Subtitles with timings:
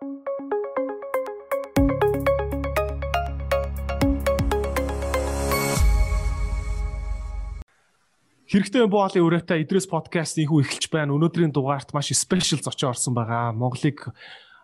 [0.00, 0.08] Хэрэгтэй
[8.88, 11.12] боолын өрөөтэй Идрээс подкаст ийхүү эхэлж байна.
[11.12, 13.52] Өнөөдрийн дугаарт маш спешиал зочин орсон байгаа.
[13.52, 14.08] Монголыг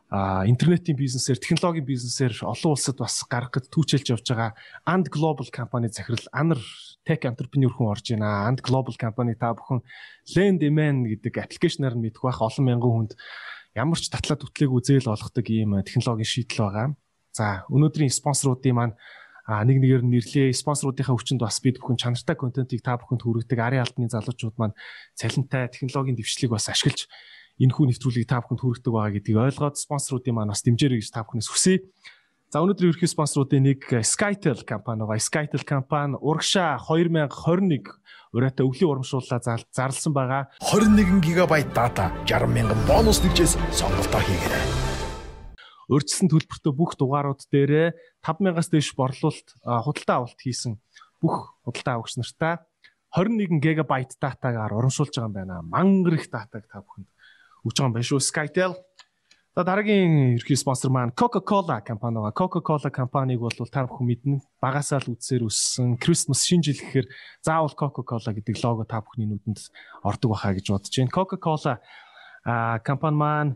[0.08, 4.56] интернетийн бизнесээр, технологийн бизнесээр олон улсад бас гаргахад түүчэлж явж байгаа
[4.88, 6.64] And Global компани захирал Анар
[7.04, 8.48] Tech Entrepreneur хүн орж байна.
[8.48, 9.84] And Global компани та бүхэн
[10.32, 13.12] Lendman гэдэг аппликейшнаар нь мэдэх байх олон мянган хүнд
[13.77, 16.88] ямар ч татлаа түтлээг үзээл олгодог ийм технологийн шийдэл байгаа.
[17.37, 18.95] За өнөөдрийн спонсоруудын маань
[19.45, 23.79] а нэг нэгээр нэрлээ спонсоруудынхаа хүчинд бас бид бүхэн чанартай контентийг та бүхэнд хүргэдэг ари
[23.79, 24.75] албаны залуучууд маань
[25.15, 27.07] цалинтай технологийн дэвшлиг бас ашиглаж
[27.61, 31.23] энэ хүү нэвтрүүлгийг та бүхэнд хүргэдэг байгаа гэдгийг ойлгоод спонсоруудын маань бас дэмжээрэй гэж та
[31.23, 31.84] бүхнээс хүсье.
[32.51, 35.23] За өнөөдөр ерөнхий спонсоруудын нэг Skytel компани байгаа.
[35.23, 37.87] Skytel компани урагшаа 2021
[38.37, 39.41] ураатай өвлийн урамшууллаа
[39.73, 40.53] зарласан байгаа.
[40.61, 44.67] 21 ГБ дата 60 мянган бонус нэгжээс сонголтоо хийгээрэй
[45.87, 47.89] урьдчилан төлбөртэй бүх дугаарууд дээрээ
[48.27, 50.83] 5000-аас дээш борлуулалт худалдаа авалт хийсэн
[51.23, 52.67] бүх худалдаа авагч нартаа
[53.15, 55.62] 21 ГБ датагаар урамшуулж байгаа юм байна.
[55.62, 57.09] Мангар их датаг та бүхэнд
[57.65, 58.21] өгч байгаа юм байна шүү.
[58.21, 58.73] Skytel.
[59.57, 62.37] За дараагийн ерхий спонсор маань Coca-Cola компани байгаа.
[62.37, 64.45] Coca-Cola компаниг бол та бүхэн мэднэ.
[64.61, 67.09] Багасаа л үдсээр өссөн Christmas шинэ жил гэхээр
[67.41, 69.57] заавал Coca-Cola гэдэг лого та бүхний нүдэнд
[70.05, 71.09] ордог байхаа гэж бодож байна.
[71.09, 71.81] Coca-Cola
[72.45, 73.53] а компани маань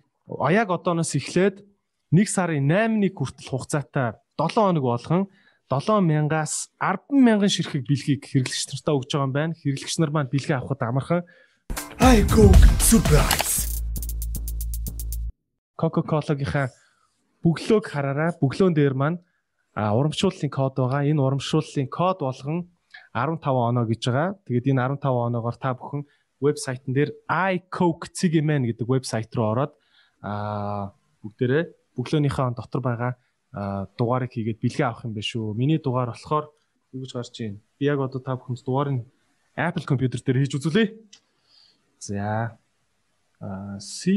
[0.48, 1.68] яг одооноос эхлээд
[2.16, 5.28] 1 сарын 8-ны хүртэл хугацаатай 7 хоног болгон
[5.68, 9.52] 7000-аас 100000 ширхэг бэлгийг хэрэглэгч нартаа өгж байгаа юм байна.
[9.52, 11.28] Хэрэглэгч нар маань бэлгээ авахд амархан
[12.00, 13.69] I Coke surprise.
[15.80, 16.68] Coca-Cola-гийнхаа
[17.40, 18.36] бөглөөг хараарай.
[18.36, 19.18] Бөглөөн дээр маань
[19.76, 21.08] урамшууллын код байгаа.
[21.08, 22.68] Энэ урамшууллын код болгон
[23.16, 24.28] 15 оноо гэж байгаа.
[24.44, 26.04] Тэгээд энэ 15 оноогоор та бүхэн
[26.44, 29.72] вебсайтн дээр iCoke Cigeman гэдэг вебсайт руу ороод
[30.20, 30.92] а
[31.24, 31.64] бүгдээрээ
[31.96, 33.12] өглөөнийхөө дотор байгаа
[33.96, 35.56] дугаарыг хийгээд бэлгээ авах юм биш үү.
[35.56, 36.52] Миний дугаар болохоор
[36.92, 37.60] юу гэж гарч ийн.
[37.80, 39.04] Би яг одоо та бүхэнд дугаарыг
[39.56, 40.96] Apple компьютер дээр хийж үзүүлье.
[41.98, 42.56] За.
[43.40, 44.12] А C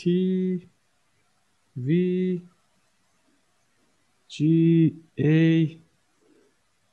[0.00, 0.64] T
[1.76, 1.88] V
[4.32, 5.78] G A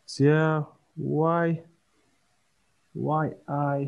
[0.03, 0.18] Z
[0.97, 1.63] Y
[2.94, 3.79] Y I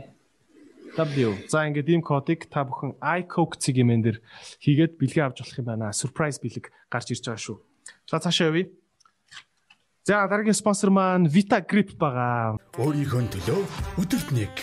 [0.96, 1.36] W.
[1.52, 4.24] За ингээд ийм кодыг та бүхэн iCoke цэгийн дээр
[4.64, 5.92] хийгээд бэлгээ авч болох юм байна.
[5.92, 7.58] Surprise бэлэг гарч ирж байгаа шүү.
[8.08, 8.72] За цаашаа явъя.
[10.08, 12.56] За дараагийн спонсор маань Vita Grip байгаа.
[12.80, 13.60] Өөрийнхөө төлөө
[14.00, 14.54] өдөрт нэг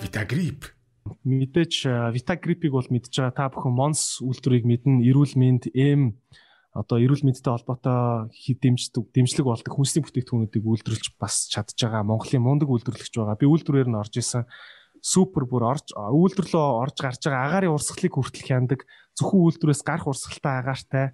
[0.00, 0.75] Vita Grip.
[1.24, 1.74] Мэдээж
[2.14, 3.34] Vita Grip-ийг бол мэдж байгаа.
[3.34, 5.06] Та бүхэн Mons үйлдвэрийг мэднэ.
[5.06, 6.20] Эрүүл мэнд, эм
[6.76, 12.04] одоо эрүүл мэндтэй холбоотой дэмждэг дэмжлэг болдог хүнсний бүтээгдэхүүнүүдийг үйлдвэрлэж бас чадж байгаа.
[12.04, 13.40] Монголын мундаг үйлдвэрлэгч байгаа.
[13.40, 14.44] Би үйлдвэрээр нь орж исэн.
[15.00, 17.48] Супер бүр орж үйлдвэрлөө орж гарч байгаа.
[17.48, 18.80] Агаарын урсгалыг хүртэл хяндаг.
[19.16, 21.06] Зөвхөн үйлдвэрээс гарах урсгалтай агаартай.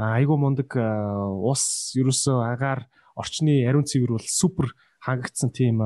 [0.00, 4.72] Айгуу мундаг ус ерөөсөө агаар орчны ариун цэвэр бол супер
[5.04, 5.80] хангагдсан тийм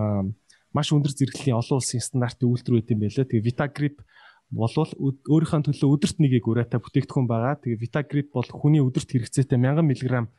[0.73, 3.27] маш өндөр зэрэглэлийн олон улсын стандартын үйлдвэр байт юм байлаа.
[3.27, 3.97] Тэгээ Vitagrip
[4.51, 7.55] болвол өөрийнхөө төлөө өдөрт нэгийг ураатай бүтээгдэхүүн байгаа.
[7.63, 10.31] Тэгээ Vitagrip бол хүний өдөрт хэрэгцээтэй 1000 мг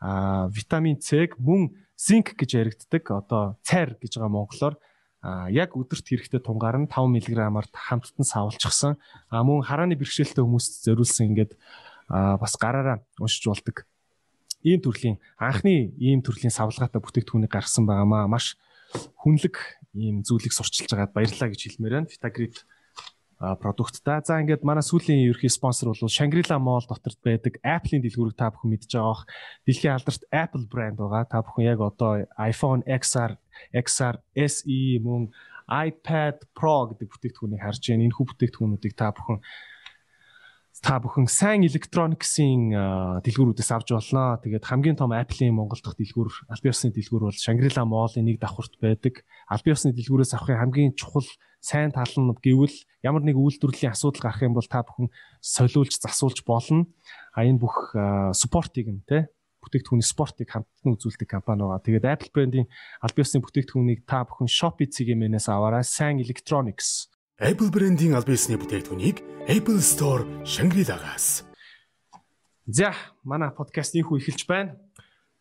[0.00, 3.04] а витамин С-г мөн зинк гэж яригддаг.
[3.04, 4.74] Одоо цайр гэж байгаа монголоор
[5.20, 8.96] а яг өдөрт хэрэгтэй тунгаар нь 5 мг-аар хамттан савлчихсан.
[9.28, 11.60] А мөн харааны бэрхшээлтэй хүмүүст зориулсан ингээд
[12.08, 13.84] бас гараараа уншиж болдог.
[14.64, 18.24] Ийм төрлийн анхны ийм төрлийн савлгаатай бүтээгдэхүүнийг гаргасан байгаамаа.
[18.24, 18.56] Маш
[19.20, 19.56] хүнлэг
[19.94, 22.10] ийм зүйлийг сурчилж байгаад баярлалаа гэж хэлмээр байна.
[22.10, 22.56] Vitagrip
[23.40, 24.20] продукттай.
[24.20, 28.76] За ингээд манай сүүлийн ерхий спонсор бол Shangri-La Mall дотор байдаг Apple-ийн дэлгүүрийг та бүхэн
[28.76, 29.24] мэдж байгаах.
[29.64, 31.24] Дэлхийн алдарт Apple брэнд байгаа.
[31.24, 33.40] Та бүхэн яг одоо iPhone XR,
[33.72, 35.32] XR SE мөн
[35.72, 38.04] iPad Pro гэдэг бүтээгдэхүүнийг харж байна.
[38.04, 39.40] Энэ хүү бүтээгдэхүүнүүдийг та бүхэн
[40.80, 42.72] та бүхэн сайн electronics-ийн
[43.20, 44.40] дэлгүүрүүдээс авч болно.
[44.40, 48.80] Тэгээд хамгийн том Apple-ийн Монгол дахь дэлгүүр, аль биесны дэлгүүр бол Shangri-La Mall-ийн нэг давхурт
[48.80, 49.20] байдаг.
[49.52, 51.28] Аль биесны дэлгүүрээс авахын хамгийн чухал
[51.60, 52.72] сайн тал нь гэвэл
[53.04, 55.12] ямар нэг үйлдвэрлэлийн асуудал гарах юм бол та бүхэн
[55.44, 56.88] солиулж засуулж болно.
[57.36, 57.92] А энэ бүх
[58.32, 59.28] спортыг нь те
[59.60, 61.84] бүтээгдэхүүний спортыг хамтдан үзүүлдэг компани байгаа.
[61.84, 62.68] Тэгээд Apple брендийн
[63.04, 65.84] аль биесны бүтээгдэхүүнийг та бүхэн Shopee цэгийн-ээс аваарай.
[65.84, 71.48] Сайн Electronics Apple брендийн аль биесний бүтээгдэхүүнийг Apple Store Shangri-La-гаас.
[72.68, 72.92] За,
[73.24, 74.76] манай подкаст ийхүү эхэлж байна.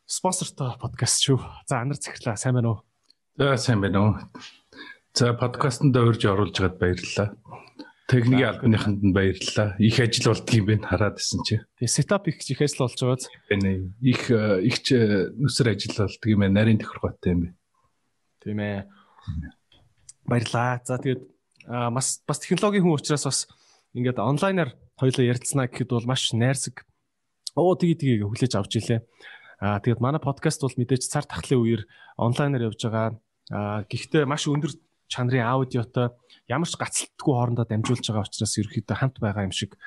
[0.07, 1.44] Спонсортой подкаст шүү.
[1.68, 2.80] За, анар захирлаа сайн байна уу?
[3.36, 4.13] За, сайн байна уу?
[5.12, 7.36] За, подкастэнд урьж оруулж байгаад баярлалаа.
[8.07, 9.75] Техникийн албаныханд нь баярлалаа.
[9.84, 11.60] Их ажил болдго юм байна хараад исэн чи.
[11.84, 13.28] Тэгээ сетап их их ажил болж байгааз.
[13.51, 13.92] Байна.
[14.00, 14.96] Их их ч
[15.36, 16.63] нүсэр ажил болдго юм байна.
[16.63, 17.57] Нарийн тохиргоотой юм байна.
[18.40, 18.88] Тийм ээ.
[20.24, 20.80] Баярлалаа.
[20.88, 21.28] За тэгээд
[21.69, 23.39] бас бас технологийн хүн учраас бас
[23.94, 26.86] ингээд онлайнаар хоёлоо ярилцсанаа гэхэд бол маш найрсаг
[27.54, 29.06] оо тгий тгий хүлээж авч илээ.
[29.62, 31.81] Аа тэгээд манай подкаст бол мэдээж цар тахлын үеэр
[32.18, 33.21] онлайнаар явж байгаа.
[33.54, 34.74] Аа гэхдээ маш өндөр
[35.10, 36.13] чанарын аудиотой
[36.50, 39.77] ямар ч гацалтгүй хоорондоо дамжуулж байгаа учраас ерөөхдөө хамт байгаа юм шиг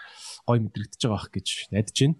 [0.46, 2.18] гой мэдрэгдэж байгаа бах гэж найдаж байна.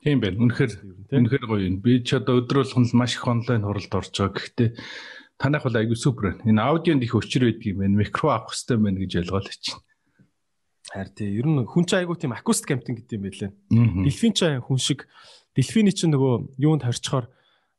[0.00, 0.40] Тийм байна.
[0.40, 0.72] Үнэхээр
[1.12, 1.76] үнэхээр гоё юм.
[1.84, 4.32] Би ч одоо өдөр болгон л маш их онлайн хуралд орж байгаа.
[4.34, 4.68] Гэхдээ
[5.40, 6.44] танах бол айгүй супер байна.
[6.44, 7.96] Энэ аудионд их өчр байдаг юм байна.
[7.96, 9.80] Микро авах хэрэгтэй байна гэж ойлгоод чинь.
[10.92, 13.50] Харин тий, ер нь хүн чинь айгүй тийм акустик амтан гэдэг юм байлээ.
[14.04, 15.08] Дельфин чинь хүн шиг
[15.56, 17.32] дельфиний чинь нөгөө юунд хорчхоор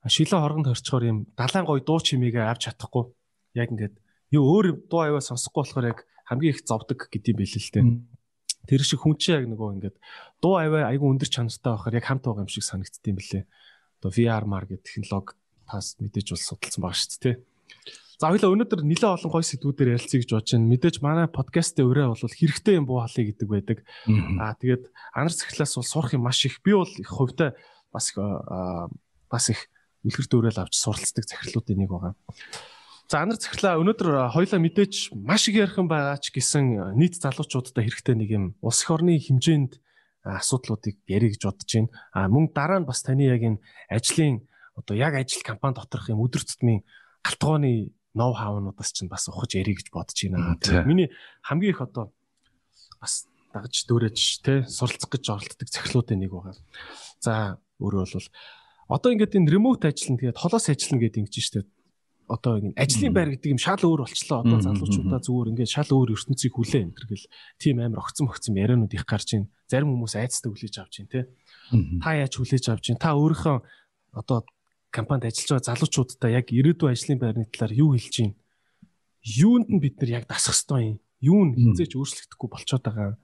[0.10, 3.14] шилэн хоргонд хорчхоор юм далайн гой дуу чимээгээ авч чадахгүй.
[3.54, 3.96] Яг ингээд
[4.34, 7.86] юу өөр дуу аваа сонсохгүй болохоор яг хамгийн их зовдөг гэдэг юм байлээ л дээ.
[8.66, 9.98] Тэр шиг хүн чинь яг нөгөө ингээд
[10.42, 13.44] дуу аваа айгүй өндөр чанартай байхаар яг хамт байгаа юм шиг санагддсан юм билээ.
[14.02, 15.38] Одоо VR мар гэх технологи
[15.68, 17.36] тас мэдээж бол судалсан байгаа шүү дээ.
[18.22, 20.70] За хоёлаа өнөөдөр нэлээд олон гоё сэдвүүдээр ярилцъя гэж бодож байна.
[20.70, 23.78] Мэдээж манай подкастын өрөө бол хэрэгтэй юм буу халыг гэдэг байдаг.
[24.38, 26.62] Аа тэгээд анар цахилаас бол сурах юм маш их.
[26.62, 27.58] Би бол их хувьтай
[27.90, 28.22] бас их
[29.26, 29.66] бас их
[30.06, 32.14] үлгэр дуурайл авч суралцдаг захирлуудын нэг байгаа.
[33.10, 37.74] За анар цахилаа өнөөдөр хоёлаа мэдээж маш их ярих юм байгаа ч гэсэн нийт залуучуудад
[37.74, 39.82] хэрэгтэй нэг юм улс их орны хэмжээнд
[40.30, 41.90] асуудлуудыг ярих гэж бодож байна.
[42.14, 43.58] А мөн дараа нь бас таны яг энэ
[43.90, 44.46] ажлын
[44.78, 46.86] одоо яг ажил компани доторх юм өдөр тутмын
[47.26, 50.86] галтгооны ноу хавнуудаас чинь бас ухаж ярих гэж бодож байна.
[50.86, 51.12] Миний
[51.42, 52.12] хамгийн их одоо
[53.00, 56.56] бас дагаж дөөрэж те суралцах гэж оролддог цахилуудын нэг байгаа.
[57.20, 58.28] За өөрөө бол
[59.00, 61.62] одоо ингээд энэ ремоут ажил нь тэгээд холоос ажиллана гэдэг ингэж штэ
[62.32, 64.40] одоо ингэ ажлын байр гэдэг юм шал өөр болчлоо.
[64.48, 67.28] Одоо залуучуудаа зүгээр ингээд шал өөр ертөнцийг хүлээн энэ гэл
[67.60, 69.52] тийм амар огцон огцон яриануд их гарч ийн.
[69.68, 71.28] Зарим хүмүүс айцтай хүлээж авч ийн те.
[72.00, 73.00] Та яаж хүлээж авч ийн?
[73.00, 73.58] Та өөрийнхөө
[74.16, 74.48] одоо
[74.92, 78.36] компанид ажиллаж байгаа залуучуудаа яг ирээдүйн ажлын байрны талаар юу хэлж байна?
[79.24, 80.98] Юунд нь бид нар яг дасах ёстой юм?
[81.24, 83.16] Юу нь хизээч өөрчлөгдөхгүй болчиход байгаа.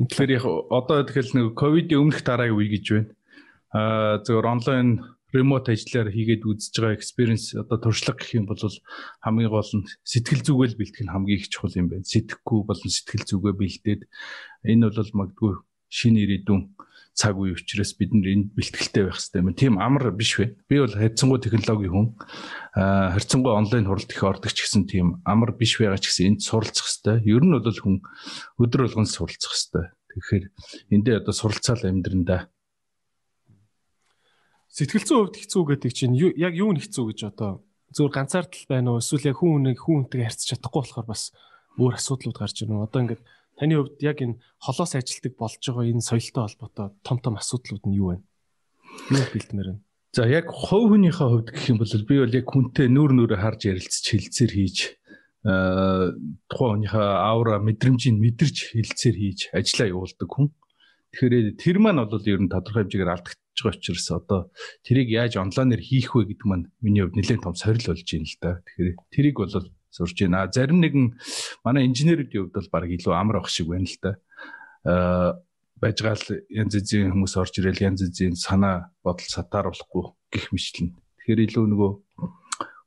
[0.00, 3.10] Энэ тэгэхээр яг одоо тэгэхээр нэг ковидын өмнөх дараагийн үе гэж байна.
[3.74, 4.88] Аа зөвөр онлайн
[5.34, 10.42] ремот ажиллаар хийгээд үзэж байгаа experience одоо туршлага гэх юм бол хамгийн гол нь сэтгэл
[10.42, 12.06] зүгэл бэлтгэх нь хамгийн их чухал юм байна.
[12.06, 14.02] Сэтгэхгүй болон сэтгэл зүгээ бэлдээд
[14.66, 15.52] энэ бол магадгүй
[15.86, 16.62] шинэ ирээдүйн
[17.14, 19.54] цаг үе учраас бид нар энд бэлтгэлтэй байх хэрэгтэй юм.
[19.54, 20.56] Тийм амар биш вэ?
[20.70, 22.06] Би бол харьцангуй технологийн хүн.
[22.74, 26.40] Аа харьцангуй онлайн хуралд их ордог ч гэсэн тийм амар биш байгаа ч гэсэн энд
[26.40, 27.16] суралцах хэрэгтэй.
[27.26, 28.00] Ер нь бол хүн
[28.62, 29.86] өдөр болгон суралцах хэрэгтэй.
[30.10, 30.44] Тэгэхээр
[30.94, 32.50] эндээ одоо суралцаал амьдрандаа
[34.70, 38.94] Сэтгэл зүйн хувьд хэцүү гэдэг чинь яг юу нь хэцүү гэж одоо зөвхөн ганцаардл байна
[38.94, 41.34] уу эсвэл яг хүн хүнийг хүн хүнтэйгээ харьцаж чадахгүй болохоор бас
[41.74, 42.86] өөр асуудлууд гарч ирнэ.
[42.86, 43.22] Одоо ингээд
[43.60, 47.98] Таны хувьд яг энэ холоос ажилтдаг болж байгаа энэ соёлтой холбоотой том том асуудлууд нь
[48.00, 48.16] юу вэ?
[49.12, 49.78] Юу бэлдмээр вэ?
[50.16, 53.60] За яг хувь хүнийхээ хувьд гэх юм бол би бол яг хүнтэй нүүр нүрэ харж
[53.68, 54.78] ярилцж хилцээр хийж
[55.44, 60.48] тухайн хүнийхээ аура мэдрэмжийг мэдэрч хилцээр хийж ажиллаа явуулдаг хүн.
[61.12, 64.40] Тэгэхээр тэр маань бол ер нь тодорхой хэмжээгээр алдагдаж байгаа учраас одоо
[64.88, 68.38] тэрийг яаж онлайнаар хийх вэ гэдэг маань миний хувьд нэлээд том сорил болж байна л
[68.40, 68.50] да.
[68.64, 69.52] Тэгэхээр тэрийг бол
[69.90, 70.48] сурж байна.
[70.50, 71.18] Зарим нэгэн
[71.66, 74.12] манай инженерүүдийн хувьд бол баг илүү амар ах шиг байна л да.
[74.86, 75.30] Аа
[75.80, 80.92] байжгаал янз бүрийн хүмүүс орж ирэл янз бүрийн санаа бодол сатааруулахгүй гих мэтлэн.
[80.92, 81.90] Тэгэхээр илүү нөгөө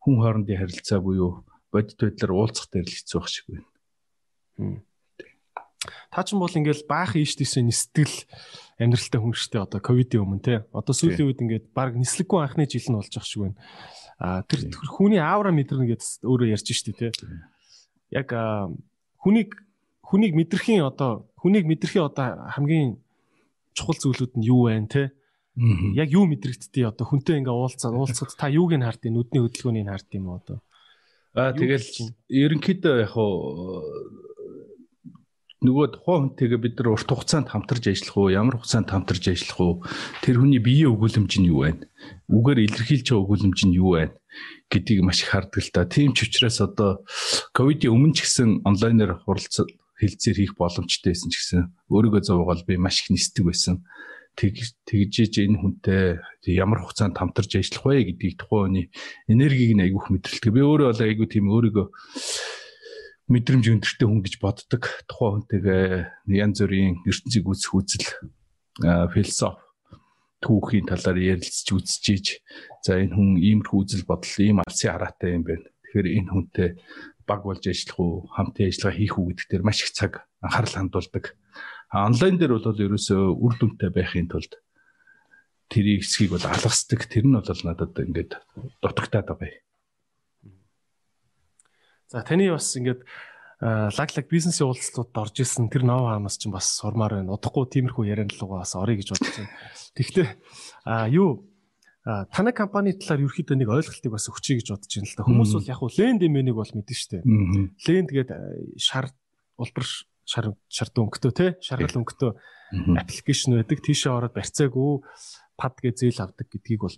[0.05, 1.41] хүн хоорондын харилцаа буюу
[1.73, 3.65] бодит байдлаар уулзах дээр л хэцүү байх шиг байна.
[6.13, 8.13] Та ч юм бол ингээл баах ийштээсээ нистэл
[8.77, 10.55] амьдралтай хүн штэ одоо ковидын өмнө те.
[10.69, 13.57] Одоо сүүлийн үед ингээд баг нислэггүй анхны жил нь болж ах шиг байна.
[14.19, 17.11] А тэр хүний аавра мэдэрнэ гэдээ өөрөө ярьж штэ тий.
[18.13, 18.29] Яг
[19.21, 19.57] хүнийг
[20.05, 23.01] хүнийг мэдрэхийн одоо хүнийг мэдрэхийн одоо хамгийн
[23.73, 25.03] чухал зүйлүүд нь юу байна те
[25.93, 30.17] яг юу мэдрэгддээ одоо хүнтэй ингээ уулзаад уулзахад та юуг нь хардыг нүдний хөдөлгөөнийг хардыг
[30.17, 30.57] юм одоо?
[31.37, 31.85] Аа тэгэл
[32.29, 33.93] ерөнхийдөө яг хуу
[35.63, 39.73] нөгөө тухайн хүнтэйгээ бид нар урт хугацаанд хамтарч ажиллах уу, ямар хугацаанд хамтарч ажиллах уу,
[40.19, 41.87] тэр хүний биеийн өгүүлэмж нь юу вэ?
[42.27, 44.11] Үгээр илэрхийлж байгаа өгүүлэмж нь юу вэ
[44.67, 45.85] гэдгийг маш их хардаг л та.
[45.85, 47.05] Тийм ч учраас одоо
[47.53, 49.69] ковидын өмнө ч гэсэн онлайнаар хуралцах
[50.01, 51.61] хэлцээр хийх боломжтой байсан ч гэсэн
[51.93, 53.85] өөрийгөө зовоогоол би маш их нисдэг байсан.
[54.33, 54.57] Тэг
[54.89, 56.17] тэгжээж энэ хүнтэй
[56.57, 58.85] ямар хугацаанд хамтарч ажиллах вэ гэдгийг тухайн хүний
[59.29, 60.49] энергийг нь айгүйх мэдрэлдэг.
[60.49, 61.87] Би өөрөө бол айгүй тийм өөрийгөө
[63.31, 64.83] мэдрэмж өндөртэй хүн гэж боддог.
[65.07, 65.85] Тухайн хүнтэйгээ
[66.35, 68.07] янз бүрийн ертөнцийг үүсэх үзэл
[69.13, 69.63] философи
[70.43, 72.25] түүхийн талаар ярилцж үзчихэж
[72.83, 75.71] за энэ хүн иймэрхүү үзэл бодол ийм алсын хараатай юм байна.
[75.87, 76.69] Тэгэхээр энэ хүнтэй
[77.23, 81.25] баг болж ажиллах уу, хамтын ажиллагаа хийх үү гэдэг дээр маш их цаг анхаарал хандуулдаг.
[81.95, 84.59] Онлайн дээр бол ерөөсөө үр дүнтэй байхын тулд
[85.71, 87.07] тэрийг эсхийг бол алгасдаг.
[87.07, 88.35] Тэр нь бол надад ингээд
[88.83, 89.63] дутагтаад байгаа юм.
[92.13, 93.01] За таны бас ингээд
[93.57, 97.33] лаглаг бизнесийн уулзалтууд орж исэн тэр ноу хаамаас ч бас сурмаар байна.
[97.33, 99.49] Удахгүй тиймэрхүү ярианд л бас орё гэж бодож байна.
[99.97, 100.27] Тэгэхдээ
[100.85, 101.49] а юу
[102.05, 105.25] танай компани талаар ерөөхдөө нэг ойлголтыг бас өгчий гэж бодож байна л да.
[105.25, 107.25] Хүмүүс бол яг хуу ленд эмэнийг бол мэднэ шүү дээ.
[107.81, 108.29] Ленд гээд
[108.77, 109.09] шар
[109.57, 109.85] улбар
[110.21, 112.31] шар шар дөнгөтөө те шаргал өнгөтөө
[112.93, 113.81] аппликейшн байдаг.
[113.81, 115.01] Тийшээ ороод барьцаагүй
[115.57, 116.93] пад гэж зээл авдаг гэдгийг бол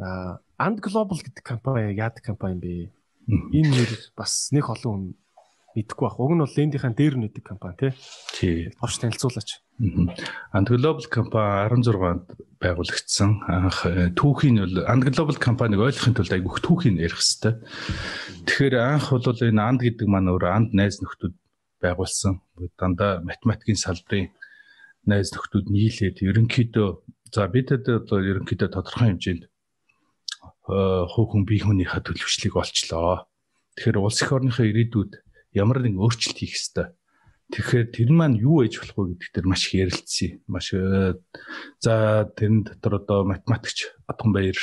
[0.00, 2.90] аа And Global гэдэг компани яадаг компани бэ?
[3.28, 5.04] Энэ нэр бас нэг олон хүн
[5.76, 6.16] мэдэхгүй байх.
[6.16, 7.92] Уг нь бол лендийнхэн дээр нэдэг компани
[8.32, 8.72] тий.
[8.80, 9.60] Орч танилцуулаач.
[9.78, 12.24] And Global компани 16-нд
[12.58, 13.30] байгуулагдсан.
[13.46, 17.54] Анх э, түүхийн бол And Global компаниг ойлгохын тулд айгүйх түүхийг ярих хэрэгтэй.
[18.48, 21.34] Тэгэхээр анх бол энэ And гэдэг маань өөр And найз нөхдүүд
[21.84, 22.40] байгуулсан.
[22.80, 24.32] Дандаа математикийн салбарын
[25.06, 26.88] найз нөхдүүд нийлээд ерөнхийдөө
[27.30, 29.44] за бидэд одоо ерөнхийдөө тодорхой хэмжээнд
[30.68, 33.26] хөөхөн бие хүнийхээ төлөвчлийг олчлоо.
[33.76, 35.12] Тэгэхээр улс их орныхоо ирээдүйд
[35.56, 36.92] ямар нэг өөрчлөлт хийх ёстой.
[37.48, 40.44] Тэгэхээр тэр маань юу ээж болох вэ гэдэг дээр маш их ярилцсан.
[40.44, 40.76] Маш
[41.80, 44.60] за тэрэн дотор одоо математикч Отгон Баяр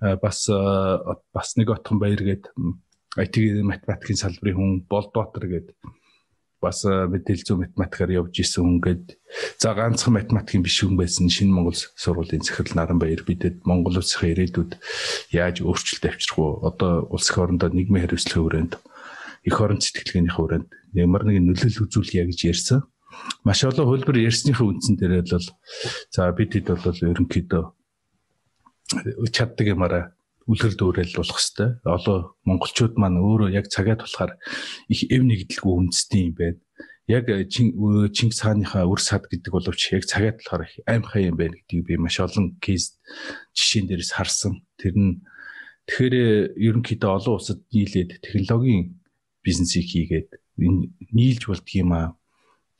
[0.00, 2.48] бас бас нэг Отгон Баяр гээд
[3.20, 5.68] IT математикийн салбарын хүн Болдбатар гээд
[6.64, 9.04] бас мэдээлэл зүйн математикаар явж исэн хүн гээд
[9.60, 14.80] за ганцхан математикийн биш хүн байсан шинэ Монгол сургуулийн захирал Наранбаяр бидэд Монгол улсын ирээдүйд
[15.36, 16.48] яаж өөрчлөлт авчрах вэ?
[16.72, 18.74] Одоо улс их орондоо нийгмийн хариуцлагын хүрээнд
[19.44, 22.80] эх орон сэтгэлгээнийхээ хүрээнд ямар нэгэн нөлөөлөл үзүүлье гэж ярьсан.
[23.44, 25.46] Маш олон хөлбөр ярьсныхаа үндсэн дээр бол
[26.10, 27.64] за бид хэд бол ерөнхийдөө
[29.32, 30.13] чаддаг юмараа
[30.48, 31.80] үлгэр дуурайл болох хэвээр.
[31.84, 34.32] Одоо монголчууд маань өөрөө яг цагаад болохоор
[34.92, 36.60] их эв нэгдэлгүй үндэсний юм байна.
[37.08, 41.84] Яг Чингис хааныхаа үр сад гэдэг боловч яг цагаад болохоор их аимхай юм байна гэдгийг
[41.84, 42.96] би маш олон кейс
[43.56, 44.64] жишээн дээрээс харсан.
[44.76, 45.12] Тэр нь
[45.88, 49.00] тэгэхээр ерөнхийдөө олон улсад нийлээд технологийн
[49.44, 52.16] бизнесийг хийгээд нийлж болдго юм аа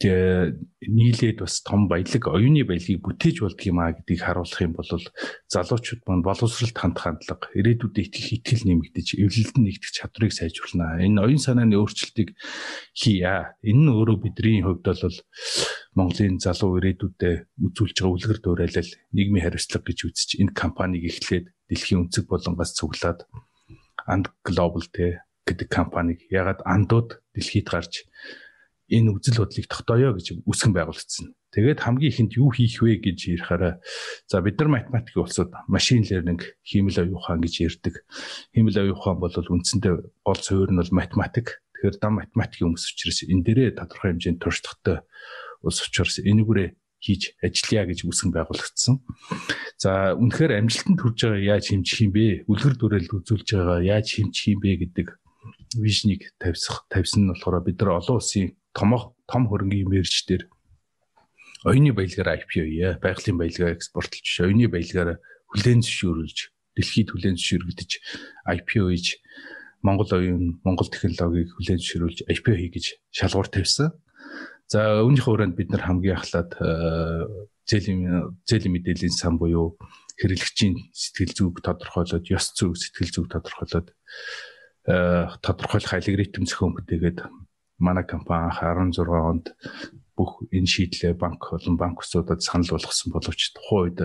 [0.03, 6.03] нийлээд бас том баялаг оюуны баялагийг бүтээж болдго юм а гэдгийг харуулах юм бол залуучууд
[6.05, 10.99] маань боловсролт хандах хандлага ирээдүйдээ итгэх итгэл нэмэгдэж эвлэлд нь нэгдэх чадварыг сайжруулна.
[10.99, 12.35] Энэ оюун санааны өөрчлөлтийг
[12.93, 13.55] хийя.
[13.63, 15.17] Энэ нь өөрөө бидний хувьд бол
[15.95, 22.11] Монголын залуу ирээдүйдээ үзүүлж байгаа үлгэр дуурайлал нийгмийн хариуцлага гэж үзэж энэ компанийг эхлээд дэлхийн
[22.11, 23.25] өнцөг болонгоос цуглаад
[24.05, 24.85] And Global
[25.45, 28.05] гэдэг компанийг ягаад андууд дэлхийд гарч
[28.89, 31.33] энэ үзэл бодлыг тогтооё гэж үсгэн байгуулагдсан.
[31.55, 33.79] Тэгээд хамгийн ихэнд юу хийх вэ гэж ярихаараа
[34.27, 38.03] за бид нар математикийн улсууд машин лернинг, хиймэл оюун ухаан гэж ярьдаг.
[38.53, 39.95] Хиймэл оюун ухаан бол үндсэндээ
[40.27, 41.63] гол суурь нь бол математик.
[41.79, 45.07] Тэгэхээр дам математикийн хүмүүс учраас энэ дээрээ тодорхой хэмжээнд туршлагатай
[45.63, 46.69] улс учраас энэгүрээ
[47.05, 48.95] хийж ажиллая гэж үсгэн байгуулагдсан.
[49.79, 52.49] За үнэхээр амжилтанд хүрж байгаа яаж хэмжих юм бэ?
[52.49, 55.07] Үлгэр дүрэл үзүүлж байгаа яаж хэмжих юм бэ гэдэг
[55.77, 60.45] вижнийг тавьсах тавьсан нь болохоор бид нар олон улсын томох том хөрөнгийн мэрж дээр
[61.65, 65.23] оюуны баялагаар IPO яа байгалийн баялагаа экспортлж оюуны баялагаар
[65.55, 66.39] хүлээн зөвшөөрүүлж
[66.77, 67.91] дэлхийд хүлээн зөвшөөрөгдөж
[68.45, 69.23] IPO хийж
[69.81, 73.97] Монгол оюун Монгол технологиг хүлээн зөвшөөрүүлж IPO хий гэж шалгуур тавьсан.
[74.69, 76.51] За үүнийхээ хүрээнд бид нар хамгийн ахлаад
[77.69, 79.77] зээлийн зээлийн мэдээллийн сан буюу
[80.21, 83.89] хэрэглэгчийн сэтгэл зүг тодорхойлоод ёс зүг сэтгэл зүг тодорхойлоод
[85.45, 87.19] тодорхойлох алгоритм зохион бүтээгээд
[87.79, 89.55] манай компани 16 онд
[90.17, 93.99] бүх энэ шийдлээ банк болон банк усуудад санал болгосон боловч тухайн үед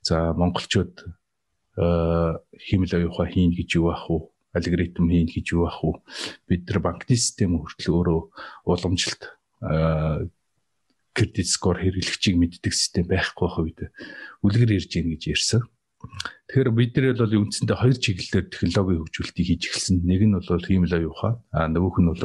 [0.00, 0.94] за монголчууд
[1.76, 6.00] химэл оюуха хийн гэж юу ах уу алгоритм хийн гэж юу ах уу
[6.48, 8.20] бид нар банкны систем хүртэл өөрөө
[8.64, 9.22] уламжилт
[11.14, 13.80] кредит скор хэрэглэгчийг мэддэг систем байхгүй байх үед
[14.42, 15.62] үлгэр ирж гин гэж ярьсан.
[16.48, 19.96] Тэгэхээр бид нар бол үндсэндээ хоёр чиглэлээр технологийн хөгжүүлэлтийг хийж эхэлсэн.
[20.04, 22.20] Нэг нь бол хиймэл оюуха, а нөгөөх нь бол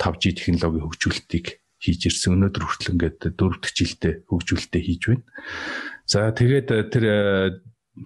[0.00, 1.46] 5G технологийн хөгжүүлэлтийг
[1.80, 2.36] хийж ирсэн.
[2.36, 5.24] Өнөөдөр хүртэл ингээд дөрөвдөг жилдээ хөгжүүлэлтээ хийж байна.
[6.04, 7.16] За тэгээд тэр э,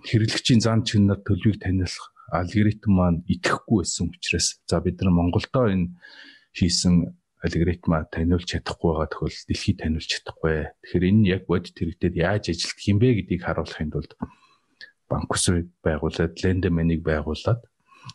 [0.06, 5.94] хэрэглэгчийн зан чанар төлөвийг таниулах алгоритм маань итгэхгүй байсан учраас за бид нар Монголдоо энэ
[6.54, 10.72] хийсэн алгоритма таниулж чадахгүй байгаа тохиол дэлхийд таниулж чадахгүй.
[10.80, 14.12] Тэгэхээр энэ яг бодит хэрэгтэд яаж ажилтг юм бэ гэдгийг харуулахын тулд
[15.08, 17.62] банк усыг байгуулад лендменийг байгуулад.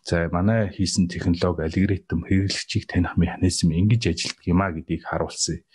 [0.06, 5.66] За манай хийсэн технологи алгоритм хэрэглэгчийг таних механизм ингэж ажилтдаг юм а гэдгийг харуулсан.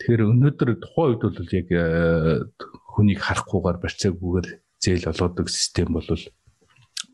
[0.00, 2.44] Тэгэхээр өнөөдөр тухайн үед бол яг э,
[2.96, 4.48] хүнийг харахгүйгээр барьцаагүйгээр
[4.80, 6.08] зээл олгодог систем бол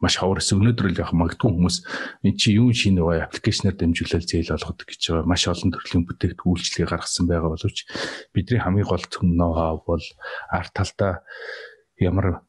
[0.02, 1.76] маш хавар эсэ өнөөдөр л яг магадгүй хүмүүс
[2.26, 5.31] эн чи юу шинэ байгаа аппликейшнаар дамжуулаад зээл олгодог гэж байгаа.
[5.31, 7.79] Маш олон төрлийн бүтээгдэхүүн үйлчлэгээ гаргасан байгаа боловч
[8.35, 10.05] бидний хамгийн гол зөв ноу бол
[10.50, 11.23] арт талдаа
[12.02, 12.43] ямар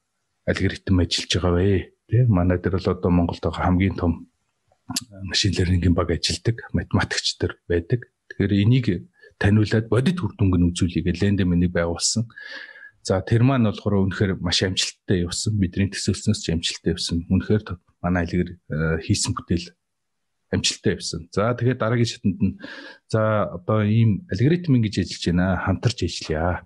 [0.45, 1.93] алгоритм ажиллаж байгаа вэ?
[2.09, 4.27] Тэ манай дээр бол одоо Монголд байгаа хамгийн том
[5.23, 8.11] машин лернингийн баг ажилдаг, математикч нар байдаг.
[8.29, 8.85] Тэгэхээр энийг
[9.39, 12.27] таниулаад бодит үр дүнг нь үзүүлэгээ лендеменийг байгуулсан.
[13.03, 15.59] За тэр маань болохоор үнэхээр маш амжилттай явсан.
[15.59, 17.27] Бидний төсөөлснөөс ч амжилттай явсан.
[17.27, 17.63] Үнэхээр
[18.03, 18.49] манай айлгэр
[19.03, 19.75] хийсэн бүтээл
[20.55, 21.27] амжилттай явсан.
[21.31, 22.55] За тэгээд дараагийн шатанд нь
[23.11, 25.59] за одоо ийм алгоритм ингэж ажиллаж байна.
[25.67, 26.63] Хамтарч ажиллая.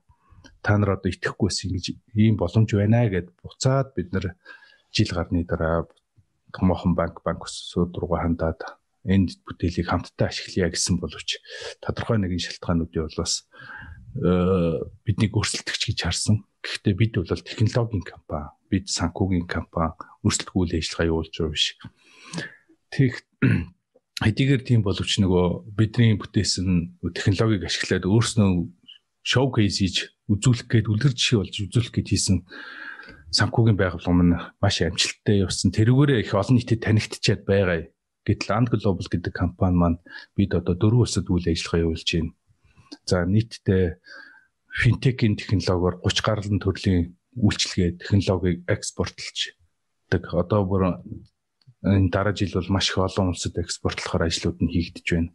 [0.62, 1.86] Та нар одоо итгэхгүй байсан ингэж
[2.16, 4.36] ийм боломж байна гэд буцаад бид нар
[4.92, 5.88] жил гарны дараа
[6.54, 8.62] томоохон банк банк усуд руу хандаад
[9.08, 11.40] энэ бүтээлийг хамтдаа ашиглая гэсэн боловч
[11.80, 13.46] тодорхой нэгэн шалтгаануудын бол бас
[14.18, 16.44] биднийг өрсөлдөгч гэж харсан.
[16.66, 19.94] Гэхдээ бид бол технологийн компани, бид санхүүгийн компани
[20.26, 21.66] өрсөлдгүүл ажиллагаа явуулж байгаа биш.
[22.90, 23.12] Тэг
[24.26, 28.50] хэдийгээр тийм боловч нөгөө бидний бүтээсэн технологиг ашиглаад өөрснөө
[29.22, 32.38] шоукейс хийж үзүүлэх гээд үлгэр жишээ болж үзүүлэх гээд хийсэн
[33.32, 35.72] санхүүгийн байгууллага маань маш амжилттай явсан.
[35.72, 37.88] Тэрүүгээрээ их олон нийтэд танигдчихад байгаа.
[38.28, 40.00] Гэтэл And Global гэдэг компани маань
[40.36, 42.36] бид одоо дөрвөн улсад үйл ажиллагаа явуулж байна.
[43.08, 44.00] За нийтдээ
[44.68, 50.24] финтекийн технологиор 30 гаруй төрлийн үйлчилгээ технологиг экспортлждаг.
[50.36, 50.84] Одоо бүр
[51.88, 55.32] энэ дараа жил бол маш их олон улсад экспортлохоор ажлууд нь хийгдэж байна.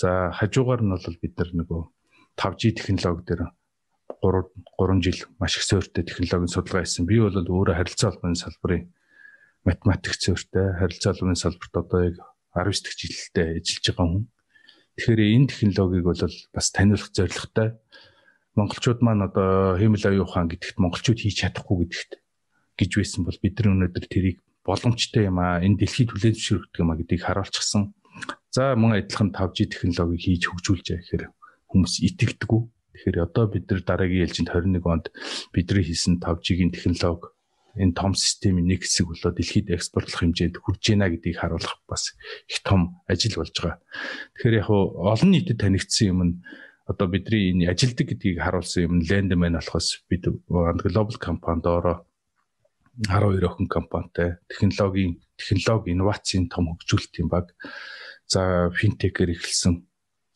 [0.00, 1.80] За хажуугаар нь бол бид нар нөгөө
[2.40, 3.42] 5G технологи дээр
[4.18, 7.06] 3 3 жил маш их суурьтай технологийн судалгаа хийсэн.
[7.06, 8.90] Би бол өөрөө харилцаа холбооны салбарын
[9.64, 12.16] математик зөртэй харилцаа холбооны салбарт одоо яг
[12.56, 14.24] 19 дэх жилдээ ажиллаж байгаа хүн.
[14.98, 17.68] Тэгэхээр энэ технологиг бол бас таниулах зорилготой.
[18.58, 22.12] Монголчууд маань одоо хиймэл аюу хаан гэдэгт монголчууд хийж чадахгүй гэдэгт
[22.80, 26.98] гэж байсан бол бид нар өнөөдөр тэрийг боломжтой юм аа энэ дэлхийд зөвшөөрөгдөг юм аа
[26.98, 27.94] гэдгийг харуулчихсан.
[28.50, 31.24] За мөн адилхан 5G технологиг хийж хөгжүүлж байгаа гэхээр
[31.70, 32.60] хүмүүс итгэдэггүй.
[32.94, 35.06] Тэгэхээр одоо бид нар дараагийн ээлжинд 21 онд
[35.54, 37.30] бидний хийсэн 5G-ийн технологи
[37.78, 42.18] энэ том системийн нэг хэсэг болоо дэлхийд экспортлох хэмжээнд хүрж байна гэдгийг харуулах бас
[42.50, 43.78] их том ажил болж байгаа.
[44.34, 46.34] Тэгэхээр яг олон нийтэд танигдсан юм нь
[46.90, 51.96] одоо бидний энэ ажилдаг гэдгийг харуулсан юм Landman болохоос бид глобал компанид ороо
[52.98, 57.54] 12 охин компанитай технологийн технологи инновацийн том хөгжүүлэлтийн баг
[58.26, 59.86] за финтекээр эхэлсэн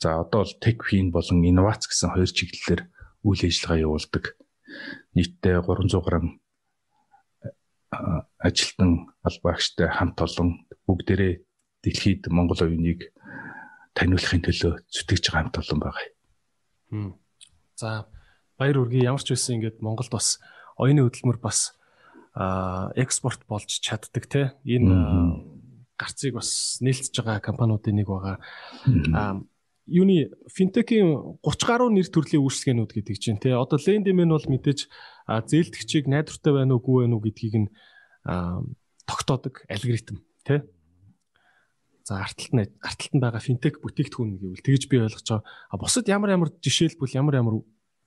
[0.05, 2.83] за одоо бол техфин болон инновац гэсэн хоёр чиглэлээр
[3.25, 4.25] үйл ажиллагаа явуулдаг.
[5.17, 6.25] Нийтдээ 300 гаруй
[8.39, 11.35] ажилтан албаагчтай хамт олон бүгдээрээ
[11.85, 13.15] дэлхийд Монгол оюуныг
[13.97, 16.07] таниулахын төлөө зүтгэж байгаа хамт олон байгаа.
[17.81, 18.05] За
[18.61, 20.37] баяр үргээ ямар ч байсан ингээд Монголд бас
[20.77, 21.73] оюуны хөдөлмөр бас
[22.99, 24.43] экспорт болж чаддаг те.
[24.69, 24.93] Энэ
[25.97, 28.37] гарцыг бас нээлтж байгаа компаниудын нэг байгаа.
[29.87, 34.89] Юуны финтекийн 30 гаруй нэр төрлийн үйлчлэгээнүүд гэдэг чинь те одоо лендимен бол мэдээж
[35.29, 37.69] зээлдэгчийг найдвартай байна уугүй байна уу гэдгийг нь
[39.05, 40.65] тогтоодог алгоритм тий.
[42.05, 45.45] За арталт нь арталтанд байгаа финтек бүтээгдэхүүн гэвэл тэгж би ойлгож байгаа.
[45.45, 47.55] А бусад ямар ямар жишээлбэл ямар ямар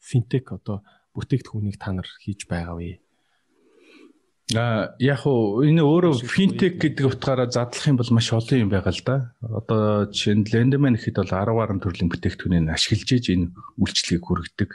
[0.02, 0.82] финтек одоо
[1.13, 3.02] бүтээгдэхүүнийг та нар хийж байгаа вэ?
[4.56, 8.96] А яг уу энэ өөрөө финтек гэдэг утгаараа задлах юм бол маш олон юм байгаа
[8.96, 9.16] л да.
[9.44, 14.72] Одоо жишээ нь Lendman гэхэд бол 10 гаруй төрлийн бүтээгдэхүүнийг ашиглаж иж энэ үйлчлэгийг хүргэдэг.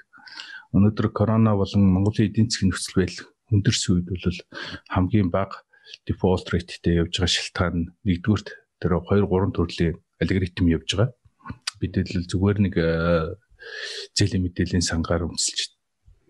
[0.76, 4.40] Өнөөдөр корона болон Монголын эдийн засгийн нөхцөл байдал хүндэрсэн үед бол
[4.92, 5.64] хамгийн бага
[6.04, 11.16] default rateтэй явж байгаа шалтгаан нэгдүгürt тэр 2 3 төрлийн алгоритм явж байгаа.
[11.80, 12.74] Бид л зүгээр нэг
[14.12, 15.72] зээлийн мэдээллийн сангаар үнэлж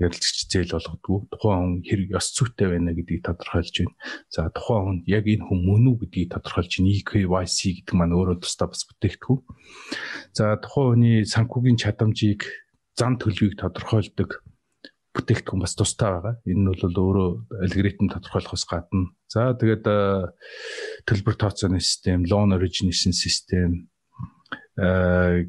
[0.03, 3.97] ярилцагч зээл болгодгүй тухайн хүн хэрэг ёс зүйтэй байна гэдгийг тодорхойлж байна.
[4.29, 6.93] За тухайн хүн яг энэ хүн мөн үү гэдгийг тодорхойлж байна.
[6.99, 9.41] EKYC гэдэг маань өөрөө тусдаа бас бүтээгдэхүүн.
[10.35, 12.43] За тухайн хүний санхүүгийн чадамжийг
[12.99, 14.31] зам төлөвийг тодорхойлдог
[15.15, 16.35] бүтээгдэхүүн бас тустай байгаа.
[16.49, 17.31] Энэ нь бол өөрөө
[17.65, 19.13] алгоритм тодорхойлохоос гадна.
[19.29, 19.85] За тэгээд
[21.09, 23.89] төлбөр тооцооны систем, loan origination system
[24.77, 25.47] э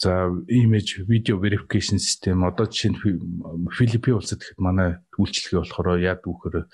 [0.00, 3.00] за image video verification system одоо жишээ нь
[3.76, 6.64] Филиппин улсад гэхэд манай үйлчлэгээ болохоор яг үхээр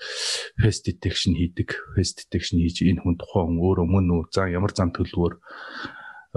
[0.55, 1.75] face detection хийдэг.
[1.99, 5.33] Face detection хийж энэ хүн тухайн өөрөө мөн үү, за ямар зам төлөвөөр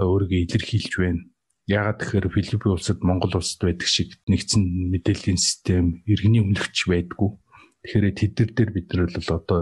[0.03, 1.23] өөрийгөө илэрхийлж байна
[1.71, 7.37] Яагаад тэгэхээр Филиппин улсад Монгол улсад байдаг шиг нэгдсэн мэдээллийн систем, иргэний өмнөгч байдгүй.
[7.85, 9.61] Тэгэхээр тэд нар дээр бид нар бол одоо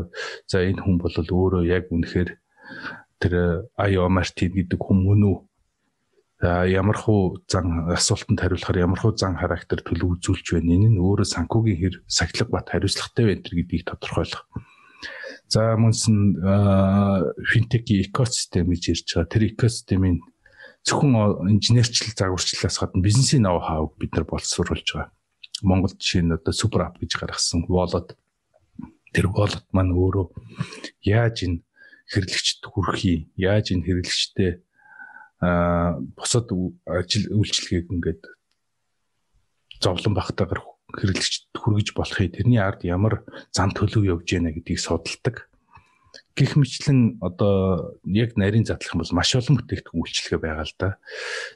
[0.49, 2.29] за энэ хүн бол өөрөө яг үнэхээр
[3.19, 3.33] тэр
[4.09, 5.37] Мартин гэдэг хүн мөн үү?
[6.39, 10.71] Ямар хуу зан асуултанд хариулахаар ямар хуу зан характер төлөв үзүүлж байна.
[10.71, 14.47] Энэ нь өөрөө санхүүгийн хэр сахилга бат хариуцлагатай байна гэдгийг тодорхойлох.
[15.51, 16.39] За мөнс нь
[17.43, 19.27] финтекийн экосистем гэж ярьж байгаа.
[19.27, 20.23] Тэр экосистемийн
[20.87, 25.11] зөвхөн инженерчл загварчлалаас гадна бизнесийн ноу хауг бид нар боловсруулж байгаа.
[25.59, 28.15] Монгол жишээ нь одоо супер ап гэж гаргасан wallet
[29.11, 30.31] тэр wallet маань өөрөө
[31.03, 31.67] яаж энэ
[32.07, 34.63] хэрэглэгчд хүрхий яаж энэ хэрэглэгчтэй
[35.39, 36.51] бусад
[36.83, 38.23] ажил үйлчлэгийг ингээд
[39.79, 40.61] зовлон багтаагаар
[40.99, 43.23] хэрэглэгчд хүргэж болохыг тэрний ард ямар
[43.55, 45.47] зам төлөв явж яана гэдгийг судалдаг
[46.35, 50.89] гих мэтлэн одоо яг нарийн задлах бол маш олон бүтээгдэхүүн үйлчлэгээ байгаа л да.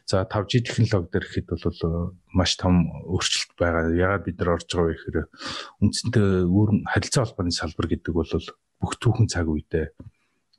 [0.06, 3.96] За 5G технологи дээр ихэд бол маш том өөрчлөлт байгаа.
[3.96, 5.20] Ягаад бид нар орж байгаа вэ гэхээр
[5.88, 8.32] үндсэндээ өөрн харилцаа холбооны салбар гэдэг бол
[8.84, 9.96] бүх түүхэн цаг үедээ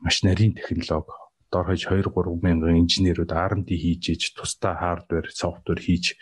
[0.01, 1.24] маш нарийн технологи
[1.55, 6.19] дор хаяж 2 3 мянган инженерүүд R&D хийж иж тусдаа хардвер, софтвер хийж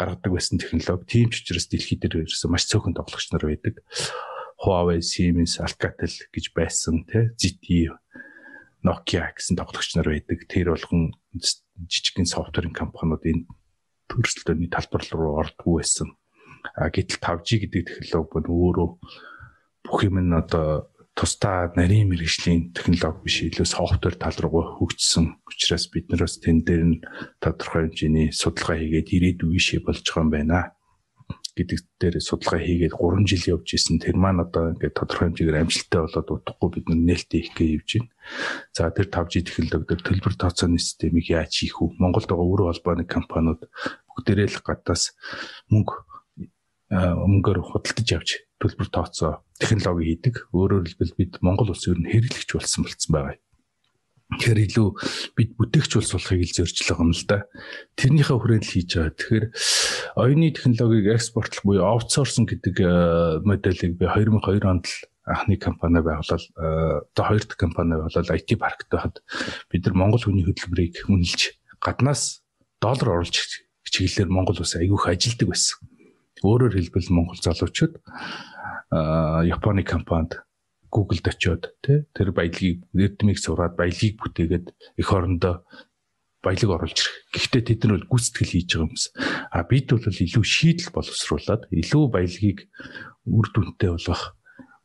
[0.00, 1.04] гаргадаг байсан технологи.
[1.04, 3.84] Тийм ч учраас дэлхийд ирсэн маш цөөхөн тоглогч нар байдаг.
[4.60, 7.92] Huawei, Siemens, Alcatel гэж байсан тий ZTE
[8.84, 10.48] Nokia гэсэн тоглогч нар байдаг.
[10.48, 13.44] Тэр болгон жижигхэн софтверийн компаниуд энэ
[14.08, 16.16] төрөлтөний талбар руу ордгоо байсан.
[16.76, 18.88] А гэтэл 5G гэдэг технологи бол өөрөө
[19.84, 25.90] бүх юм нь одоо тусдаа нарийн мэрэгжлийн технологи биш илүү софтвер тал руу хөгжсөн учраас
[25.92, 27.02] бид нараас тэн дээр нь
[27.42, 30.60] тодорхой хэмжээний судалгаа хийгээд ирээдүйн ший болж байгаа юм байна
[31.56, 33.98] гэдэг дээр судалгаа хийгээд 3 жил явж исэн.
[34.00, 38.10] Тэр маань одоо ингээд тодорхой хэмжээгээр амжилттай болоод утгагүй бид нээлттэй их гэж явж байна.
[38.72, 42.00] За тэр 5G технологи дээр төлбөр тооцооны системийг яаж хийх вэ?
[42.00, 43.66] Монголд байгаа өрөө холбооны компаниуд
[44.08, 45.12] бүгдээрээ л гадаас
[45.68, 45.94] мөнгө
[46.90, 48.28] мөнгөөр худалдаж явж
[48.60, 50.52] төлбөр тооцоо технологи хийдэг.
[50.52, 53.36] Өөрөөр хэлбэл бид Монгол улс ер нь хэрэглэгч болсон болцсон байгаа.
[54.30, 54.88] Тэгэхээр илүү
[55.34, 57.38] бид бүтээгч бол сулахыг л зорж байгаа юм л да.
[57.98, 59.14] Тэрнийхээ хүрээнд хийж байгаа.
[59.18, 59.46] Тэгэхээр
[60.14, 64.96] оюуны технологиг экспортлох буюу аутсорсинг гэдэг э, модельийг би 2002 онд л
[65.26, 69.18] анхны компани байгуулал э, одоо хоёр дахь компани байгуулал IT паркт байхад
[69.66, 72.46] бид нар Монгол хүний хөдөлмөрийг үнэлж гаднаас
[72.78, 75.82] доллар оруулж чиглэлээр Монгол ус айгүйх ажилдаг байсан.
[76.46, 77.98] Өөрөөр хэлбэл Монгол залуучууд
[78.90, 80.42] Японы компанид
[80.90, 84.66] Google-д очиод тий тэр баялагийг эрдмийг сураад баялагийг бүтээгээд
[84.98, 85.62] эх орондоо
[86.42, 87.16] баялаг оруулж ирэх.
[87.30, 89.04] Гэхдээ тэд нар бол гүйцэтгэл хийж байгаа юмс.
[89.54, 92.66] А бид бол илүү шийдэл боловсруулад илүү баялагийг
[93.30, 94.34] үр дүнтэй болгох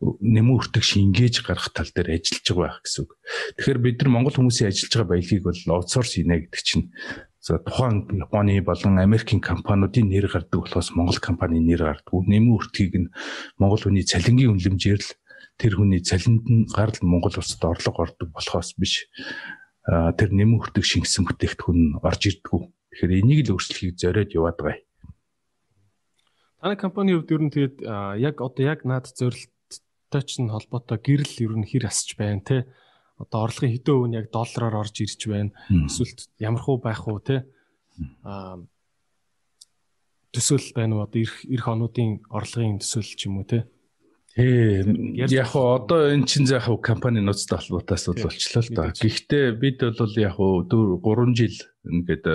[0.04, 3.12] нэмэн үртэг шингээж гаргах тал дээр ажиллаж байгаа байх гэсэн үг.
[3.58, 6.86] Тэгэхээр бид нар Монгол хүмүүсийн ажиллаж байгаа баялагийг бол аутсорс хийнэ гэдэг чинь
[7.46, 12.26] за тухайн Японы болон Америкийн компаниудын нэр гардаг болохоос Монгол компани нэр гардаггүй.
[12.26, 13.14] Нэмэн үртгийг нь
[13.62, 15.14] Монгол хүний цалингийн үнэлэмжээр л
[15.62, 19.06] тэр хүний цалинд нь гарал Монгол улсад орлого ордог болохоос биш
[19.86, 22.62] тэр нэмэн хүртэг шингэсэн бүтээгдэхүүн орж ирдэггүй.
[22.66, 24.82] Тэгэхээр энийг л өөрчлөхийг зориод яваад байгаа.
[26.66, 27.78] Таны компани хувьд ер нь тэгээд
[28.26, 32.66] яг одоо яг наад зорилттой ч холбоотой гэрэл ер нь хэр асч байна те.
[33.20, 35.52] Одоо орлогын хэдэн өв нь яг доллараар орж ирж байна.
[35.70, 37.48] Эсвэл ямар хуу байх уу те.
[38.24, 38.60] Аа
[40.36, 43.64] төсөөл байна уу одоо эх эх онуудын орлогын төсөөл ч юм уу те.
[44.36, 44.84] Ээ
[45.32, 48.92] яг хоо одоо эн чин яг хоо компани нууцтай холбоотой асуудал болчлоо л да.
[48.92, 51.56] Гэхдээ бид бол яг хоо 3 жил
[51.88, 52.26] ингээд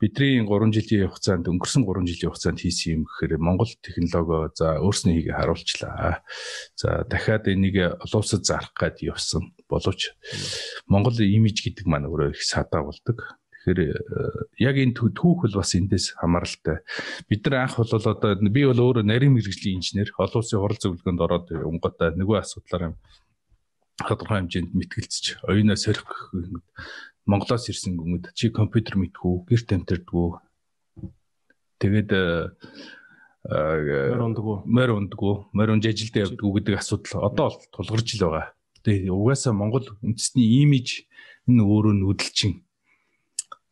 [0.00, 5.12] бидний 3 жилийн хугацаанд өнгөрсөн 3 жилийн хугацаанд хийсэн юм гэхээр Монгол технологи за өөрснөө
[5.12, 6.24] хийгээ харуулчлаа.
[6.72, 9.52] За дахиад энийг олон улсад зарах гээд явсан.
[9.68, 10.16] Боловч
[10.88, 13.36] Монгол имиж гэдэг маань өөрөө их садаа болдог.
[13.60, 13.92] Тэгэхээр э,
[14.64, 16.80] яг энэ түүх бол бас эндээс хамааралтай.
[17.28, 21.20] Бид нар анх бол одоо би бол өөрөө нарийн мэрэгжлийн инженер, олон улсын хурал зөвлөгөөнд
[21.20, 22.96] ороод онготой нөгөө асуудлаар
[24.08, 26.08] тодорхой хэмжээнд мэтгэлцэж оюунаа сорих
[27.26, 30.40] Монголоос ирсэн гүмэд чи компьютер мэдгүй, гэр тамтирдгүй.
[31.80, 32.10] Тэгээд
[33.40, 38.52] мөр ундаггүй, мөр ундаггүй, мөр унж ажилдаа явдггүй гэдэг асуудал одоо бол тулгарч л байгаа.
[38.84, 41.08] Тэгээд угаасаа Монгол үндэсний имиж
[41.48, 42.64] энэ өөрөө нүдэлчин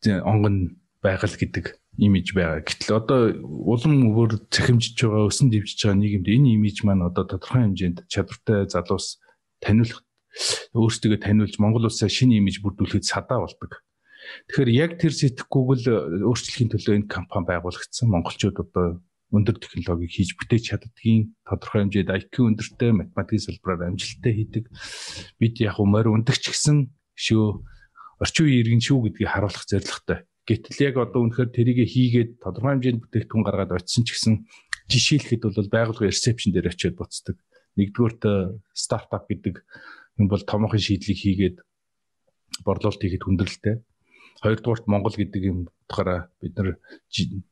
[0.05, 2.65] онгон байгаль гэдэг имиж байгаа.
[2.65, 7.67] Гэтэл одоо улам өөр цахимжиж байгаа, өсөн дэвжиж байгаа нийгэмд энэ имиж маань одоо тодорхой
[7.67, 9.19] хэмжээнд чадвартай залуус
[9.59, 10.01] таниулах
[10.75, 13.81] өөрсдөө таниулж Монгол улсаа шинэ имиж бүрдүүлэхэд садаа болдог.
[14.49, 15.87] Тэгэхээр яг тэр сэтгэхгүйг л
[16.29, 18.07] өөрчлөхийн төлөө энэ компани байгуулагдсан.
[18.11, 19.01] Монголчууд одоо
[19.33, 24.65] өндөр технологиг хийж бүтээж чаддгийн тодорхой хэмжээнд IQ өндөртэй математикийн салбараар амжилттай хийдэг.
[25.37, 27.61] Бид яг умаар өндөгч гисэн шүү
[28.19, 30.19] орчин үеийн иргэн шүү гэдгийг харуулах зорилготой.
[30.49, 34.35] Гэтэл яг одоо үнэхээр тэрийг хийгээд тодорхой хэмжээнд бүтээгдэхүүн гаргаад очисон ч гэсэн
[34.89, 37.37] жишээлхэд бол байгууллагын ресепшн дээр очиод буцдаг.
[37.77, 38.23] Нэгдүгээрт
[38.73, 39.61] стартап гэдэг
[40.19, 41.57] энэ бол томоохон шийдлийг хийгээд
[42.63, 43.75] борлуулалт хийхэд хүндрэлтэй.
[44.39, 46.79] Хоёрдугаарт Монгол гэдэг юм утгаараа бид нар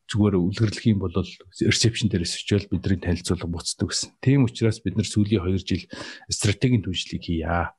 [0.07, 4.15] зүгээр үлгэрлэх юм бол ресепшн дээрээс очиод бидний танилцуулга буцдаг гэсэн.
[4.23, 5.83] Тийм учраас бид нар сүүлийн 2 жил
[6.31, 7.75] стратегийн түвшлийг хийя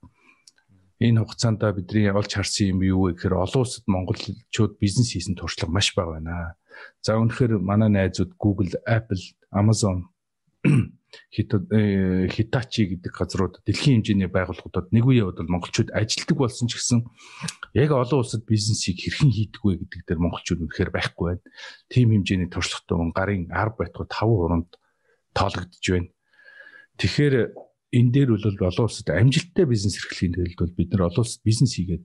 [1.00, 5.72] энэ хугацаанд бидний олж харсан юм юу вэ гэхээр олон улсад монголчууд бизнес хийсэн туршлага
[5.72, 6.58] маш бага байна.
[7.00, 9.22] За үнэхээр манай найзууд Google, Apple,
[9.54, 10.10] Amazon
[11.32, 17.00] Hitachi гэдэг газрууд дэлхийн хэмжээний байгууллагуудад нэг үеийн бол монголчууд ажилтдаг болсон ч гэсэн
[17.72, 21.44] яг олон улсад бизнесийг хэрхэн хийдэг вэ гэдэг дээр монголчууд үнэхээр байхгүй байна.
[21.88, 24.70] Тим хэмжээний туршлагатай гарын 10 байтугай 5 хуранд
[25.32, 26.12] тоологдож байна.
[27.00, 27.34] Тэгэхээр
[27.88, 31.72] энэ дээр бол олон улсад амжилттай бизнес эрхлэхийн тулд бол бид нар олон улсад бизнес
[31.72, 32.04] хийгээд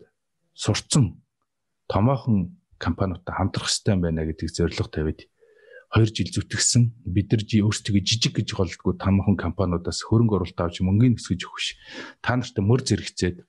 [0.56, 1.20] сурцсан
[1.92, 5.20] томоохон компаниудтай хамтрах хэрэгтэй байна гэдэг зорилго тавиад
[5.93, 11.21] 2 жил зүтгэсэн бид нар өөрсдөө жижиг гэж голдгоо тамхан компаниудаас хөрөнгө оруулалт авч мөнгөний
[11.21, 11.77] өсгөж өгөх ш.
[12.25, 13.45] Та нартай мөр зэрэгцээд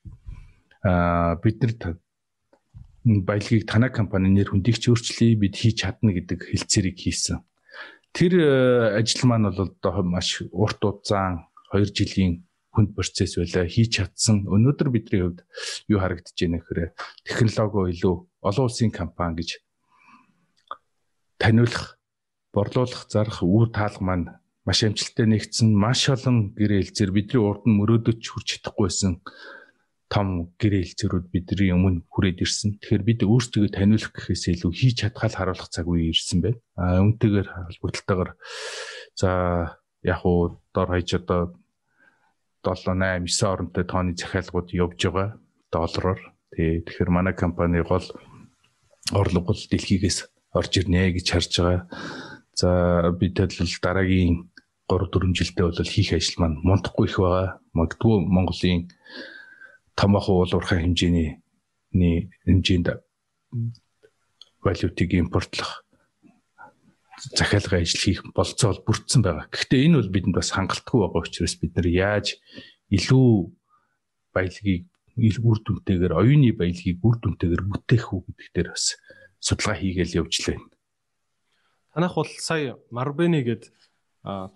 [0.85, 1.96] аа бид нар
[3.04, 7.40] баялагийг танай компани нэр хүндийг ч өөрчлөе бид хийж чадна гэдэг хэлцээрийг хийсэн.
[8.12, 8.37] Тэр
[9.00, 12.44] ажил маань бол одоо маш урт удаан 2 жилийн
[12.76, 14.44] хүнд процесс байлаа хийж чадсан.
[14.44, 15.48] Өнөөдөр бидний хувьд
[15.88, 16.92] юу харагдаж байна гэхээр
[17.24, 19.50] технологи илүү олон улсын компани гэж
[21.38, 21.96] таниулах
[22.55, 24.27] борлуулах зарах үр таалга маань
[24.64, 29.21] маш амжилттай нэгдсэн маш олон гэрээ хэлцээр бидний урд нь мөрөөдөж хүрч чадахгүйсэн
[30.14, 32.79] том гэрээ хэлцээрүүд бидний өмнө хүрээд ирсэн.
[32.79, 36.61] Тэгэхээр бид өөрсдөө таниулах гэхээс илүү хийж чадхаал харуулах цаг үе ирсэн байна.
[36.79, 38.31] А үүнтэйгээр холбогдлолтойгоор
[39.19, 39.31] за
[40.07, 41.59] яг уу дор хаяж одоо
[42.62, 45.29] 7 8 9 оронтой тооны захиалгууд явж байгаа
[45.75, 46.21] доллараар.
[46.55, 48.07] Тий тэгэхээр манай компани гол
[49.12, 51.83] орлого бол дэлхийгээс орж ирнэ гэж харж байгаа.
[52.55, 54.51] За бид бол дараагийн
[54.88, 57.59] 3 4 жилдээ бол хийх ажил маань мундахгүй их байгаа.
[57.75, 58.90] Магадгүй Монголын
[59.99, 61.40] томоохон уулуурхай хэмжээний
[62.47, 62.88] хэмжээнд
[64.64, 65.85] валютыг импортлох
[67.33, 69.47] захиалгын ажил хийх болцоо бол бүрдсэн байгаа.
[69.49, 72.27] Гэхдээ энэ бол бидэнд бас хангалтгүй байгаа учраас бид нар яаж
[72.90, 73.29] илүү
[74.35, 74.85] баялагийг
[75.17, 78.99] үр дүнтэйгээр оюуны баялагийг үр дүнтэйгээр бүтээх үү гэдэг дээр бас
[79.38, 80.73] судалгаа хийгээл явж байна.
[81.94, 83.70] Танах бол сая Marubeni гээд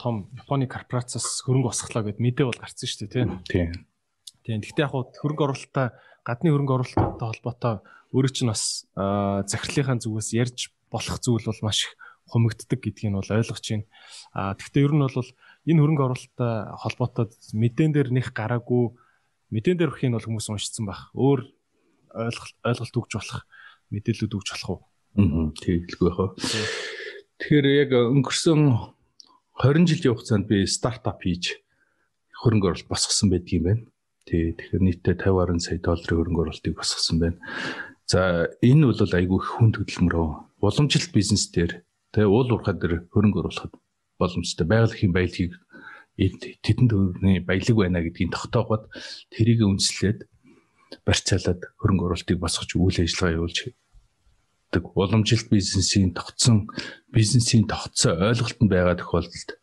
[0.02, 3.30] том Японы корпорациас хөрөнгө босглоо гэд мэдээ бол гарсан шүү дээ тийм.
[3.46, 3.70] Тийм.
[4.42, 4.58] Тийм.
[4.58, 5.94] Гэхдээ яг хөрөнгө оруулалтаа
[6.26, 7.74] гадны хөрөнгө оруулалттай холбоотой
[8.10, 8.90] өөрөө ч бас
[9.46, 11.94] захирлынхаа зүгээс ярьж болох зүйл бол маш их
[12.26, 13.86] хумигддаг гэдгийг нь бол ойлгож байна.
[14.34, 15.30] А тэгвэл ер нь бол
[15.62, 18.98] энэ хөрөнгө оруулалттай холбоотой мэдэн дээр нэх гараагүй
[19.54, 21.14] мэдэн дээр өрхийн бол хүмүүс уншицсан байх.
[21.14, 21.46] Өөр
[22.18, 23.46] ойлголт ойлголт өгч болох
[23.94, 24.80] мэдээлүүд өгч болох уу?
[25.22, 26.98] Аа тэгэлгүй яах вэ?
[27.38, 28.60] Тэгэхээр яг өнгөрсөн
[29.62, 31.62] 20 жилийн хугацаанд би стартап хийж
[32.42, 33.82] хөрөнгө оруулалт босгосон байдаг юм байна.
[34.26, 37.38] Тий, тэгэхээр нийтдээ 50 гаруй сая долларын хөрөнгө оруулалтыг босгосон байна.
[38.10, 40.26] За энэ бол айгүй хүн хөдөлмөрөө
[40.66, 43.74] уламжлалт бизнес дээр тэгээ уул уурхай дээр хөрөнгө оруулахад
[44.18, 45.54] боломжтой байгалийн баялагийг
[46.18, 48.90] тэдэнд төрний баялаг байна гэдгийг тогтоогоод
[49.30, 50.26] тэрийг үнслээд
[51.06, 53.58] барьцаалаад хөрөнгө оруулалтыг босгож үйл ажиллагаа явуулж
[54.68, 56.68] гэдэг уламжилт бизнесийн тогтсон
[57.08, 59.56] бизнесийн тогтсон ойлголтод байгаа тохиолдолд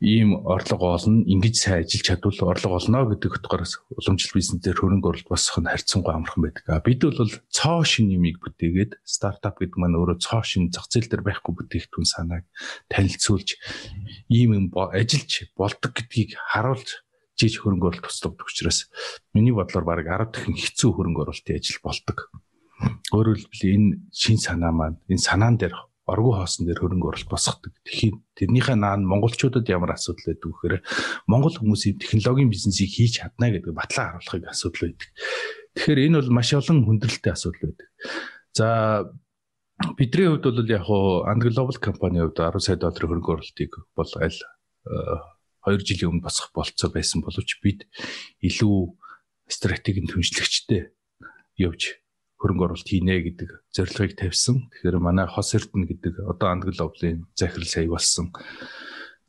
[0.00, 5.30] ийм орлого олно ингэж сайн ажиллаж чадвал орлого олно гэдэг утгаараас уламжлалт бизнесээр хөрөнгө оруулалт
[5.30, 6.64] босох нь харьцангуй амархан байдаг.
[6.82, 11.22] Бид бол цоо шин юмыг бүтээгээд стартап гэдэг маань өөрөө цоо шин зах зээл дээр
[11.22, 12.44] байхгүй бүтээгдэхүүн санааг
[12.90, 13.60] танилцуулж
[14.26, 17.04] ийм юм ажиллаж болдог гэдгийг харуулж
[17.38, 18.90] жиж хөрөнгө оруулалт туслах учраас
[19.32, 22.18] миний бодлоор баг 10 дахин хэцүү хөрөнгө оруулалтын ажил болдог.
[23.12, 25.74] Өөрөөр хэлбэл энэ шин санаа маань энэ санаан дээр
[26.10, 27.72] оргуу хоосон дээр хөрөнгө оруулалт босгодог.
[27.86, 30.74] Тэгэхээр тэрнийхээ наан монголчуудад ямар асуудал байдаг вэхээр
[31.30, 35.08] монгол хүмүүсийн технологийн бизнесийг хийж чадна гэдэг батлан харуулахыг асуудал байдаг.
[35.78, 37.88] Тэгэхээр энэ бол маш олон хүндрэлтэй асуудал байдаг.
[38.50, 38.66] За
[39.94, 44.10] бидний хувьд бол яг хуу And Global компани хувьд 10 сая долларын хөрөнгө оруулалтыг бол
[44.18, 44.40] аль
[45.62, 47.86] 2 э, жилийн өмнө босгох болцоо байсан боловч бид
[48.42, 48.98] илүү
[49.46, 50.90] стратегийн түншлэгчтэй
[51.60, 52.00] явж
[52.40, 54.72] хөрөнгө оруулалт хийнэ гэдэг зорилгыг тавьсан.
[54.72, 58.32] Тэгэхээр манай Хос Эрдэнэ гэдэг одоо Андгал овлын захирал сая болсон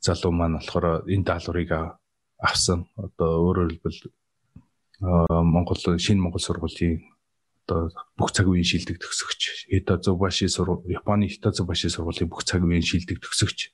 [0.00, 1.70] залуу маань болохоор энэ даалгаврыг
[2.40, 2.88] авсан.
[2.96, 4.00] Одоо өөрөөр хэлбэл
[5.28, 7.12] Монгол шинэ Монгол сургуулийн
[7.68, 9.70] одоо бүх цаг үеийн шилдэг төгсөгч.
[9.70, 13.70] Хита Зубаши сургууль, Японы Хита Зубаши сургуулийн бүх цаг үеийн шилдэг төгсөгч.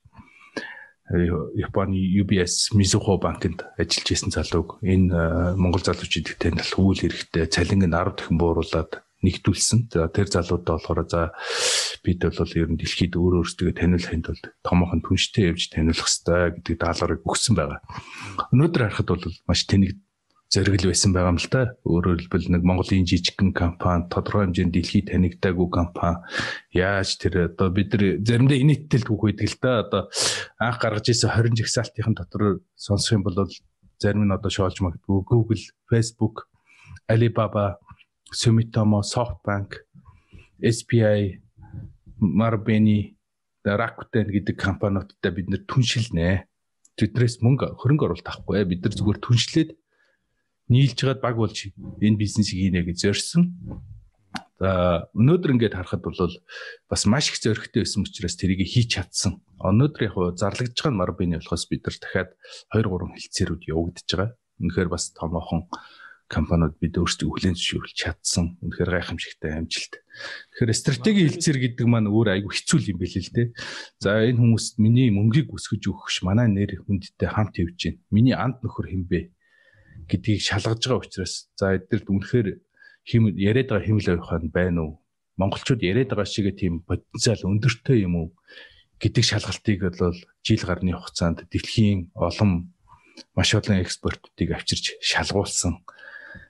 [1.09, 7.88] Японы UBS Mizuho банкнд ажиллаж исэн залууг энэ Монгол залуучуудыг танил үйл хэрэгтэй цалин нь
[7.88, 9.90] 10 дахин бууруулад нэгдүүлсэн.
[9.90, 11.35] За тэр залуудаа болохоор за
[12.04, 16.76] бид бол ер нь дэлхийд өөр өөрсдөө таниулахын тулд томоохон түнштэй явж таниулах хэрэгтэй гэдэг
[16.78, 17.81] даалгаврыг өгсөн байгаа.
[18.54, 19.98] Өнөөдөр харахад бол маш тэнэг
[20.48, 21.62] зориг байсан байгаа юм л да.
[21.85, 26.24] Өөрөөр хэлбэл нэг Монголын жижигхэн компани, тодорхой хэмжээнд дэлхийд танигдаагүй компани
[26.72, 29.72] яаж тэр одоо бид нар заримдаа инээдтэй л түүх байдаг л да.
[29.85, 30.02] Одоо
[30.57, 33.37] анх гаргаж ирсэн 20 жагсаалтын дотор сонсох юм бол
[34.00, 36.48] зарим нь одоо шоолж магадгүй Google, Facebook,
[37.11, 37.76] Alibaba
[38.32, 39.76] Sumitomo, SoftBank,
[40.60, 41.40] SBI,
[42.20, 43.18] Marubeni,
[43.64, 46.48] Rakuten гэдэг компаниудтай бид нэр түншилнэ.
[46.98, 49.70] тэднээс мөнгө хөрөнгө оруулалт авахгүй бид нар зүгээр түншлээд
[50.72, 51.70] нийлж гад баг болж
[52.02, 53.44] энэ бизнесийг хийнэ гэж зорьсон.
[54.58, 56.18] За өнөөдөр ингээд харахад бол
[56.90, 59.38] бас маш их зөрөгтэй байсан учраас тэрийг хийж чадсан.
[59.62, 62.30] Өнөөдөр яг зарлагдж байгаа нь марбины болохоос бид нар дахиад
[62.74, 64.34] 2 3 хилцээрүүд явагдаж байгаа.
[64.58, 65.70] Үнэхээр бас томоохон
[66.28, 68.60] компаниуд бид өөрсдөө хүлээн зөвшөөрүүлж чадсан.
[68.60, 69.94] Үнэхээр гайхамшигтай амжилт.
[70.52, 73.48] Тэгэхээр стратеги хилцээр гэдэг маань өөр айгүй хэцүү юм байл л дээ.
[74.04, 78.00] За энэ хүмүүст миний мөнгийг өсгөж өгөх ш манай нэр хүндтэй хамт явж байна.
[78.12, 79.32] Миний анд нөхөр хинбэ
[80.08, 82.48] гэдгийг шалгаж байгаа учраас за эдгэрд үнэхээр
[83.08, 84.92] хим яриад байгаа химэл авихын байна уу?
[85.40, 88.28] Монголчууд яриад байгаа шиг тийм потенциал өндөртэй юм уу
[89.00, 92.74] гэдэг шалгалтыг бол жил гарны хугацаанд дэлхийн олон
[93.34, 95.78] маш олон экспертүүдийг авчирч шалгуулсан.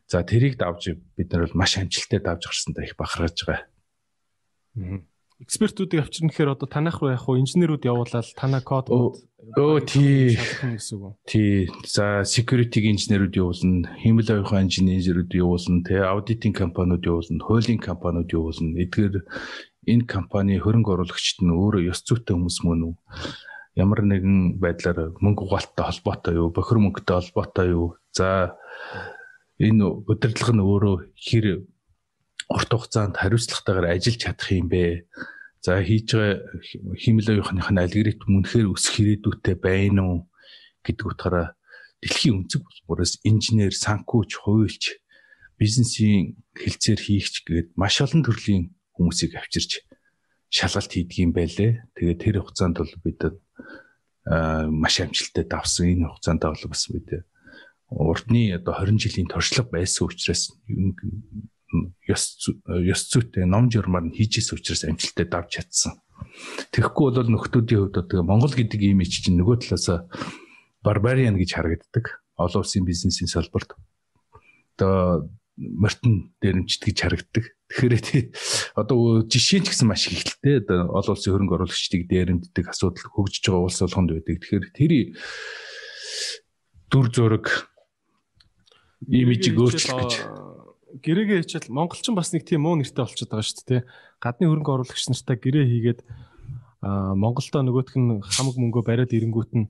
[0.09, 5.05] За тэрийг давж бид нар бол маш амжилттай давж гарсандаа их бахархаж байгаа.
[5.39, 10.35] Экспертүүдийг авчирна гэхээр одоо танах руу яг хуу инженерүүд явуулаад танаа код өө тий.
[11.29, 11.71] Тий.
[11.87, 18.75] За security инженерүүд явуулна, хэмэл авихын инженерүүд явуулна, тэ аудитинг компаниуд явуулна, хуулийн компаниуд явуулна.
[18.83, 19.23] Эдгээр
[19.87, 22.95] энэ компани хөрөнгө оруулагчид нь өөрөө ёс зүйтэй хүмүүс мөн үү?
[23.79, 27.95] Ямар нэгэн байдлаар мөнгө угаалттай холбоотой юу, бохир мөнгөтэй холбоотой юу?
[28.11, 28.59] За
[29.59, 31.47] энэ удирдлага нь өөрөө хэр
[32.49, 35.05] урт хугацаанд хариуцлагатайгаар ажиллаж чадах юм бэ?
[35.61, 36.39] За хийж байгаа
[36.95, 40.19] химэлээвийнхных нь алгоритм үнэхээр өсөх ирээдүйтэй байна уу
[40.87, 41.59] гэдэг утгаараа
[41.99, 44.85] дэлхийн өнцөг болбороос инженер, санхүүч, хуульч,
[45.59, 49.83] бизнесийн хэлцээр хийгч гээд маш олон төрлийн хүмүүсийг авчирч
[50.47, 51.83] шалгалт хийдэг юм байлээ.
[51.99, 53.21] Тэгээд тэр хугацаанд бол бид
[54.71, 55.91] маш амжилттай давсан.
[55.99, 57.27] Энэ хугацаанд бол бас бид
[57.91, 60.53] урдны одоо 20 жилийн туршлага байсан учраас
[62.09, 62.23] ёс
[62.67, 66.01] ёс зүйтэй ном журмаар нь хийжсэн учраас амжилттай давж чадсан.
[66.73, 70.09] Тэгэхгүй бол нөхдүүдийн хувьд одоо Монгол гэдэг имиж чинь нөгөө талаас
[70.85, 72.25] барбариан гэж харагддаг.
[72.37, 73.77] Олон улсын бизнесийн салбарт
[74.77, 77.45] одоо мортон дээрэмчд гэж харагддаг.
[77.69, 78.33] Тэгэхээр
[78.79, 83.45] одоо жишээ ч гэсэн маш их ихтэй одоо олон улсын хөрөнгө оруулагчдыг дээрэмддэг асуудал хөгжиж
[83.45, 84.37] байгаа улс болгонд байдаг.
[84.39, 84.93] Тэгэхээр тэр
[86.89, 87.47] дүр зураг
[89.07, 90.13] имижийг өөрчлөх гэж
[91.05, 93.83] гэрээгээ хичээл монголчин бас нэг тийм муу нэртэй болчиход байгаа шүү дээ.
[94.19, 96.01] Гадны хөрөнгө оруулагч нартай гэрээ хийгээд
[96.83, 99.67] Монголдо нөгөөх нь хамаг мөнгөө бариад ирэнгүүт нь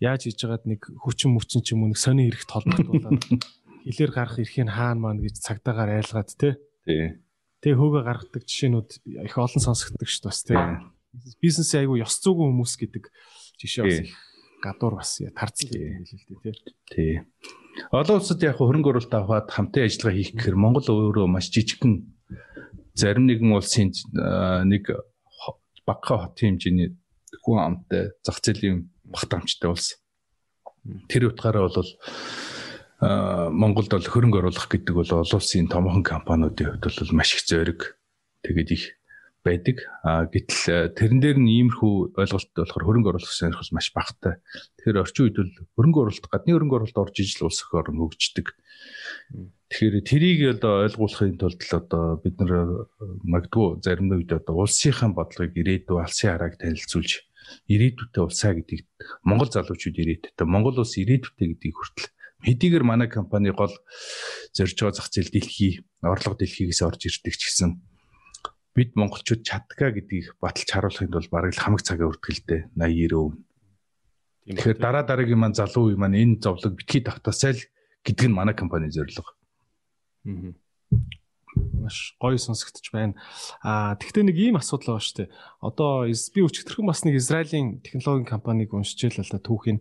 [0.00, 3.20] яаж хийж байгаад нэг хүчин мүчин ч юм уу нэг сони эрэх толгойтуулаад
[3.84, 6.56] хилээр гарах эрхийн хаана маань гэж цагдаагаар айлгаад тий.
[6.88, 7.20] Тий.
[7.60, 8.90] Тэ хөөгө гаргадаг жишээнүүд
[9.28, 10.58] их олон сонсогддог шүү дээ бас тий.
[11.44, 13.04] Бизнес айгу ёс зүйн хүмүүс гэдэг
[13.60, 14.16] жишээ бас их
[14.64, 17.20] гадуур бас тарцал юм хэлээ л дээ тий.
[17.20, 17.59] Тий.
[17.90, 22.02] Олон улсад яг хөрөнгө оруулалт аваад хамтын ажиллагаа хийх гэхээр Монгол өөрөө маш жижигхэн
[22.94, 23.94] зарим нэгэн улсын
[24.66, 24.90] нэг
[25.86, 26.94] багахан хотын хэмжээний
[27.42, 30.02] хүн амтай зах зээлийн багтаамжтай улс.
[31.08, 31.90] Тэр утгаараа бол
[33.00, 37.96] Монголд бол хөрөнгө оруулах гэдэг бол олон улсын томоохон компаниудын хувьд бол маш их зориг
[38.44, 38.84] тэгээд их
[39.44, 39.76] байдаг.
[40.04, 44.40] А гэтэл э, тэрэн дээр нь иймэрхүү ойлголттой болохоор хөрөнгө оруулах сонирхол маш багатай.
[44.80, 48.46] Тэгэхээр орчин үед бол хөрөнгө оруулалт гадны хөрөнгө оруулалт орж ижил улс өх орн хөгждөг.
[49.70, 52.66] Тэгэхээр тэрийг одоо ойлгуулахын тулд одоо бид нар э,
[53.24, 57.24] магадгүй зарим үед одоо улсынхаа бодлогыг ирээдүй алсын харааг танилцуулж
[57.70, 58.86] ирээдүйтэй улсаа гэдгийг
[59.24, 62.08] Монгол залуучууд ирээдүйтэй Монгол улс ирээдүйтэй гэдгийг хүртэл
[62.44, 63.72] хэдийгээр манай компани гол
[64.54, 67.70] зорж байгаа зах зээл дэлхий орлого дэлхийгээс орж ирдэг ч гэсэн
[68.80, 73.20] бид монголчууд чаддгаа гэдгийг баталж харуулахын тулд бараг л хамаг цагаа өртгөл дээ 80 90
[73.20, 73.32] өв.
[74.48, 77.62] Тэгэхээр дараа дараагийн маань залуу үе маань энэ зовлог битгий давтаасай л
[78.00, 79.36] гэдэг нь манай компани зорилго.
[80.24, 80.56] Аа.
[81.76, 83.20] Маш гоё сонсогдож байна.
[83.60, 85.32] Аа тэгтээ нэг ийм асуудал байгаа шүү дээ.
[85.60, 89.78] Одоо би өчигдөрхөн бас нэг Израилийн технологийн компанийг уншиж л л да түүхийн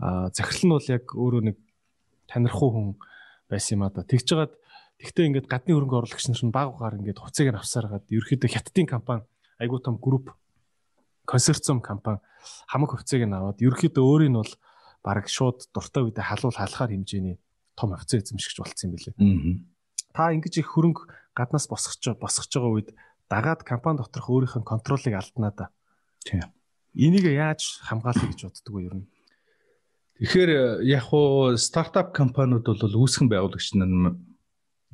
[0.00, 1.56] аа захирал нь бол яг өөрөө нэг
[2.24, 2.88] танирхуу хүн
[3.52, 4.00] байсан юм а да.
[4.00, 4.54] Тэгж жагаад
[5.02, 8.88] Тэгвэл ингээд гадны хөрөнгө оруулагч нар нь баг угаар ингээд хуцыг нь авсаргаад ерөөхдөө хятадын
[8.88, 9.22] компани
[9.58, 10.32] айгуу том групп
[11.26, 12.20] консорциум компани
[12.68, 14.52] хамаг хувьцааг нь аваад ерөөхдөө өөрийг нь бол
[15.04, 17.36] баг шууд дуртай үедээ халуул халахаар хэмжээний
[17.76, 19.14] том хувьцаа эзэмшигч болцсон юм билээ.
[20.14, 22.90] Та ингэж их хөрөнгө гаднаас босгож босгож байгаа үед
[23.28, 25.66] дагаад компани доторх өөрийнх нь контролыг алднаа да.
[26.24, 26.46] Тийм.
[26.94, 29.06] Энийг яаж хамгаалах гэж вэ ер нь?
[30.22, 34.14] Тэгэхээр яг уу стартап компаниуд бол үүсгэн байгуулагч нар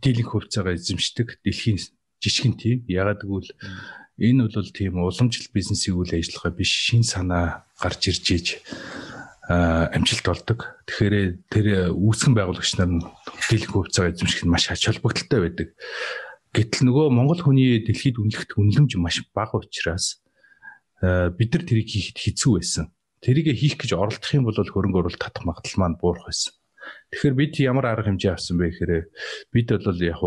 [0.01, 1.79] дийлэнх хувьцаагаа эзэмшдэг дэлхийн
[2.21, 2.79] жижигэн тим.
[2.89, 3.53] Ягаад гэвэл
[4.21, 8.47] энэ бол тийм уламжлалт бизнесийн үйл ажиллагаа биш шин санаа гарч ирж ийж
[9.49, 10.59] амжилт болдог.
[10.85, 11.17] Тэгэхээр
[11.49, 13.01] тэр үүсгэн байгуулагч нар
[13.49, 15.69] дийлэнх хувьцаагаа эзэмших нь маш ач холбогдолтой байдаг.
[16.55, 20.23] Гэтэл нөгөө Монгол хүний дэлхийд үнэлэхт үнэлэмж маш бага учраас
[21.01, 22.93] бид нар тэрийг хийхэд хэцүү байсан.
[23.21, 26.57] тэрийг хийх гэж оролдох юм бол хөрөнгө оруулалт татах магадлал маань буурах байсан.
[27.11, 28.93] Тэгэхээр бид ямар арга хэмжээ авсан бэ гэхээр
[29.53, 30.21] бид бол яг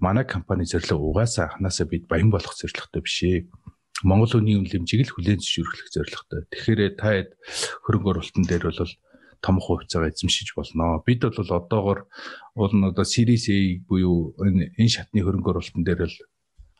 [0.00, 3.46] манай компани зорилго угаасаа анханасаа бид баян болох зорилготой биш ээ.
[4.02, 6.40] Монгол үнийн үнэлэмжийг л хүлээн зөвшөөрөх зорилготой.
[6.50, 7.30] Тэгэхээр та
[7.86, 8.92] хөрөнгө оруулалтын дээр бол
[9.44, 10.98] томх хувьцаагаа эзэмшиж болно.
[11.06, 12.08] Бид бол одоогор
[12.58, 13.56] уул нь одоо Series A
[13.86, 16.16] буюу энэ шатны хөрөнгө оруулалтын дээр л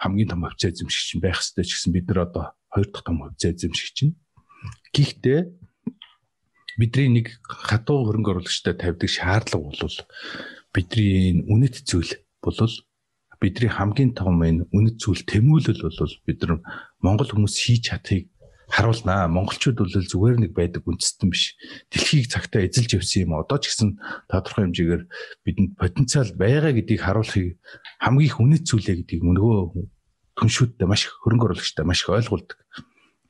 [0.02, 3.52] хамгийн том хувьцаа эзэмшигч байх ёстой ч гэсэн бид нар одоо хоёр дахь том хувьцаа
[3.52, 4.16] эзэмшигч нь.
[4.90, 5.40] Гэхдээ
[6.78, 9.96] бидний нэг хатуу хөрөнгө оруулагчтай тавьдаг шаардлага бол
[10.74, 12.12] бидний үнэт зүйл
[12.42, 12.58] бол
[13.40, 16.60] бидний хамгийн том энэ үнэт зүйл тэмүүлэл бол бид нар
[17.04, 18.32] Монгол хүмүүс хийж чадахыг
[18.68, 19.28] харуулнаа.
[19.28, 21.54] Монголчууд бол зүгээр нэг байдаг үндэстэн биш.
[21.92, 23.36] Дэлхийг цагтаа эзэлж явсан юм.
[23.36, 25.02] Одоо ч гэсэн тодорхой хэмжээгээр
[25.44, 27.60] бидэнд потенциал байгаа гэдгийг харуулахыг
[28.00, 29.56] хамгийн их үнэт зүйлээ гэдгийг нөгөө
[30.40, 32.58] түншүүдтэй маш хөрөнгө оруулагчтай маш их ойлгуулдаг.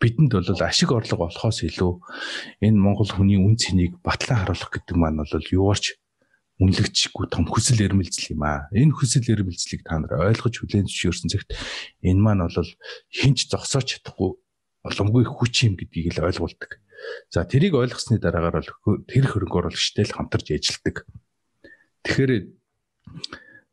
[0.05, 1.93] Бидэнд бол ашиг орлого олохоос илүү
[2.61, 5.97] энэ монгол хүний үн цэнийг батлан харуулах гэдэг маань бол юугаарч
[6.61, 8.69] үнэлэгчгүй том хүсэл эрмэлзэл юм аа.
[8.77, 11.57] Энэ хүсэл эрмэлзлийг та нар ойлгож хүлээн зөвшөөрсөн цагт
[12.05, 12.71] энэ маань бол
[13.09, 14.37] хинч зогсооч чадахгүй
[14.85, 16.85] боломгүй хүч юм гэдгийг л ойлгуулдаг.
[17.33, 21.09] За тэрийг ойлгосны дараагаар бол тэр хөрөнгө оруулагчтай л хамтарч ажилладаг.
[22.05, 22.33] Тэгэхээр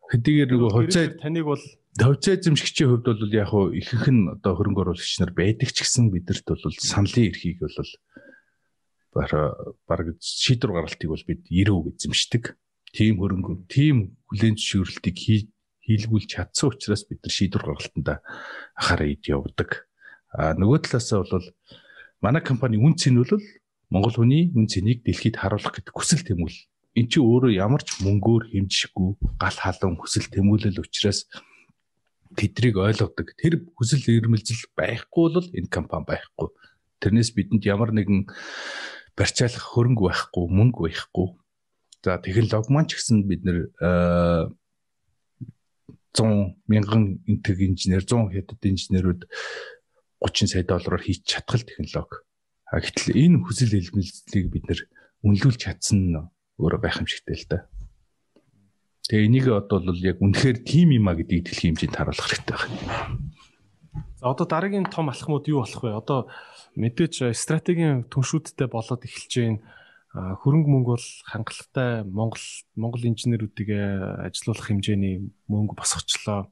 [0.09, 1.63] хэдийгээр нөгөө хувьцаа таныг бол
[1.99, 6.07] хувьцаа эзэмшигчийн хувьд бол яг хуу ихэнх нь одоо хөрөнгө оруулагч нар байдаг ч гэсэн
[6.07, 7.75] бидэрт бол саналын эрхийг бол
[9.11, 12.55] баг шийдвэр гаргалтыг бол бид 90% эзэмшдэг.
[12.95, 15.17] Тим хөрөнгө, тим хүлэн зөвшөөрлөлтийг
[15.83, 18.13] хийлгүүлж чадсан учраас бид нар шийдвэр гаргалтанда
[18.79, 19.87] анхаарал ид явдаг.
[20.31, 21.47] А нөгөө талаасаа бол
[22.23, 23.35] манай компани үн цэн бол
[23.91, 26.55] Монгол хүний үн цэнийг дэлхийд харуулах гэдэг хүсэл тэмүүл.
[26.95, 31.27] Эн чинь өөрөө ямар ч мөнгөөр хэмжихгүй гал халуун хүсэл тэмүүлэл учраас
[32.35, 33.33] тэдрийг ойлгодог.
[33.37, 36.49] Тэр хүсэл эрмэлзэл байхгүй бол энэ компани байхгүй.
[37.01, 38.29] Тэрнээс бидэнд ямар нэгэн
[39.17, 41.27] барьцаалах хөрөнгө байхгүй, мөнгө байхгүй.
[42.03, 43.69] За технологи маань ч гэсэн бид нэр
[46.13, 49.21] 100 мянган интег инженер, 100 хятад инженерүүд
[50.19, 52.21] 30 сая доллараар хийж чадхал технологи.
[52.71, 54.79] Гэтэл энэ хүсэл хэлмэлцлийг бид нэр
[55.23, 56.17] үнэлүүлж чадсан нь
[56.61, 57.57] өөрөө гайхамшигтай л да.
[59.11, 63.19] Тэгээ энийг бол яг үнэхээр тим юм а гэдгийг дэлхийн хэмжээнд харуулах хэрэгтэй байна.
[64.15, 65.99] За одоо дараагийн том алхмууд юу болох вэ?
[65.99, 66.31] Одоо
[66.79, 69.59] мэдээж стратегийн түншүүдтэй болоод эхэлж байна.
[70.15, 72.45] Хөрөнгө мөнгө бол хангалттай Монгол
[72.79, 73.75] Монгол инженерүүдийг
[74.31, 76.47] ажилуулах хэмжээний мөнгө босгочлоо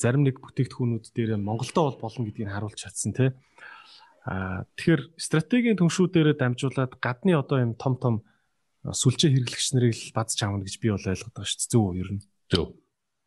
[0.00, 3.36] зарим нэг бүтээгдэхүүнүүд дээр Монголдо бол болно гэдгийг харуулж чадсан тий.
[4.24, 8.14] А тэгэхээр стратегийн түншүүдээр дамжуулаад гадны одоо юм том том
[8.84, 11.72] сүлжээ хэрэглэгч нарыг л бадж аавна гэж би бол ойлгоод байгаа шүү дээ.
[11.72, 12.22] Зөв үү ер нь.
[12.48, 12.66] Зөв.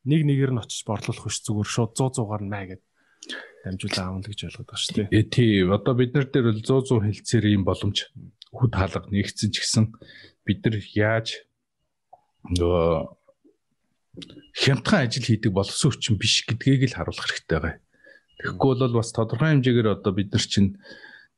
[0.09, 2.83] Нэг нэгээр нь очиж борлуулах биш зүгээр шууд 100 100-аар наа гэд
[3.63, 5.07] дамжуулаа аавна гэж ойлгоод байгаа шүү дээ.
[5.13, 5.53] Э тий.
[5.63, 7.97] Одоо бид нар дээр бол 100 100 хэлцээр ийм боломж
[8.49, 9.85] хүд хаалга нэгцэн ч гэсэн
[10.43, 11.27] бид нар яаж
[12.49, 12.91] нөгөө
[14.53, 17.81] хямдхан ажил хийдэг болсон хүчин биш гэдгийг л харуулах хэрэгтэй байгаа.
[18.37, 20.77] Тэгэхгүй бол бас тодорхой хэмжээгээр одоо бид нар чинь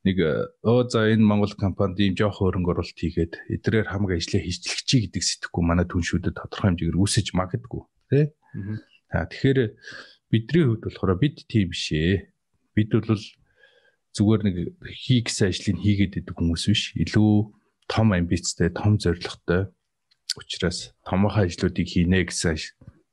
[0.06, 0.22] нэг
[0.62, 5.02] оо за энэ Монгол компанид ийм жоох хөрөнгө оруулалт хийгээд эдрээр хамаг ажлаа хийжлэх чи
[5.02, 7.82] гэдэг сэтгэхгүй манай түншүүдэд тодорхой хэмжээгээр үсэж магадгүй
[8.14, 8.24] тий.
[9.10, 9.74] За тэгэхээр
[10.30, 12.30] бидний хувьд болохоор бид тийм бишээ.
[12.78, 13.18] Бид бол
[14.14, 14.56] зүгээр нэг
[14.94, 16.94] хий гэсэн ажлыг хийгээд идэг хүмүүс биш.
[16.94, 17.50] Илүү
[17.90, 19.74] том амбицтай, том зорилготой
[20.38, 22.54] учраас томоохон ажлуудыг хийнэ гэсэн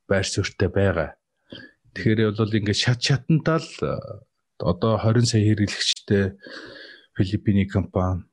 [0.06, 1.18] байр суурьтай байгаа.
[1.94, 3.70] Тэгэхээр бол ингээд шат шатантаа л
[4.58, 6.24] одоо 20 сая хэрэглэгчтэй
[7.16, 8.24] Филиппиний компани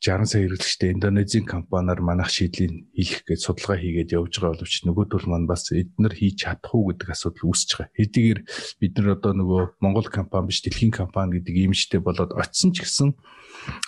[0.00, 5.26] 60 сая хэрэглэгчтэй Индонезийн компаниар манах шийдлийн хийх гэж судалгаа хийгээд явж байгаа боловч нөгөөдөл
[5.26, 7.96] маань бас эднэр хийж чадах уу гэдэг асуудал үүсэж байгаа.
[7.96, 8.40] Хэдийгээр
[8.80, 13.16] бид нар одоо нөгөө Монгол компани биш дэлхийн компани гэдэг имижтэй болоод очисон ч гэсэн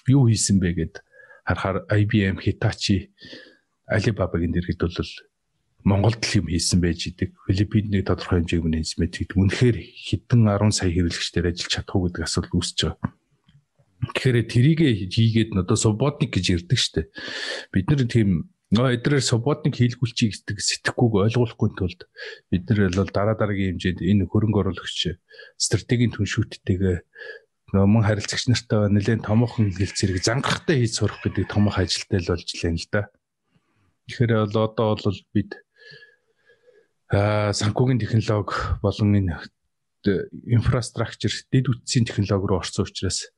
[0.08, 0.94] юу хийсэн бэ гэд
[1.44, 3.12] харахаар IBM, Hitachi
[3.84, 5.12] Alibaba-гийн дэргэд бол
[5.84, 7.36] Монголд л юм хийсэн байж идэг.
[7.46, 9.36] Филиппиний тодорхой хэмжээг менежмент гэдэг.
[9.38, 13.17] Үнэхээр хэдэн 10 сая хэрэглэгчдэр ажиллаж чадах уу гэдэг асуудал үүсэж байгаа.
[13.98, 14.80] Тэгэхээр тэрийг
[15.10, 17.10] хийгээд одоо субботник гэж ярддаг штэ.
[17.74, 22.04] Бид нар тийм эдрээр субботник хийлгүүлчих гэдэг сэтгэхгүйг ойлгуулахгүй тулд
[22.52, 25.16] бид нар бол дараа дараагийн хэмжээнд энэ хөрөнгө оруулагч
[25.56, 26.96] стратегийн түншүүттэйгээ
[27.72, 32.76] мөн харилцагч нартай нэлээд томоохон хэлцэрэг зангахтай хийж сурах гэдэг томоохон ажилтай л болж лээ
[32.76, 33.02] л да.
[34.08, 35.50] Тэгэхээр бол одоо бол бид
[37.08, 38.52] аа санхүүгийн технологи
[38.84, 39.36] болон энэ
[40.44, 43.32] инфраструктур дэд үтсийн технологи руу орсон учраас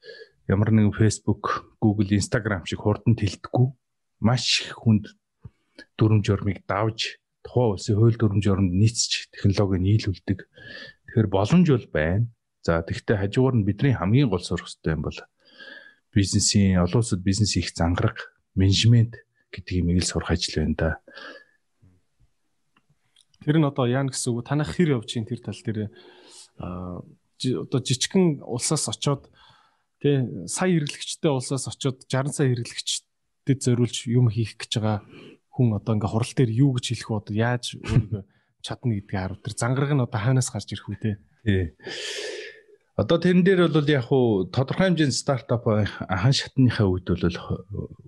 [0.51, 3.70] ямар нэгэн Facebook, Google, Instagram шиг хурдан тэлдэггүй
[4.18, 5.14] маш хүнд
[5.94, 10.38] дүрм журмыг давж тухайн улсын хууль дүрм журмд нийцж технологиг нийлүүлдэг.
[11.07, 12.26] Тэгэхээр боломж бол байна.
[12.66, 15.18] За тэгвэл хажуугаар нь бидний хамгийн гол сурах хэрэгтэй юм бол
[16.12, 19.22] бизнесийн олон улсад бизнес их зангараг менежмент
[19.55, 20.90] гэдэг имийг л сурах ажил байна да.
[23.40, 25.88] Тэр нь одоо яа гэсэн үг танах хэр явж чинь тэр тал дээр
[26.59, 27.01] а
[27.40, 29.32] одоо жижигхэн улсаас очоод
[30.01, 35.05] тий сая хэрэглэгчтэй улсаас очоод 60 сая хэрэглэгчдэд зориулж юм хийх гэж байгаа
[35.53, 38.22] хүн одоо ингээ хурал дээр юу гэж хэлэх одоо яаж өөрийгөө
[38.64, 41.12] чадна гэдгийг харуул тэр зангараг нь одоо хаанаас гарч ирэх үү те
[41.44, 41.64] тий
[43.01, 47.24] Одоо тэрэн дээр бол яг хуу тодорхой хэмжээний стартап анхан шатныхаа үед бол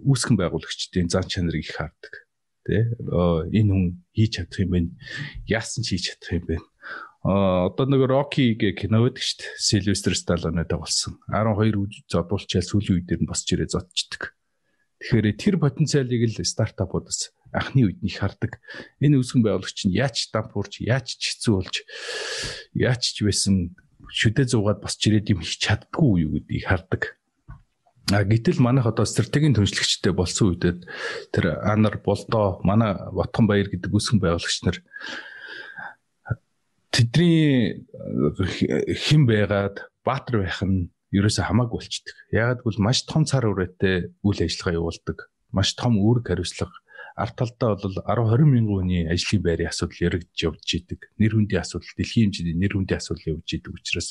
[0.04, 2.12] үүсгэн байгуулагчдын зан чанарыг их хардаг.
[2.68, 2.92] Тэ
[3.56, 4.92] энэ хүн хийж чадах юм байна.
[5.48, 6.66] Яасан ч хийж чадах юм байна.
[7.22, 9.54] Одоо нэг Rocky гэх кино байдаг шүү дээ.
[9.62, 11.22] Sylvester Stallone-тэй болсон.
[11.30, 14.34] 12 зодуулчаал сүүлийн үед нь босч ирээ зодчдаг.
[14.98, 18.58] Тэгэхээр тэр потенциалыг л стартапуудаас анхны үед нь хардаг.
[18.98, 21.76] Энэ үүсгэн байгуулагч нь яаж дампуурч, яаж ч хэцүү болж,
[22.74, 23.76] яаж ч байсан
[24.10, 27.02] шүдэ зугаад босч ирээд юм хийж чаддгүй юу гэдгийг хардаг.
[28.10, 30.74] А гэтэл манайх одоо стратегийн түншлэгчтэй болсон үедээ
[31.30, 34.82] тэр Анар Болдоо манай Батхан Баяр гэдэг үсгэн байгуулагч нар
[36.92, 37.82] тэдний
[38.92, 42.16] хэн байгаад баатар байх нь ерөөсөө хамаагүй болчдөг.
[42.30, 45.18] Ягаад гэвэл маш том цар хүрээтэй үйл ажиллагаа явуулдаг.
[45.52, 46.76] Маш том үүрэг хариуцлага
[47.16, 51.00] арт талдаа бол 10 20 мянган хүний ажлын байрын асуудал яригдж явж идэг.
[51.20, 54.08] Нэр хүндийн асуудал, дэлхийн хэмжээний нэр хүндийн асуудал явж идэг учраас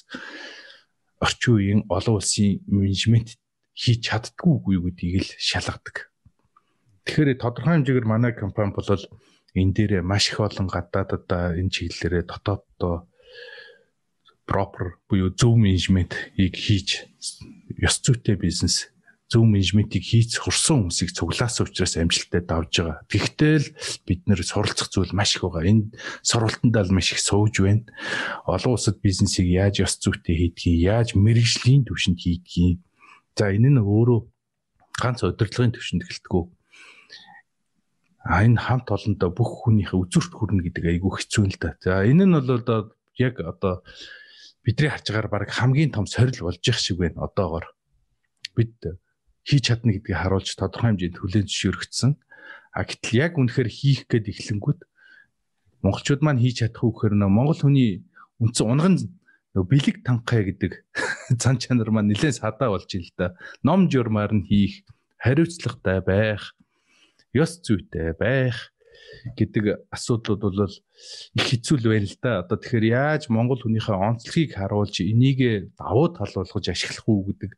[1.18, 3.42] орчин үеийн олон улсын менежмент
[3.74, 6.14] хийж чаддгүй юу гэдгийг л шалгадаг.
[7.10, 8.86] Тэгэхээр тодорхой хэмжээгээр манай компани бол
[9.56, 11.28] энэ дээр маш их олон гадаадад
[11.60, 13.08] энэ чиглэлээрээ дотооддоо
[14.48, 17.08] proper буюу зөв менежментийг хийж
[17.80, 18.92] ёс зүйтэй бизнес
[19.32, 23.00] зөв менежментийг хийж сурсан хүмүүсийг цуглаасан учраас амжилттай давж байгаа.
[23.08, 23.68] Гэхдээ л
[24.04, 25.64] бид нэр суралцах зүйл маш их байгаа.
[25.72, 27.88] Энэ сургалтандаа л маш их сууж байна.
[28.44, 32.84] Олон улсад бизнесийг яаж ёс зүйтэй хийдгийг, яаж мэрэгжлийн түвшинд хийдгийг.
[33.40, 34.20] За энэ нь өөрөө
[35.00, 36.52] ганц удирдлагын түвшинд эхэлдэг.
[38.24, 41.74] А энэ хамт олондоо бүх хүнийхээ үзүүрт хүрнэ гэдэг айгүй хэцүү л да.
[41.82, 43.82] За энэ нь бол яг одоо
[44.62, 47.66] бидний харж байгаагаар баг хамгийн том сорил болж явах шиг байна одоогор.
[48.54, 48.78] Бид
[49.42, 52.12] хийж чадна гэдгийг харуулж тодорхой хэмжээнд хүлээн зөвшөөрөгдсөн.
[52.78, 54.80] А гэтэл яг үнэхээр хийх гээд эхлэнгүүт
[55.82, 58.06] монголчууд маань хийж чадах уу гэхээр нөө монгол хүний
[58.38, 58.96] үндсэн унган
[59.58, 60.86] нөө бэлэг танхаа гэдэг
[61.42, 63.34] цан чанар маань нэлээд садаа болж ил да.
[63.66, 64.86] Ном журмаар нь хийх,
[65.18, 66.54] хариуцлагатай байх,
[67.34, 68.72] ёс зүйтэй байх,
[69.36, 72.42] гэдэг асуудлууд бол их хэцүү л байна л да.
[72.42, 77.52] Одоо тэгэхээр яаж монгол хүнийхээ онцлогийг харуулж энийг давуу тал болгож ашиглах уу гэдэг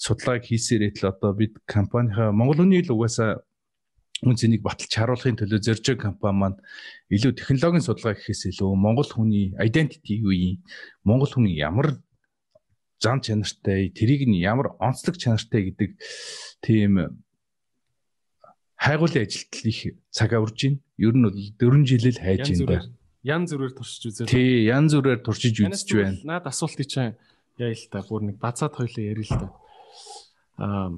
[0.00, 3.44] судалгааг хийсээрээ л одоо бид компанийнхаа монгол хүний л угаасаа
[4.24, 6.58] үн цэнийг баталж харуулахын төлөө байгаа компани маань
[7.12, 10.64] илүү технологийн судалгаа гэхээс илүү монгол хүний identity юу юм?
[11.04, 12.00] Монгол хүн ямар
[13.02, 15.90] зан чанартай, тэрийг нь ямар онцлог чанартай гэдэг
[16.64, 17.20] тийм
[18.84, 19.80] хайгуулын ажилт их
[20.12, 20.78] цаг аварж байна.
[21.00, 22.92] Ер нь бол 4 жилэл хайж байна.
[23.24, 24.28] Ян зүрээр туршиж үзээ.
[24.28, 26.20] Тий, ян зүрээр туршиж үзэж байна.
[26.28, 27.16] Наад асуултыг чинь
[27.56, 29.48] яа л та бүр нэг бацаад хоёлоо ярил л та.
[30.60, 30.92] Аа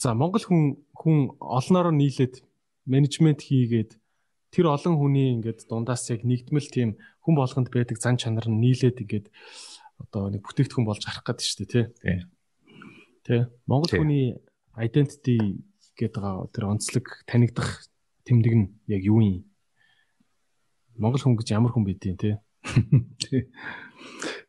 [0.00, 2.40] За Монгол хүн хүн олноороо нийлээд
[2.88, 4.00] менежмент хийгээд
[4.48, 6.90] тэр олон хүний ингээд дундаас яг нэгдмэл тийм
[7.20, 9.26] хүн болгонд байдаг зан чанар нь нийлээд ингээд
[10.00, 11.86] одоо нэг бүтээгдэхүүн болж гарах гэдэг шүү дээ тий.
[13.28, 13.40] Тий.
[13.68, 14.40] Монгол хүний
[14.80, 15.60] identity
[16.00, 17.84] гээд байгаа тэр онцлог танигдах
[18.24, 19.44] тэмдэг нь яг юу юм?
[20.96, 22.40] Монгол хүн гэж ямар хүн байдیں۔ те.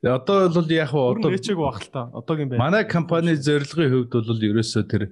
[0.04, 2.08] Одоо бол яг одоо нээчээг баг л та.
[2.16, 2.64] Одоогийн байна.
[2.64, 5.12] Манай компани зорилгын хувьд бол ерөөсөө тэр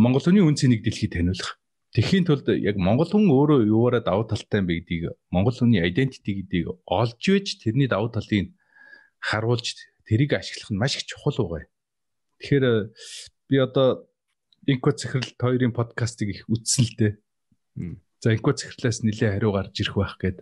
[0.00, 1.60] Монгол хүний үн цэнийг дэлхийд таниулах.
[1.92, 6.40] Тэхийн тулд яг монгол хүн өөрөө юуаараа давуу талтай юм бэ гэдгийг монгол хүний identity
[6.40, 8.56] гэдгийг олж иж тэрний давуу талыг
[9.20, 9.76] харуулж
[10.08, 11.68] тэрийг ашиглах нь маш их чухал байгаа.
[12.40, 12.64] Тэгэхээр
[13.52, 14.08] би одоо
[14.66, 17.12] Инко цэхэрлэлт хоёрын подкастыг их үзсэн л дээ.
[18.22, 20.38] За инко цэхэрлээс нэлээ хариу гарч ирэх байх гээд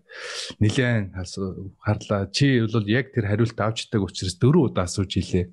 [0.61, 2.29] нэлээ харлаа.
[2.29, 5.49] Чи бол яг тэр хариулт авчдаг учраас дөрөв удаа асууж илээ.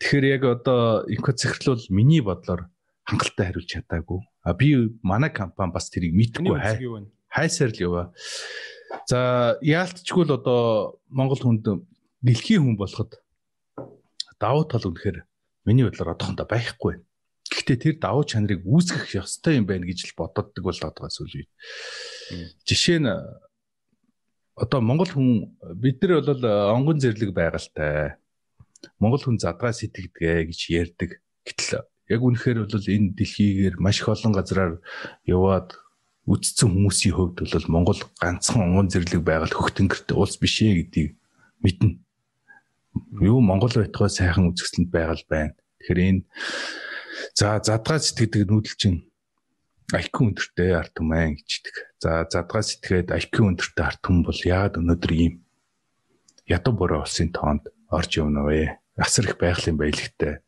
[0.00, 2.72] Тэгэхээр яг одоо инко цэхэрлэл бол миний бодлоор
[3.04, 4.20] хангалттай хариулж чадаагүй.
[4.40, 6.80] А би манай компани бас тэрийг мэдхгүй хай.
[7.28, 8.06] Хайсаар л яваа.
[9.04, 11.84] За яалтчгүй л одоо Монгол хүнд
[12.24, 13.20] дэлхийн хүн болоход
[14.40, 15.28] давуу тал үнэхээр
[15.68, 17.04] миний бодлоор одоохондоо байхгүй байна.
[17.62, 21.50] Гэхдээ тэр давуу чанарыг үүсгэх ёстой юм байна гэж л бододдаг болоод байгаа сүүлийн үед.
[22.66, 23.06] Жишээ нь
[24.58, 26.42] одоо монгол хүн бид нар бол
[26.74, 28.18] онгон зэрлэг байгальтай.
[28.98, 31.22] Монгол хүн задгаа сэтгэдгээ гэж ярьдаг.
[31.46, 34.82] Гэтэл яг үнэхээр бол энэ дэлхийгээр маш их олон газараар
[35.22, 35.78] яваад
[36.26, 41.14] үдцсэн хүмүүсийн хувьд бол Монгол ганцхан онгон зэрлэг байгаль хөх тэнгэрт улс биш ээ гэдгийг
[41.62, 42.02] мэднэ.
[43.22, 45.54] Юу Монгол байтугай сайхан үзэсгэлэнд байгаль байна.
[45.78, 46.22] Тэгэхээр энэ
[47.34, 48.96] за задгаа сэтгэдэг нүүдэлчин
[49.92, 51.76] IQ өндөртэй арт түмэн гэждэг.
[52.00, 55.34] За задгаа сэтгэхэд IQ өндөртэй арт түмэн бол яагаад өнөөдөр ийм
[56.48, 58.80] ядуу бороо улсын тоонд орж явна вэ?
[58.96, 60.40] Асар их байгалийн баялагтай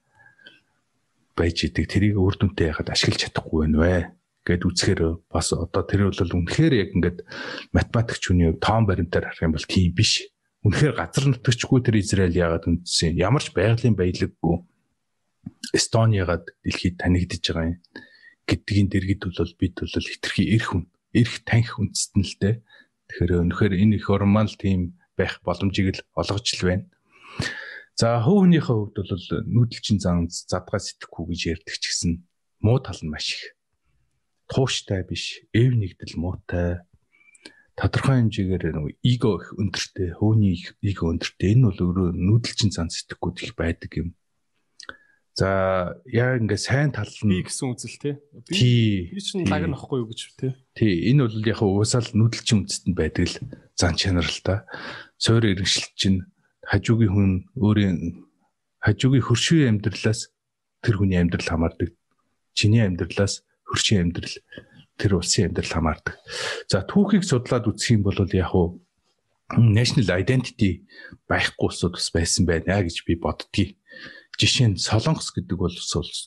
[1.36, 1.84] байж идэг.
[1.92, 3.96] Тэрийг үр дүнтэй яхад ашиглаж чадахгүй байна вэ?
[4.44, 7.18] гэд үзэхээр бас одоо тэр бол үнэхээр яг ингээд
[7.72, 10.28] математикч хүний тоон баримтаар харах юм бол тийм биш.
[10.68, 14.56] Үнэхээр газар нутагчгүй тэр Израиль яагаад үндсэн ямар ч байгалийн баялаггүй
[15.74, 17.80] Эстониягад дэлхийд танигдж байгаа юм
[18.48, 20.84] гэдгийн дэргэд бол бид бол хитрхи эрх хүн
[21.16, 22.54] эрх таньх үндэстэн л дээ.
[23.08, 26.86] Тэгэхээр өнөхөр энэ их нормал тийм байх боломжийг л олгож л байна.
[27.94, 32.12] За хөөвнийхээ хувьд бол нүүдэлчин зан задгаа сэтгэхгүй гэж ярьдаг ч гэсэн
[32.58, 33.54] муу тал нь маш их.
[34.50, 36.82] Тууштай биш, эв нэгдэл муутай.
[37.78, 41.54] Тодорхой хэмжээгээр нэг эго их өндөртэй, хөөний эго өндөртэй.
[41.54, 44.08] Энэ бол өөрөө нүүдэлчин зан сэтгэхгүйд их байдаг юм.
[45.34, 48.10] За яа ингээ сайн тал нь гэсэн үзэл те.
[48.46, 50.54] Би чинь лаг нөхгүй юу гэж те.
[50.78, 53.38] Тий, энэ бол яг уусаал нүүдэлчин үндэстэнд байдаг л
[53.74, 54.62] зан чанар л та.
[55.18, 56.22] Суур иргэншил чинь
[56.62, 57.98] хажуугийн хүн өөрийн
[58.78, 60.30] хажуугийн хөршийн амьдралаас
[60.86, 61.90] тэр хүний амьдрал хамаардаг.
[62.54, 64.38] Чиний амьдралаас хөршийн амьдрал
[65.02, 66.14] тэр улсын амьдрал хамаардаг.
[66.70, 68.54] За түүхийг судлаад үзэх юм бол яг
[69.58, 70.86] national identity
[71.28, 73.76] байхгүй улсууд бас байсан байна гэж би боддгийг
[74.38, 75.74] жишээ нь Солонгос гэдэг бол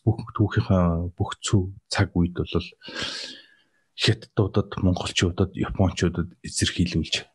[0.05, 2.67] бүх түүхийнхаа бүх цүү цаг үед бол
[3.97, 7.25] хятадуудад, монголчуудад, японочдод эзэрхийлүүлж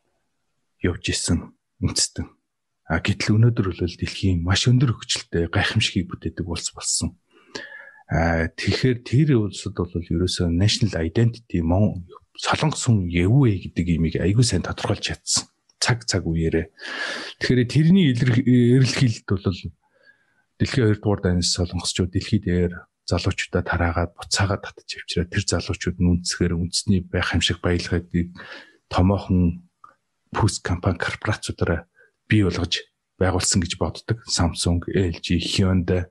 [0.87, 1.51] явж исэн
[1.83, 2.27] үндэстэн.
[2.87, 7.19] А гэтэл өнөөдөр бол дэлхийн маш өндөр хөгжилтэй гайхамшигыг бүтээдэг улс болсон.
[8.07, 12.07] А тэгэхээр тэр улсад бол ерөөсөө national identity мон
[12.39, 15.47] солонгос хүн яв вэ гэдэг имийг айгүй сайн тодорхойлж чадсан.
[15.79, 16.71] Цаг цаг үеэрээ.
[17.39, 19.47] Тэгэхээр тэрний эрэлхийлэлд бол
[20.63, 26.11] дэлхийн 2 дугаар дайнаас солонгосчууд дэлхийд дээр залуучуудаа тараагаад буцаагаад татж авчираа тэр залуучууд нь
[26.23, 28.31] үндэсгээр үндэсний байх хамшиг баялагыг
[28.87, 29.67] томоохон
[30.31, 31.83] пүс компани корпорациудаараа
[32.31, 32.79] бий болгож
[33.19, 34.23] байгуулсан гэж боддог.
[34.23, 36.07] Samsung, LG, Hyundai.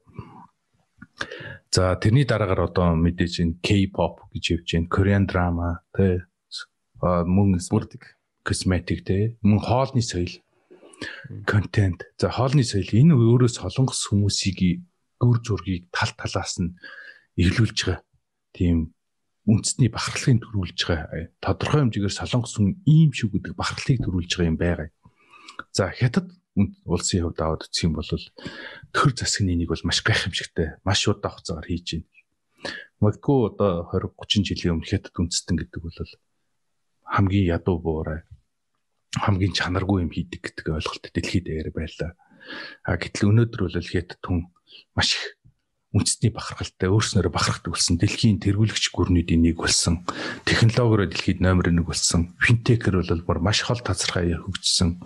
[1.73, 4.93] За тэрний дараагаар одоо мэдээж энэ K-pop гэж явж байна.
[4.93, 6.29] Korean drama тэ
[7.01, 7.57] мөн
[8.45, 10.31] косметик тэ мөн хоолны соёл
[11.47, 12.05] контент.
[12.19, 14.83] За хоолны соёл энэ өөрөө солонгос хүмүүсийг
[15.21, 16.75] дүр зургийг тал талаас нь
[17.39, 18.03] эглүүлж байгаа.
[18.53, 18.95] Тийм
[19.47, 21.31] үндэсний бахархлыг төрүүлж байгаа.
[21.43, 24.89] Тодорхой хэмжээгээр солонгос хүн ийм шүү гэдэг бахархлыг төрүүлж байгаа юм байгаа.
[25.71, 26.31] За хятад
[26.85, 28.07] улсын хувьд аваад үзэх юм бол
[28.93, 32.11] төр засгийн нэг бол маш гайхамшигтай, маш удаан хугацаагаар хийж байна.
[33.01, 35.99] Магадгүй одоо 20 30 жилийн өмнө хятад үндэстэн гэдэг бол
[37.03, 38.23] хамгийн ядуу буурай
[39.17, 42.17] хамгийн чанаргүй юм хийдэг гэдэг ойлголт дэлхийд дээр байлаа.
[42.87, 44.49] А гэтэл өнөөдөр бол хятад хүн
[44.97, 45.37] маш их
[45.93, 48.01] үндэсний бахархалтай өөрснөөрөө бахархдаг болсон.
[48.01, 50.09] Дэлхийн тэргүүлэгч гүрнүүдийн нэг болсон.
[50.49, 52.33] Технологиороо дэлхийд номер 1 болсон.
[52.41, 54.97] Финтекер бол бүр маш хол тазархаа хөгжсөн.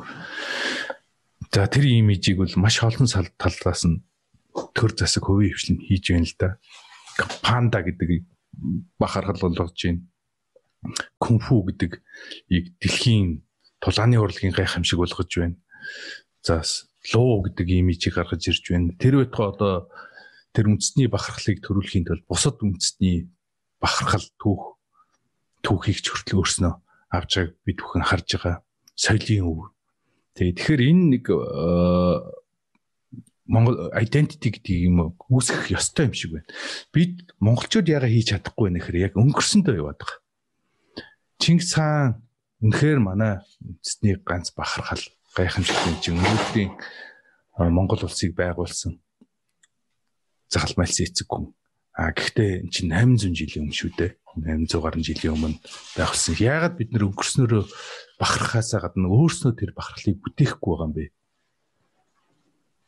[1.50, 4.06] За тэр имижийг бол маш олон талаас нь
[4.54, 6.48] төр засаг хувийн хвшлэн хийж байна л да.
[7.42, 8.22] Панда гэдэг
[8.94, 10.06] бахархал болгож байна.
[11.18, 11.98] Кунфу гэдэг
[12.78, 13.45] дэлхийн
[13.80, 15.56] тулааны урлагийн гайхамшиг болгож байна.
[16.42, 16.62] За
[17.14, 18.94] луу гэдэг имижийг гаргаж ирж байна.
[18.98, 19.74] Тэр байтугай одоо
[20.52, 23.28] тэр үндэсний бахархлыг төрүүлэхийн тулд бусад үндэсний
[23.78, 24.80] бахархал түүх
[25.62, 26.74] түүхийг ч хүртэл өөрснөө
[27.12, 28.56] авч байгааг бид бүхэн харж байгаа.
[28.96, 29.60] Соёлын өв.
[30.34, 31.24] Тэгээ тэгэхээр энэ нэг
[33.46, 36.50] Монгол identity гэдэг юм үүсгэх ёстой юм шиг байна.
[36.90, 40.18] Бид монголчууд яга хийж чадахгүй гэхээр яг өнгөрсөндөө яваад байгаа.
[41.38, 42.25] Чингис хаан
[42.64, 45.04] Үнэхээр манай үндэсний ганц бахархал
[45.36, 46.72] гайхамшигтай чинь өнөөдрийн
[47.68, 48.96] Монгол улсыг байгуулсан
[50.48, 51.52] захалмайлсан эцэг хүн.
[51.92, 54.12] А гэхдээ эн чинь 800 жилийн өмнө шүү дээ.
[54.40, 55.60] 800 гаруй жилийн өмнө
[55.96, 56.34] байгуулсан.
[56.40, 57.64] Яагаад бид нэр өнгөрснөөрөө
[58.20, 61.04] бахархаасаа гадна өөрснөө тэр бахархлыг бүтээхгүй байгаа юм бэ?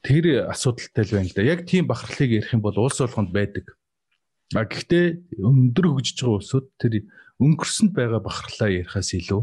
[0.04, 1.44] Тэр асуудалтай л байна л да.
[1.44, 3.76] Яг тийм бахархлыг ярих юм бол улс болгонд байдаг.
[4.52, 7.04] А гэхдээ өндөр хөгжиж байгаа улсууд тэр
[7.40, 9.40] өнгөрсөнд байгаа бахархлаа ярихаас илүү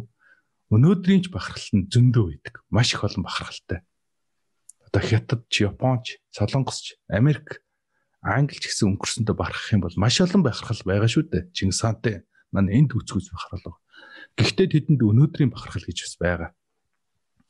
[0.74, 2.56] өнөөдрийн ч бахархал нь зөндөө байдаг.
[2.74, 3.86] Маш их олон бахархалтай.
[4.86, 7.62] Одоо Хятад ч, Япон ч, Солонгос ч, Америк,
[8.26, 11.54] Англи ч гэсэн өнгөрсөндөө бахархах юм бол маш олон бахархал байгаа шүү дээ.
[11.54, 13.78] Чингис хаантай маань энд үцгүүц бахархал.
[14.34, 16.50] Гэхдээ тэдэнд өнөөдрийн бахархал гэж бас байгаа.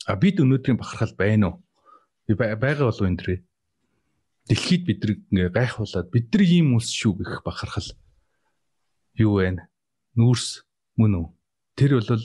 [0.03, 1.63] А бид өнөөдрийн бахархал байна уу?
[2.27, 3.39] Би байгаа болов энэ дэрээ.
[4.51, 7.87] Дэлхийд бидрэг ингээ гайхуулаад бид нар ийм улс шүү гэх бахархал
[9.15, 9.63] юу вэ?
[10.19, 10.67] Нүүрс
[10.99, 11.27] мөн үү?
[11.79, 12.19] Тэр бол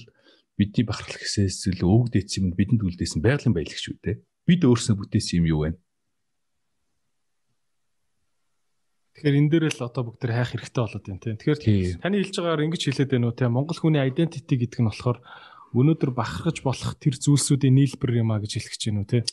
[0.61, 4.20] бидний бахархал гэсээс илүү өвөг дээдс юм бидэнд үлдээсэн байгалийн баялаг шүү дээ.
[4.44, 5.80] Бид өөрснөө бүтээсэн юм юу вэ?
[9.16, 11.36] Тэгэхээр энэ дээр л одоо бүгд хайх хэрэгтэй болоод байна тийм.
[11.40, 11.61] Тэгэхээр
[12.00, 15.18] таны хэлж байгаагаар ингэж хэлээд байна уу тийм Монгол хүний identity гэдэг нь болохоор
[15.76, 19.24] өнөөдөр бахархаж болох тэр зүйлсүүдийн нийлбэр юм а гэж хэлэх гэж байна уу тийм.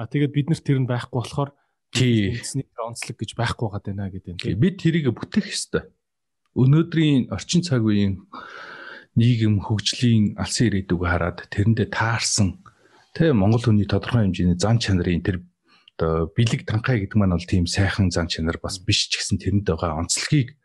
[0.00, 1.50] А тэгээд бид нарт тэр нь байхгүй болохоор
[1.94, 4.58] эзний онцлог гэж байхгүй байгаа даа гэдэг юм.
[4.58, 5.92] Бид тэрийг бүтээх ёстой.
[6.58, 8.24] Өнөөдрийн орчин цаг үеийн
[9.14, 12.58] нийгэм хөгжлийн алсын ирээдүг хараад тэрэндээ таарсан
[13.14, 15.38] тэ Монгол хүний тодорхой хэмжээний зан чанарын тэр
[15.94, 19.70] одоо бэлэг танхай гэдэг маань бол тийм сайхан зан чанар бас биш ч гэсэн тэрэнд
[19.70, 20.58] байгаа онцлогийг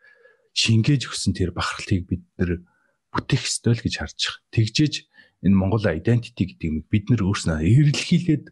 [0.58, 2.66] шингээж өгсөн тэр бахархлыг бид нэр
[3.14, 4.42] бүтээх ёстой л гэж харж байгаа.
[4.50, 4.94] Тэгжээж
[5.46, 8.44] энэ Монгол identity гэдэг юм бид нар өөрснөө эрэлхийлээд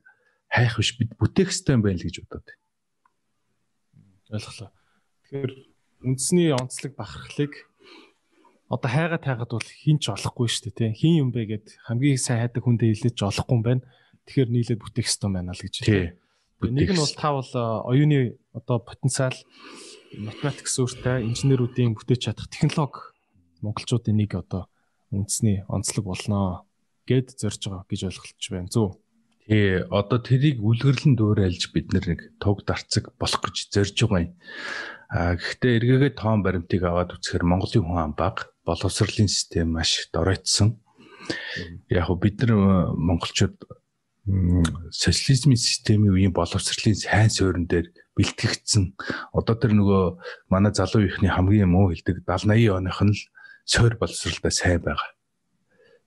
[0.46, 2.62] хайх биш бид бүтээх ёстой юм байна л гэж бодоод байна.
[4.30, 4.70] Ойлголоо.
[5.26, 5.52] Тэгэхээр
[6.06, 7.67] үндэсний онцлог бахархлыг
[8.68, 12.20] одоо хайгаад хайгаад бол хин ч олохгүй шүү дээ тийм хин юм бэ гэд хамгийн
[12.20, 13.82] сайн хайдаг хүндээ хилээд ч олохгүй юм байна.
[14.28, 15.74] Тэгэхээр нийлээд бүтээх ёстой байна л гэж.
[15.88, 16.20] Тийм.
[16.60, 19.32] Нэг нь бол та бол э, оюуны одоо потенциал
[20.12, 23.14] математик суурьтай инженеруудын бүтээж чадах технологи
[23.64, 24.68] монголчуудын нэг одоо
[25.14, 26.68] үндэсний онцлог болноо
[27.08, 28.68] гэд зорж байгаа гэж ойлголж байна.
[28.68, 29.00] Зөв.
[29.48, 34.36] Тий, одоо тэрийг үлгэрлэн дуурайлж бид нэг туг дарцаг болох гэж зорж байгаа юм.
[35.08, 40.76] А гэхдээ эргээгээ тоон баримтыг аваад үзэхээр Монголын хүн ам бага боловсролын систем маш доройтсон.
[41.88, 43.56] Яг бид нар э, монголчууд
[44.92, 47.88] социализмын системийн үеийн боловсролын сайн суурин дээр
[48.20, 49.00] бэлтгэгдсэн.
[49.32, 50.04] Одоо тэр нөгөө
[50.52, 53.22] манай залуу ихний хамгийн муу хэлдэг 70 80 оных нь л
[53.64, 55.08] суур боловсролтой сайн байгаа.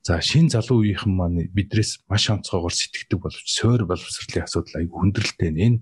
[0.02, 5.52] За шин залуу үеийнхэн маань бидрээс маш онцгойгоор сэтгэдэг боловч суур боловсролын асуудал айгүй хүндрэлтэй
[5.54, 5.62] нэ.
[5.62, 5.80] Энэ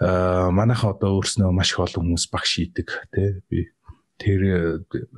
[0.00, 3.68] аа манайха одоо өөрснөө маш их олон хүмүүс багш хийдэг тий би
[4.16, 4.40] тэр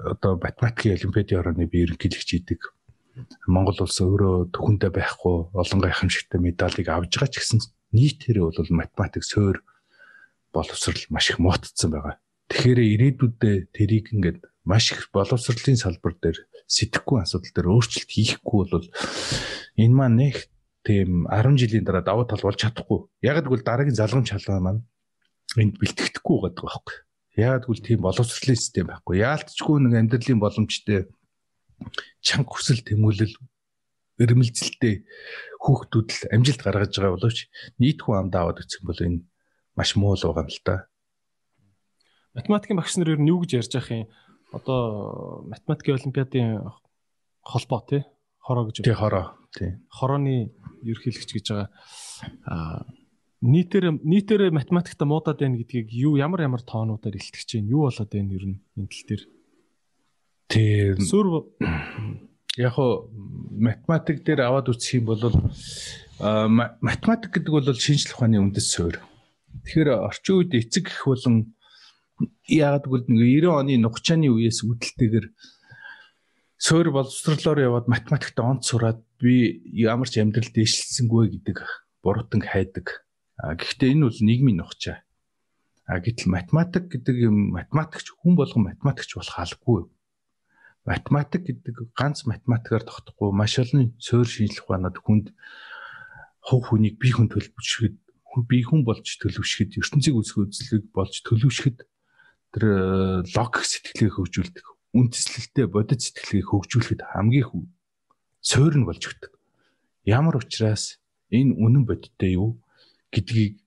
[0.03, 2.61] одоо математикийн олимпиадын орооны би ерөнхийлөгч идэг.
[3.47, 7.61] Монгол улс өөрөө төхөндөө байхгүй олон гайхамшигтай медалийг авж байгаа ч гэсэн
[7.95, 9.63] нийтээрээ бол математик суур
[10.51, 12.19] боловсрал маш их муутцсан байгаа.
[12.51, 18.87] Тэгэхээр ирээдүйдээ тэрийг ингээд маш их боловсролын салбар дээр сэтгэхгүй асуудал дээр өөрчлөлт хийхгүй бол
[19.79, 20.37] энэ маань нэг
[20.87, 23.11] тийм 10 жилийн дараа давуу тал болж чадахгүй.
[23.23, 24.83] Яг гэвэл дараагийн залгамж халаа маань
[25.59, 26.97] энд бэлтгэдэггүй байгаа байхгүй.
[27.37, 29.23] Яг тэгвэл тийм боловсролын систем байхгүй.
[29.23, 31.11] Яалтчгүй нэг амьдралын боломжтой
[32.23, 33.35] чанга хүсэл тэмүүлэл
[34.23, 35.05] эрмэлзэлтэй
[35.61, 37.39] хүүхдүүд л амжилт гаргаж байгаа боловч
[37.77, 39.27] нийт хүн амд аваад үтсэх бол энэ
[39.77, 40.77] маш муу л байгаа юм л да.
[42.33, 44.09] Математикийн багш нар ер нь юу гэж ярьж ах юм?
[44.53, 46.71] Одоо математикийн олимпиадын
[47.43, 48.03] холбоо тий
[48.39, 48.83] хороо гэж.
[48.85, 49.35] Тий хороо.
[49.57, 49.79] Тий.
[49.91, 51.69] Хорооны ерхийлэгч гэж байгаа.
[52.47, 52.87] Аа
[53.43, 57.71] нийтээр нийтээр математикта муудаад байна гэдгийг юу ямар ямар тоонуудаар илтгэж байна?
[57.71, 59.23] Юу болоод байна ер нь энэ тал дээр?
[60.49, 61.27] Тэр сүр
[62.57, 63.11] яг хоо
[63.53, 65.23] математик дээр аваад үсэх юм бол
[66.19, 68.99] математик гэдэг бол шинжлэх ухааны үндэс суурь.
[69.69, 71.53] Тэгэхээр орчин үед эцэг гэх болон
[72.49, 75.27] яагаад гэвэл нэг 90 оны нухчааны үеэс үүдэлтэйгэр
[76.57, 81.59] суурь боловсрлоор яваад математикт онц сураад би ямар ч амьдрал дээшлсэнгүй гэдэг
[82.01, 83.07] буруудан хайдаг
[83.37, 85.05] А гэхдээ энэ бол нийгмийн нухчаа.
[85.85, 89.81] А гэтэл математик гэдэг юм математикч хүн болгон математикч болох албагүй.
[90.89, 95.27] Математик гэдэг ганц математикаар тогтохгүй маш олон суурь шинжлэх ухаанууд хүнд
[96.41, 97.97] хувь хүнийг бие хүн төлөвшөхөд
[98.49, 101.79] бие хүн болж төлөвшөхөд ертөнцийг үүсгэх үзлэг болж төлөвшөхөд
[102.57, 102.77] тэр э,
[103.37, 107.69] логик сэтгэлгээ хөгжүүлдэг үндэслэлтэй бодит сэтгэлгээ хөгжүүлэхэд хамгийн
[108.41, 109.33] суурь нь болж өгдөг.
[110.09, 110.97] Ямар учраас
[111.29, 112.57] энэ үнэн бодиттой юу?
[113.13, 113.61] гэдгийг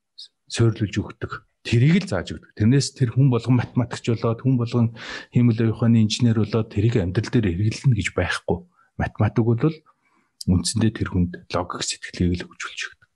[0.50, 1.32] суйрлуулж өгдөг.
[1.66, 2.56] Тэрийг л зааж өгдөг.
[2.56, 4.88] Тэрнээс тэр хүн болгон математикч болоод хүн болгон
[5.34, 8.58] хиймэл ухааны инженер болоод тэрийг амьдрал дээр хэрэглэнэ гэж байхгүй.
[8.98, 9.76] Математик бол
[10.50, 13.10] үндсэндээ тэр хүнд логик сэтгэлгээг л хөгжүүлж өгдөг.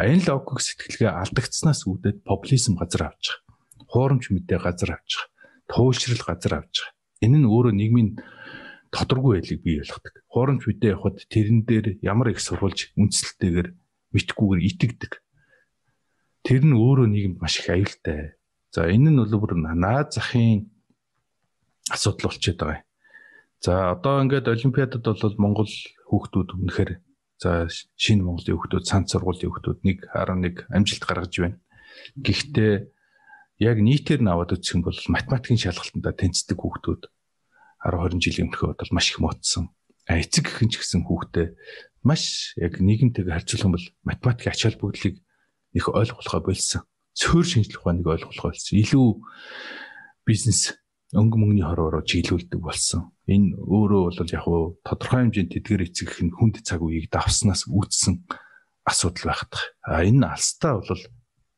[0.00, 3.49] А энэ логик сэтгэлгээ алдагдсанаас үүдээд популизм газар авч байгаа.
[3.90, 5.30] Хуурамч мэдээ газар авч байгаа.
[5.66, 6.94] Туушрал газар авч байгаа.
[7.26, 8.10] Энэ нь өөрөө нийгмийн
[8.94, 10.14] тодоргүй байлыг бий болгодог.
[10.30, 13.68] Хуурамч мэдээ явахад тэрэн дээр ямар их сурвалж үндсэлтэйгээр
[14.14, 15.12] мэдхгүйгээр итгэдэг
[16.44, 18.34] тэр нь өөрөө нийгэмд маш их аюултай.
[18.72, 20.70] За энэ нь бол бүр наад захын
[21.90, 22.86] асуудал болчиход байгаа юм.
[23.60, 25.72] За одоо ингээд олимпиадад бол Монгол
[26.08, 26.90] хүүхдүүд үнэхээр
[27.42, 31.58] за шинэ Монголын хүүхдүүд цанц сургуулийн хүүхдүүд 1.1 амжилт гаргаж байна.
[32.16, 32.72] Гэхдээ
[33.60, 37.02] яг нийтээр нь аваад үзэх юм бол математикийн шалгалтанда тэнцдэг хүүхдүүд
[37.84, 39.68] 10 20 жилийн өмнөхөө бол маш их муудсан.
[40.08, 41.46] А эцэг гэх ч гэсэн хүүхдээ
[42.04, 45.16] маш яг нийгэмтэйг харьцуулах юм бол математикийн ач холбогдлыг
[45.76, 46.88] их ойлгохоо болсон.
[47.12, 48.74] Цөөр шинжлэх ухааныг ойлгохоо болсон.
[48.80, 49.08] Илүү
[50.24, 50.80] бизнес
[51.12, 53.12] өнгө мөнгөний хороор чиглүүлдэг болсон.
[53.28, 58.24] Энэ өөрөө бол яг уу тодорхой хэмжээнд тэдгэр эцэг нь хүнд цаг үеийг давснаас үүдсэн
[58.86, 59.74] асуудал байхдах.
[59.84, 61.02] А энэ алстаа бол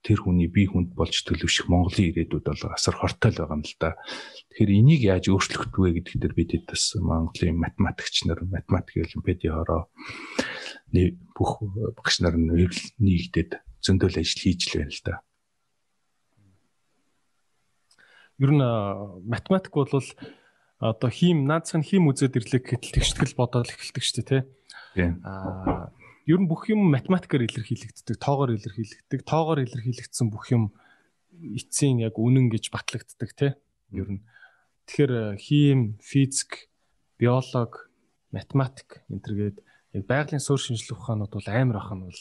[0.03, 3.77] тэр хүний бие хүнд болж төлөвшөх Монголын ирээдүйд бол асар хортой л байгаа юм л
[3.79, 3.95] да.
[4.51, 9.87] Тэгэхээр энийг яаж өөрчлөх вэ гэдэг дээр бид бас Монголын математикч нар математик олимпиадын хороо
[11.39, 11.51] бүх
[11.95, 15.15] багш нар нэгдээд зөндөл ажил хийж л байна л да.
[18.43, 18.63] Ер нь
[19.23, 19.87] математик бол
[20.83, 24.43] одоо хим наацхан хим үзээд ирлээ гэхэд тэгштгэл бодоод эхэлдэг шүү дээ
[24.99, 25.15] тий.
[25.23, 25.95] Аа
[26.27, 30.71] ер нь бүх юм математикаар илэрхийлэгддэг, тоогоор илэрхийлэгддэг, тоогоор илэрхийлэгдсэн бүх юм
[31.33, 33.53] эцсийн яг үнэн гэж батлагддаг тий.
[33.91, 34.23] Ер нь
[34.87, 36.71] тэгэхээр хим, физик,
[37.19, 37.91] биолог,
[38.31, 39.57] математик энэ төргээд
[39.99, 42.21] яг байгалийн суурь шинжилгээ ухаанууд бол амар ах нь бол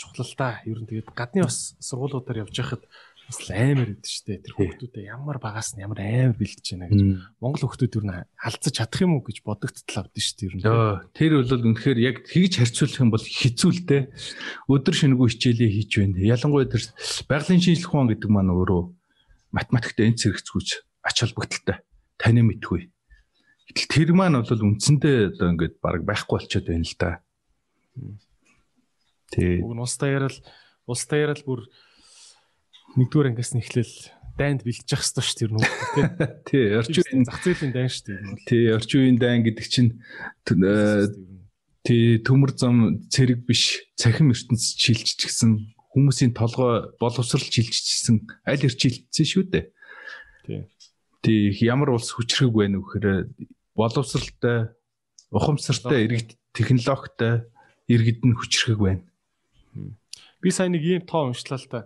[0.00, 0.60] чухал л да.
[0.64, 2.82] Ер нь тэгээд гадны бас сургуулиудаар явж байхад
[3.28, 4.38] бас амар гэдэг шүү дээ.
[4.44, 7.00] Тэр хүүхдүүдэд ямар багаас нь ямар амар бэлдэж байна гэж
[7.40, 11.08] Монгол хүүхдүүд юу н алдсаж чадах юм уу гэж бодогдтол авдсан шүү дээ.
[11.16, 14.02] Тэр бол үнэхээр яг тэгж харьцуулах юм бол хэцүү л дээ.
[14.68, 16.20] Өдөр шөнөгүй хичээлээ хийж байна.
[16.20, 16.84] Ялангуяа тэр
[17.28, 18.82] байгалийн шинжилгээ ухаан гэдэг маань өөрөө
[19.54, 20.68] математикт энэ зэрэгцгүүч
[21.04, 21.78] ач холбогдолтой.
[22.20, 22.90] Таны мэдгүй.
[23.72, 27.10] Гэтэл тэр маань бол үндсэндээ одоо ингээд баг байхгүй болчиход байна л да.
[29.32, 29.64] Тэг.
[29.64, 30.36] Уг нь ус даяарал
[30.86, 31.60] ус даяарал бүр
[32.94, 33.96] нэгдүгээр ангиас нь эхлээл
[34.38, 35.62] дайнд бэлдэж явах хэрэгтэй шүү дээ нүү.
[36.48, 38.20] Тий, орчин үеийн зах зээлийн дайн шүү дээ.
[38.46, 39.90] Тий, орчин үеийн дайн гэдэг чинь
[41.84, 49.26] тий төмөр зам цэрэг биш цахим ертөнц шилжиж гисэн хүмүүсийн толгой боловсрал шилжижсэн аль ирчилсэн
[49.26, 49.64] шүү дээ.
[50.46, 50.60] Тий.
[51.22, 53.28] Тий, ямар улс хүчрэг байна вэ гэхээр
[53.78, 54.74] боловсралтай,
[55.30, 57.46] ухамсартай, иргэд технологитой
[57.86, 59.04] иргэд нь хүчрэг байна.
[60.42, 61.80] Би сайн нэг ийм тоо уншлаа л та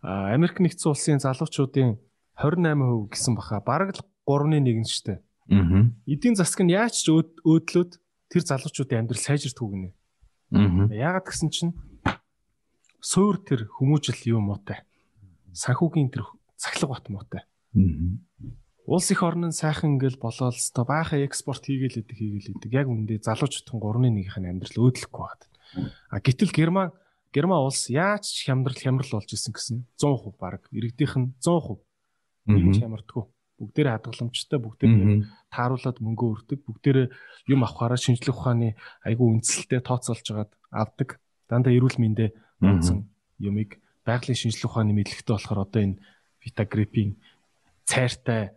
[0.00, 2.00] Америк нэгдсэн улсын залуучуудын
[2.40, 3.60] 28% гэсэн баха.
[3.60, 5.18] Бараг л 3.1 шүү дээ.
[5.52, 5.92] Аа.
[6.08, 8.00] Эдийн засаг нь яаж ч өөдлөөд
[8.32, 9.90] тэр залуучуудын амьдрал сайжирдгүү гинэ.
[10.56, 10.88] Аа.
[10.88, 11.76] Яагаад гэсэн чинь
[13.04, 14.88] суур тэр хүмүүжил юу муутай.
[15.52, 16.24] Санхүүгийн тэр
[16.56, 17.42] цахилга бат муутай.
[17.76, 18.16] Аа.
[18.88, 22.72] Улс их орн нь сайхан ингээл болоод та баахан экспорт хийгээл идэг хийгээл идэг.
[22.72, 25.44] Яг үндэ залуучуудын 3.1-ийн амьдрал өөдлөхгүй байна.
[26.10, 26.90] А гэтэл Герман
[27.30, 31.78] Герман улс яаж ч хямдрал хямрал болж исэн гэсэн 100% баг иргэдийнх нь 100%
[32.50, 33.24] нэг хямардгүй.
[33.60, 35.06] Бүгдээрээ хадгаламжтай бүгдээрээ
[35.52, 36.60] тааруулаад мөнгө өрдөг.
[36.64, 37.06] Бүгдээрээ
[37.52, 38.74] юм авахаараа шинжлэх ухааны
[39.04, 41.20] айгүй үндэслэлтэй тооцоолж жагаад авдаг.
[41.46, 46.00] Дандаа эрүүл мэндэ бодсон юмыг байгалийн шинжлэх ухааны мэдлэгтэй болохоор одоо энэ
[46.40, 47.20] витагрипийн
[47.84, 48.56] цайртай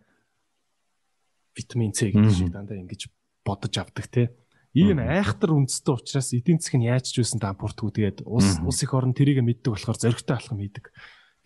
[1.54, 3.12] витамин С гэдэг шиг дандаа ингэж
[3.44, 4.32] бодож авдаг те.
[4.74, 8.90] Ийм айхтар үндэстэй учраас эдийн засаг нь яаж ч байсан дампууртгүй тэгээд улс улс их
[8.90, 10.90] орн тэрийг мэддэг болохоор зөрөгтэй алхам хийдэг.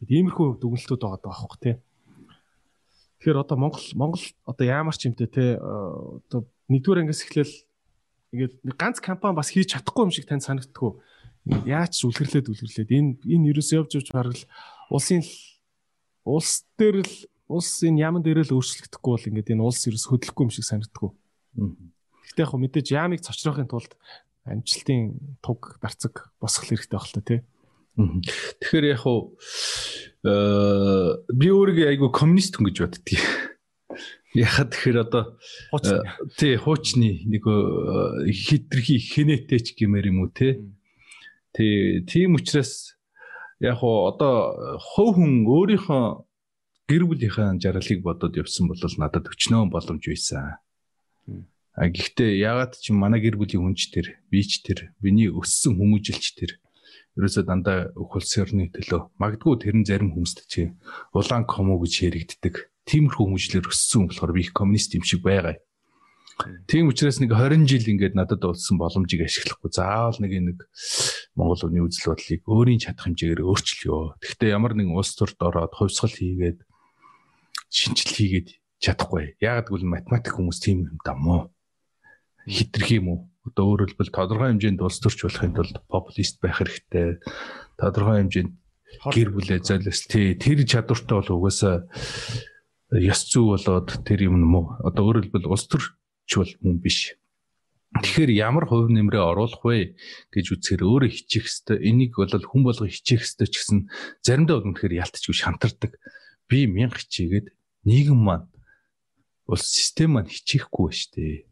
[0.00, 1.76] Гэт иймэрхүү дүгнэлтүүд байгаа байхгүй тий.
[3.20, 7.54] Тэгэхээр одоо Монгол Монгол одоо яамар ч юмтэй тий одоо нэгдүгээр ангиас эхлээл
[8.32, 10.96] ингээд ганц компани бас хийж чадахгүй юм шиг тань санагдтгүй.
[11.68, 14.48] Яаж ч үлгэрлээд үлгэрлээд энэ энэ ерөөсөө явж явж бараг л
[14.88, 15.20] улсын
[16.24, 17.14] улс дээр л
[17.44, 21.12] улсын яаман дээр л өөрчлөгдөхгүй бол ингээд энэ улс ерөөс хөдлөхгүй юм шиг санагдтгүй.
[22.28, 23.96] Гэхдээ яг мэдээж яамыг цочрохын тулд
[24.44, 27.40] амжилтын туг дарцаг босгох хэрэгтэй байх л та тий.
[27.98, 29.34] Тэгэхээр яг хуу
[30.22, 33.24] би өөрийгөө айгүй коммунист хүн гэж боддгийг.
[34.36, 35.24] Яхад тэгэхээр одоо
[36.36, 37.42] тий хуучны нэг
[38.28, 40.62] хитрхи хэнэтэйч гэмээр юм уу те.
[41.56, 42.94] Тий тийм учраас
[43.58, 46.04] яг хуу одоо хов хүн өөрийнхөө
[46.88, 50.62] гэр бүлийнхээ жаргалыг бодоод явсан бол надад өчнөө боломж байсан.
[51.78, 56.58] Гэхдээ ягаад ч манай гэр бүлийн хүнч тэр, би ч тэр, биний өссөн хүмүүжилч тэр
[57.14, 60.74] ерөөсөө дандаа өх улс орны төлөө магадгүй тэр нь зарим хүмүүст чи
[61.14, 62.70] улаан комо гэж яригддаг.
[62.82, 65.58] Тиймэрхүү хүмүүжлэр өссөн болохоор би их коммунист юм шиг байгаа.
[66.70, 70.58] Тийм учраас нэг 20 жил ингээд надад болсон боломжийг ашиглахгүй заавал нэг нэг
[71.34, 74.18] Монгол хүний үзэл бодлыг өөрийн чадах хэмжээгээр өөрчлөё.
[74.22, 76.62] Гэхдээ ямар нэгэн улс төрд ороод хувьсгал хийгээд
[77.70, 78.48] шинжил хийгээд
[78.78, 79.34] чадахгүй.
[79.42, 81.50] Яагад гэвэл математик хүмүүс тийм юм даа
[82.48, 83.20] хитрэх юм уу?
[83.44, 87.20] Одоо өөрөөр хэлбэл тодорхой хэмжээнд улс төрч болохын тулд популист байх хэрэгтэй.
[87.76, 88.52] Тодорхой хэмжээнд
[89.12, 91.86] гэр бүлээ золиос тий тэр чадвартай бол угаасаа
[92.88, 95.92] ёс зүй болоод тэр юм мó одоо өөрөөр хэлбэл улс төрч
[96.40, 97.14] бол хүн биш.
[97.88, 99.96] Тэгэхээр ямар хувь нэмрээ оруулах вэ
[100.32, 103.78] гэж үзэхээр өөрөө хичих хэвээр энийг бол хүн болго хичих хэвээр ч гэсэн
[104.20, 105.96] заримдаа бол үнэхээр ялтчгүй шантардаг.
[106.48, 107.48] Би мянга хичээгээд
[107.88, 108.48] нийгэм маань
[109.48, 111.48] улс систем маань хичихгүй ба штэ.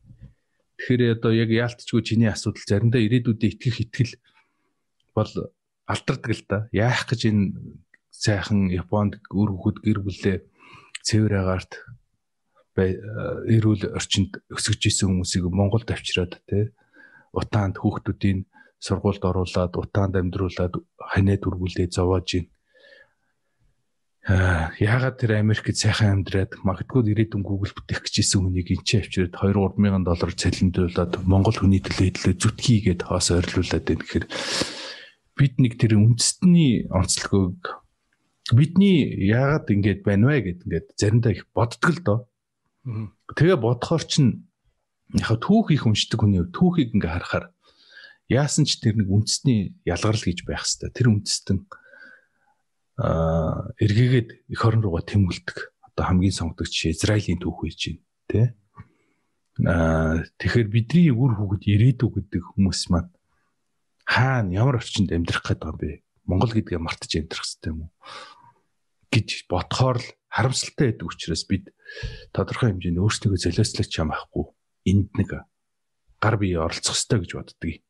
[0.77, 4.13] Тэгэхээр одоо яг яалтчгүй чиний асуудал заримдаа ирээдүйдээ итгэх итгэл
[5.17, 5.33] бол
[5.89, 6.59] алдардаг л да.
[6.73, 7.45] Яах гэж энэ
[8.13, 10.37] сайхан Японд өр хөхөд гэр бүлээ
[11.07, 11.73] цэвэр агаарт
[12.77, 16.77] эрүүл орчинд өсөж исэн хүмүүсийг Монголд авчираад те
[17.33, 18.45] утаанд хүүхдүүдийн
[18.77, 22.47] сургуульд оруулаад утаанд амьдруулад ханаа дүргүүлээ зовоож ийн.
[24.27, 29.55] Аа яагаад тэр Америкт сайхан амьдраад магадгүй ирээдүйн Google бүтээх гэжсэн хүнийг энчээ авчирад 2
[29.55, 34.03] 3 мянган доллар цалиндуулаад Монгол хүний төлөө хэлээ зүтгийгээд хоос ойрлуулад байна.
[34.03, 34.27] Гэхээр
[35.39, 37.87] бид нэг тэр үндэстний онцлогыг
[38.51, 42.19] бидний яагаад ингэж байна вэ гэд ингээд заримдаа их боддог л доо.
[43.31, 44.51] Тэгээ бодохоор чинь
[45.15, 47.55] яг түүх их уншдаг хүний түүхийг ингээ харахаар
[48.27, 51.59] яасан ч тэр нэг үндэсний ялгарл гэж байх хэвээр тэр үндэстэн
[52.97, 55.59] эргээгээд эх орон руугаа тэмүүлдэг.
[55.93, 58.43] Одоо хамгийн сонгогдож Израилийн түүх үйж байна, тэ?
[59.65, 63.13] Аа тэгэхээр бидний үр хүүхэд ирээдүй гэдэг хүмүүс маань
[64.05, 65.91] хаана ямар орчинд амьдрах гэдэг юм бэ?
[66.29, 67.93] Монгол гэдгээ мартаж амьдрах хэрэгтэй юм уу?
[69.17, 71.73] гэж бодхоор л харамсалтай байдаг учраас бид
[72.37, 74.45] тодорхой хэмжээний өөрсдөө золиослогч юм ахгүй
[74.91, 75.31] энд нэг
[76.21, 77.81] гар бие оролцох хэрэгтэй гэж боддөг.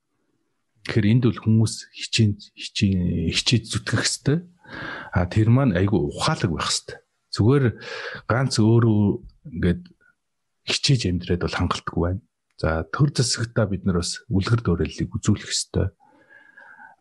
[0.86, 4.38] Тэгэхээр энд бол хүмүүс хичээн хичээн хичээд зүтгэх хэрэгтэй
[5.12, 7.00] А тэр маань айгүй ухаалаг байх хэвээр.
[7.36, 7.64] Зүгээр
[8.26, 9.00] ганц өөрөө
[9.52, 9.82] ингээд
[10.66, 12.22] хичээж амьдраад бол хангалтгүй байна.
[12.56, 15.92] За төр засагтаа бид нар бас үлгэр дуурайлыг үзүүлэх ёстой.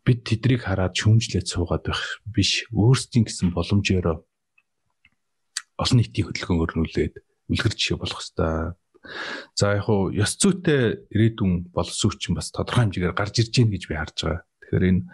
[0.04, 2.68] Бид тэдрийг хараад шүүмжлээд суугаад байх биш.
[2.76, 4.22] Өөрсдийн гэсэн боломжоор
[5.80, 7.16] олон нийтийн хөдөлгөөнөөр нүүлээд
[7.52, 8.76] үлгэр жишээ болох ёстой.
[9.56, 13.96] За яг хуу ёс зүйтэй ирээдүйн боловсрууччин бас тодорхой хэмжээгээр гарч ирж гин гэж би
[13.96, 14.42] харж байгаа.
[14.76, 15.08] Тэгэхээр энэ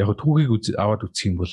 [0.00, 1.52] яг түүхийг аваад үзэх юм бол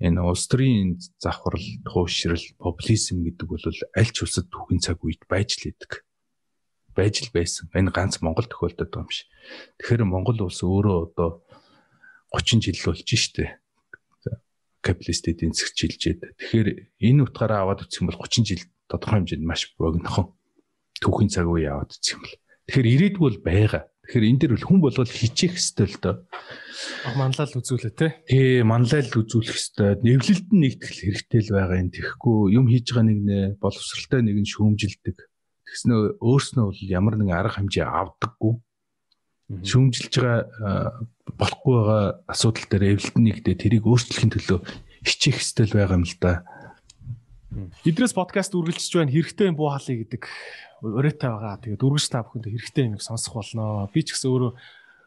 [0.00, 5.60] энэ улс төрийн завхрал, туушрал, популизм гэдэг бол аль ч улсад түүхийн цаг үед байж
[5.60, 6.08] л идэг.
[6.96, 7.68] Байж л байсан.
[7.76, 9.28] Энэ ганц Монгол тохиолдод байгаа юм биш.
[9.76, 11.44] Тэгэхээр Монгол улс өөрөө одоо
[12.32, 13.60] 30 жил болж штэ.
[14.80, 16.32] Капиталист эдийн засгч жилжээд.
[16.40, 20.32] Тэгэхээр энэ утгаараа аваад үзэх юм бол 30 жил тодорхой хэмжээнд маш богинохон
[21.04, 22.36] түүхийн цаг үе аваад үзэх юм бол.
[22.64, 23.84] Тэгэхээр ирээдгүй бол байгаа.
[24.06, 26.14] Тэгэхээр энэ дэр хүн болгол хичээх ёстой л доо.
[27.16, 28.08] Манлал үзүүлээ те.
[28.26, 30.00] Тий, манлал үзүүлэх ёстой.
[30.00, 31.90] Нэвлэлд нь нэгтгэл хэрэгтэй л байгаа юм.
[31.92, 35.16] Тэгэхгүй юм хийж байгаа нэг нэ боловсралтай нэг нь шүүмжилдэг.
[35.70, 38.54] Тэгснэ өөрснөө бол ямар нэгэн арга хэмжээ авдаггүй.
[39.50, 44.58] Шүүмжилж байгаа болохгүй байгаа асуудал дээр эвлэлт нэгдээ тэрийг өөрчлөхийн төлөө
[45.06, 46.42] хичээх л байгаа юм л да.
[47.82, 49.10] Идрээс подкаст үргэлжлэж байна.
[49.10, 50.22] Хэрэгтэй юм буу халыг гэдэг
[50.82, 51.60] өрөөтэй байгаа.
[51.60, 53.88] Тэгээд үргэлж та бүхэнд хэрэгтэй юм сонсох болно.
[53.92, 54.52] Би ч гэсэн өөрөө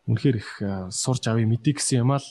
[0.10, 0.50] үнэхээр их
[0.94, 2.22] сурж авъя мэдээ гэсэн юм аа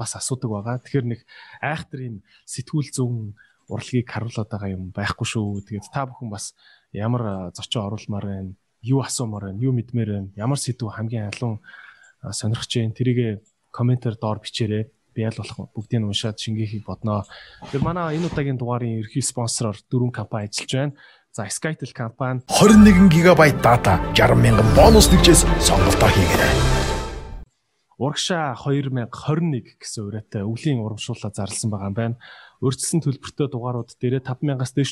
[0.00, 0.80] бас асуудаг байгаа.
[0.80, 1.20] Тэгэхээр нэг
[1.60, 2.16] айхтар юм
[2.48, 3.36] сэтгүүл зүүн
[3.68, 5.60] урлагийг харуулад байгаа юм байхгүй шүү.
[5.68, 6.56] Тэгээд та бүхэн бас
[6.96, 11.60] ямар зочин оруулмаар байна, юу асуумаар байна, юу мэдмээр байна, ямар сэдв хамгийн алуун
[12.24, 14.90] сонирхож байна тэрийг комментээр доор бичээрэй.
[15.10, 17.26] Би аль болох бүгдийг нь уншаад шингээхийг бодноо.
[17.66, 20.94] Тэгэхээр манай энэ удаагийн дугаарын ерхий спонсороор дөрвөн компани ажиллаж байна.
[21.32, 26.54] За Skytel компани 21 ГБ дата 60 мянган бонус нэгжээс сонголтоо хийгээрэй.
[28.02, 32.16] Урагшаа 2021 гэсэн үрээтэй өвлийн урамшууллаа зарласан байгаа юм байна.
[32.58, 34.90] Өөрчлөсөн төлбөртэй дугаарууд дээрээ 5000-аас дээш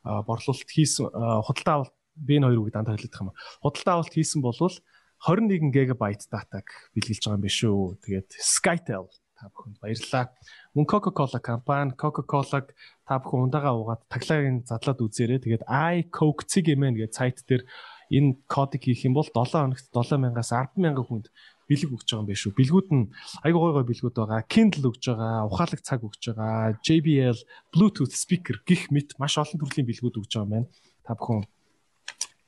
[0.00, 1.12] борлуулалт хийсэн
[1.44, 3.36] худалдаа авалт би энэ хоёр үг дандаа хэлэх юм.
[3.60, 6.02] Худалдаа авалт хийсэн бол 21 ГБ
[6.32, 8.00] датаг бэлгэлж байгаа юм биш үү.
[8.00, 10.32] Тэгээд Skytel та бүхэнд баярлалаа.
[10.72, 12.72] Мөн Coca-Cola компани Coca-Cola-г
[13.06, 15.40] та бүхэн ундагаа уугаад таглагын задлаад үзээрэй.
[15.40, 17.62] Тэгээд iCoke Cigmen гэдэг сайт дээр
[18.10, 21.26] энэ кодыг хийх юм бол 7 хоногт 7000-аас 100000 хүнд
[21.66, 22.58] бэлэг өгч байгаа юм биш үү.
[22.58, 23.10] Бэлгүүд нь
[23.42, 24.46] айгуу гой гой бэлгүүд байгаа.
[24.46, 27.38] Kindle өгж байгаа, ухаалаг цаг өгж байгаа, JBL,
[27.74, 30.68] Bluetooth speaker гих мэт маш олон төрлийн бэлгүүд өгж байгаа юм байна.
[31.02, 31.42] Та бүхэн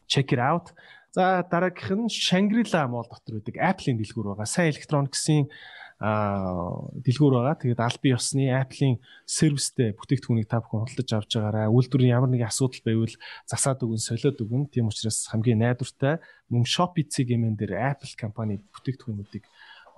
[0.07, 0.71] check it out.
[1.11, 4.47] За дараагийнх нь Shangri-La Mall дотор байдаг Apple-ийн дэлгүүр байгаа.
[4.47, 5.51] Сайн Electronics-ийн
[5.99, 7.59] дэлгүүр байгаа.
[7.59, 11.67] Тэгээд аль бие усны Apple-ийн сервистэй бүтээгдэхүүнийг та бүхэн худалдаж авч байгаарай.
[11.67, 13.15] Үйлдвэрийн ямар нэгэн асуудал байвал
[13.51, 14.71] засаад өгөн, солиод өгөн.
[14.71, 16.23] Тийм учраас хамгийн найдвартай
[16.55, 19.45] мөн Shopee цэгийн дээр Apple компани бүтээгдэхүүнүүдийг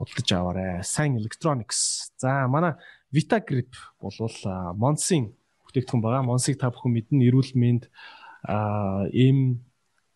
[0.01, 0.81] худалдаж аваарай.
[0.89, 2.17] Сайн Electronics.
[2.17, 2.81] За манай
[3.13, 4.33] Vitagrip болвол
[4.81, 5.37] Monson
[5.69, 6.25] бүтээгдэхүүн байгаа.
[6.25, 7.29] Monson-ыг та бүхэн мэднэ.
[7.29, 7.93] Эрүүл мэнд
[8.49, 9.61] а эм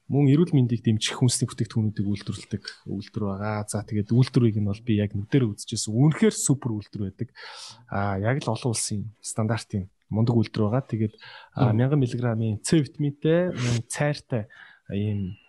[0.08, 3.64] мөн эрүүл мэндийг дэмжих хүнсний бүтээгдэхүүнүүдийг үйлдвэрлэдэг үйлдвэр байгаа.
[3.64, 5.96] За тэгээд үйлдвэрийг нь бол би яг нүдээр үзчихсэн.
[5.96, 7.28] Үнэхээр супер үйлдвэр байдаг.
[7.88, 10.84] Аа яг л олон улсын стандартын мундаг үйлдвэр байгаа.
[10.84, 11.14] Тэгээд
[11.56, 13.56] 1000 мг-ийн С витаминтэй,
[13.88, 14.44] цайртай
[14.92, 15.40] ийм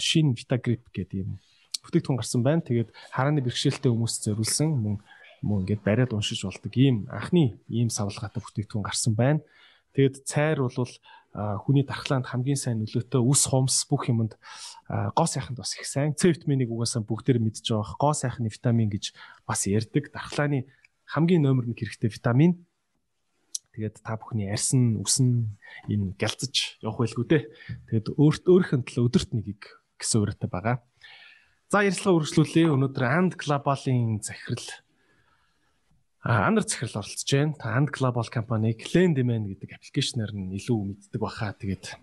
[0.00, 1.36] шин Vitagrip гэдэг ийм
[1.84, 2.64] бүтээгдэхүүн гарсан байна.
[2.64, 4.96] Тэгээд харааны бэрхшээлтэй хүмүүс зориулсан мөн
[5.44, 9.40] мөн ингээд бариад уншиж болдог ийм анхны ийм савлгаатай бүтээгдэхүүн гарсан байна.
[9.96, 10.92] Тэгээд цайр бол
[11.34, 14.34] хүний дархлаанд хамгийн сайн нөлөөтэй үс хумс бүх юмд
[14.90, 16.18] гоо сайханд бас их сайн.
[16.18, 17.94] С витаминыг угаасаа бүгдээр мэдж байгаа.
[18.02, 19.14] Гоо сайхны витамин гэж
[19.46, 20.10] бас ярьдаг.
[20.10, 20.66] Дархлааны
[21.06, 22.66] хамгийн номер 1 хэрэгтэй витамин.
[23.70, 25.54] Тэгээд та бүхний арьсан, үсэн
[25.86, 27.42] энэ гэлцэж явах байлгүй дээ.
[27.86, 29.62] Тэгээд өөрт нь төлөө өдөрт нэгийг
[30.02, 30.82] гэсэн үүрэгтэй байгаа.
[31.70, 32.66] За ярилцлага үргэлжлүүлээ.
[32.66, 34.66] Өнөөдөр And Global-ийн захирал
[36.22, 37.54] Андар захирал оролцож байна.
[37.58, 41.56] Та And Global компани Clan Demand гэдэг аппликейшнээр нь илүү мэддэг баха.
[41.56, 41.96] Тэгээд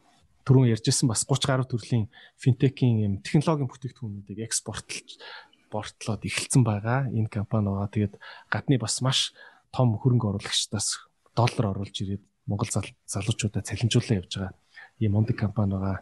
[0.45, 2.09] түрүүн ярьжсэн бас 30 гаруй төрлийн
[2.41, 5.21] финтекийн юм технологийн бүтээгдэхүүнүүдийг экспортлж
[5.69, 7.13] бортлоод эхэлсэн байгаа.
[7.13, 7.93] Энэ компани байгаа.
[7.93, 8.15] Тэгээд
[8.49, 9.37] гадны бас маш
[9.69, 11.05] том хөрөнгө оруулагчдаас
[11.37, 14.57] доллар оруулж ирээд Монгол залуучуудаа цалинжуулан явж байгаа
[14.99, 16.01] ийм мундаг компани байгаа.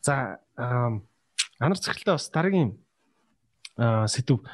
[0.00, 2.78] За анар цэглэлтэй бас дараагийн
[4.06, 4.44] сэдв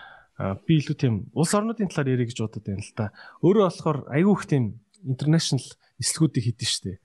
[0.65, 3.13] би илүү тийм улс орнуудын талаар ярих гэж бодод байна л да.
[3.45, 4.65] Өөрөө болохоор айгүй их тийм
[5.05, 5.67] интернэшнл
[6.01, 7.01] нислэгүүдийг хийдэж штэ.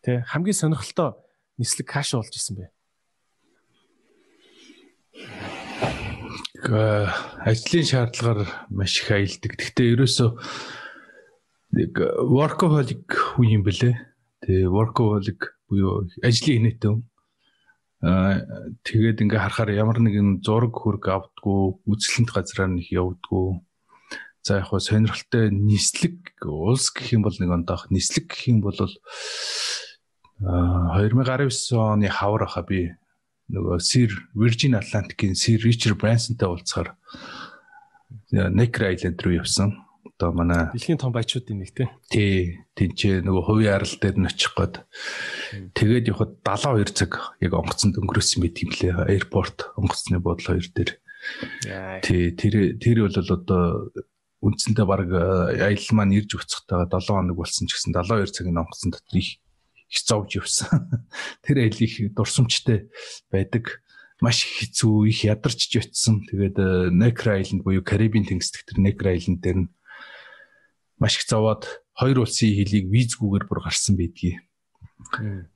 [0.00, 1.20] Тэ хамгийн сонирхолтой
[1.60, 2.72] нислэг каш болж исэн бэ.
[7.44, 9.60] ажлын шаардлагаар маш их аялдаг.
[9.60, 10.30] Гэхдээ ерөөсөө
[11.76, 11.92] нэг
[12.32, 13.04] workaholic
[13.36, 13.96] хүн юм бэлээ.
[14.44, 17.04] Тэгээ workaholic буюу ажлын инээтэй хүн
[18.00, 23.60] тэгээд ингээ харахаар ямар нэгэн зураг хөрг авдггүй үзэсгэлэнт газраар нэг явдггүй.
[24.40, 26.16] За яг хөө сонирхолтой нислэг
[26.48, 28.72] улс гэх юм бол нэг ондоох нислэг гэх юм бол
[30.40, 32.96] 2019 оны хавар хаа би.
[33.52, 36.96] Нөгөө Sir Virgin Atlantic-ийн Sir Richard Branson-тай уулзахаар
[38.32, 42.60] Necker Island руу явсан одоо манай дэлхийн том баячуудын нэг тий.
[42.76, 44.74] Тинчээ нөгөө хувийн арал дээр нь очих гээд
[45.76, 48.94] тэгээд явхад 72 цаг яг онгоцонд өнгөрөөсөн мэт юм лээ.
[49.08, 50.90] Аэропорт онгоцны бодол хоёр дээр.
[52.04, 52.32] Тий.
[52.32, 53.62] Тэр тэр бол одоо
[54.40, 59.16] үндсэндээ баг аялал маань ирж өгцөхтэйгээ 7 хоног болсон ч гэсэн 72 цагийн онгоцон дотор
[59.20, 59.36] их
[59.90, 60.88] их зовж явсан.
[61.44, 62.88] Тэр аялал их дурсамжтай
[63.28, 63.84] байдаг
[64.24, 66.24] маш хэцүү их ядарч очсон.
[66.28, 66.56] Тэгээд
[66.92, 69.68] Necker Island буюу Карибын тэнгис тэр Necker Island дээр нь
[71.00, 74.44] маш их зовоод хоёр улсын хөлийг визгүүгээр бүр гарсан байдгийг.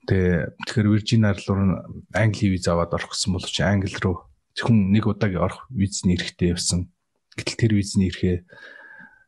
[0.09, 1.85] Тэгээ тэгэхээр Виржин арлуур
[2.17, 4.25] Англи виз аваад орох гэсэн бол чи Англи руу
[4.57, 6.89] зөвхөн нэг удаагийн орох визний эрэхтэй явсан.
[7.37, 8.37] Гэтэл тэр визний эрэхээ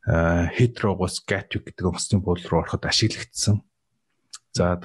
[0.08, 3.62] Heterogos Gatwick гэдэг онгоцны буудлын руу ороход ашиглагдсан.
[4.56, 4.80] За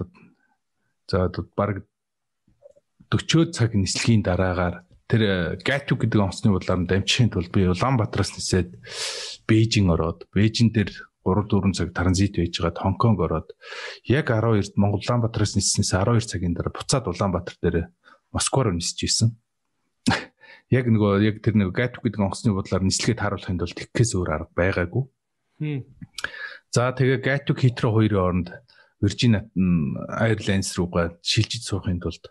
[1.06, 1.86] за баг
[3.08, 8.82] 40 цаг нислэгийн дараагаар тэр Gatwick гэдэг онгоцны буудлаар дамжихын тулд би Улаанбаатараас нисээд
[9.46, 10.90] Бээжин ороод Бээжин дээр
[11.24, 13.48] 3 4 цаг транзит байж байгаад Хонконг ороод
[14.06, 17.76] яг 12-нд Монгол Улаанбаатараас ниснээс 12 цагийн дараа буцаад Улаанбаатар дээр
[18.34, 19.30] Москва руу нисэж исэн.
[20.72, 24.56] Яг нөгөө яг тэр нэг Гатвик гэдэг онгоцны бодлоор нислэгээ тааруулахын тулд тэгхээс өөр арга
[24.56, 25.04] байгаагүй.
[26.72, 28.48] За тэгээ Гатвик Хитро хоёрын оронд
[28.98, 29.46] Virgin
[30.16, 32.24] Airlines руугаа шилжиж суухын тулд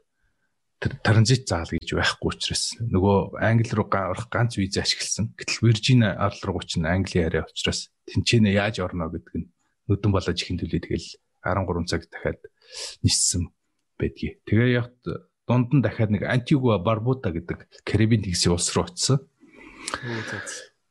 [0.82, 5.30] тэр транзит заал гэж байхгүй учраас нөгөө англи руу орох ганц виз ашигласан.
[5.38, 9.48] Гэтэл Virgin арал руу чинь англи арай учраас тэнцэнэ яаж орно гэдэг нь
[9.86, 11.08] нүдэн болоод ихэн төлөө тэгэл
[11.46, 12.42] 13 цаг дахиад
[13.06, 13.54] ниссэн
[14.02, 14.42] байдгийг.
[14.50, 14.90] Тэгээ яг
[15.46, 19.22] дунд нь дахиад нэг Антигуа Барбута гэдэг Карибын тэгсийн улс руу очсон.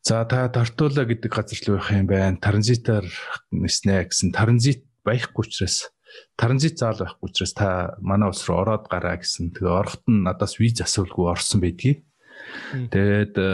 [0.07, 2.39] За та Тартула гэдэг газар руу явах юм байна.
[2.39, 3.07] Транзитаар
[3.51, 5.91] ниснэ гэсэн транзит байхгүй учраас
[6.37, 9.55] транзит заал байхгүй учраас та манай улс руу ороод гараа гэсэн.
[9.55, 12.05] Тэгээ ороход нь надаас виз асуулгүй орсон байдгийг.
[12.71, 13.49] Тэгээд э,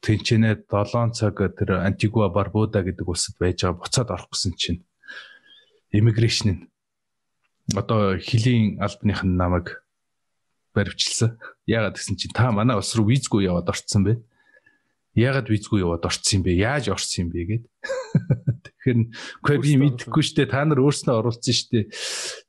[0.00, 4.80] тэнчэнэ 7 цаг тэр Антигуа Барбуда гэдэг улсад байж байгаа буцаад орох гэсэн чинь
[5.92, 6.62] иммиграшн нь
[7.76, 9.84] одоо хилийн албаных нь намайг
[10.74, 11.38] баривчилсан.
[11.66, 14.18] Яагаад гэсэн чинь та манай улс руу визгүй яваад орцсон бэ?
[15.14, 16.52] Яагаад визгүй яваад орцсон юм бэ?
[16.56, 17.64] Яаж орсон юм бэ гэд.
[18.12, 18.98] Тэгэхээр
[19.40, 21.88] үгүй би мэдэхгүй штэ та нар өөрснөө оруулсан штэ.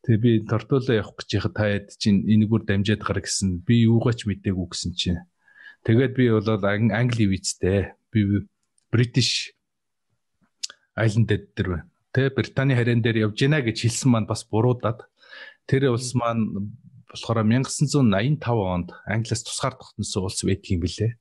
[0.03, 3.64] Тэгээ би тортуулаа явах гэж яхад та яд чинь энэгээр дамжаад гар гэсэн.
[3.64, 5.23] Би юугаач мэдээгүй гэсэн чинь.
[5.88, 6.48] Тэгээд би бол
[6.91, 7.95] англи визтэй.
[8.11, 8.48] Би
[8.91, 9.53] British
[10.98, 11.90] Island дээр байна.
[12.14, 15.10] Тэ Британий харин дээр явж гинэ гэж хэлсэн маань бас буруудаад
[15.65, 16.77] тэр улс маань
[17.10, 21.18] болохоор 1985 онд Англиас тусгаар тогтносон улс байдгийн билээ.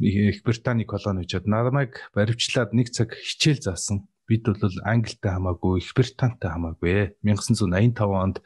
[0.00, 4.08] Их Британий колони учаад намайг баривчлаад нэг цаг хичээл заасан.
[4.24, 7.12] Бид бол Англитай хамаагүй, Их Британтай хамаагүй.
[7.20, 8.40] 1985 онд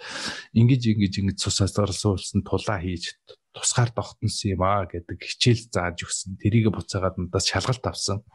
[0.53, 3.15] ингэж ингэж ингэж цусаас гарсан улсанд тулаа хийж
[3.55, 6.39] тусгаар тогтносон юм аа гэдэг хичээл зааж өгсөн.
[6.43, 8.27] Тэрийг буцаагаад надаас шалгалт авсан.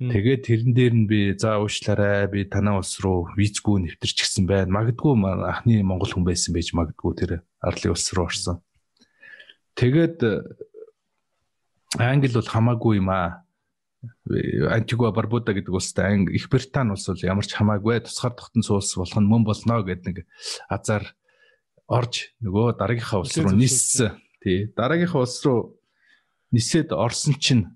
[0.00, 4.72] Тэгээд тэрэн дээр нь би за уушлаарай би танаа улс руу визгүй нэвтэрч гисэн байна.
[4.72, 8.64] Магадгүй анхны монгол хүн байсан байж магадгүй тэр арлын улс руу орсон.
[9.76, 10.24] Тэгээд
[11.98, 13.42] Англи бол хамаагүй юм аа.
[14.30, 18.94] Антигуа Барбуда гэдэг улстай Анги Их Британи улс бол ямар ч хамаагүй тусгаар тогтсон улс
[18.94, 20.18] болох нь мөн болно гэдэг нэг
[20.70, 21.04] азар
[21.90, 24.16] орж нөгөө дараагийнхаа улс руу ниссэн.
[24.40, 24.70] Тий.
[24.72, 25.76] Дараагийнхаа улс руу
[26.54, 27.74] нисээд орсон чинь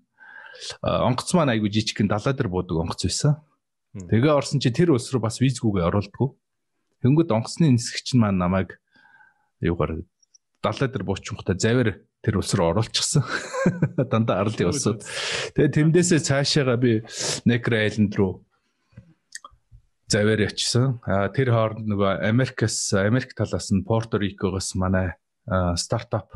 [0.80, 3.42] онгоц маань айгу жижигхэн далаа дээр буудаг онгоц байсан.
[3.92, 6.30] Тэгээ орсон чи тэр улс руу бас визгүйгээ оруулдаггүй.
[7.02, 8.78] Тэнгүүд онгоцны нисгч маань намайг
[9.60, 10.06] юугаар
[10.64, 13.22] далай дээр буучингуудаа завэр тэр улс руу оруулчихсан.
[14.10, 15.04] Дандаа арлын улсууд.
[15.52, 17.04] Тэгээ тэрнээсээ цаашаага би
[17.44, 18.40] Necro Island руу
[20.08, 21.04] завэр ячсан.
[21.04, 25.20] А тэр хооронд нөгөө Америкас Америк талаас нь Порто Рикогоос манай
[25.76, 26.32] стартап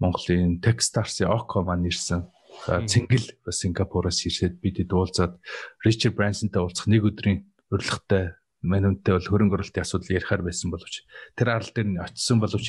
[0.00, 2.30] Монголын Techstars-ийн Око маань ирсэн.
[2.64, 5.36] Цэнгэл бас Сингапураас ирсээд бидэд уулзаад
[5.84, 11.04] Ричард Брансонтай уулзах нэг өдрийн урилгатай мань үнтэй бол хөрөнгө оруулалтын асуудал ярихаар байсан боловч
[11.36, 12.66] тэр арал дээр нь очисон боловч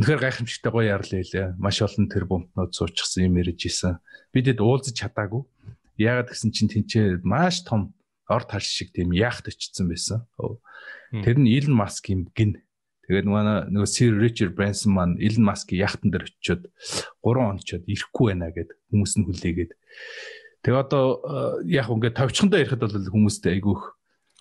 [0.00, 1.54] үнэхээр гайхамшигтай гоё арал байлаа.
[1.60, 4.00] Маш олон тэр бомтнууд суучихсан юм ярьж исэн.
[4.32, 5.44] Бидэд уулзаж чадаагүй.
[6.00, 7.92] Яагаад гэсэн чинь тэнцээ маш том
[8.28, 10.24] ор тал шиг тийм яахт очсон байсан.
[11.12, 12.60] Тэр нь Илон Маск юм гин.
[13.08, 16.68] Тэгээд нөгөө нөгөө Sir Richard Branson маань Elon Musk-ийн яхтан дээр очиод
[17.24, 19.72] 3 онцод ирэхгүй байна гэд хүмүүс нь хүлээгээд.
[20.60, 21.24] Тэгээ одоо
[21.64, 23.96] яг ингээд товчхондоо ирэхэд бол хүмүүстэй айгүйх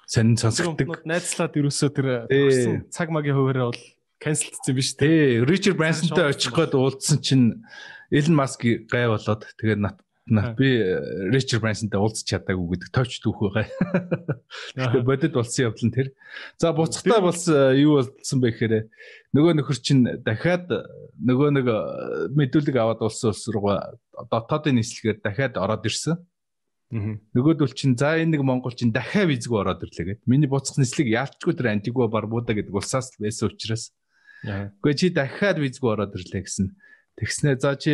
[0.07, 1.03] сонин сонсогддог.
[1.03, 2.07] Найзлаад ерөөсөө тэр
[2.89, 3.83] цаг магийн хуваараа бол
[4.23, 4.95] канселдсан биш?
[4.95, 7.67] Тий, Ричард Брансонтай очих гээд уулзсан чинь
[8.09, 9.99] Элон Маск гай болоод тэгээд нат
[10.55, 10.79] би
[11.31, 14.39] Ричард Брансонтай уулзч чадаагүй гэдэг товч дүүх байгаа.
[14.75, 16.07] Тэгэхээр бодит болсон явдал нь тэр.
[16.59, 17.39] За буцахтаа бол
[17.75, 18.75] юу болсон бэ гэхээр
[19.35, 20.67] нөгөө нөхөр чинь дахиад
[21.19, 21.67] нөгөө нэг
[22.35, 23.99] мэдүүлэг аваад улсын улс руугаа
[24.31, 26.19] дотоодын нийслэгээр дахиад ороод ирсэн.
[26.87, 30.21] Нөгөөдөл чинь за энэ нэг монгол чинь дахиад визгүй ороод ирлээ гэд.
[30.23, 33.91] Миний буцах нислэг яалтчгүй тэр антигуа барбуда гэдэг улсаас л байсан учраас.
[34.47, 36.71] Гэхдээ чи дахиад визгүй ороод ирлээ гэсэн.
[37.19, 37.91] Тэгснэ за чи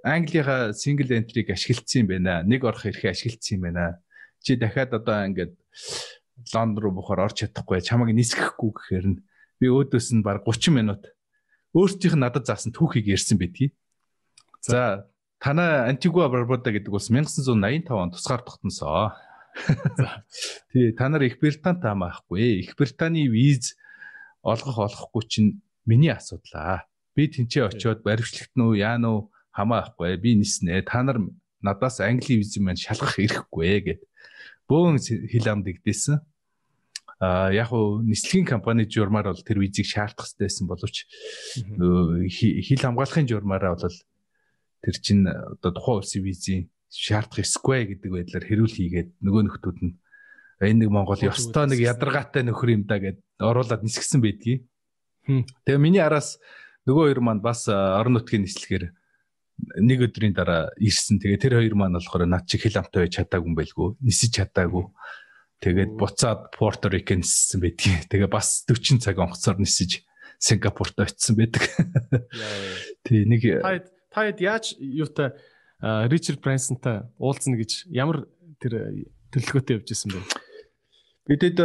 [0.00, 2.40] Английнхаа single entry-г ашиглацсан юм байна.
[2.40, 4.00] Нэг орох эрхээ ашиглацсан юм байна.
[4.40, 5.52] Чи дахиад одоо ингээд
[6.54, 9.20] Лондон руу бухаар орч чадахгүй чамайг нисгэхгүй гэхээр нь
[9.60, 11.12] би өөдөөс нь баг 30 минут
[11.76, 13.76] өөртөөх надад заасан түүхийг ярьсан байдгийг.
[14.64, 15.10] За
[15.40, 19.16] Танай Антигуа Барбуда гэдэг улс 1985 он тусгаар тогтносоо.
[20.72, 22.60] Тий, та нар Их Британд таамаахгүй.
[22.60, 23.74] Их Британий виз
[24.42, 26.84] олгох олохгүй чинь миний асуудал аа.
[27.16, 30.20] Би тэнцээ очиод баримтлагт нү яа нү хамаахгүй.
[30.20, 30.84] Би ниснэ.
[30.84, 31.24] Та нар
[31.64, 34.04] надаас Англи виз маань шалгах эрхгүй гэд.
[34.68, 36.20] Бөөн хил амд игдээсэн.
[37.16, 41.08] А яг уу нислэгийн компани журмаар бол тэр визийг шаардах хэрэгтэйсэн боловч
[42.28, 43.96] хил хамгаалахын журмаараа бол
[44.80, 49.94] тэр чинь одоо тухайн улсын визийн шаардах эсгүй гэдэг байдлаар хэрүүл хийгээд нөгөө нөхдүүд нь
[50.60, 54.68] энэ нэг Монгол ёстой нэг ядаргаатай нөхөр юм да гэд оруулаад нисгсэн байдгийг.
[55.24, 56.36] Тэгээ миний араас
[56.84, 58.84] нөгөө хоёр маань бас орон нутгийн нислэгээр
[59.80, 61.20] нэг өдрийн дараа ирсэн.
[61.20, 63.88] Тэгээ тэр хоёр маань болохоор над чи хэл амтай байж чадаагүй юм байлгүй.
[64.04, 64.84] Нисэж чадаагүй.
[65.60, 68.08] Тэгээд буцаад Порто Рико ниссэн байдгийг.
[68.12, 70.04] Тэгээ бас 40 цаг онгоцоор нисэж
[70.40, 71.68] Сингапурт очисон байдаг.
[73.04, 73.44] Тий нэг
[74.10, 75.32] та хэд яаж юутай
[75.80, 78.28] Ричард Брэнсонтай уулзна гэж ямар
[78.60, 80.20] тэр төлөвлөгөөтэй явж исэн бэ?
[81.30, 81.58] Бидэд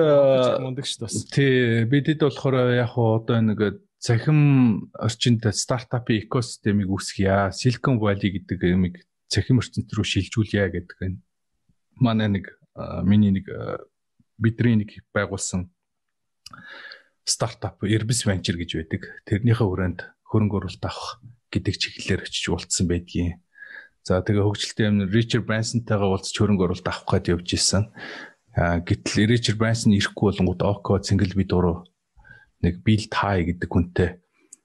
[0.61, 1.34] мундаг шүү дээ.
[1.34, 1.53] Тий,
[1.89, 7.51] бидэд болохоор яг одоо нэг цахим орчинд стартапын экосистемийг үүсгье.
[7.51, 11.19] Silicon Valley гэдэг юмыг цахим орчинд руу шилжүүлье гэдэг энэ
[11.97, 12.53] манай нэг
[13.03, 13.49] миний нэг
[14.38, 15.72] бидний нэг байгуулсан
[17.26, 19.01] стартап Airbus Venture гэж байдаг.
[19.26, 19.99] Тэрнийхээ хүрээнд
[20.30, 21.19] хөрөнгө оруулалт авах
[21.56, 23.40] гэдэг чиглэлээр очиж уулзсан байдгийн.
[24.06, 27.90] За тэгээ хөгжилтэй юм Ричард Брансонтайгаа уулзч хөрөнгө оруулалт авах гээд явж исэн.
[28.56, 31.90] Гэтэл Ричард Брансон ирэхгүй болонгууд Око цэнгэл би дуруу
[32.64, 34.10] нэг бил тай гэдэг хүнтэй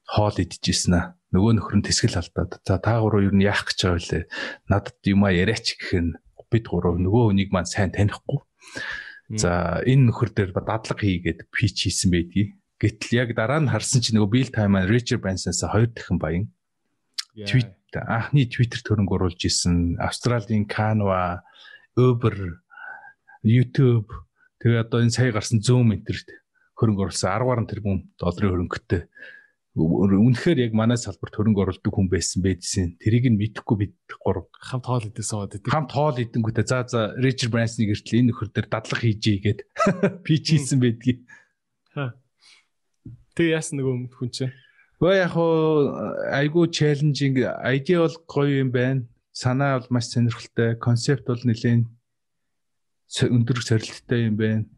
[0.07, 1.05] хоол идчихсэн аа.
[1.35, 2.63] Нөгөө нөхөр нь тэсгэл алдаад.
[2.63, 4.29] За та гурав юу яах гэж байгаа вэ?
[4.71, 6.19] Надад юм а яриач гэхээр
[6.51, 8.43] бид гурав нөгөө хүнийг маань сайн танихгүй.
[9.35, 12.59] За энэ нөхөр дээр дадлаг хийгээд пич хийсэн байдгийг.
[12.79, 16.45] Гэтэл яг дараа нь харсан чинь нөгөө бил тай маань Ричард Брансонаас хоёр дахин баян
[17.35, 21.43] твит анхны твиттер төрөнг оруулж исэн Австралийн Canva,
[21.99, 22.61] Uber,
[23.43, 24.07] YouTube.
[24.61, 26.29] Тэгээ одоо энэ сая гарсан Zoom энтерт
[26.77, 29.03] хөрөнгө оруулсан 10 гаруй тэрбум долларын хөрөнгөтэй.
[29.71, 32.99] Үнэхээр яг манай салбарт хөрөнгө оруулдаг хүн байсан байдсэн.
[32.99, 34.51] Тэрийг нь мэдэхгүй бид гурав.
[34.59, 35.71] Хамт хоол идэсэн сууд идэв.
[35.71, 39.59] Хамт хоол идэнгүүтээ за за Richard Branson-ыг гэртэл энэ нөхөр дээр дадлах хийжээ гээд
[40.27, 41.23] пич хийсэн байдгийг.
[43.31, 44.51] Тэг яасан нөгөө хүн чинь
[45.01, 45.97] Гөө яг хуу
[46.29, 49.01] айгүй челленжинг idea бол гоё юм байна.
[49.33, 51.89] Санаа бол маш сонирхолтой, концепт бол нэлээд
[53.09, 54.69] өндөр сорилттой юм байна.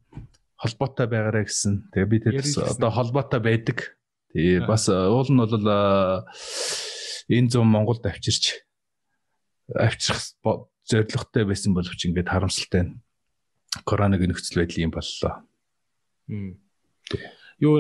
[0.56, 1.92] Холбоотой байгаарэ гэсэн.
[1.92, 4.00] Тэгээ би тэр одоо холбоотой байдаг.
[4.32, 5.60] Тэгээ бас уул нь бол
[7.28, 8.64] энэ зам Монголд авчирч
[9.76, 10.24] авчрах
[10.88, 12.96] зорилготой байсан боловч ингээд харамсалтай.
[13.84, 15.44] Коронавигийн нөхцөл байдал юм боллоо.
[17.60, 17.76] Юу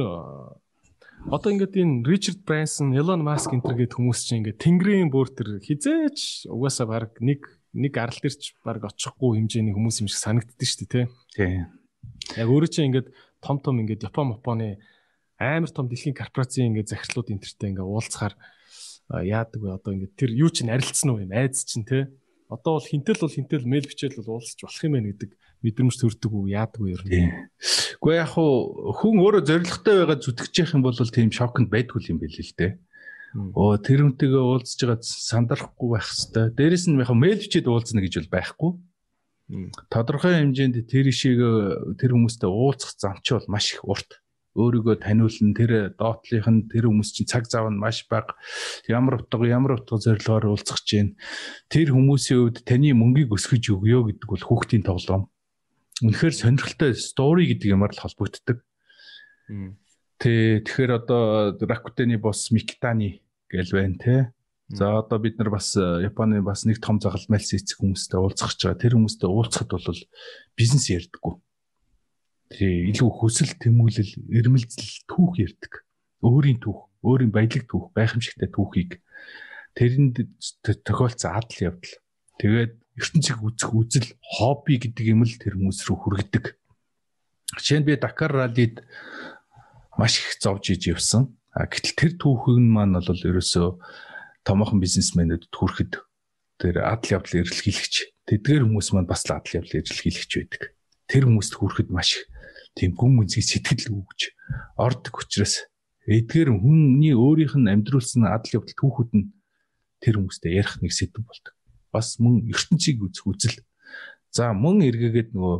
[1.31, 5.63] Одоо ингээд энэ Ричард Брэнсон, Elon Musk энэ гээд хүмүүс чинь ингээд тэнгэрийн бүр төр
[5.63, 10.67] хизээч угаасаа баг нэг нэг арал дээр ч баг очихгүй хэмжээний хүмүүс юм шиг санагддээ
[10.67, 11.05] шүү дээ тий.
[11.39, 11.53] Тий.
[12.43, 13.07] Яг өөрөө чинь ингээд
[13.39, 14.83] том том ингээд Япон Японы
[15.39, 18.35] амар том дэлхийн корпорацийн ингээд захирлууд энтертэй ингээд уулзахаар
[19.09, 22.11] яадаг вэ одоо ингээд тэр юу чинь арилцсан уу юм айц чинь те
[22.51, 25.31] одоо бол хинтэл бол хинтэл мэйл бичээл бол уулзч болох юм байна гэдэг
[25.63, 27.31] мэдрэмж төрдөг үү яадаг вэ ер нь.
[28.03, 32.35] Гэхдээ яг хүн өөрөө зоригтой байгаа зүтгэж явах юм бол тийм шокнд байдгүй юм байл
[32.35, 32.71] л дээ.
[33.57, 36.53] Оо тэр хүнтэйгээ уулзж байгаа сандрахгүй байх хэвээр.
[36.53, 38.71] Дээрэс нь яг мэйл бичээд уулзна гэж бол байхгүй.
[39.89, 41.39] Тодорхой хэмжээнд тэр ишийг
[41.97, 44.23] тэр хүмүүстэй уулзах зам чи бол маш их урт
[44.53, 48.37] өөрийгөө таниулна тэр доотлих нь тэр хүмүүс чинь цаг зав нь маш бага
[48.85, 51.17] ямар утга ямар утга зорилгоор уулзах чинь
[51.73, 55.32] тэр хүмүүсийн хувьд таны мөнгийг өсгөж өгөө гэдэг бол хүүхдийн тоглоом
[56.01, 58.63] үнэхээр сонирхолтой стори гэдэг юмар л холбогддог
[60.17, 63.21] Тэ тэгэхээр одоо Rakuten-ы босс Mikitani
[63.51, 64.15] гэл байна те.
[64.71, 68.81] За одоо бид нар бас Японы бас нэг том загалмайлс эцэг хүмүүстэй уулзах гэж байгаа.
[68.81, 70.01] Тэр хүмүүстэй уулзахад бол
[70.55, 71.43] бизнес ярьдаггүй
[72.53, 75.83] тий илүү хөсөл тэмүүлэл эрмэлзэл түүх ярддаг.
[76.21, 79.01] Өөрийн түүх, өөрийн баялаг түүх, гайхамшигтай түүхийг
[79.73, 80.23] тэрэнд
[80.85, 81.97] тохиолдсон адал явдал.
[82.37, 86.45] Тэгээд ертөнцийг үзэх үзэл хобби гэдэг юм л тэр хүмүүс рүү хүргэдэг.
[87.57, 88.85] Жишээ нь би Дакар раллид
[89.97, 91.33] маш их зовж иж явсан.
[91.53, 93.67] А гэтэл тэр түүхэн маань бол ерөөсөө
[94.45, 95.93] томоохон бизнесмэнүүд хүрэхэд
[96.57, 97.95] тэр адал явдал эрэлхийлэгч
[98.25, 100.63] тэдгээр хүмүүс маань бас л адал явдал эрэлхийлэгч байдаг.
[101.05, 102.25] Тэр хүмүүст хүрэхэд маш их
[102.73, 104.33] тийм гүн гүнзгий сэтгэл өгж
[104.77, 105.69] ордог учраас
[106.09, 109.29] эдгээр хүний өөрийнх нь амьдруулсан адал явдал түүхүүд нь
[110.01, 111.53] тэр хүмүүстэй ярих нэг сэдв болдог.
[111.93, 113.61] Бас мөн ертөнцийг үзэх үзэл.
[114.33, 115.57] За мөн эргээгээд нөгөө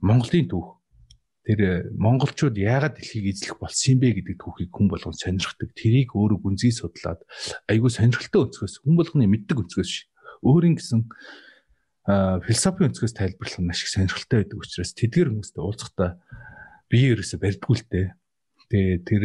[0.00, 0.78] Монголын түүх
[1.48, 5.72] тэр э, монголчууд яагаад дэлхийг эзлэх болсон юм бэ гэдэг түүхийг хүн болгон сонирхдаг.
[5.72, 7.24] Тэрийг өөрөө гүнзгий судлаад
[7.72, 9.92] айгүй сонирхолтой өнцгөөс хүн болгоны мэддэг өнцгөөс
[10.44, 11.08] өөрийн гэсэн
[12.08, 16.10] философийн өнцгөөс тайлбарлах нь маш их сонирхолтой байдаг учраас тэдгээр хүмүүстэй уулзахдаа
[16.92, 18.06] бие ерөөсө барьдгүй л дээ.
[18.68, 19.22] Тэгээ тэр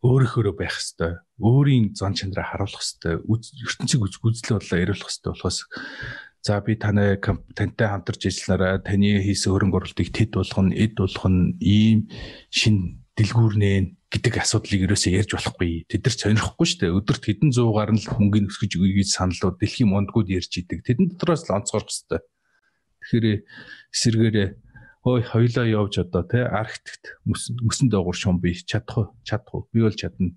[0.00, 3.20] өөрийнхөө байх хэвээр өөрийн зан чанараа харуулах хэвээр
[3.66, 5.58] ертөнцийг үз үзлээ бодлоо яриулах хэвээр болохоос
[6.40, 12.08] за би танай тантай хамтарч ажилланараа таны хийсэн хөрөнгө оруулалтыг тэд болгоно эд болгоно ийм
[12.48, 15.86] шин дэлгүүрнэ гэдэг асуудлыг ерөөсөө ярьж болохгүй.
[15.86, 16.96] Тэд нар сонирхгүй шүү дээ.
[16.98, 20.82] Өдөрт хэдэн зуугаар нь л мөнгөний өсгөж өгье гэж саналууд дэлхийн мондгууд ярьж идэг.
[20.82, 22.26] Тэдэн дотроос л онцгорох хэвээр.
[23.06, 23.26] Тэгэхээр
[23.94, 24.48] эсэргээрээ
[25.04, 29.06] ой хоёлаа явж одоо те архитект мөсөн доогуур шум би чадах уу?
[29.24, 29.68] Чадах уу?
[29.72, 30.36] Би бол чадна.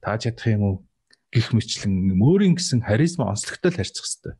[0.00, 0.76] Та чадах юм уу?
[1.36, 4.36] гих мэтлэн өөрийн гэсэн харизма онцлогтой л харьцах хэвээр.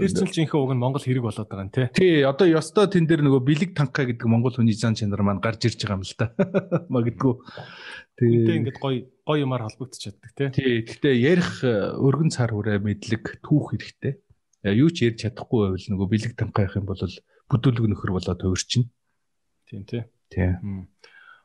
[0.00, 1.86] Тэр чинь жинхэнэ уг нь Монгол хэрэг болоод байгаа юм тий.
[1.92, 5.68] Тий, одоо ёстой тэн дээр нөгөө бэлэг танка гэдэг Монгол хүний зан чанар маань гарч
[5.68, 6.32] ирж байгаа юм л та.
[6.94, 7.34] Магадгүй.
[8.16, 10.48] Тэгээ ингээд гой гой юмар холбогдчихдаг тий.
[10.56, 11.60] Тий, гэхдээ ярих
[12.00, 14.16] өргөн цар хүрээ мэдлэг түүх хэрэгтэй.
[14.62, 17.00] Э, юу ч ярьж чадахгүй байвал нөгөө бэлэг танка явах юм бол
[17.48, 18.92] бүдүүлэг нөхөр болоод хувирчин.
[19.64, 20.04] Тийм тий.
[20.28, 20.60] Тий.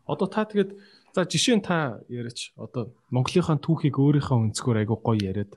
[0.04, 0.76] Одоо та тэгээд
[1.16, 5.56] за жишээ нь та яриач одоо Монголынхаа түүхийг өөрийнхөө өнцгөр айгуу гоё яриад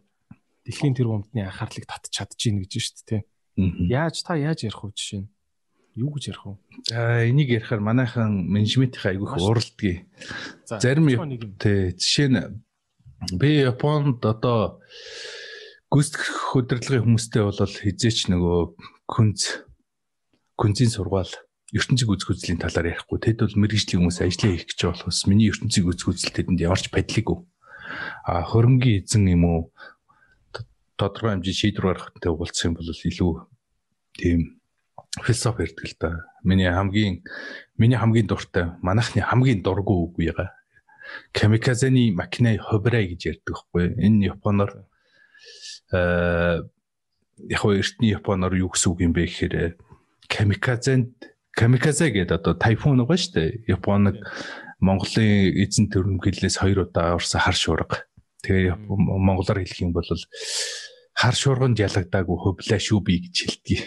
[0.62, 3.22] дэлхийн тэр бомбны анхаарлыг татч чадчихна гэж шүү дээ.
[3.90, 5.28] Яаж та яаж ярих вэ жишээ нь?
[5.98, 6.54] Юу гэж ярих вэ?
[6.86, 10.06] За энийг ярихаар манайхан менежментийн айгүйх уралдгийг.
[10.62, 11.10] Зарим
[11.58, 12.62] тий жишээ нь
[13.34, 14.78] би Японд одоо
[15.88, 18.58] гүйцэтгэх хөдөлгөөний хүмүүстэй бол хизээч нөгөө
[19.08, 19.64] күнз
[20.60, 21.32] күнзийн сургаал
[21.72, 23.18] ертөнцийг үзэх үзлийн талаар ярихгүй.
[23.20, 27.40] Тэд бол мэрэгжлийн хүмүүс ажиллаа хийх гэж болохоос миний ертөнцийг үзэх үзэл тэдэнд яварч падлиггүй.
[28.24, 29.60] А хөрөнгөний эзэн юм уу
[31.00, 33.32] тодорхой хэмжээ шийдвэр гаргахтай уулзсан бол илүү
[34.16, 34.60] тийм
[35.24, 36.10] философи ярьдаг л да.
[36.44, 37.24] Миний хамгийн
[37.76, 40.52] миний хамгийн дуртай манайхны хамгийн дургүй үг яга.
[41.32, 43.96] Камиказаны макинэ хобрай гэж ярьдаг хгүй.
[43.96, 44.87] Энэ японоор
[45.92, 49.78] яг хөө эртний японоор юу гэсэн үг юм бэ гэхээр
[50.28, 51.16] камиказанд
[51.58, 53.50] камиказе гэдэг одоо тайфун байгаа шүү дээ.
[53.66, 54.16] Японог
[54.78, 58.06] Монголын эзэн төрөмгөлөөс хоёр удаа орсон хар шуурга.
[58.46, 63.80] Тэгээ монголоор хэлэх юм бол хар шуурганд ялагдаагүй хөвлөө шүү би гэж хэлдэг.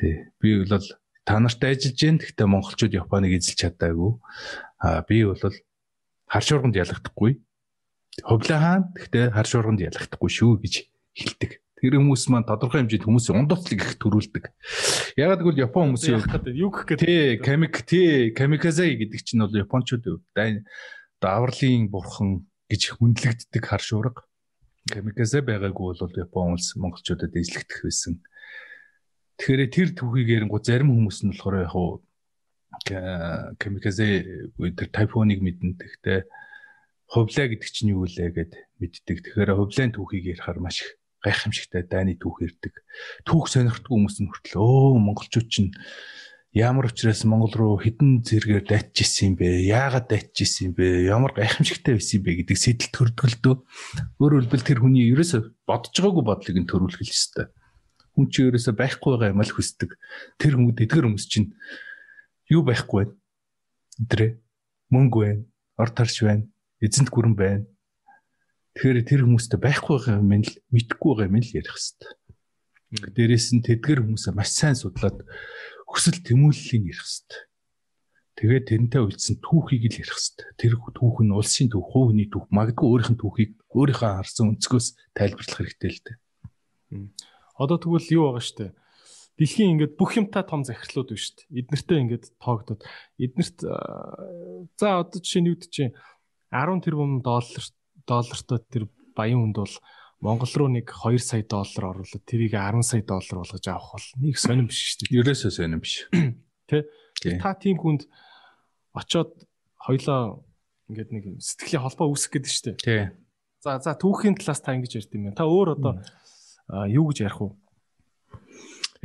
[0.00, 0.14] Тий.
[0.40, 0.80] Би бол
[1.28, 4.16] та нартай ажиллаж гэн гэхдээ монголчууд Японыг эзэлж чадаагүй.
[4.80, 7.44] Аа би бол хар шуурганд ялагдахгүй.
[8.24, 10.74] Хөвлөө хаан гэхдээ хар шуурганд ялагдахгүй шүү гэж
[11.14, 11.60] хэлдэг.
[11.80, 14.44] Тэр хүмүүс маань тодорхой хэмжээнд хүмүүсийн ундууцлыг их төрүүлдэг.
[15.16, 16.20] Ягаад гэвэл Япон хүмүүсийн
[16.52, 20.04] юу гэх гээд тий камик тий камиказе гэдэг чинь бол японочууд
[21.24, 24.28] даварлын бурхан гэж хүндлэгддэг хар шуурга
[24.92, 28.20] камиказе байгаагүй бол Япон улс монголчуудад эзлэгдэх байсан.
[29.40, 32.04] Тэгэхээр тэр түүхийг ярингу зарим хүмүүс нь болохоор яг хуу
[33.56, 35.80] камиказе тэр тайфуныг мэднэ.
[35.80, 36.20] Тэгэхдээ
[37.08, 39.16] хувлаа гэдэг чинь юу вэ гэд мэддэг.
[39.24, 42.74] Тэгэхээр хувлааны түүхийг ярихаар маш их гайхамшигтай дайны түүх ирдэг.
[43.28, 45.70] Түүх сонирхтгүй хүмүүс нь хүртэл өө монголчууд чинь
[46.52, 49.70] ямар учраас Монгол руу хідэн зэргээр дайч исэн юм бэ?
[49.70, 51.06] Яагаад дайч исэн юм бэ?
[51.06, 53.54] Ямар гайхамшигтай байсан юм бэ гэдэг сэтэл төрдгөлдөө.
[54.18, 57.46] Өөрөөр хэлбэл тэр хүний ерөөсө бодож байгаагүй бодлыг нь төрүүлэх л ёстой.
[58.18, 59.90] Хүн чи ерөөсө байхгүй байгаа юм л хүсдэг.
[60.42, 61.54] Тэр хүмүүс эдгэр хүмүүс чинь
[62.50, 63.14] юу байхгүй байна?
[64.00, 64.30] Өдрөө
[64.90, 65.42] мөнгө байна,
[65.78, 66.50] ор тарш байна,
[66.82, 67.64] эзэнт гүрэн байна.
[68.74, 73.14] Тэгэхээр тэр хүмүүстэй байхгүй байгаа юм л мэдхгүй байгаа юм л ярих хэвээр.
[73.14, 75.26] Дээрээс нь тэдгэр хүмүүсээ маш сайн судлаад
[75.90, 77.48] хүсэл тэмүүллийг ярих хэвээр.
[78.40, 80.54] Тэгээд тэрнтэй үйлдсэн түүхийг л ярих хэвээр.
[80.54, 84.86] Тэр түүх нь улсын түүх, хувийн түүх, магадгүй өөрийнх нь түүхийг өөрийнхөө харсан өнцгөөс
[85.18, 86.16] тайлбарлах хэрэгтэй л дээ.
[87.58, 88.72] Одоо тэгвэл юу байгаа штэ?
[89.36, 91.46] Дэлхийн ингээд бүх юмтай том захирлууд байна штэ.
[91.52, 92.80] Эднэртэй ингээд тоогдод
[93.20, 93.58] эднэрт
[94.80, 95.94] за одоо жишээ нь юу гэж чинь
[96.50, 97.64] 10 тэрбум доллар
[98.10, 98.84] доллартай тэр
[99.14, 99.76] баян хүнд бол
[100.20, 104.36] Монгол руу нэг 2 сая доллар оруулаад тэрийг 10 сая доллар болгож авах бол нэг
[104.36, 105.16] сонирн биш шүү дээ.
[105.16, 105.94] Ерөөсөө сонирн биш.
[106.68, 106.84] Тэ?
[107.40, 108.04] Та тийм хүнд
[108.92, 109.32] очоод
[109.80, 110.44] хоёлоо
[110.92, 112.76] ингээд нэг сэтгэлийн холбоо үүсгэх гэдэг шүү дээ.
[112.84, 113.02] Тий.
[113.64, 115.38] За за түүхийн талаас та ингэж ярьд юм байна.
[115.40, 115.94] Та өөр одоо
[116.84, 117.48] юу гэж ярих вэ?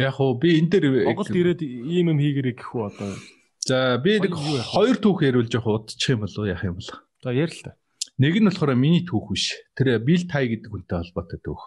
[0.03, 3.15] Яг уу би энэ дээр Монголд ирээд ийм юм хийгэрэй гэх үү одоо.
[3.63, 6.91] За би нэг хоёр түүх яриулж явах удчих юм болов яах юм бол.
[7.23, 7.79] За ярил л та.
[8.15, 9.59] Нэг нь болохоор миний түүх биш.
[9.75, 11.63] Тэр Bill Tie гэдэг хүнтэй холбоотой түүх.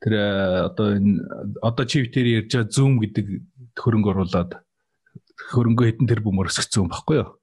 [0.00, 0.14] Тэр
[0.72, 1.20] одоо энэ
[1.60, 3.26] одоо чи битэр ярьж байгаа Zoom гэдэг
[3.76, 4.64] хөрөнгө оруулаад
[5.52, 7.36] хөрөнгө хэдэн тэр бөмөр өсгцэн юм баггүй юу?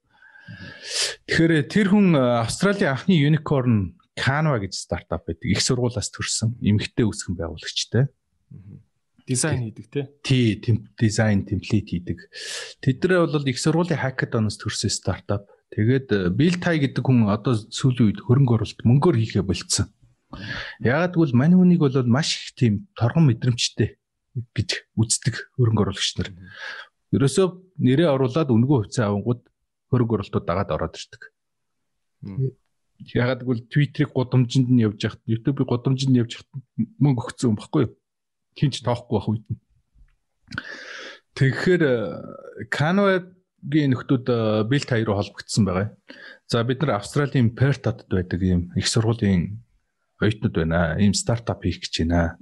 [1.30, 5.46] Тэгэхээр тэр хүн Австралийн анхны unicorn Canva гэж стартап байдаг.
[5.46, 8.10] Их сургуулаас төрсэн эмэгтэй үүсгэн байгуулагчтай.
[9.24, 10.04] Дизайн хийдэг тий.
[10.58, 12.18] Тий, дизайн темплейт хийдэг.
[12.82, 15.48] Тэднээ бол их сургуулийн hackathon-оос төрсэн стартап.
[15.72, 19.88] Тэгээд Bill Tie гэдэг хүн одоо сүүлийн үед хөрөнгө оруулалт мөнгөөр хийхээ болцсон.
[20.84, 23.96] Яагад гэвэл мань хүнийг бол маш их тийм торгон мэдрэмжтэй
[24.52, 24.70] гэж
[25.00, 26.28] үздэг хөрөнгө оруулагч нар.
[27.12, 27.46] Ерөөсөө
[27.80, 29.40] нэрээ оруулаад үнгөө хувьцаа авангууд
[29.88, 31.22] хөрөнгө оруулалтууд дагаад ороод ирдэг.
[33.12, 36.52] Ягаад гэвэл Twitter-ийг гудамжинд нь явж яхад, YouTube-ийг гудамжинд нь явж яхад
[37.00, 37.92] мөнгө өгсөн юм баггүй юу?
[38.56, 39.60] Хинч тоохгүй байх үед нь.
[41.36, 41.82] Тэгэхээр
[42.68, 43.26] Canva
[43.62, 44.26] гийн нөхдүүд
[44.66, 45.94] Билт хоёр руу холбогдсон байгаа.
[46.50, 49.62] За бид нар Австралийн Perth-д байдаг ийм их сургуулийн
[50.20, 50.98] оюутнууд байна.
[50.98, 52.38] Ийм стартап хийх гэж байна.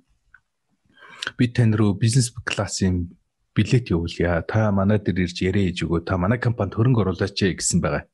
[1.36, 3.12] Би тань руу бизнес классын
[3.54, 4.42] билет явуулъя.
[4.48, 6.08] Та манай дээр ирж яриа хийж өгөө.
[6.08, 8.08] Та манай компанид хөрөнгө оруулаач гэсэн байгаа.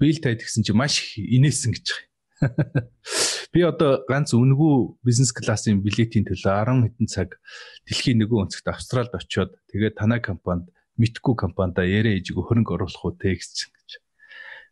[0.00, 2.08] Билт тайд гэсэн чи маш инээсэн гэж байгаа.
[3.52, 7.36] Би одоо ганц үнгүү бизнес классын билетийн төлөө 10 хэдэн цаг
[7.84, 13.16] дэлхийн нөгөө өнцгт Австралид очиод тэгээд танай компанид мэдхгүй компанида яриа ээжигээ хөрөнгө оруулах уу
[13.16, 13.72] те гэж.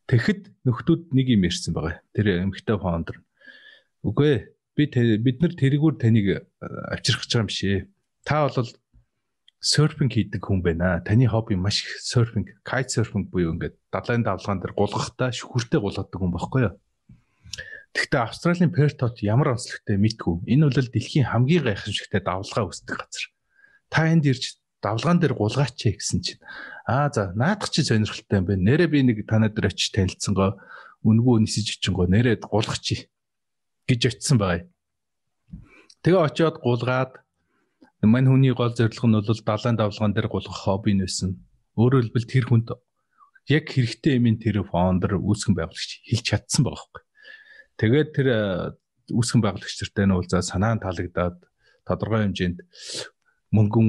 [0.09, 2.05] Тэгэхэд нөхдүүд нэг юм ярьсан байгаа.
[2.13, 3.25] Тэр эмхтэй фаундер.
[4.05, 4.41] Үгүй ээ.
[4.77, 4.85] Би
[5.25, 6.41] бид нар тэргүүр таныг э,
[6.93, 7.77] авчрах гэж байгаа юм шээ.
[8.25, 8.71] Та бол
[9.61, 11.03] серфинг хийдэг хүн байна.
[11.03, 16.15] Таны хобби маш их серфинг, кайт серфинг буюу ингээд далайн давлгаан дээр гулгахтаа шүхүртэй гулгадаг
[16.15, 16.75] хүн баггүй юу?
[17.97, 20.47] Гэхдээ Австралийн Пертот ямар онцлогтой мэдгүй.
[20.47, 23.27] Энэ бол дэлхийн хамгийн гайхамшигтай давлгаа үүсдэг газар.
[23.91, 26.43] Та энд ирж давлгаан дээр гулгаач гэсэн чинь
[26.87, 28.63] аа за наадах чи сонирхолтой юм байна.
[28.63, 30.59] Нэрээ би нэг танаа дээр очиж танилцсангоо
[31.03, 33.11] үнгүү нисэж очингоо нэрээ гулгах чи
[33.91, 34.67] гэж очисон байгаа.
[36.03, 37.13] Тэгээ очиод гулгаад
[38.07, 41.35] мань хүний гол зорилго нь бол далайн давлгаан дээр гулгах хобби нэсэн.
[41.75, 42.69] Өөрөөр хэлбэл тэр хүнд
[43.51, 47.03] яг хэрэгтэй юм тэр фаундер үүсгэн байгуулагч хэлж чадсан байгаа байхгүй.
[47.79, 48.41] Тэгээд тэр э,
[49.11, 51.37] үүсгэн байгуулагч нартай нь бол за санаа нь таалагдаад
[51.89, 52.59] тодорхой хэмжээнд
[53.55, 53.89] мөнгөн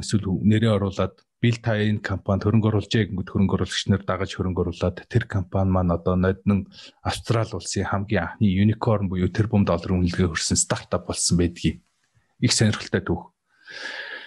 [0.00, 4.60] эсвэл нэрээ оруулаад бил та энэ компанид хөрөнгө оруулжээ гингүүд хөрөнгө оруулагч нар дагаж хөрөнгө
[4.60, 6.68] оруулаад тэр компани маань одоо ноднон
[7.00, 11.80] Австрали улсын хамгийн анхны юникорн буюу тэрбум долларын үнэлгээ хүрсэн стартап болсон байдгийг
[12.44, 13.32] их сонирхолтой түүх.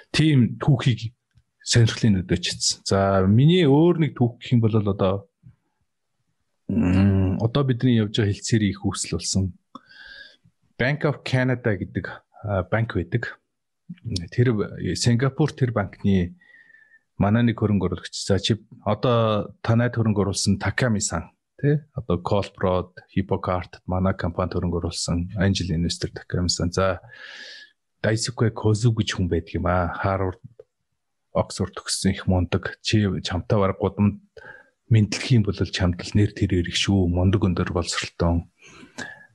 [0.10, 1.14] Тим түүхийг
[1.62, 2.82] сонирхлын өдөө чицсэн.
[2.82, 5.30] За миний өөр нэг түүх гэх юм бол одоо
[6.70, 9.54] одоо бидний явж байгаа хэлцээрийн их үүсэл болсон
[10.82, 12.10] Bank of Canada гэдэг
[12.74, 13.38] банк байдаг
[14.32, 14.54] тэр
[14.96, 16.36] Сингапур тэр банкны
[17.18, 18.14] манай нэг хөрөнгө оруулагч.
[18.26, 21.30] За чи одоо танайд хөрөнгө оруулсан Takami-сан
[21.62, 26.74] тий одоо Colprod, Hippocart манай компанид хөрөнгө оруулсан Angel Investor Takami-сан.
[26.74, 27.00] За
[28.04, 29.94] Daisuke Kozu гэж хүн байдаг юм аа.
[30.04, 30.42] Harvard
[31.34, 32.78] Oxford төгссөн их мундаг.
[32.82, 34.22] Чи чамтай бараг гудамд
[34.90, 37.08] мэдлэх юм бол чамд л нэр тэрээр их шүү.
[37.10, 38.46] Мундаг өндөр боловсролтой.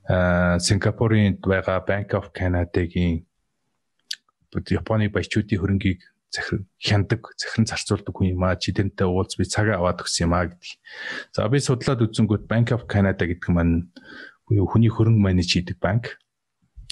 [0.08, 3.27] А Сингапурын байгаа Bank of Canada-гийн
[4.54, 6.00] Японы баячуудын хөрөнгийг
[6.32, 8.56] захир хяндаг, захиран зарцуулдаг хүн юм аа.
[8.56, 10.70] Чи тэрнтэй уулз би цагаа аваад өгсөн юм аа гэдэг.
[11.32, 13.92] За би судлаад үзэнгүүт Bank of Canada гэдэг маань
[14.48, 16.20] буюу хүний хөрөнгө менеж хийдэг банк.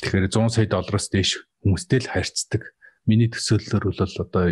[0.00, 2.62] Тэгэхээр 100 сая доллароос дээш хүмүүстэй л харьцдаг.
[3.08, 4.44] Миний төсөөллөөр бол одоо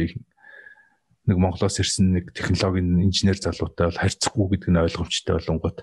[1.25, 5.79] нэг Монголоос ирсэн нэг технологийн инженер залуутай бол харьцахгүй гэдэг нь ойлгомжтой болонгот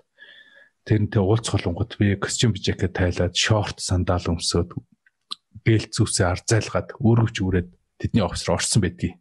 [0.86, 4.78] тэрнтэй уулзах болонгот би костюм жакет тайлаад шорт сандал өмсөөд
[5.66, 7.70] бэлт зүсээ арзайлгаад өөрөвч үрээд
[8.02, 9.18] тэдний руу орсон байдгийг.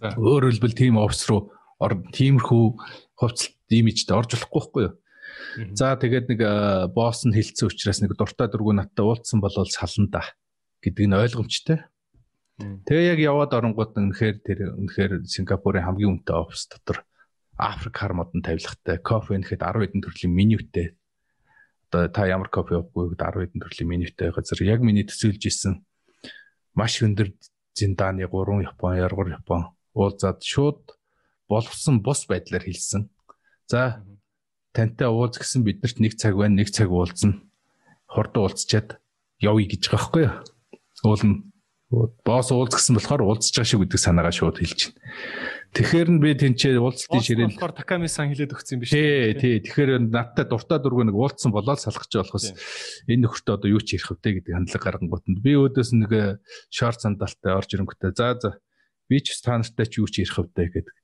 [0.00, 1.50] Өөрөөр хэлбэл team офис руу
[1.80, 2.64] тиймэрхүү
[3.18, 4.94] хувцалт имижтэй орж болохгүй байхгүй юу?
[5.74, 6.40] За тэгээд нэг
[6.94, 10.22] босс нь хэлсэн учраас нэг дуртай дургүй надтай уулзсан болол сална да
[10.82, 11.78] гэдэг нь ойлгомжтой.
[12.58, 17.02] Тэгээ яг яваад оронгууд үнэхээр тэр үнэхээр Сингапурын хамгийн үнэтэй офис дотор
[17.58, 20.86] Африк хар модон тавилгатай кофе нэхэд 10 хэдэн төрлийн менютэй
[21.94, 25.86] одоо та ямар кофе уухгүй гэдэг 10 хэдэн төрлийн менютэй газар яг миний төсөөлж исэн
[26.74, 27.30] маш өндөр
[27.78, 30.98] зиндааны 3 Япон, яргар Япон уулзаад шууд
[31.46, 33.06] боловсон бус байдлаар хэлсэн.
[33.70, 34.02] За
[34.74, 37.38] тантай уулз гэсэн биднэрт нэг цаг байна, нэг цаг уулзна.
[38.10, 38.98] Хурдан уулзчаад
[39.38, 40.34] явъя гэж байгаа байхгүй юу?
[41.06, 41.46] Уулна
[42.24, 45.00] босс уулз гэсэн болохоор уулзж байгаа шиг гэдэг санаагаа шууд хэлж байна.
[45.74, 48.98] Тэгэхээр нь би тэнцээ уулзтын ширээн болохоор Таками сан хэлээд өгсөн юм биш үү?
[48.98, 49.54] Тий, тий.
[49.66, 52.46] Тэгэхээр надтай дуртай дургүй нэг уулзсан болоод салах гэж болохос
[53.10, 56.38] энэ нөхөртөө одоо юу ч ярих вэ гэдэг хандлага гаргангуутанд би өөдөөс нэг э,
[56.70, 58.50] шорт сандалтай орж ирэнгүүтээ за за
[59.10, 60.94] би ч та нартай ч юу ч ярих вэ гэдэг.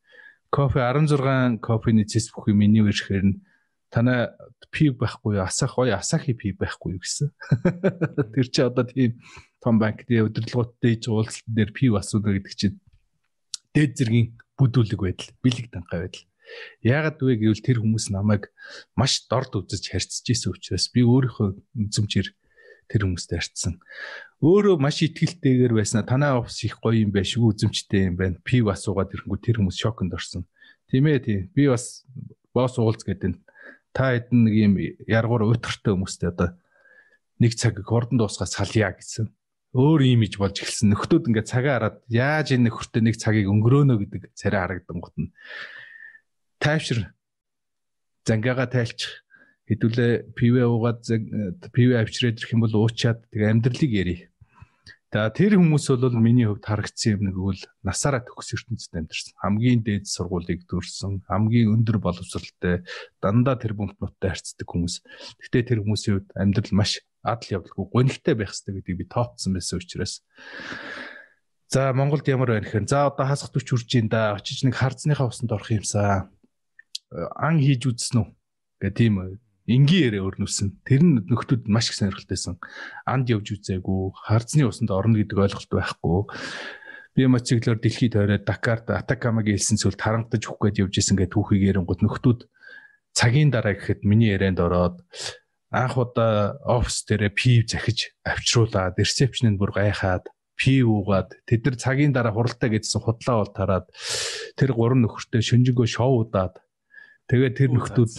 [0.54, 3.42] Кофе 16 кофений цэс бүхий миний ирэхээр нь
[3.90, 4.30] танай
[4.70, 5.42] пив байхгүй?
[5.42, 7.30] Асах гоё асахи пив байхгүй гэсэн.
[8.34, 9.18] Тэр чи одоо тийм
[9.58, 12.80] том банкны удирдлагуудтай уулзалт дээр пив асуудаг гэдэг чинь
[13.74, 16.26] дээд зэргийн бүдүүлэг байдал, бэлэг данхай байдал.
[16.82, 18.50] Яагаад вэ гэвэл тэр хүмүүс намайг
[18.98, 21.48] маш дорд үзэж харьцаж исэн учраас би өөрийнхөө
[21.78, 22.28] үзмжээр
[22.90, 23.78] тэр хүмүүст харьцсан.
[24.42, 28.42] Өөрөө маш ихтгэлтэйгээр байснаа танай офис их гоё юм байна шүү, үзмжтэй юм байна.
[28.42, 30.42] Пив асуугаад ирэнгүү тэр хүмүүс шоконд орсон.
[30.90, 31.40] Тийм ээ тийм.
[31.54, 32.02] Би бас
[32.50, 33.38] босс уулз гэдэг
[33.92, 34.74] та хэдэн нэг юм
[35.08, 36.54] яргуур уйтгартай хүмүүстэй одоо
[37.40, 39.32] нэг цаг хурдан дуусгаа салъя гэсэн.
[39.74, 40.90] Өөр имиж болж эхэлсэн.
[40.94, 45.30] Нөхдүүд ингээд цагаа хараад яаж энэ нөхөртэй нэг цагийг өнгөрөөнө гэдэг царай харагдангууд нь
[46.58, 47.14] тайвшир
[48.26, 49.24] зангиага тайлчих
[49.70, 51.06] хэдүүлээ пивэ уугаад
[51.70, 54.29] пивэ авчирээд ирэх юм бол уучаад тэгээ амьдралыг ярий.
[55.10, 59.34] За тэр хүмүүс бол миний хувьд харагдсан юм нэг бол насаараа төгс ертөнцид амьдэрсэн.
[59.42, 62.86] Хамгийн дээд сургуулийг дүүрсэн, хамгийн өндөр боловсралтай,
[63.18, 65.02] дандаа тэр бүмтнуудтай харьцдаг хүмүүс.
[65.42, 69.82] Гэхдээ тэр хүмүүсийн хувьд амьдрал маш адал явдалгүй гонигтай байх хэрэгтэй гэдгийг би тооцсон байсан
[69.82, 70.22] учраас.
[71.66, 74.38] За Монголд ямар байна гэхээр за одоо хасах төч үрж ин да.
[74.38, 76.30] Очиж нэг харцныхаа усанд орох юмсаа.
[77.10, 78.28] Ан хийж үзсэн үү?
[78.78, 80.82] Гэх тийм энгийн ярээ өрнөсөн.
[80.82, 82.58] Тэр нь нөхдүүд маш их сонирхолтойсэн.
[83.06, 86.20] Анд явж үзээгүй, харзны усанд орно гэдэг ойлголт байхгүй.
[87.14, 91.62] Би мотоциклоор дэлхийд тойроод Дакарт Атакамагийн хэлсэн зүйл тарангадж өгөх гээд явж исэн гэдэг түүхийг
[91.70, 92.40] ярингууд нөхдүүд
[93.14, 95.02] цагийн дараа гэхэд миний ярианд ороод
[95.70, 102.12] анх удаа офис дээрээ пив захиж авчруулаад ресепшнд бүр гайхаад пив уугаад тэд нар цагийн
[102.12, 103.86] дараа хуралтай гэдсэн худлаа бол тараад
[104.58, 106.58] тэр гурван нөхөртэй шөнжингөө шоудаад
[107.30, 108.12] тэгээд тэр нөхдүүд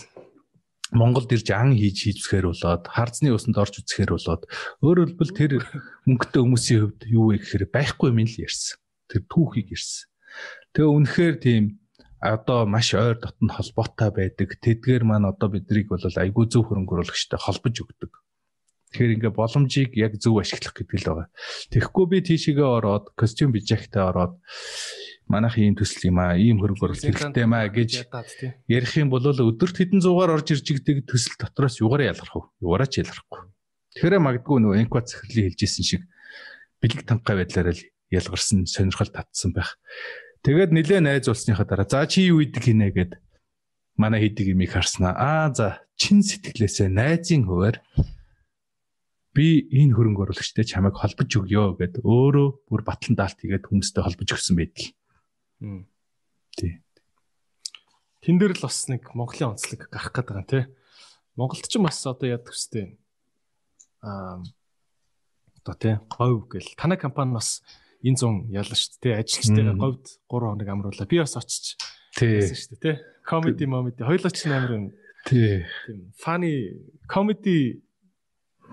[0.91, 4.43] Монголд ирж ан хийж хийцхээр болоод хардсны усанд орж үзэхээр болоод
[4.83, 5.51] өөрөөр хэлбэл тэр
[6.03, 8.75] мөнгөтэй хүмүүсийн хувьд юу вэ гэхээр байхгүй юм л ярьсан.
[9.07, 10.11] Тэр түүхийг ярьсан.
[10.75, 11.63] Тэгээ үнэхээр тийм
[12.21, 14.59] одоо маш ойр дотн холбоотой байдаг.
[14.61, 18.11] Тэдгээр маань одоо биднийг бол айгүй зөв хөрөнгө оруулагчтай холбож өгдөг.
[18.91, 21.27] Тэгэхээр ингээ боломжийг яг зөв ашиглах гэдэг л байгаа.
[21.71, 24.37] Тэгэхгүй би тийшээгээ ороод костюм бижахтай ороод
[25.31, 27.91] манайх ийм төсөл юм аа, ийм хөрөнгө оруулалт хэрэгтэй юм аа гэж
[28.67, 32.43] ярих юм бол өдөрт хэдэн зуугаар орж ирж игдэг төсөл дотроос югаараа ялгарх вэ?
[32.59, 33.39] Югаараа ч ялгархгүй.
[33.95, 36.01] Тэгэхээр магадгүй нөгөө энква захирлын хэлжсэн шиг
[36.83, 39.79] бэлэг тангай байдлаараа л ялгарсан сонирхол татсан байх.
[40.43, 43.11] Тэгээд нилээ найз уулсныхаа дараа за чи юу идэг хийнэ гэд
[43.95, 45.13] манай хийдэг юмыг харснаа.
[45.15, 47.77] Аа за чин сэтгэлээсээ найзын хуваар
[49.31, 54.29] би энэ хөрөнгө оруулагчтай чамайг холбож өгье гэд өөрөө бүр батлан даалт хийгээд хүмүүстэй холбож
[54.33, 54.91] өгсөн байдаг.
[55.61, 56.81] Тий.
[58.21, 60.63] Тэн дээр л бас нэг Монголын онцлог гарах гээд байгаа тий.
[61.37, 62.97] Монголд ч бас одоо яадаг хэвчтэй
[64.01, 64.41] аа
[65.61, 67.61] одоо тий говь гэл танай компани бас
[68.01, 69.21] энэ зун ялна шүү дээ.
[69.21, 71.05] Ажилчдаа говьд 3 хоног амруулаа.
[71.05, 71.77] Би бас очиж
[72.17, 72.95] тий шүү дээ тий.
[73.21, 74.91] Comedy comedy хоёулаа ч амар
[75.25, 75.65] тий.
[75.85, 77.81] Тийм funny comedy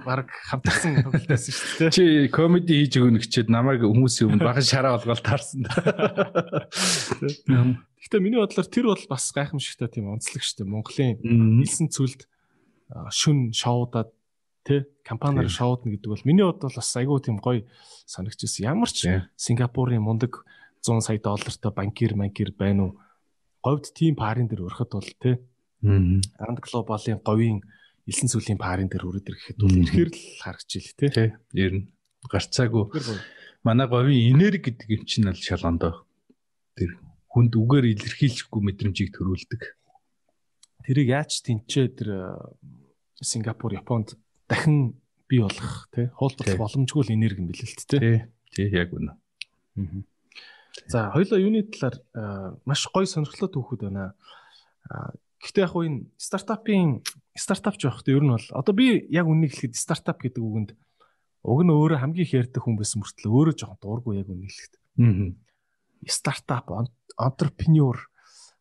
[0.05, 1.95] баг хамтарсан тоглолтойсэн шүү дээ.
[1.95, 5.67] Чи комеди хийж өгнө гэчихэд намайг хүмүүсийн өмнө баган шараа болгоод таарсан.
[7.99, 10.73] Гэхдээ миний бодлоор тэр бол бас гайхамшигтай тийм онцлог шүү дээ.
[10.73, 12.27] Монголын нийлсэн цүлд
[13.11, 14.11] шүн шоудаад
[14.65, 17.65] тэ компаниар шоудна гэдэг бол миний бодлол бас айгүй тийм гоё
[18.07, 18.69] санагдчихсэн.
[18.69, 20.45] Ямар ч Сингапурын мундаг
[20.85, 22.93] 100 сая доллартай банкир банкир байна уу?
[23.65, 25.43] Говьд тийм парын дээр өрөхөд бол тэ
[25.83, 27.63] Анд глобалын говийн
[28.09, 31.29] элсэн сүлийн парын дээр өрөөд ирэхэд бол ирэхээр л харагч ил тий.
[31.53, 31.85] Ер нь
[32.25, 32.89] гарцаагүй.
[33.63, 36.09] Манай говийн энерги гэдэг юм чинь л шалгондоо.
[36.73, 36.97] Тэр
[37.29, 39.63] хүнд үгээр илэрхийлэхгүй мэдрэмжийг төрүүлдэг.
[40.89, 42.09] Тэрийг яаж тэнцээ тэр
[43.21, 44.17] Сингапур, Японд
[44.49, 44.97] дахин
[45.29, 48.25] бий болох тий хуулбарлах боломжгүй л энерги юм билээ л тий.
[48.57, 48.69] Тий.
[48.73, 49.13] Яг үнэ.
[50.89, 54.17] За хоёулаа юуны талаар маш гоё сонирхолтой түүхүүд байна.
[55.39, 57.03] Гэхдээ яг энэ стартапын
[57.39, 60.71] стартап ч явах гэдэг ер нь бол одоо би яг үнийг хэлэхэд стартап гэдэг үгэнд
[61.47, 64.75] уг нь өөрөө хамгийн их ярьдаг хүн байсан мөртлөө өөрөө жоохон дуургүй яг үнийг хэлэхэд.
[64.99, 65.31] Аа.
[66.11, 66.67] Стартап,
[67.15, 67.97] entrepreneur,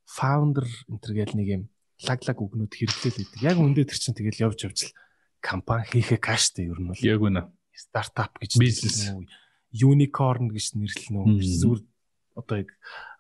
[0.05, 1.63] founder энэ гэл нэг юм
[2.05, 3.41] лаглаг үгнүүд хэрэглээд байдаг.
[3.41, 4.95] Яг үндэ тэр чинь тэгэл явж явж л
[5.41, 7.01] компани хийхээ каштай ер нь бол.
[7.01, 7.49] Яг үнэ.
[7.73, 9.09] Стартап гэж бизнес
[9.73, 11.41] unicorn гэж нэрлэнэ үү?
[11.41, 11.81] Зүгээр
[12.37, 12.69] одоо яг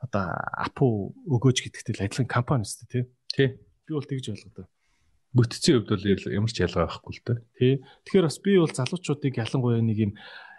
[0.01, 3.03] одоо Apple өгөөж гэдэгтэй л адилхан компани үстэй тий.
[3.35, 3.57] Тий.
[3.87, 4.67] Би бол тэгж ойлгодог.
[5.35, 7.39] Бүтцийн хувьд бол ямар ч ялгаа байхгүй л дээ.
[7.59, 7.73] Тий.
[8.07, 10.11] Тэгэхээр бас би бол залуучуудыг ялангуяа нэг юм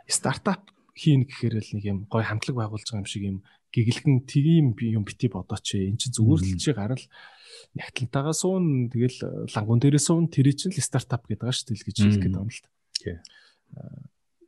[0.08, 0.68] стартап
[0.98, 3.38] хийн гэхээр л нэг юм гой хамтлаг байгуулж байгаа юм шиг юм
[3.72, 5.76] гэгэлгэн тийм юм бити бодооч.
[5.76, 7.04] Эн чинь зүгээр л чи гарал
[7.76, 11.96] нягтлантайгаа суун тэгэл лангуун дээрээ суун тэр чинь л стартап гэдэг байгаа шүү дээ гэж
[12.02, 12.70] хэлэх гээд байна л та.
[12.98, 13.16] Тий.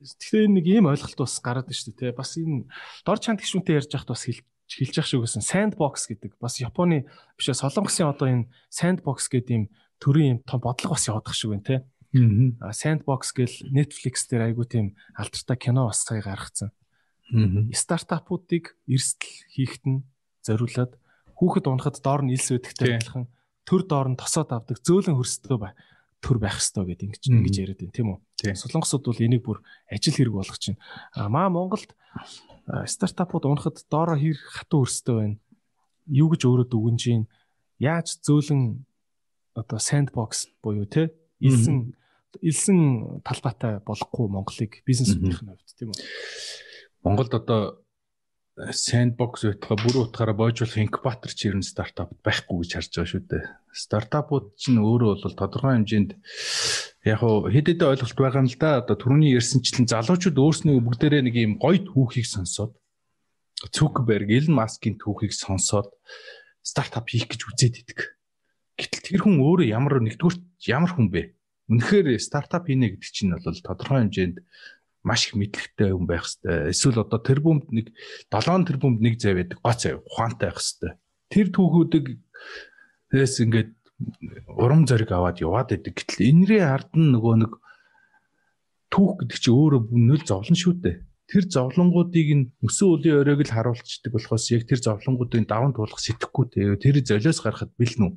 [0.01, 2.17] Тэгэхээр нэг ийм ойлголт бас гараад байна шүү дээ.
[2.17, 2.65] Бас энэ
[3.05, 4.25] дор чанд гişүнтэй ярьж байхад бас
[4.71, 6.39] хэлж явах шиг байсан sandbox гэдэг.
[6.39, 9.65] Бас Японы бишээ Солонгосын одоо энэ sandbox гэдэг ийм
[9.99, 11.77] төрийн юм том бодлого бас явах шиг байна те.
[12.63, 16.71] Аа sandbox гэл Netflix дээр айгу тийм алдартай кино бас сая гаргацсан.
[17.75, 20.03] Стартапуудыг эрсдэл хийхэд нь
[20.43, 20.99] зориулаад
[21.39, 23.31] хүүхэд унахад доор нь илс өдөгтэй адилхан
[23.63, 25.73] төр доор нь тосоод авдаг зөөлөн хөрстөө бай
[26.21, 28.55] төр байх хэвээр гэдэг ингэж ингэж яриад байна тийм үү.
[28.57, 30.81] Солонгосууд бол энийг бүр ажил хэрэг болгож байна.
[31.17, 31.97] А маа Монголд
[32.69, 35.37] стартапууд унахад доороо хэр хатуу хөрстөө байна.
[36.07, 37.25] Юу гэж өөрөө дүгнж юм.
[37.81, 38.85] Яаж зөөлөн
[39.57, 41.11] одоо sandbox буюу те
[41.41, 41.97] илсэн
[42.39, 45.99] илсэн талбайтай болохгүй Монголыг бизнесүүдийн хувьд тийм үү.
[47.03, 47.83] Монголд одоо
[48.69, 53.45] sandbox байтугай бүр утгаараа боожуулах инкубатор ч ерэн стартап байхгүй гэж харж байгаа шүү дээ.
[53.73, 56.11] Стартапууд чинь өөрөө бол тодорхой хэмжээнд
[57.09, 58.85] яг хуу хэд хэдэн ойлголт байгаа юм л да.
[58.85, 62.77] Одоо түрүүний ярьсанчлан залуучууд өөрснөө бүгдээрээ нэг юм гоё түүхийг сонсоод
[63.61, 65.93] Цукерберг, Элон Маскийн түүхийг сонсоод
[66.65, 68.16] стартап хийх гэж үзээд идэг.
[68.81, 70.37] Гэтэл тэр хүн өөрөө ямар нэгдүгээр
[70.73, 71.37] ямар хүн бэ?
[71.69, 74.37] Үнэхээр стартап хийнэ гэдэг чинь бол тодорхой хэмжээнд
[75.03, 76.71] маш их мэдлэгтэй хүн байх хэвээр.
[76.73, 77.87] Эсвэл одоо тэр бүмд нэг
[78.29, 79.59] 7 тэр бүмд нэг зав байдаг.
[79.65, 80.97] Гоц ухаантай байх хэвээр.
[81.31, 82.07] Тэр түүхүүдийг
[83.09, 83.73] тэрээс ингээд
[84.61, 85.93] урам зориг аваад яваад байдаг.
[85.97, 87.53] Гэтэл энэрийн ард нь нөгөө нэг
[88.93, 90.97] түүх гэдэг чинь өөрөө нөл зовлон шүү дээ.
[91.31, 96.47] Тэр зовлонгуудыг нь өсөн үлийн оройг л харуулцдаг болохоос яг тэр зовлонгуудыг даван туулах сэтгэхгүй
[96.51, 96.75] те.
[96.77, 98.15] Тэр золиос гарахад бэлнэ үү?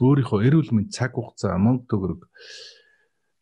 [0.00, 2.20] Өөрийнхөө эрүүл мэнд цаг хугацаа мөнгө төгрөг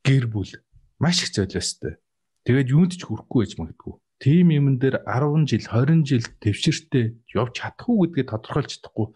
[0.03, 0.51] гэр бүл
[0.98, 2.01] маш их золиостой
[2.47, 3.94] Тэгээд юунд ч хүрэхгүй байж магадгүй.
[4.23, 9.06] Тим юмн дээр 10 жил, 20 жил төвшөртэй явж чадах уу гэдгээ тодорхойлж чадахгүй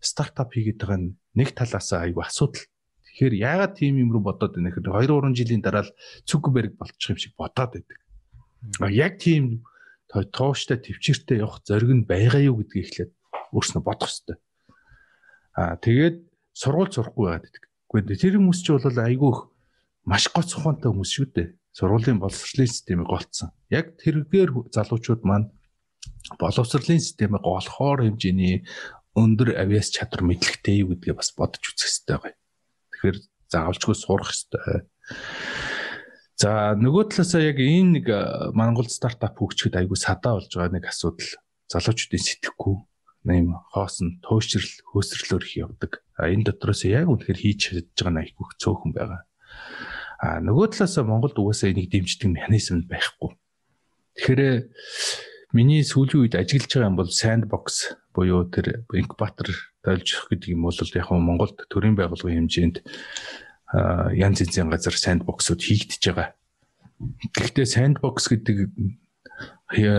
[0.00, 2.64] стартап хийгээд байгаа нь нэг талаас айгүй асуудал.
[3.04, 5.92] Тэгэхээр яагаад тим юм руу бодоод байна гэхээр 2 3 жилийн дараа л
[6.24, 8.00] Цукерберг болчих юм шиг бодоод байдаг.
[8.80, 9.60] А яг тийм
[10.08, 13.12] тооштой төвчөртэй явах зориг нь байгаа юу гэдгийг эхлээд
[13.52, 14.38] өөрснөө бодох хэрэгтэй.
[15.52, 16.16] А тэгээд
[16.56, 17.64] сургууль сурахгүй байгаад байдаг.
[17.92, 19.32] Гэхдээ тэр хүмүүс ч бол айгүй
[20.08, 23.54] маш гоц ухаантай хүмүүс шүү дээ сургуулийн боловсролын системийг голцсон.
[23.70, 25.50] Яг тэргээр залуучууд маань
[26.38, 28.66] боловсролын системийг голохоор хэмжээний
[29.14, 32.34] өндөр авиас чадвар мэдлэгтэй юу гэдгээ бас бодож үзэх хэрэгтэй байгаа.
[32.94, 33.18] Тэгэхээр
[33.50, 34.86] заавалчгүй сурах хэрэгтэй.
[36.40, 38.06] За нөгөө талаасаа яг энэ нэг
[38.56, 41.30] Монгол стартап хөгжихэд айгүй садаа болж байгаа нэг асуудал
[41.68, 42.74] залуучуудын сэтгэхгүй
[43.28, 46.00] нэм хоосон туушрал хөөсрлөөр их явдаг.
[46.16, 49.20] А энэ дотроос яг үнэхээр хийж чадж байгаа нь айгүй цөөхөн байгаа.
[50.20, 53.40] А нөгөө талаас Монголд угаасаа энийг дэмждэг механизм байхгүй.
[54.20, 54.68] Тэгэхээр
[55.56, 59.48] миний сүүлийн үед ажиллаж байгаа юм бол sandbox буюу тэр инкубатор
[59.80, 62.76] тайлжих гэдэг юм бол яг нь Монголд төрийн байгууллагын хэмжээнд
[64.12, 66.36] янз янзын газар sandbox-ууд хийгдэж байгаа.
[67.32, 68.68] Гэхдээ sandbox гэдэг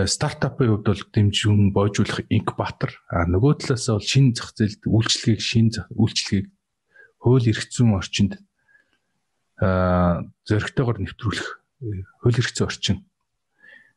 [0.05, 5.87] стартапын хувьд бол дэмжин боожуулах инкубатор а нөгөө талаас бол шинэ зах зээлд үйлчлэгийг шинэ
[5.95, 6.47] үйлчлэгийг
[7.23, 8.37] хууль эрх зүйн орчинд
[9.61, 11.49] зөрөгтэйгээр нэвтрүүлэх
[12.21, 12.97] хууль эрх зүйн орчин.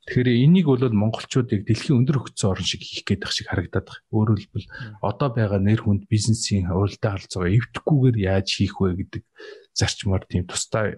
[0.05, 4.05] Тэгэхээр энийг бол монголчуудыг дэлхийн өндөр хөгжсөн орн шиг хийх гээд шиг харагдаад байна.
[4.13, 4.69] Өөрөөр хэлбэл
[5.01, 9.25] одоо байгаа нэр хүнд бизнесийн уралдаан харилцаагаа эвдэхгүйгээр яаж хийх вэ гэдэг
[9.73, 10.93] зарчмаар тийм тусдаа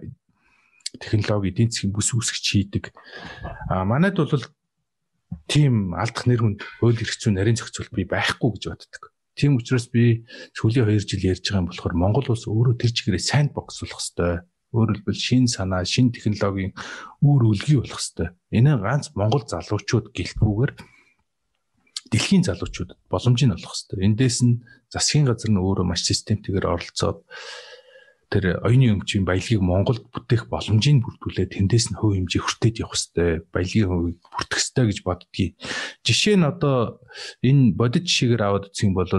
[0.99, 2.91] технологи эдийн засгийн бүс үүсгэж хийдэг.
[3.71, 4.43] А манайд бол
[5.47, 9.03] тийм алдах нэр хүнд хууль эрх зүйн нарийн зохицуулт би байхгүй гэж боддог.
[9.39, 13.23] Тийм учраас би сүүлийн 2 жил ярьж байгаа юм болохоор Монгол улс өөрөө тэр чигээрээ
[13.23, 14.43] сайн боксуулах хэрэгтэй
[14.77, 16.77] Өөрөөр хэлбэл шин санаа, шин технологийн
[17.25, 18.37] үр үлгий болох хэвээр.
[18.53, 20.71] Энэ ганц Монгол залуучууд гэлтгүүгээр
[22.11, 24.05] дэлхийн залуучуудад боломжийг олох хэрэгтэй.
[24.05, 24.61] Эндээс нь
[24.93, 27.25] засгийн газар нь өөрөө маш системтэйгээр оролцоод
[28.27, 33.31] тэр оюуны өмчийн баялагийг Монголд бүтээх боломжийг бүрдүүлээд тэндээс нь хувь хэмжээ хүртээд явах хэрэгтэй.
[33.55, 35.51] Баялагын хувийг бүртгэх хэрэгтэй гэж боддгийг.
[36.03, 36.99] Жишээ нь одоо
[37.39, 39.11] энэ бодит жишээгээр аваад үзэх юм бол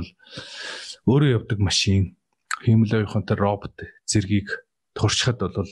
[1.09, 2.21] өөрөө явдаг машин,
[2.61, 4.68] хиймэл оюухантай робот зэргийг
[4.99, 5.71] туршихад бол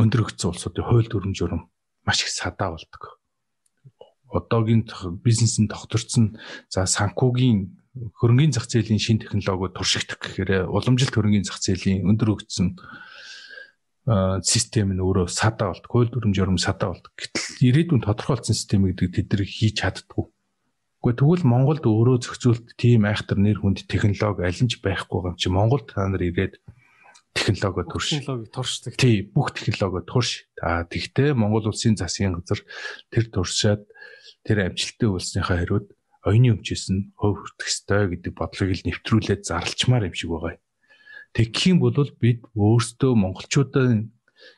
[0.00, 1.68] өндөр өгцөн улсуудын хууль дүрм журам
[2.08, 3.20] маш их садаа болдог.
[4.32, 4.86] Одоогийн
[5.20, 6.38] бизнесийн тогтворцсон
[6.70, 7.76] за санхүүгийн
[8.16, 12.78] хөрөнгөний зах зээлийн шин технологиуд туршигдах гэхээр уламжилт хөрөнгөний зах зээлийн өндөр өгсөн
[14.46, 17.10] систем нь өөрөө садаа болт, хууль дүрм журам садаа болт.
[17.18, 20.30] Гэтэл ирээдүйн тодорхойлсон систем гэдэг тэд хийж чаддгүй.
[21.02, 25.36] Гэхдээ тэгвэл Монголд өөрөө зохицуулт тийм айхтар нэр хүнд технологи аль нь ч байхгүй юм
[25.36, 26.60] чи Монголд та нар ирээд
[27.34, 28.08] технологи турш.
[28.10, 28.96] Технологи туршдаг.
[28.96, 30.46] Тий, бүх технологи турш.
[30.60, 32.60] А тэгтээ Монгол улсын засгийн газар
[33.10, 33.86] тэр туршаад
[34.44, 35.86] тэр амжилттай үйлснийхаа хариуд
[36.26, 40.60] оюуны өмчөөс нь хөв хүртэх ёстой гэдэг бодлогыг л нэвтрүүлээд зарлчмаар юм шиг байгаа.
[41.32, 44.12] Тэгэх юм бол бид өөрсдөө монголчуудын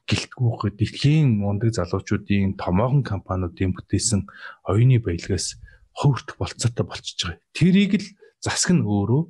[0.08, 4.26] гэлтгүүх дэлхийн мундаг залуучуудын томоохон компаниудын бүтээсэн
[4.66, 5.58] оюуны баялагаас
[5.98, 7.42] хөвөртөх болцоотой болчихж байгаа.
[7.54, 8.06] Тэрийг л
[8.42, 9.22] засаг нь өөрөө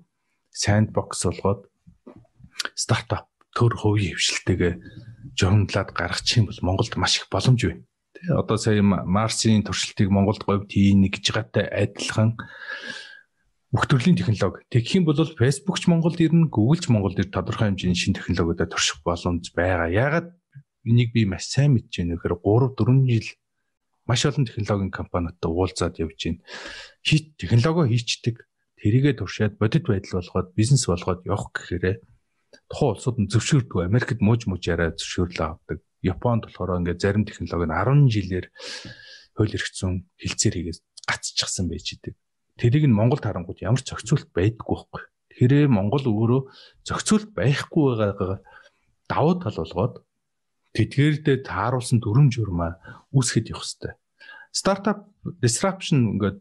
[0.53, 1.61] sandbox болгоод
[2.77, 4.75] стартап төр хувийн хвшилтэйгээ
[5.37, 7.85] жонглаад гаргачих юм бол Монголд маш их боломж байна.
[8.17, 12.37] Тэ одоо сая Марсын туршилтыг Монголд говьд хийн гэж гаттай адилхан
[13.73, 14.65] бүх төрлийн технологи.
[14.69, 18.73] Тэгэх юм бол Facebook ч Монголд ирнэ, Google ч Монголд ир тодорхой хэмжээний шинэ технологиудад
[18.73, 19.89] турших боломж байгаа.
[19.89, 20.29] Яагаад
[20.85, 23.29] энийг би маш сайн мэдж байна гэхээр 3 4 жил
[24.05, 26.41] маш олон технологийн компаниудтай уулзаад явж байна.
[27.01, 28.45] Хит технологи хийчдэг,
[28.77, 31.97] тэрийгэ туршаад бодит байдал болгоод бизнес болгоод явах гэхээрээ
[32.73, 33.85] тухайн улсууд нь зөвшөөрдөг.
[33.85, 35.79] Америкт мууж мууж яриа зөвшөөрлөө авдаг.
[36.01, 38.47] Японд болохоор ингээд зарим технологи нь 10 жилээр
[39.37, 42.17] хууль эрх зүйн хилцээр хийгээд гацчихсан байж идэг.
[42.57, 45.03] Тэрийг нь Монгол харангууд ямар ч зохицуулт байдаггүй байхгүй.
[45.37, 46.41] Тэрээ Монгол өөрөө
[46.89, 48.41] зохицуулт байхгүй байгаагаа
[49.09, 49.95] давуу тал болгоод
[50.73, 52.81] тэдгээрдээ тааруулсан дүрм журмаа
[53.13, 53.93] үүсгэхэд явах хэрэгтэй.
[54.53, 55.09] Стартап
[55.41, 56.41] disruption ингээд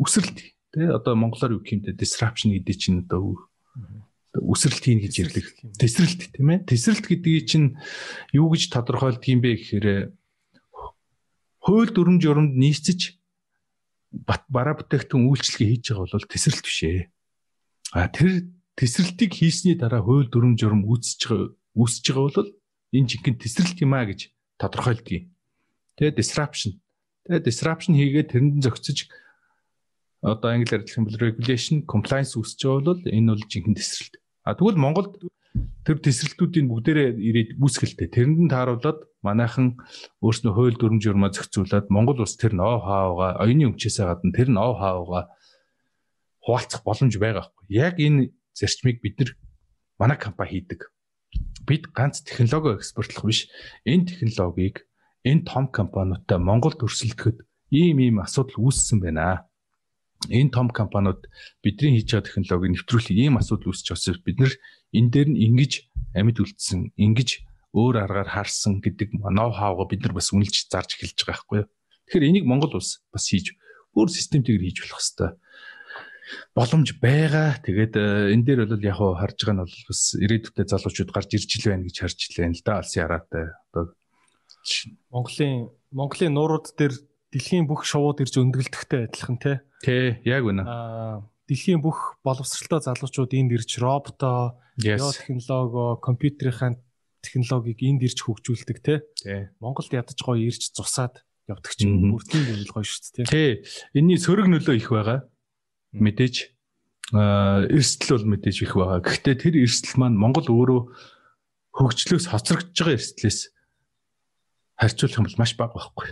[0.00, 0.36] өсрэлт
[0.72, 3.48] тий одоо монголоор юу гэмтэй disruption гэдэг чинь одоо
[4.34, 5.46] үсрэлт хийн гэж ирлэх.
[5.78, 6.66] Тесрэлт тийм ээ.
[6.66, 7.78] Тесрэлт гэдгийг чинь
[8.34, 9.86] юу гэж тодорхойлдог юм бэ гэхээр
[11.62, 13.14] хууль дүрм журамд нийцэж
[14.50, 17.02] бараа бүтээгдэхүүн үйлчлэгээ хийж байгаа бол тесрэлт биш ээ.
[17.94, 22.50] А тэр тесрэлтийг хийсний дараа хууль дүрм журам үүсэж байгаа үүсэж байгаа бол
[22.94, 24.20] энэ жинхэнэ тесрэлт юм а гэж
[24.58, 25.24] тодорхойлдог юм.
[25.94, 26.82] Тэгээ disruption.
[27.26, 28.98] Тэгээ disruption хийгээд тэрэнд зохицож
[30.22, 34.14] одоо англиар хэлэх юм бол regulation compliance үүсэж байгаа бол энэ бол жинхэнэ тесрэлт.
[34.44, 35.24] А тэгвэл Монголд
[35.88, 38.08] тэр тесрэлтүүдийн бүгдээрээ ирээд үүсгэлтэй.
[38.12, 39.80] Тэрэнд нь тааруулаад манайхан
[40.20, 44.76] өөрснөө хууль дүрм журмаа зохицуулаад Монгол улс тэр ноу хаугаа оюуны өмчөөсөө гадна тэр ноу
[44.76, 45.32] хаугаа
[46.44, 47.64] хуваалцах боломж байгаа хгүй.
[47.72, 49.30] Яг энэ зарчмыг бид нар
[49.96, 50.92] манай компани хийдэг.
[51.64, 53.48] Бид ганц технологи экспортлох биш.
[53.88, 54.84] Энэ технологиг
[55.24, 59.48] энэ том компаниудтай Монголд өрсөлдөхөд ийм ийм асуудал үүссэн байна
[60.30, 61.26] энэ том компаниуд
[61.64, 64.52] бидний хийж байгаа технологиг нэвтрүүлэх ийм асуудал үүсч байгаа бид нар
[64.94, 65.72] энэ дээр нь ингэж
[66.14, 67.30] амьд үлдсэн ингэж
[67.74, 71.68] өөр аргаар харсан гэдэг ноу хауга бид нар бас үнэлж зарж эхэлж байгаа байхгүй юу.
[72.06, 73.58] Тэгэхээр энийг Монгол улс бас хийж
[73.98, 75.34] өөр системтэйгээр хийж болох хэвээр
[76.54, 77.58] боломж байгаа.
[77.66, 81.50] Тэгээд э, энэ дээр бол яг харж байгаа нь бол бас ирээдүйдээ залуучууд гарч ирж
[81.58, 83.44] ил байна гэж харж илээ л да алсын хараатай.
[83.74, 83.84] Одоо
[85.10, 86.94] Монголын Монголын нуурууд дээр
[87.34, 89.56] дэлхийн бүх шувууд ирж өндөглөлтөхтэй адилхан тий.
[89.84, 90.64] Тий, яг үнэ.
[90.64, 96.80] Аа дэлхийн бүх боловсралтай залуучууд энд ирж роботоо, био технологи, компьютерийн
[97.20, 98.98] технологиг энд ирж хөгжүүлдэг тий.
[99.60, 103.50] Монголд ядаж гоё ирж цусаад явдаг чинь бүртгэн юм гоё шүү дээ тий.
[103.92, 105.28] Энийний сөрөг нөлөө их байгаа.
[105.92, 106.56] Мэдээж
[107.12, 109.04] аа эрсдэл бол мэдээж их байгаа.
[109.04, 110.80] Гэхдээ тэр эрсдэл маань Монгол өөрөө
[111.76, 113.52] хөгжлөөс хоцрогдож байгаа эрсдлээс
[114.80, 116.08] харьцуулах юм бол маш бага байхгүй.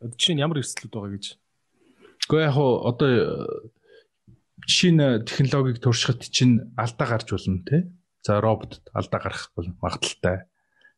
[0.00, 1.26] Жишээ нь ямар эрсдлүүд байгаа гэж.
[2.28, 3.12] Гэхдээ яг одоо
[4.66, 7.88] жишээ нь технологиг туршихад чинь алдаа гарч болно те.
[8.20, 10.48] За роботд алдаа гарах бол магадaltaй.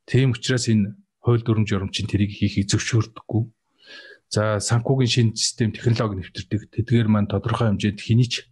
[0.08, 3.42] Тийм учраас энэ хууль дүрм журам чинь тэрийг хийхийг зөвшөөрдөггүй.
[4.32, 6.72] За санхүүгийн шинэ систем технологи нэвтэрдэг.
[6.74, 8.48] Тэдгээр маань тодорхой хэмжээнд хэний ч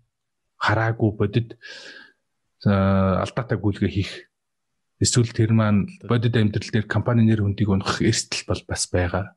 [0.60, 1.58] хараагүй бодит
[2.64, 4.12] алдаатай гүйлгээ хийх
[5.00, 9.35] эсвэл тэр маань бодит амьдрал дээр компани нэр хүндийг унах эрсдэл бол бас байгаа.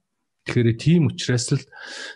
[0.50, 1.62] Тэгэхээр тийм учраас л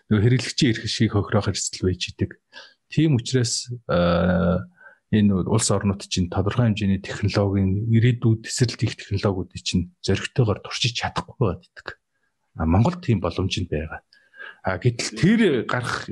[0.10, 2.41] хэрэглэгчийн эрх шиг хохирох эрсдэл байж идэг.
[2.89, 10.65] Тийм учраас энэ улс орнууд чинь тодорхой хэмжээний технологийн ирээдүйд тесрэлт их технологиудыг чинь зоригтойгоор
[10.65, 12.01] туршиж чадахгүй байдаг.
[12.57, 14.01] А Монголд тийм боломж нь байгаа.
[14.65, 16.10] А гэтэл тэр гарах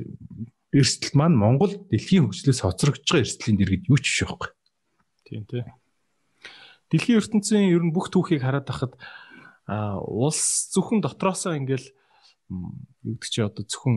[0.70, 4.50] эрсдэл маань Монгол дэлхийн хөгжлөөс хоцрогдож байгаа эрсдлийн дэргэд юу ч биш байхгүй.
[5.26, 5.66] Тийм тий.
[6.94, 8.94] Дэлхийн ертөнцийн ер нь бүх түүхийг хараад байхад
[9.66, 11.90] а улс зөвхөн дотроосоо ингээл
[13.02, 13.96] юу гэдэг чи одоо зөвхөн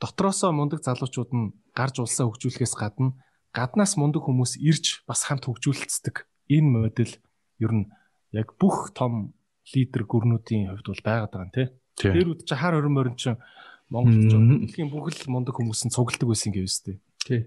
[0.00, 3.18] дотроосоо мундаг залуучууд нь гарч улсаа хөгжүүлэхээс гадна
[3.54, 7.14] гаднаас мундаг хүмүүс ирж бас хамт хөгжүүлэлцдэг энэ модель
[7.58, 7.86] ер нь
[8.32, 9.34] яг бүх том
[9.74, 11.68] лидер гүрнүүдийн хувьд бол байгаад байгаа юм тий.
[11.98, 13.40] Тэр үд чи хар хорин морин чинь
[13.88, 16.96] Монголд ч дэлхийн бүх л мундаг хүмүүс нь цугладаг байсан гэвс тээ.
[17.24, 17.40] Тий.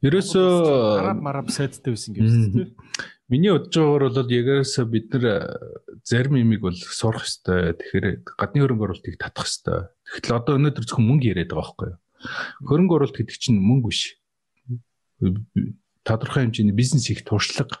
[0.00, 2.66] Ерөөсөө араб мараб сайдтай байсан гэвс тээ.
[3.32, 5.40] Миний бодож байгаагаар бол ягээрээс бид нар э,
[6.04, 7.72] зарим имийг бол сурах ёстой.
[7.80, 9.88] Тэгэхээр гадны хөрөнгө оруулалтыг татах ёстой.
[10.20, 11.98] Тэгэхээр одоо өнөөдөр зөвхөн мөнгө яриад байгаа байхгүй юу?
[12.68, 14.20] Хөрөнгө оруулалт гэдэг чинь мөнгө биш.
[16.04, 17.80] Тодорхой хэмжээний бизнес их туршлага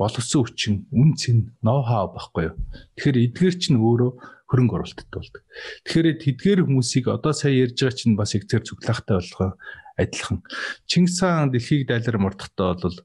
[0.00, 2.56] боловсон хүчин, үн цэн, ноу хау байхгүй юу?
[2.96, 4.10] Тэгэхээр эдгээр чинь өөрөө
[4.48, 5.42] хөрөнгө оруулалттай болдог.
[5.88, 9.50] Тэгэхээр тэдгээр хүмүүсийг одоо сая ярьж байгаа чинь бас их зэрэг цуглаахтай болгоо
[9.96, 10.44] адилхан.
[10.84, 12.96] Чингис хаан дэлхийг дайлар мордохдоо бол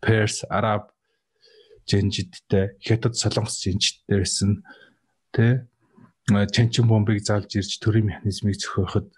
[0.00, 0.93] Перс, Араб
[1.86, 4.64] жинжидтэй, Хятад, Солонгос жинжидтэй байсан.
[5.32, 5.66] Тэ
[6.26, 9.12] чанчин бомбыг заалж ирж төрийн механизмыг зохиоход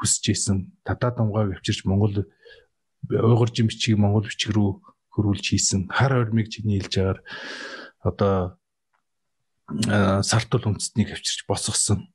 [0.00, 0.72] хүсэж исэн.
[0.84, 2.24] Татаа думгааг авчирч Монгол
[3.08, 4.80] уйгур жимчгийг Монгол бичиг рүү
[5.12, 5.92] хөрвүүлж хийсэн.
[5.92, 7.20] Хар хормыг чиний хэлж агаар
[8.00, 8.56] одоо
[10.24, 12.08] сартул үндэстнийг авчирч босгосон.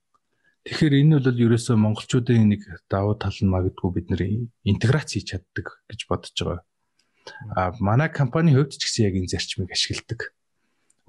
[0.66, 4.22] Тэгэхээр энэ бол ерөөсөө монголчуудын нэг давуу тал нь магадгүй бид нэр
[4.68, 6.62] интеграц хийж чаддаг гэж бодож байгаа.
[7.56, 10.34] А манай компани хувьд ч гэсэн яг энэ зарчмыг ашигладаг.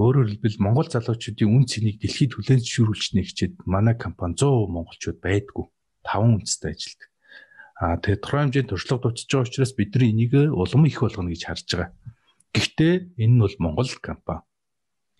[0.01, 5.65] Өөрөөр хэлбэл монгол залуучуудын үн цэнийг дэлхийд хүлээн зөвшөөрүүлж нэгчээд манай компани 100% монголчууд байдгүй.
[6.07, 7.09] Таван үндэстэй ажилладаг.
[7.77, 11.69] А тэгээ тухайн хэмжээнд туршлага дутж байгаа учраас бидний энийг улам их болгоно гэж харж
[11.69, 11.93] байгаа.
[12.57, 14.45] Гэхдээ энэ нь бол монгол компани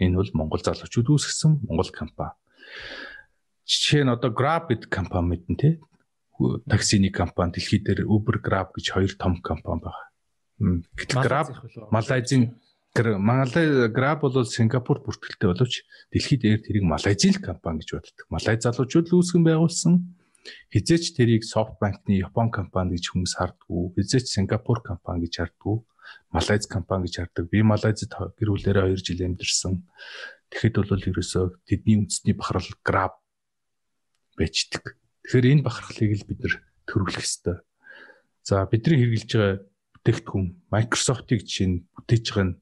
[0.01, 2.33] Энэ бол Монгол залуучууд үүсгэсэн Монгол компани.
[3.69, 5.73] Жишээ нь одоо Grab гэдэг компани мэднэ тий.
[6.65, 10.10] Таксины компани дэлхий дээр Uber, Grab гэж хоёр том компани байна.
[10.61, 11.49] Гэтэл Grab
[11.89, 12.55] Малайзийн
[12.93, 15.75] Малай Grab бол Сингапур бүртгэлтэй боловч
[16.13, 18.27] дэлхийд дээр тэрийг Малайзийн компани гэж боддог.
[18.29, 19.95] Малай залуучууд л үүсгэн байгуулсан.
[20.75, 23.95] Хизээч тэрийг SoftBank-ны Япон компани гэж хүмүүс хардггүй.
[23.95, 25.77] Хизээч Сингапур компани гэж хардггүй.
[26.35, 27.45] Малайз компани гэж хардаг.
[27.49, 29.75] Би Малайзад гэр бүлээрээ 2 жил амьдэрсэн.
[30.51, 33.15] Тэгэхэд бол ерөөсөө тэдний үндэсний бахархал Grab
[34.35, 34.99] байждаг.
[35.27, 36.55] Тэгэхээр энэ бахархлыг л бид нэр
[36.91, 37.63] төрүүлэх ёстой.
[38.43, 39.70] За бидний хэрэгжилж байгаа
[40.01, 42.57] бүтээгдэхүүн Microsoft-ыг жишээ нь бүтээж байгаа нь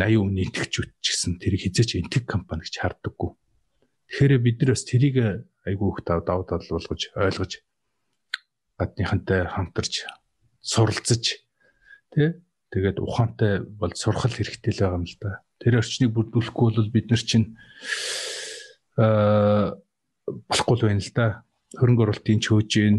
[0.00, 3.30] 80 үний итгэгчүүд ч гэсэн тэрийг хизээч энтэг компани гэж харддаггүй.
[4.08, 5.16] Тэгэхээр бид нар бас тэрийг
[5.68, 7.52] айгүй их даваа тал болгож ойлгож
[8.80, 10.08] гадныхантай хамтарч
[10.64, 11.44] суралцж
[12.12, 12.40] Тэ?
[12.72, 15.44] Тэгээд ухаантай бол сурхал хэрэгтэй л байгаа юм л да.
[15.60, 17.56] Тэр орчныг бүрдүүлэхгүй бол бид нар чинь
[18.96, 19.76] аа
[20.48, 21.26] болохгүй л байна л да.
[21.76, 22.96] Хөрөнгө оруулалтын чөөжийн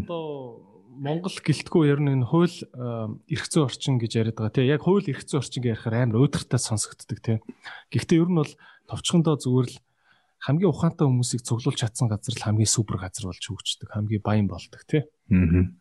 [0.99, 2.59] Монгол гэлтгүй ер нь энэ хууль
[3.31, 6.59] эрх зүйн орчин гэж яриад байгаа тийм яг хууль эрх зүйн орчин гэхээр амар өөдрөгтэй
[6.59, 7.39] сонсогддог тийм.
[7.88, 8.51] Гэхдээ ер нь бол
[8.91, 9.77] товчхондоо зүгээр л
[10.43, 14.84] хамгийн ухаантай хүмүүсийг цуглуулж чадсан газар л хамгийн супер газар болж хөгждөг, хамгийн баян болдог
[14.88, 15.03] тий.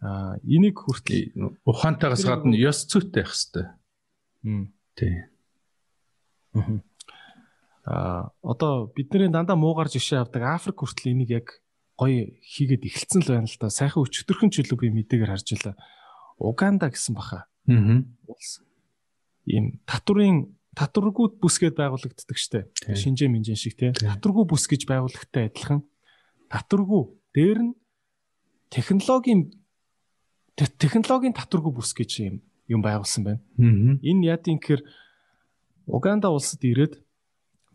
[0.03, 3.69] Аа энийг хүртэл ухаантайгаас гадна ёс зүйтэй байх хэвээр.
[4.99, 5.15] Тий.
[7.87, 11.47] Аа одоо бидний дандаа муугар жишээ авдаг Африк хүртэл энийг яг
[11.99, 13.69] гоё хийгээд эхэлсэн л байна л да.
[13.75, 15.77] Сайхан өчтөрхөн ч илүү би мэдээгээр харж байлаа.
[16.39, 17.51] Уганда гэсэн баха.
[17.67, 18.07] Аа.
[19.51, 22.71] Ийм татврын татваргууд бүс гээд байгуулагддаг штэ.
[22.95, 23.91] Шинжээ минжэн шиг тий.
[23.91, 25.83] Татваргүй бүс гэж байгууллагатай адилхан
[26.47, 27.03] татваргүй
[27.35, 27.75] дээр нь
[28.71, 29.51] технологийн
[30.55, 32.37] технологийн татваргүй бүс гэж юм
[32.71, 33.43] юм байгуулсан байна.
[33.59, 34.83] Энэ яа гэхээр
[35.89, 37.01] Уганда улсад ирээд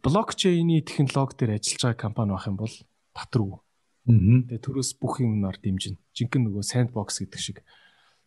[0.05, 2.75] блокчейний технологи дээр ажиллаж байгаа компани байх юм бол
[3.17, 3.59] татваргүй.
[4.07, 5.99] Тэгээ төрөөс бүх юмнаар дэмжинэ.
[6.11, 7.57] Жинхэнэ нөгөө sandbox гэдэг шиг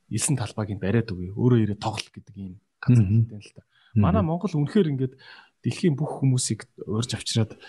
[0.09, 1.37] элсэн талбайг нь бариад өгье.
[1.37, 3.63] Өөрөө ирээ тоглох гэдэг юм газар хэлдэг л та.
[3.97, 5.15] Манай Монгол үнэхээр ингээд
[5.61, 7.61] дэлхийн бүх хүмүүсийг урьж авчираад э,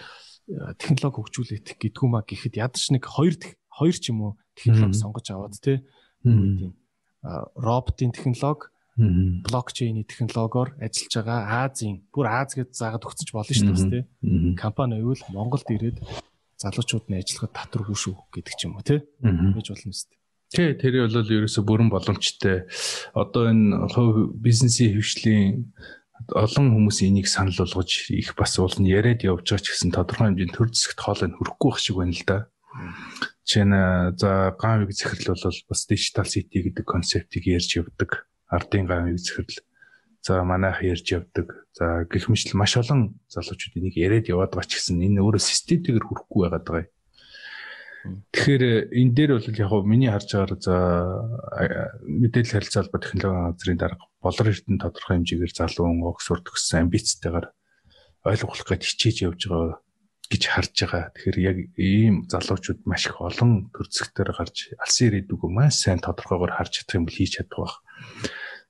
[0.79, 3.35] технологи хөгжүүлэх гэдгүү маа гэхэд ядаж нэг хоёр
[3.75, 5.83] хоёр ч юм уу технологи сонгож аваад те.
[6.23, 6.71] Үгүй
[7.55, 14.03] роботын технологи блокчейний технологиор ажиллаж байгаа Азийн бүр Аз гэж заагаад өгсөж болно шүү дээ
[14.57, 16.01] компани байвал Монголд ирээд
[16.61, 20.17] залуучууд нь ажиллахад татваргүй шүү гэдэг ч юм уу те гэж болно шүү дээ
[20.47, 22.71] Тэ тэр бол ерөөсө бүрэн боломжтой.
[23.11, 23.83] Одоо энэ
[24.39, 25.75] бизнесийн хөвшлийн
[26.31, 30.31] олон хүмүүс энийг санал болгож их бас уул нь яриад явж байгаа ч гэсэн тодорхой
[30.31, 32.37] хэмжээнд төр зэсгт хоолой нь хүрэхгүй байх шиг байна л да.
[33.43, 33.69] Чин
[34.15, 38.31] за гавиг захирал бол бас дижитал сити гэдэг концептыг ярьж явдаг.
[38.47, 39.66] Ардын гавиг захирал.
[40.21, 41.67] За манайх ярьж явдаг.
[41.73, 46.05] За гэх мэт маш олон залуучууд энийг яриад яваад байгаа ч гэсэн энэ өөрөө системтэйгээр
[46.05, 46.91] хүрэхгүй байгаад байгаа юм.
[48.31, 48.63] Тэгэхээр
[48.93, 50.75] энэ дээр бол яг миний харж байгаагаар за
[52.07, 57.47] мэдээлэл харилцаа холбоо технологийн газрын дарга болор эрдэнэ тодорхой хэмжээгээр залуу Оксфорд төгссөн амбицтайгаар
[58.23, 59.79] ойлгуулах гэж хичээж явж байгаа
[60.31, 61.03] гэж харж байгаа.
[61.15, 66.83] Тэгэхээр яг ийм залуучууд маш их олон төрцөгтөр гарч алсын ирээдүгөө маш сайн тодорхойгоор харж
[66.83, 67.75] чадах юм бол хийж чадах байх.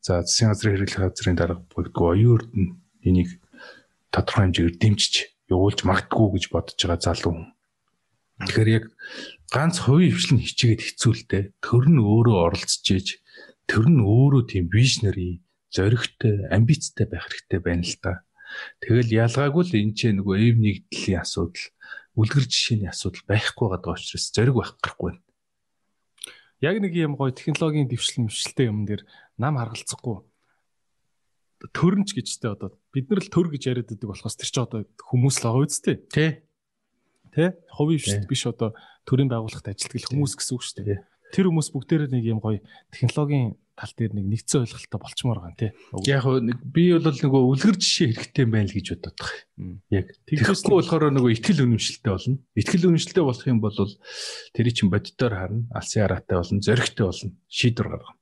[0.08, 2.72] За засгийн газрын хэрэглэх газрын дарга бүгдгүй оюун эрдэнэ
[3.12, 3.30] энийг
[4.08, 5.14] тодорхой хэмжээгээр дэмжиж
[5.52, 7.36] явуулж магтгүй гэж бодож байгаа залуу.
[8.40, 8.86] Тэгэхээр яг
[9.52, 13.20] ганц хувийн хвшлэн хичээгээд хэцүүлтэй төр нь өөрөө оролцож ийж
[13.68, 15.44] төр нь өөрөө тийм вижнери
[15.76, 18.24] зоригтой амбицтай байх хэрэгтэй байна л та.
[18.80, 21.68] Тэгэл ялгаагүй л энэ ч нөгөө эв нэгдлийн асуудал,
[22.16, 25.20] үлгэр жишээний асуудал байхгүй байгаа учраас зориг байх гэхгүй.
[26.64, 29.04] Яг нэг юм гоё технологийн дэвшил мөвшилтэй юм дээр
[29.38, 30.26] нам харгалцахгүй
[31.74, 35.42] төрнч гэжтэй одоо бид нар л төр гэж яриад байдаг болохоос тэр чи одоо хүмүүс
[35.42, 35.96] л байгаа үсттэй.
[36.14, 36.46] Тэ.
[37.34, 37.58] Тэ?
[37.74, 38.78] Хувийн биш одоо
[39.10, 41.02] төрийн байгууллагт ажилтгал хүмүүс гэсэн үг шүү дээ.
[41.34, 42.62] Тэр хүмүүс бүгдээрээ нэг юм гоё
[42.94, 45.72] технологийн тал дээр нэг нэгцэн ойлголттой болчмоор байгаа тий.
[46.10, 49.30] Яг нэг би бол нөгөө үлгэр жишээ хэрэгтэй байл гэж байгаа.
[49.94, 52.42] Яг тэгэхгүй болохоор нөгөө ихтгэл үнэмшилтэй болно.
[52.58, 53.78] Ихтгэл үнэмшилтэй болох юм бол
[54.56, 58.18] тэрий чин бодитоор харна, алсын хараатай болно, зөрөгтэй болно, шийдвэр гаргана.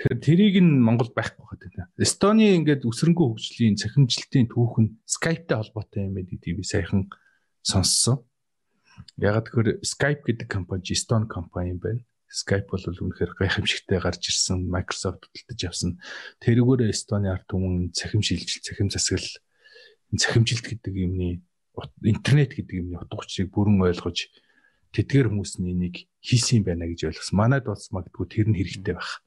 [0.00, 1.92] Тэгэхээр тэрийг нь Монгол байхгүй байна.
[2.00, 7.12] Эстони ингээд үсрэнгүү хөгжлийн цахимжилтын түүх нь Skype-тай холбоотой юм байна гэдгийг би саяхан
[7.60, 8.24] сонссон.
[9.20, 12.00] Ягаад гэхээр Skype гэдэг компани Estone компани юм байна.
[12.32, 16.00] Skype бол үнэхээр гайхамшигтай гарч ирсэн Microsoft хөдөлтөж явсан.
[16.40, 19.36] Тэрүүгээр Estonia арт түмэн цахим шилжил, цахим засаглал,
[20.16, 21.44] цахимжилт гэдэг юмны
[22.08, 24.32] интернет гэдэг юмны утга учирыг бүрэн ойлгож
[24.96, 27.36] тэдгээр хүмүүс нь энийг хийсэн юм байна гэж ойлгосон.
[27.36, 29.20] Манайд бас магадгүй тэр нь хэрэгтэй байх.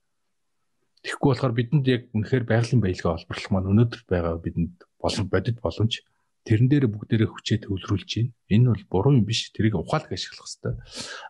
[1.03, 5.99] Тэгэхгүй болохоор бидэнд яг үнэхээр байгалийн баялгаа олборлох маань өнөөдөр байгаа бидэнд болон бодит боломж
[6.47, 8.31] тэрэн дээр бүгдээрээ хүчээ төвлөрүүлж байна.
[8.51, 9.51] Энэ бол буруу юм биш.
[9.51, 10.73] Тэрийг ухаалаг ашиглах хэрэгтэй.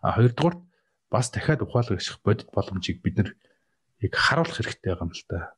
[0.02, 0.56] А хоёрдугаар
[1.10, 3.30] бас дахиад ухаалаг ашиглах бодит боломжийг бид нар
[4.02, 5.54] яг харуулах хэрэгтэй байгаа юм л та.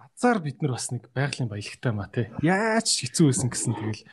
[0.00, 2.28] Азар бид нар бас нэг байгалийн баялагтай маа тий.
[2.44, 4.04] Яаж хэцүү байсан гэсэн тэгэл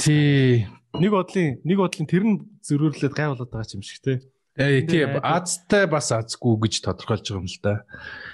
[0.00, 0.68] тий
[1.00, 4.16] нэг бодлын нэг бодлын тэр нь зөрүүрлээд гай болоод байгаа юм шиг тий.
[4.54, 7.82] Ээ тий Азтай бас азгүй гэж тодорхойлж байгаа юм л да.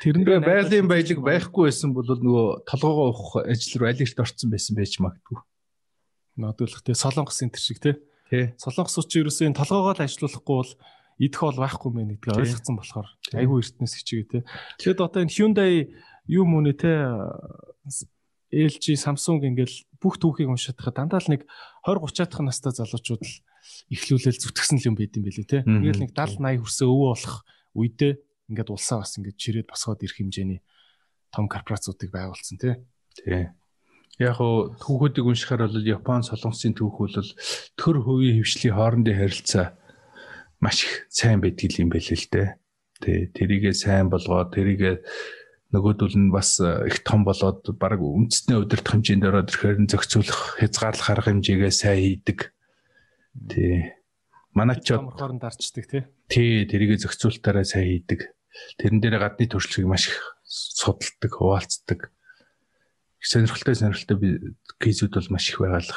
[0.04, 4.52] Тэрэн дээр байгалийн баялаг байхгүй байсан бол нөгөө толгоогоо уух ажил руу аль эрт орцсон
[4.52, 5.40] байсан байж магадгүй.
[6.36, 7.96] Нодуулах тий солонгос энэ шиг тий.
[8.28, 8.52] Тий.
[8.60, 10.72] Солонгос ууч ерөөсөө энэ толгоогоо л ажилуулахгүй бол
[11.24, 14.38] идэх бол байхгүй мэн гэдгийг ойлгоцсон болохоор айгүй эртнээс хичээгээ те.
[14.76, 15.72] Тэгэхэд одоо энэ Hyundai
[16.28, 16.92] юу мөнэ те
[18.52, 21.48] LG, Samsung ингээл бүх түүхийг уншаад хахад дандаа л нэг
[21.88, 23.34] 20 30 дахь настай залуучууд л
[23.92, 25.58] ихлүүлэл зүтгэсэн л юм байд юм бэлээ те.
[25.66, 27.36] Ингээл нэг 70 80 хүрсээ өвөө болох
[27.76, 28.12] үедээ
[28.50, 30.60] ингээд улсаа бас ингээд чирээд босгоод ирэх хэмжээний
[31.30, 32.82] том корпорациудыг байгуулсан те.
[33.14, 33.50] Тий.
[34.18, 37.30] Яг хуу түүхүүдийг уншихаар бол Япон солонгосын түүх бол
[37.78, 39.78] төр хувийн хөвшлийн хоорондын харилцаа
[40.60, 42.48] маш их сайн байдаг юм байл л дээ.
[43.00, 45.00] Тэ тэрийгэ сайн болгоод тэрийгэ
[45.72, 51.30] нөгөөдөл нь бас их том болоод баг үндэсний удирдах хэмжээнд ороод ирэхээр зохицуулах хязгаарлах арга
[51.32, 52.52] хэмжээгээ сайн хийдэг.
[53.34, 53.94] Тий.
[54.54, 56.02] Манай ч хооронд дарчдаг тий.
[56.26, 58.34] Тий, тэрийгэ зохицуултаараа сайн хийдэг.
[58.78, 62.10] Тэрэн дээр гадны төршлийг маш их судалдаг, хуваалцдаг
[63.20, 64.28] сонирхолтой сонирхолтой би
[64.80, 65.92] кейсүүд бол маш их байгаа л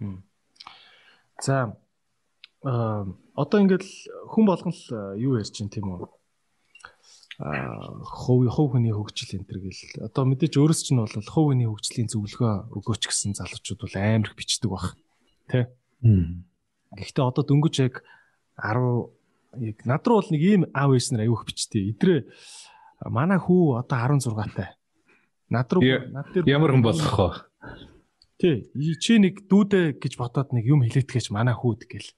[0.00, 0.24] юм.
[1.40, 1.76] За
[2.64, 3.06] а
[3.36, 3.86] одоо ингээл
[4.32, 4.84] хүн болгон л
[5.20, 6.08] юу ярьж чинь тийм үү?
[7.38, 11.68] а хов хов хүний хөгжил энэ төр гэл одоо мэдээж өөрөөс чинь бол хов хүний
[11.68, 14.94] хөгжлийн зөвлөгөө өгөөч гэсэн залуучууд бол амар их бичдэг баг
[15.48, 15.64] тий
[16.02, 18.02] Гэхдээ одоо дөнгөж яг
[18.58, 19.08] 10
[19.62, 22.20] яг над руу бол нэг ийм аав ээс нар аяух бичтээ идрээ
[23.08, 24.76] манай хүү одоо 16 тай
[25.52, 27.28] Над руу над дээр ямар хүн болох вэ?
[28.40, 28.56] Тий,
[28.96, 32.08] чи нэг дүүдэ гэж бодоод нэг юм хэлээтгэж манай хүүд гэл.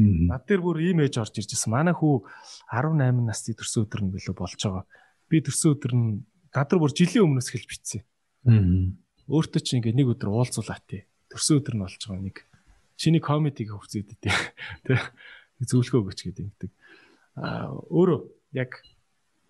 [0.00, 1.76] Над дээр бүр ийм ээж орж ирж байсан.
[1.76, 2.24] Манай хүү
[2.72, 4.88] 18 насны төрсөн өдөр нь билүү болж байгаа.
[5.28, 8.00] Би төрсөн өдөр нь руу бүр жилийн өмнөөс хэлж битсэн.
[9.28, 11.04] Өөртөө чи ингээ нэг өдөр уулзуулаа тий.
[11.28, 12.36] Төрсөн өдөр нь болж байгаа нэг
[12.98, 14.34] чиний комедиг хөвцөөд тий.
[14.84, 14.98] Тэ
[15.62, 16.70] зөвлөгөө өгөөч гэдэг ингэдэг.
[17.38, 18.20] Аа өөрөө
[18.58, 18.82] яг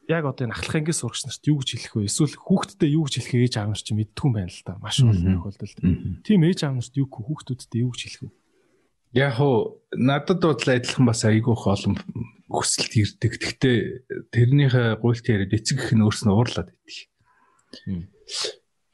[0.09, 2.09] яг одоо энэ ахлах ангийн сурагч нарт юу гэж хэлэх вэ?
[2.09, 4.81] Эсвэл хүүхдтэй юу гэж хэлэх ээж аав нар ч мэддэг юм байна л да.
[4.81, 5.79] Маш олон тохиолдолд.
[6.25, 8.31] Тийм ээж аав нарт юу хүүхдүүдтэй юу гэж хэлэх вэ?
[9.20, 11.97] Яг уу надад бол адилхан бас айгүйх олон
[12.49, 13.33] хүсэлт ирдэг.
[13.37, 13.77] Гэхдээ
[14.33, 16.97] тэрнийхээ гуйлт яриад эцэг гэх нь өөрснөө уурлаад байдаг.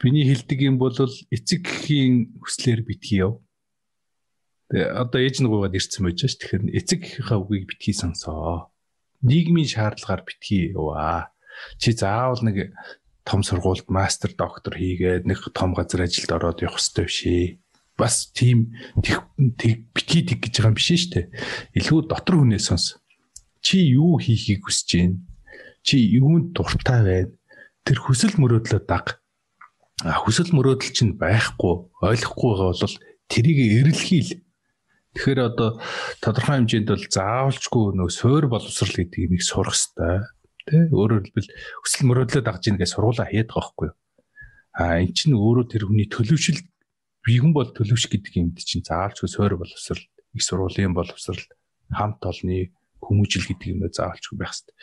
[0.02, 3.38] Биний хэлдэг юм бол эцэг гэхийн хүслээр битгий яв.
[4.74, 6.34] Тэгээ одоо ээж нь гуйгаад ирсэн байж ш.
[6.34, 8.74] Тэгэхээр эцэг гэхийнхаа үгийг битгий сонсоо
[9.22, 11.30] нийгмийн шаардлагаар битгий яваа.
[11.78, 12.74] Чи заавал нэг
[13.22, 17.46] том сургуульд мастер доктор хийгээд нэг том газар ажилд ороод явах хэрэгтэй биш ээ
[17.96, 21.30] бас тийм битгий тэг гэж байгаа юм биш дээ.
[21.78, 22.98] Илүү дотор хүнээс сонс.
[23.62, 25.22] Чи юу хийхийг хүсэж байна?
[25.86, 27.32] Чи юунд дуртай байна?
[27.86, 29.22] Тэр хүсэл мөрөөдлөө даг.
[30.02, 32.96] А хүсэл мөрөөдөл чинь байхгүй, ойлгохгүй байгаа бол
[33.30, 34.43] тэрийг эрэлхийл.
[35.14, 35.78] Тэгэхээр одоо
[36.18, 40.26] тодорхой хэмжээнд бол заавалчгүй нөө суур боловсрал гэдэг юмыг сурах хэрэгтэй.
[40.64, 41.50] Тэ өөрөөр хэлбэл
[41.86, 43.96] хүсэл мөрөөдлөө дагж ийн гэж сургуулаа байгаа байхгүй юу?
[44.74, 46.58] А эн чинь өөрөө тэр хүний төлөвшил
[47.22, 51.40] бигэн бол төлөвш гэдэг юмд чинь заавалчгүй суур боловсрал их сургуулийн боловсрал
[51.94, 52.74] хамт олны
[53.04, 54.74] хүмүүжил гэдэг юм заавалчгүй байх хэрэгтэй.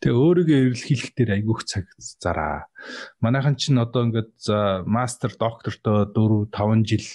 [0.00, 2.70] Тэгээ өөрийгөө эрэлхийлэх дээр айгүйх цаг зараа.
[3.18, 7.06] Манайхан чинь одоо ингээд за мастер доктортой 4 5 жил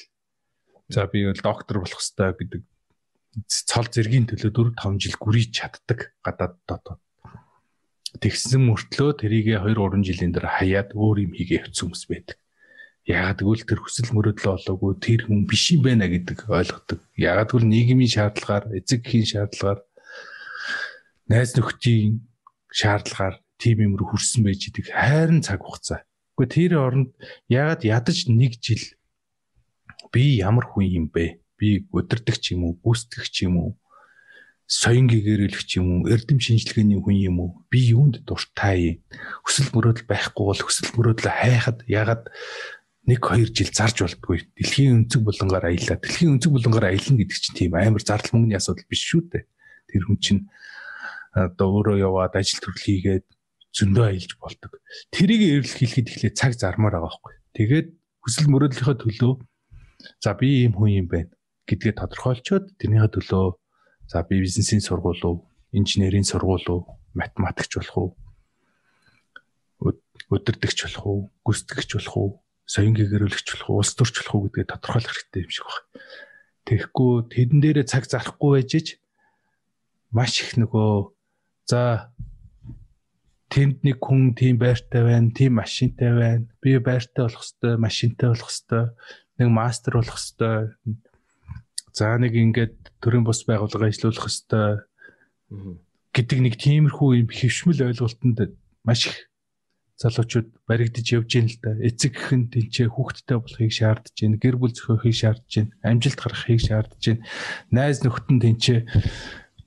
[0.92, 2.62] за би бол доктор болох хэрэгтэй гэдэг
[3.48, 7.00] цол зэргийн төлөө 4 5 жил гүрийж чаддаг гадаад дотоод.
[8.20, 12.38] Тэгсэн мөртлөө тэрийгэ 2 3 жилийн дараа хаяад өөр юм хийгээ явцсан хүмүүс байдаг.
[13.08, 17.00] Ягаад гэвэл тэр хүсэл мөрөөдлөө олоогүй тэр хүн биш юм байна гэдэг ойлгодог.
[17.18, 19.80] Ягаад гэвэл нийгмийн шаардлагаар, эцэг эхийн шаардлагаар,
[21.32, 22.22] найз нөхдийн
[22.70, 26.06] шаардлагаар тим юм руу хүрсэн байж идэг хайрын цаг хугацаа.
[26.38, 27.10] Гэхдээ тэр оронд
[27.50, 28.84] ягаад ядаж нэг жил
[30.12, 31.42] би ямар хүн юм бэ?
[31.58, 33.72] Би өдөрдөг ч юм уу, гүйцэтгэх ч юм уу,
[34.68, 37.50] соён гэгэрэлэх ч юм уу, эрдэм шинжилгээний хүн юм уу?
[37.72, 38.96] Би юунд дуртай юм?
[39.44, 42.28] Хүсэл мөрөөдөл байхгүй бол хүсэл мөрөөдлөө хайхад ягаад
[43.08, 44.46] 1 2 жил зарж болтгүй.
[44.56, 45.98] Дэлхийн өнцөг булангаар аялаа.
[45.98, 49.44] Дэлхийн өнцөг булангаар аялна гэдэг чинь тийм амар зардал мөнгөний асуудал биш шүү дээ.
[49.90, 50.42] Тэр хүн чинь
[51.34, 53.26] одоо өөрөө яваад ажил төрөл хийгээд
[53.74, 54.72] зөндөө аялж болдог.
[55.10, 57.34] Тэрийг эрэлхийлэхэд эхлээ цаг зармаар байгаа байхгүй.
[57.58, 57.88] Тэгээд
[58.22, 59.34] хүсэл мөрөөдлийнхөө төлөө
[60.24, 61.32] за би ийм хүн юм байна
[61.68, 63.46] гэдгээ тодорхойлцоод тэрнийхээ төлөө
[64.12, 66.82] за би бизнесийн сургууль уу, инженерийн сургууль уу,
[67.16, 68.10] математикч болох уу,
[70.32, 72.30] өдөрдөгч болох уу, гүйцэтгэгч болох уу
[72.68, 75.88] соён гэгэрүүлэгч болох уу, улс төрч болох уу гэдгээ тодорхойлох хэрэгтэй юм шиг байна.
[76.68, 78.88] Тэгэхгүй тэдэн дээрээ цаг зарахгүй байж ич
[80.16, 80.92] маш их нөгөө
[81.68, 82.12] за
[83.52, 86.48] тэнд нэг хүн тийм байртай байна, тийм машинтай байна.
[86.64, 88.90] Би байртай болох хэвээр, машинтай болох хэвээр,
[89.42, 90.78] нэг мастер болох хэвээр.
[91.92, 94.80] За нэг ингээд төрийн бус байгууллага ажиллуулах хэвээр
[96.14, 98.56] гэдэг нэг тиймэрхүү юм хөвшмөл ойлголтод
[98.86, 99.32] маш их
[100.02, 101.78] залуучууд баригдаж явж гин л да.
[101.78, 107.02] Эцэг гэн тэнцээ хүүхдтэй болохыг шаардж гин, гэр бүл зохиохыг шаардж гин, амжилт гаргахыг шаардж
[107.06, 107.20] гин.
[107.70, 108.80] Найз нөхдөн тэнцээ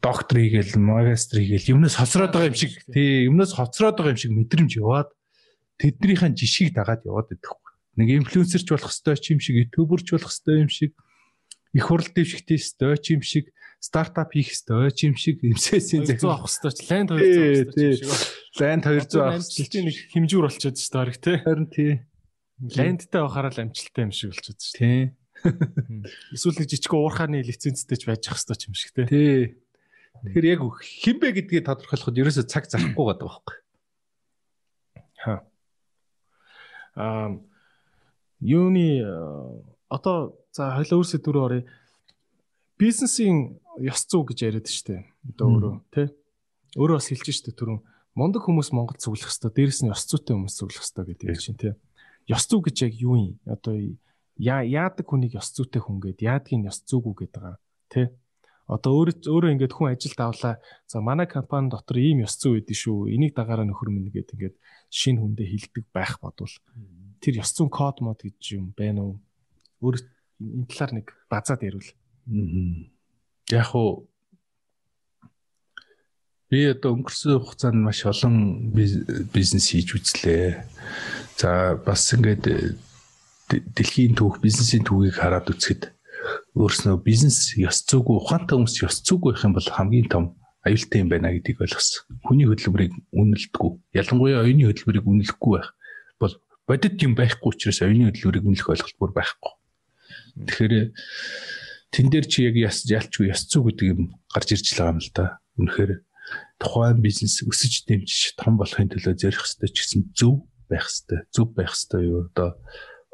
[0.02, 4.32] доктор хийгээл, магистр хийгээл юмнаас хоцроод байгаа юм шиг тий юмнаас хоцроод байгаа юм шиг
[4.34, 5.08] мэдрэмж яваад
[5.78, 7.63] тэднийхэн жишгийг дагаад яваад байдаг.
[7.94, 10.98] Нэг инфлюенсерч болох ёстой ч юм шиг, ютуберч болох ёстой юм шиг,
[11.74, 16.30] их хурал дэвшигтэй ёстой ч юм шиг стартап хийх ёстой ч юм шиг эмсэсийн зөв
[16.30, 18.10] авах ёстой ч лайнд 200 авах ёстой ч шиг.
[18.58, 21.36] Лайнд 200 авах амжилтын нэг хэмжүүр болчиход шүү дээ хараг тий.
[21.44, 21.92] Харин тий.
[22.74, 24.78] Лайндтай байхаараа л амжилттай юм шиг болчиход шүү.
[24.78, 25.00] Тий.
[26.32, 29.06] Эсвэл нэг жижиг уурхааны лицензтэй ч байж ах ёстой ч юм шиг тий.
[29.06, 29.38] Тий.
[30.24, 33.56] Тэгэхээр яг хинбэ гэдгийг тодорхойлоход ерөөсөө цаг зарахгүй байдаг байхгүй.
[35.20, 35.34] Ха.
[36.96, 37.36] Аа
[38.40, 39.04] юуны
[39.90, 41.62] одоо за хоёлаа өөрсдөө дөрөв оръё.
[42.78, 45.04] Бизнесийн ёс зүй гэж яриад штэ.
[45.30, 46.06] Одоо өөрөө тий.
[46.78, 47.80] Өөрөө бас хэлж штэ түрүүн
[48.14, 51.74] мундаг хүмүүс Монгол цуглах хэвээр дээрэс нь ёс зүйтэй хүмүүс цуглах хэвээр гэдэг чинь тий.
[52.30, 53.38] Ёс зүй гэж яг юу юм?
[53.46, 53.74] Одоо
[54.38, 57.58] яадаг хүнийг ёс зүйтэй хүн гэд яадгийн ёс зүйгүй гэдэг байгаа
[57.90, 58.06] тий.
[58.64, 60.54] Одоо өөрөө өөрөө ингээд хүн ажилд авлаа.
[60.88, 63.12] За манай компани дотор ийм ёс зүй байдсан шүү.
[63.12, 64.56] Энийг дагаараа нөхөр минь гэд ингээд
[64.88, 66.54] шинэ хүндээ хилдэг байх бодвол
[67.24, 69.14] тэр ёс зүйн код мод гэж юм байна уу?
[69.80, 70.04] Өөр
[70.44, 71.88] энэ талаар нэг базаад ярил.
[73.48, 74.04] Яг уу
[76.54, 78.70] би одоо өнгөрсөн хугацаанд маш олон
[79.34, 80.62] бизнес хийж үзлээ.
[81.40, 82.78] За бас ингээд
[83.48, 85.90] дэлхийн түүх, бизнесийн түүхийг хараад үзэхэд
[86.54, 90.24] өөрснөө бизнес ёс зүйгүй ухаантай хүмүүс ёс зүйгүй байх юм бол хамгийн том
[90.64, 92.06] аюултай юм байна гэдгийг ойлгосон.
[92.24, 93.70] Хүний хөдөлмөрийг үнэлдэггүй.
[93.98, 95.68] Ялангуяа оюуны хөдөлмөрийг үнэлэхгүй байх
[96.22, 96.34] бол
[96.64, 99.52] бодит юм байхгүй учраас оюуны хөдөлмөрийг үнэлэх ойлголт бүр байхгүй.
[100.48, 100.74] Тэгэхээр
[101.92, 104.00] тэн дээр чи яг яс ялчгүй яс зүү гэдэг юм
[104.32, 105.26] гарч ирж байгаа юм л да.
[105.60, 105.92] Үнэхээр
[106.58, 111.48] тухайн бизнес өсөж дэмжиж том болохын төлөө зорих хэвээр ч гэсэн зөв байх хэвээр зөв
[111.54, 112.20] байх хэвээр юу?
[112.32, 112.48] Одоо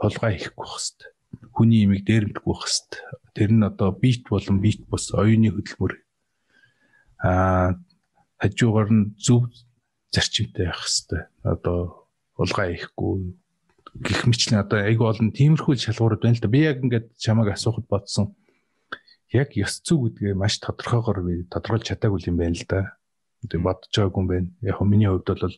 [0.00, 1.12] холгоо хийхгүй байх хэвээр
[1.52, 5.94] хүний имийг дээрэмдэх байх хэвээр тэр нь одоо бит болон бит бус оюуны хөдөлмөр.
[7.20, 7.76] Аа
[8.40, 9.52] хажуугаар нь зөв
[10.08, 11.99] зарчимтай байх хэвээр одоо
[12.40, 13.36] улгаа хийхгүй
[14.00, 17.86] гих мэтлэн одоо айгүй олон тиймэрхүү шалгуурууд байна л да би яг ингээд чамайг асуухад
[17.90, 18.32] бодсон
[19.32, 22.98] яг ёс зүй гэдгээ маш тодорхойгоор би тодорхойлж чадаагүй юм байна л да.
[23.46, 24.48] Тэг бодож байгаагүй юм байна.
[24.60, 25.54] Яг миний хувьд бол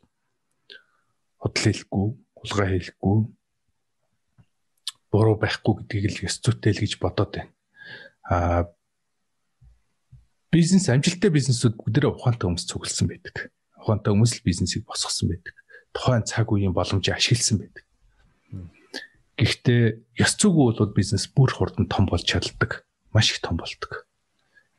[1.40, 2.06] худал хэлэхгүй,
[2.36, 3.16] хулгай хэлэхгүй.
[5.12, 7.52] буруу байхгүй гэдгийг л ёс зүйтэй л гэж бодоод байна.
[8.28, 8.62] Аа
[10.52, 13.52] бизнес амжилттай бизнесүүд бүгдээ ухаантай хүмүүс цугласан байдаг.
[13.76, 15.56] Ухаантай хүмүүс л бизнесийг босгосон байдаг.
[15.92, 17.84] Тухайн цаг үеийн боломжийг ашигласан байдаг.
[19.36, 19.82] Гэхдээ
[20.20, 22.84] ёс зүйгүй бол бизнес бүр хурдан том болж чаддаг.
[23.12, 24.08] Маш их том болдог.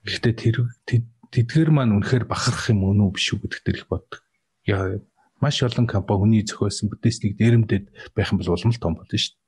[0.06, 0.56] Гэхдээ тэр
[1.34, 4.22] тэдгээр маань үнэхээр бахарах юм өнөө биш үү гэдэгт их боддог.
[4.69, 5.02] Яа
[5.41, 9.34] маш олон компани хүний зохиосон бүтээснийг дээрэмдэд байх юм бол улам л том болно шүү
[9.34, 9.41] дээ.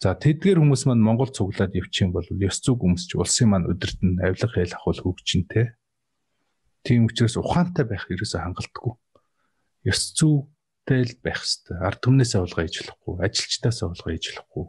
[0.00, 4.00] За тэдгээр хүмүүс маань Монгол цуглаад явчих юм бол ёс зүг өмсч улсын маань өдөрт
[4.04, 5.74] нь авилга хэл ахвал хөгжинтэй.
[6.86, 8.92] Тийм учраас ухаантай байх ерөөсөө хангалтгүй.
[9.90, 10.14] Ёс
[10.88, 11.76] зүйтэй л байх хэрэгтэй.
[11.84, 14.64] Ард түмнээс авалгаа хийж болохгүй, ажилчдаас авалгаа хийж болохгүй.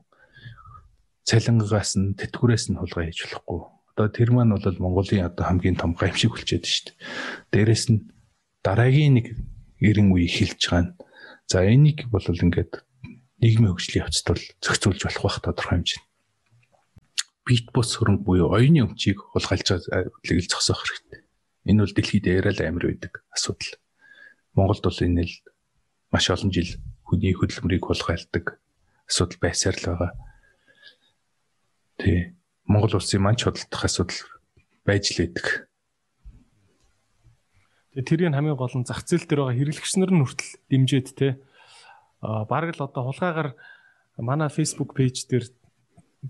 [1.24, 3.60] Цалингаас нь тэтгэврээс нь хулгай хийж болохгүй.
[3.96, 7.00] Одоо тэр маань бол Монголын одоо хамгийн том гамшиг болчиход шүү дээ.
[7.56, 8.12] Дээрэс нь
[8.64, 9.28] дараагийн нэг
[9.80, 10.96] 90 үе эхэлж байгаа нь.
[11.48, 12.84] За энийг бол ингээд
[13.40, 16.04] нийгмийн хөгжлийн явцад бол зохицуулж болох бах тодорхой хэмжээ.
[17.48, 20.12] Бит бус хөрөнгө буюу оюуны өмчийг хулгайлж байгааг
[20.52, 21.24] зогсоох хэрэгтэй.
[21.66, 23.80] Энэ бол дэлхийд яриад амар байдаг асуудал.
[24.54, 25.34] Монголд бол энэ л
[26.10, 28.58] маш олон жил хүний хөдөлмөрийг хулгайлдаг
[29.10, 30.12] асуудал байсаар л байгаа.
[31.98, 32.36] Тий.
[32.70, 34.22] Монгол улсын маань чодолдох асуудал
[34.86, 35.70] байж л байдаг.
[37.94, 41.42] Тэгээ тэрийг хамгийн гол нь зах зээл дээр байгаа хэрэглэгчнэр нь хүртэл дэмжиж те
[42.22, 43.56] бараг л одоо хулгайгаар
[44.20, 45.46] манай Facebook пэйж дээр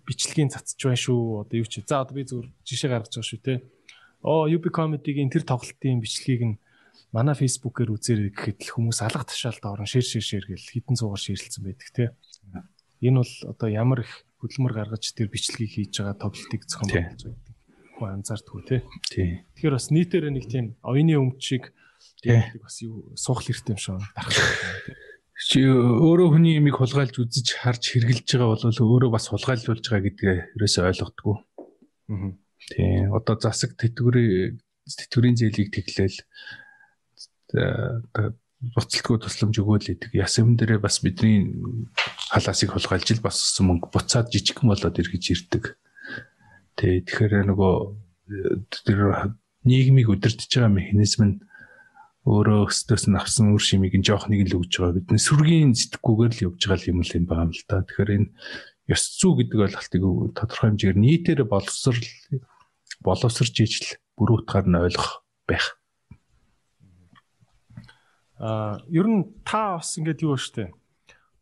[0.05, 1.43] бичлэгийн цацж байна шүү.
[1.43, 1.81] Одоо юу чи.
[1.81, 3.53] За одоо би зүгээр жишээ гаргаж байгаа шүү те.
[4.21, 6.55] Оо UB comedy-гийн тэр тоглолтын бичлэгийг нь
[7.13, 11.21] манай Facebook-ээр үзээрэй гэхэд л хүмүүс алга ташаалд орон шир шир шир гэл хитэн цуугаар
[11.21, 12.05] ширэлцэн байдаг те.
[13.01, 14.11] Энэ бол одоо ямар их
[14.43, 17.55] хөдөлмөр гаргаж тэр бичлэгийг хийж байгаа тоглолтыг зохион байгуулж байдаг.
[17.97, 18.77] Хүн анзаардгүй те.
[19.09, 19.29] Тий.
[19.57, 21.73] Тэгэхээр бас нийтээр нэг тийм оюуны өмчийг
[22.21, 24.35] тийм бас юу суух хэрэгтэй юм шиг дарах
[25.39, 30.35] чи өөрөө хүний имийг хулгайлж үзэж харж хэрглэж байгаа бол өөрөө бас хулгайлуулж байгаа гэдгээ
[30.59, 31.35] ерөөсөй ойлгохгүй.
[32.11, 32.31] Аа.
[32.67, 33.07] Тий.
[33.07, 36.17] Одоо засаг тэтгэврийн тэтгэврийн зээлийг тэглээл
[37.53, 40.11] буцалтгүй тусламж өгөөл идэг.
[40.19, 41.47] Яс юм дээрээ бас бидний
[42.29, 45.79] халаасыг хулгайлж ил бас мөнгө буцаад жижигхэн болоод эргэж ирдэг.
[46.75, 46.99] Тий.
[46.99, 47.73] Тэгэхээр нөгөө
[48.83, 48.99] тэр
[49.63, 51.35] нийгмийг удирдах байгаа механизм нь
[52.27, 54.99] өөрөө өстөөс нь авсан үр шимийг нь жоох нэг л өгж байгаа.
[54.99, 57.87] Бидний сүргийн сэтгэхгүйгээр л явж байгаа юм л юм байна л да.
[57.87, 58.27] Тэгэхээр энэ
[58.91, 60.03] ёс зүй гэдэг ойлголтыг
[60.35, 62.03] тодорхой хэмжээгээр нийтээр боловсрал
[62.99, 63.89] боловсрч ижил
[64.19, 65.78] бүр утгаар нь ойлгох байх.
[68.39, 70.71] Аа ер нь та бас ингэдэг юу штэ.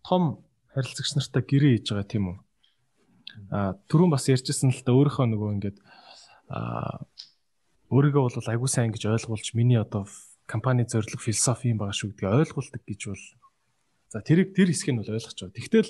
[0.02, 0.42] Том
[0.74, 2.38] харилцагч нартай гэрээ хийж байгаа тийм үү?
[3.54, 5.78] Аа түрүүн бас ярьжсэн л да өөрийнхөө нөгөө ингээд
[6.50, 7.06] аа
[7.94, 10.10] өөрийгөө бол айгуу сайн гэж ойлгуулж миний одоо
[10.50, 13.24] компани зорилго философи юм байгаа шүү гэдгийг ойлгуулдаг гэж бол
[14.10, 15.54] за тэрийг тэр хэсгийг нь бол ойлгож байгаа.
[15.54, 15.90] Тэгтэл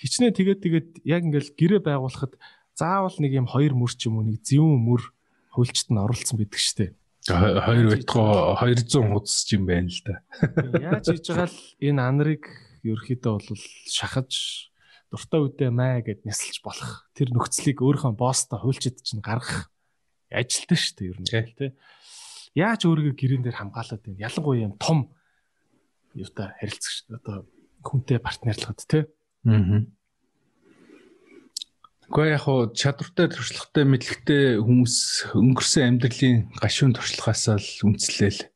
[0.00, 2.40] хичнээн тэгээд тэгээд яг ингээл гэрээ байгуулахад
[2.72, 5.02] заавал нэг юм хоёр мөр ч юм уу нэг зэвүүн мөр
[5.52, 6.94] хөлчт нь оролцсон байдаг штеп.
[7.28, 10.14] Хоёр байтгоо 200 хуудас юм байна л да.
[10.78, 12.44] Яаж хийж байгаа л энэ анарыг
[12.82, 14.30] ерөөхдөө бол шахаж
[15.12, 19.70] дуртай үедээ маа гэд нисэлж болох тэр нөхцөлийг өөрийнхөө босстой хуульчид чинь гаргах
[20.32, 21.70] ажилтаа шүү дээ ер нь тий
[22.54, 24.24] яаж өөрийгөө гэрэн дээр хамгаалаад байна.
[24.28, 24.98] Ялангуяа юм том
[26.12, 27.48] юутай харилцагч одоо
[27.80, 29.02] хүнтэй партнерлахад тий.
[29.48, 29.88] Аа.
[32.12, 38.52] Гэхдээ яг хуу чадвартай туршлагатай мэдлэгтэй хүмүүс өнгөрсөн амьдралын гашуун туршлагаасаа л үнслээл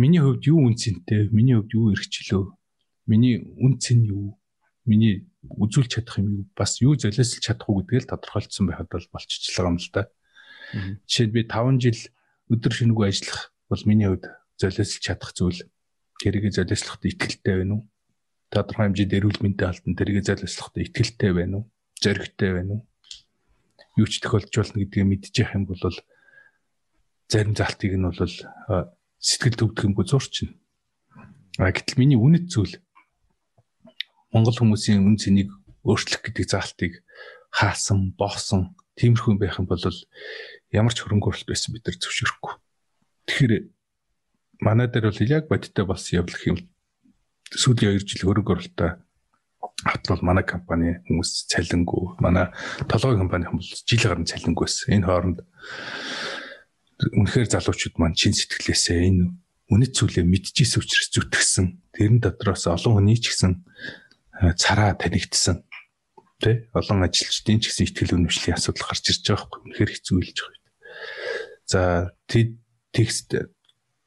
[0.00, 2.56] миний хувьд юу үнцэнтэй, миний хувьд юу эрхчлөө,
[3.04, 4.40] миний үнц нь юу,
[4.88, 9.68] миний үзүүлж чадах юм юу, бас юу золиослж чадах уу гэдгийг тодорхойлцсон байхад бол болчихчлаа
[9.68, 10.08] юм л да.
[11.04, 12.00] Жишээд би 5 жил
[12.48, 14.24] өдөр шинэгүй ажиллах бол миний хувьд
[14.56, 15.68] золиослж чадах зүйл.
[16.16, 17.84] Тэрийг золиослоход итгэлтэй байна уу?
[18.48, 21.64] Тодорхой хэмжээнд эрүүл мэндийн албан тэрийг золиослоход итгэлтэй байна уу?
[22.02, 22.82] Зоригтой байна уу?
[23.96, 25.80] Юу ч тохиолдож болно гэдгийг мэдчих юм бол
[27.28, 28.34] зарим залтыг нь бол
[29.18, 30.52] сэтгэл төвдгөнгүй зурчна.
[31.58, 32.76] А гэтэл миний үнэт зүйл
[34.30, 35.48] Монгол хүмүүсийн үн цэнийг
[35.88, 36.92] өөрчлөх гэдэг залтыг
[37.48, 39.80] хаасан, боосон тиймэрхүү байх юм бол
[40.68, 42.54] ямар ч хөрөнгө оруулалт байсан бид нар зөвшөөрөхгүй.
[43.26, 43.52] Тэгэхээр
[44.60, 46.58] манай дээр бол яг бодиттой болсон явлах юм.
[47.48, 49.00] Сүүлийн 2 жил хөрөнгө оруулалтаа
[49.84, 52.50] хатвал манай компани хүмүүс цалингүй манай
[52.90, 54.94] толгой компани хүмүүс жил гарна цалингүй байсан.
[54.96, 55.38] Энэ хооронд
[56.96, 59.24] үнэхээр залуучууд маань чин сэтгэлээсээ энэ
[59.72, 61.66] үнэт зүйлээ мэдчихсэн учраас зүтгэсэн.
[61.92, 63.66] Тэрэн дотроос олон хүний ч гэсэн
[64.56, 65.66] цараа танигдсан.
[66.40, 69.60] Тэ олон ажилчдын ч гэсэн ихтгэл үнэмшлийн асуудал гарч ирж байгаа байхгүй.
[69.66, 70.56] Үнэхээр хэцүү хэлж байгаа.
[71.66, 71.80] За
[72.94, 73.28] текст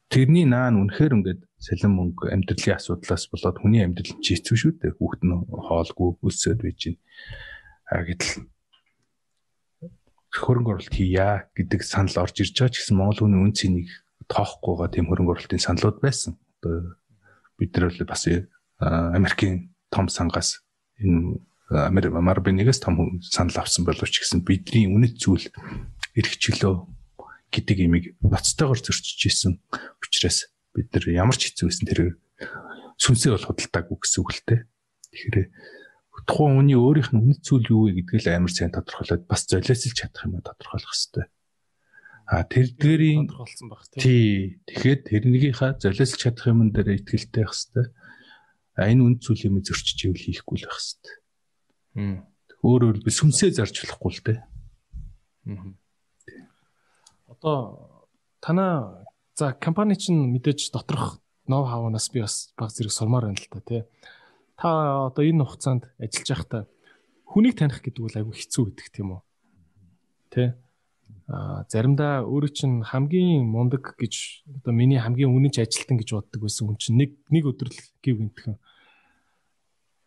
[0.08, 4.96] тэрний наан үнэхээр ингээд салин мөнгө амьдралын асуудлаас болоод хүний амьдрал чи хэцүү шүү дээ.
[4.96, 7.00] Хүүхэд нь хоолгүй өсөөд байж байна.
[7.92, 8.48] А гэтэл
[10.40, 13.88] хөрөнгө оруулалт хийя гэдэг санал орж ирж байгаа ч гэсэн Монгол хүний үн цэнийг
[14.30, 16.40] тоохгүй байгаа тийм хөрөнгө оруулалтын саналуд байсан.
[16.64, 16.96] Одоо
[17.60, 18.24] бид нар бол бас
[18.80, 20.64] Америкийн том сангаас
[20.96, 25.44] энэ Марбинигээс том санал авсан боловч гэсэн бидний үнэт зүйл
[26.16, 26.74] эрхчлөө
[27.50, 29.58] гэдэг имийг ноцтойгоор зөрчиж исэн
[30.02, 32.00] учраас бид нар ямар ч хэцүү байсан тэр
[33.00, 34.60] сүнсээ бол худалдаагүй гэсэн үг л дээ.
[35.10, 35.48] Тэгэхээр
[36.28, 39.94] тухайн хүний өөрийнх нь үнэт зүйл юу вэ гэдгийг л амар сайн тодорхойлоод бас золиослж
[39.96, 41.26] чадах юм тодорхойлох хэрэгтэй.
[42.30, 44.60] А тэр дээрийн тодорхойлсон баг тий.
[44.68, 47.86] Тэгэхээр тэрнийхээ золиослж чадах юм дээр ихтгэлтэй байх хэрэгтэй.
[48.78, 51.16] А энэ үнэт зүйл юм зөрчиж ивэл хийхгүй л байх хэрэгтэй.
[52.60, 54.38] Өөрөөр би сүнсээ зарж болохгүй л дээ.
[57.26, 57.58] Одоо
[58.44, 59.08] танаа
[59.40, 61.16] за компани чинь мэдээж доторх
[61.48, 63.82] ноу хавнаас би бас баг зэрэг сурмаар байна л та тий
[64.60, 66.62] та одоо энэ хугацаанд ажиллаж байхдаа
[67.24, 69.20] хүнийг таних гэдэг бол айгүй хэцүү гэдэг тийм үү?
[70.28, 70.44] Тэ?
[71.32, 76.68] А заримдаа өөрөө чинь хамгийн мундаг гэж одоо миний хамгийн үнэнч ажилтан гэж боддог байсан
[76.68, 78.60] хүн чинь нэг нэг өдөр л гів гинтхэн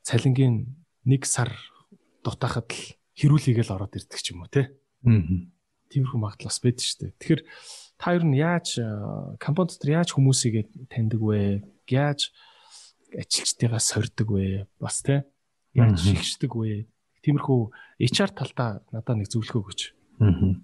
[0.05, 0.77] цалингийн
[1.10, 1.49] нэг сар
[2.22, 2.84] дутаахад л
[3.18, 4.76] хэрүүлээгээл ороод ирдэг ч юм уу те.
[5.07, 5.23] Аа.
[5.89, 7.18] Тиймэрхүү магадлал бас байдаг шүү дээ.
[7.18, 7.41] Тэгэхээр
[7.97, 8.79] та ер нь яаж
[9.39, 11.63] компани дотор яаж хүмүүсийг таньдаг вэ?
[11.87, 12.33] Яаж
[13.13, 14.67] ажилчдыгаа сордог вэ?
[14.79, 15.25] Бас те
[15.73, 16.87] яаж шигшдэг вэ?
[17.23, 17.59] Тиймэрхүү
[18.03, 19.81] HR талдаа надад нэг зөвлөгөө өгөөч.
[20.19, 20.59] Аа.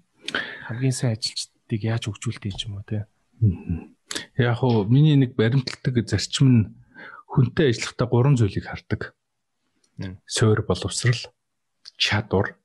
[0.68, 3.08] Хамгийн сайн ажилчдыг яаж хөгжүүлдэг юм уу те?
[4.36, 6.62] Яг хоо миний нэг баримтлагдаг зарчим нь
[7.30, 9.14] хүнтэй ажиллахдаа гурван зүйлийг хардаг.
[10.26, 11.32] Суур боловсрал,
[11.96, 12.56] чадвар,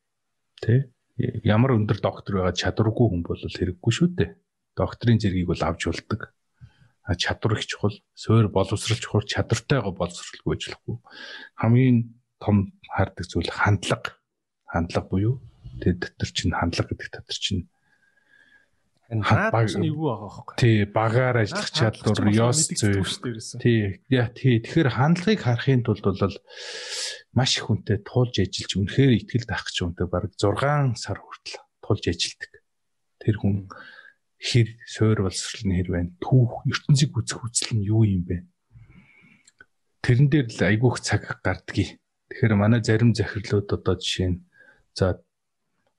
[0.60, 0.92] тэ
[1.48, 4.32] ямар өндөр доктор байгаа чадваргүй хүн бол хэрэггүй шүү дээ.
[4.76, 6.36] Докторийн зэргийг бол авч болдог
[7.14, 10.98] чадвар их чухал, суур боловсрал чухал, чадвартайгаа боловсралгүй ажиллахгүй.
[11.54, 14.18] Хамгийн том хардаг зүйл хандлага.
[14.66, 15.36] Хандлага буюу
[15.82, 17.70] тэр дотор чинь хандлага гэдэг дотор чинь
[19.06, 20.58] баг юу байгаа хөөхгүй.
[20.58, 23.06] Тий, багаар ажиллах чадвар, ёс зүй.
[23.62, 24.58] Тий, яа тий.
[24.66, 26.38] Тэгэхээр хандлагыг харахын тулд бол
[27.38, 32.04] маш их хүнтэй туулж ажиллаж үнэхээр ихтгэл таах гэж үнтэй баг 6 сар хүртэл туулж
[32.10, 32.52] ажилладаг.
[33.22, 33.70] Тэр хүн
[34.46, 36.12] хэр суур боловсрол нь хэр байна?
[36.22, 38.46] Түүх ертөнцийг үзэх үзэл нь юу юм бэ?
[40.06, 41.98] Тэрэн дээр л айгүйх цаг гардгийг.
[42.30, 44.46] Тэгэхээр манай зарим захирлууд одоо жишээ нь
[44.94, 45.18] за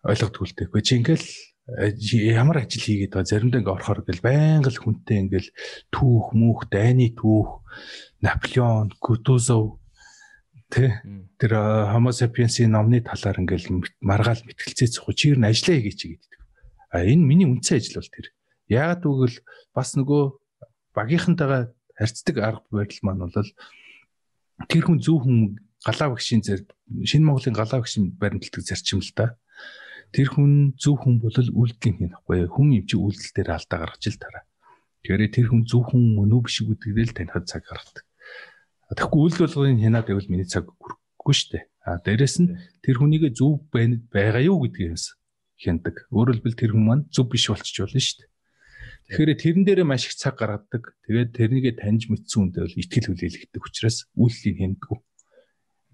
[0.06, 0.86] ойлгодгүй л дээ.
[0.86, 1.27] Чи ингээл
[1.66, 5.51] ямар ажил хийгээд байгаа заримдаа ингээ орохоор гэл байнга л хүнтэй ингээл
[5.90, 7.66] түүх мүх дайны түүх
[8.23, 9.82] Наполеон Кутузов
[10.70, 11.02] тэ
[11.43, 11.52] тэр
[11.90, 16.32] Homo sapiens-ийн номны талаар ингээл маргаал мэтгэлцээ цохоо чигээр нь ажиллаа хийгээч гэдэг.
[16.94, 18.27] А энэ миний үндсэн ажил бол тэр.
[18.66, 19.38] Яагаад гэвэл
[19.74, 20.22] бас нөгөө
[20.97, 23.51] багийнхантайгаа харьцдаг арга барил маань бол
[24.68, 26.66] тэр хүн зөв хүн галаа багшийн зэр
[27.06, 29.38] шинэ Монголын галаа багшийн баримтлагдаг зарчим л да.
[30.10, 34.18] Тэр хүн зөв хүн бол үйлдэл хийхгүй хүн юм чи үйлдэл дээр алдаа гаргаж ил
[34.18, 34.44] тараа.
[35.06, 38.05] Тэгэхээр тэр хүн зөв хүн мөн үү биш гэдгийг л танихад цаг гаргадаг.
[38.90, 41.64] Тэгэхгүй үйлдэл болгоныг хянаад байвал миний цаг хүрхгүй шүү дээ.
[41.86, 45.05] А дээрэс нь тэр хүнийгээ зөв байгаа юу гэдгээс
[45.62, 46.06] хяндаг.
[46.10, 48.30] Өөрөөр хэлбэл тэр хүн маань зөв биш болчих болно шүү дээ.
[49.07, 50.99] Тэгэхээр тэрэн дээрээ маш их цаг гаргадаг.
[51.07, 54.99] Тэгээд тэрнийгээ таньж мэдсэн үндэ бол ихтгэл хүлээлгдэг учраас үйлчлийг хэмдэггүй.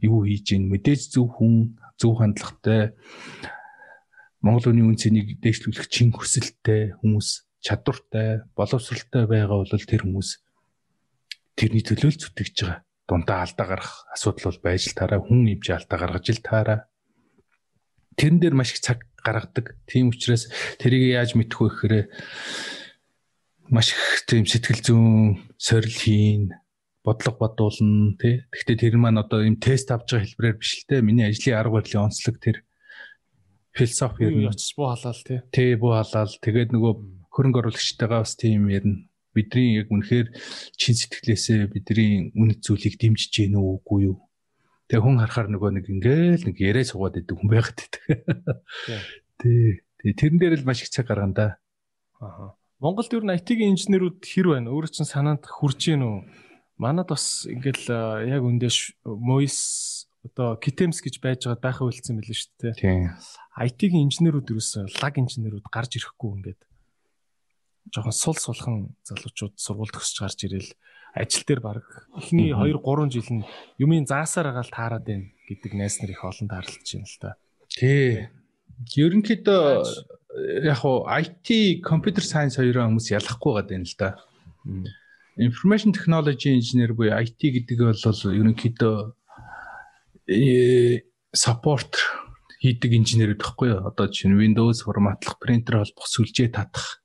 [0.08, 2.96] Юу хийж ийн мэдээж зөв хүн, зөв хандлагатай
[4.42, 10.42] Монгол хүний үн цэнийг дээшлүүлэх чин хүсэлтэй хүмүүс, чадвартай, боловсралтай байгаа бол тэр хүмүүс
[11.54, 12.82] тэрний төлөө л зүтгэж байгаа.
[13.06, 16.80] Дундаа алдаа гарах асуудал бол байж л таараа хүн ивж алдаа гаргаж л таараа.
[18.18, 19.78] Тэрэн дээр маш их цаг гаргадаг.
[19.86, 20.50] Тийм учраас
[20.82, 21.94] тэрийг яаж мэдэх вэ гэхээр
[23.72, 26.52] маш их тийм сэтгэл зүйн сорил хийн,
[27.02, 28.44] бодлого бодуулна тий.
[28.52, 31.00] Гэхдээ тэр маань одоо юм тест авч байгаа хэлбэрээр биш л те.
[31.00, 32.62] Миний ажлын арга барилын онцлог тэр
[33.72, 35.40] философи ер нь очиж буу халаал тий.
[35.50, 36.30] Тий буу халаал.
[36.30, 36.92] Тэгээд нөгөө
[37.32, 39.08] хөрөнгө оруулагчтайгаа бас тийм ярина.
[39.32, 40.28] Бидний яг үнэхээр
[40.76, 44.28] чин сэтгэлээсээ бидний үнэт зүйлийг дэмжиж гэнэ үү үгүй юу?
[44.92, 48.04] Тэгээ хүн харахаар нөгөө нэг ингээл нэг яриа суугаад идэг хүн байгаад идэг.
[49.40, 49.80] Тий.
[50.04, 51.46] Тэгээ тэрэн дээр л маш их цаг гаргана да.
[52.20, 52.52] Аа.
[52.82, 54.74] Монголд ер нь IT-ийн инженерүүд хэр байна?
[54.74, 56.18] Өөрөө чинь санаанд хурж гин үү?
[56.82, 58.74] Манад бас ингээл яг үндэ
[59.06, 62.74] Mois одоо Kitems гэж байж байгаа байхаа үлдсэн мэлээ шүү дээ.
[62.82, 63.14] Тийм.
[63.54, 66.60] IT-ийн инженерүүд ерөөсөө лаг инженерүүд гарч ирэхгүй ингээд
[67.94, 68.76] жоохон сул сулхан
[69.06, 70.70] залуучууд сургууль төгсөж гарч ирээл
[71.14, 71.86] ажил дээр баг
[72.18, 73.46] эхний 2 3 жил нь
[73.78, 77.30] юмын заасаар агаал таарад байна гэдэг найс нар их олон таарлаж байна л та.
[77.70, 78.26] Тий.
[78.98, 79.86] Ерөнхийдөө
[80.64, 84.08] яг хуу IT computer science хоёроо хүмүүс ялахгүй байгаа юм л да.
[85.36, 88.96] Information technology engineer буюу IT гэдэг бол ерөнхийдөө
[90.28, 91.96] э, support
[92.62, 93.80] хийдэг инженерүүд баггүй юу?
[93.90, 97.02] Одоо чинь Windows форматлах, принтер холбох, сүлжээ татах.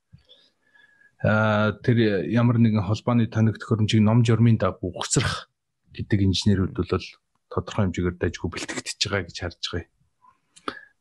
[1.26, 5.50] Аа тэр ямар нэгэн холбооны тоног төхөөрөмжийг ном журмын дагуу ухсрах
[5.98, 7.06] гэдэг инженерүүд бол
[7.50, 9.97] тодорхой хэмжээгээр дайггүй бэлтгэгдэж байгаа гэж харж байгаа.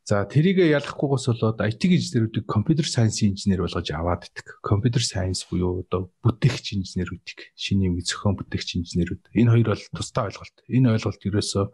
[0.07, 4.63] За тэрийг ялахгүйгээс болоод IT инженерүүдийг компьютер сайенс инженер болгож аваад идэх.
[4.63, 9.35] Компьютер сайенс буюу одоо бүтээгч инженерүүдийг шинэ юм зохион бүтээгч инженерүүд.
[9.35, 10.63] Энэ хоёр бол тусдаа ойлголт.
[10.71, 11.65] Энэ ойлголт ерөөсөө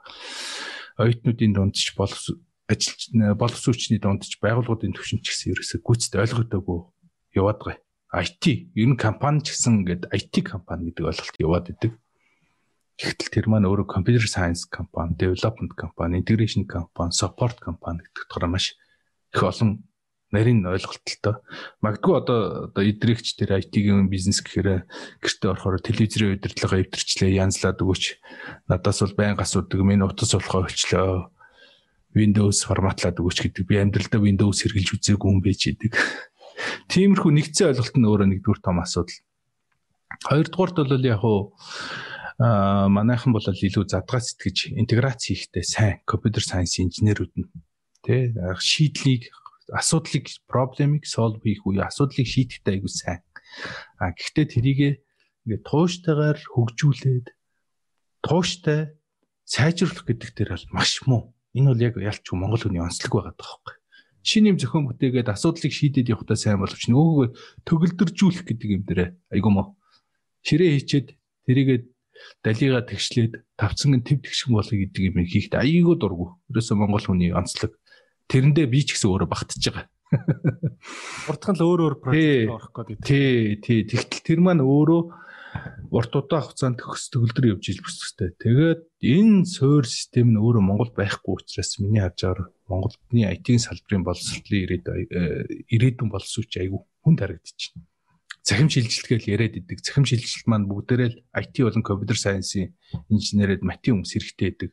[1.04, 2.32] оюутнуудын дунд ч боловс
[2.72, 6.80] ажилч боловсруучны дунд ч байгууллагуудын түвшинд ч гэсэн ерөөсөө гүйцэд ойлгогдоогүй
[7.36, 7.84] яваад байгаа.
[8.16, 12.00] IT ер нь компани ч гэсэн ингээд IT компани гэдэг ойлголт яваад идэг.
[13.00, 18.46] Гэхдээ тэр маань өөрөө computer science компани, development компани, integration компани, support компани гэдэг дотор
[18.52, 18.76] маш
[19.32, 19.84] их олон
[20.32, 21.40] нарийн ойлголттой.
[21.84, 22.38] Магадгүй одоо
[22.72, 24.88] одоо идрэгч тэр IT-ийн бизнес гэхээр
[25.20, 28.04] гэртээ орохоор телевизрийн удирдлага эвдэрчлээ янзлаад өгөөч.
[28.68, 31.28] Надаас бол байнга асуудаг минь утас болохоо өчлөө.
[32.16, 33.64] Windows форматлаад өгөөч гэдэг.
[33.68, 35.96] Би амьдралдаа Windows хэрглэж үзээгүй юм байж идэг.
[36.92, 39.16] Тиймэрхүү нэгцэн ойлголт нь өөрөө нэгдүгээр том асуудал.
[40.28, 41.56] Хоёрдугаарт бол яг хуу
[42.42, 47.48] манайхан бол илүү задгаа сэтгэж интеграц хийхтэй сайн компьютер сайенс инженерүүд нь
[48.02, 49.30] тий шийдлийг
[49.70, 53.22] асуудлыг проблемыг solve хийх үе асуудлыг шийдэхдээ айгуу сайн.
[54.02, 54.80] А гэхдээ тэрийг
[55.46, 57.26] ингээд тууштайгаар хөгжүүлээд
[58.26, 58.98] тууштай
[59.46, 61.22] сайжруулах гэдэг дээр бол маш муу.
[61.54, 63.76] Энэ бол яг ялч Монгол хүний онцлог байгаа даахгүй
[64.22, 67.28] шинэ юм зохион бүтээгээд асуудлыг шийдээд явахдаа сайн боловч нөгөөгөө
[67.66, 69.66] төгөлдөржүүлэх гэдэг юм дээр айгуу муу.
[70.46, 71.06] Ширээ хийчээд
[71.46, 71.78] тэрийгээ
[72.42, 76.26] далига тэгшлээд тавцангийн төв тэгшин болохыг гэдэг юм хийхдээ аяйгуу дургу.
[76.50, 77.74] Ерөөсөө Монгол хүний онцлог.
[78.26, 79.86] Тэрэндээ би ч гэсэн өөрөө багтаж байгаа.
[81.30, 82.98] Уртхан л өөр өөр проект орох гэдэг.
[83.06, 83.80] Тий, тий.
[83.88, 85.02] Тэгтэл тэр маань өөрөө
[85.92, 88.32] урт удаан хугацаанд төгс төгөлдөр явж иж бүсгтэй.
[88.40, 94.04] Тэгээд энэ суур систем нь өөрөө Монгол байхгүй учраас миний харж байгаа Монголны IT-ийн салбарын
[94.08, 97.84] боловсролын э, ирээдүйн боловсруулч айгүй хүн тарагдчихна
[98.42, 99.78] захим шилжилтгээл яриад идэг.
[99.80, 102.74] Захим шилжилт маань бүгдээрээ л IT болон компьютер сайенсийн
[103.08, 104.70] инженерэд мати хүмүүс хэрэгтэй байдаг.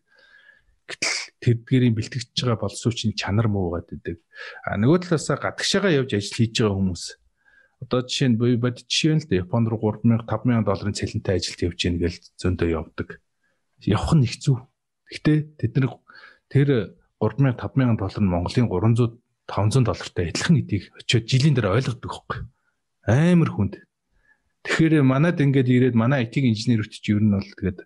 [0.89, 4.17] Гэтэл тэдгэрийн бэлтгэж байгаа боловсруучны чанар муу байгаад идэг.
[4.65, 7.03] А нөгөө талаасаа гадагшаага явж ажил хийж байгаа хүмүүс
[7.79, 11.63] одоо жишээ нь бод жишээ нь л да Японд руу 3000 5000 долларын цалинтай ажилд
[11.63, 13.23] явж гин гэж зөндөө явдаг.
[13.87, 14.57] Явах нь хэцүү.
[15.07, 15.95] Гэхдээ тэд нар
[16.51, 16.69] тэр
[17.23, 19.15] 3000 5000 доллар нь Монголын 300
[19.47, 22.39] 500 доллартай адилхан гэдгийг очиод жилийн дараа ойлгодог хөхгүй.
[23.10, 23.81] Амар хүнд.
[24.61, 27.80] Тэгэхээр манад ингээд ирээд манай IT инженерүүд ч ер нь бол тэгээд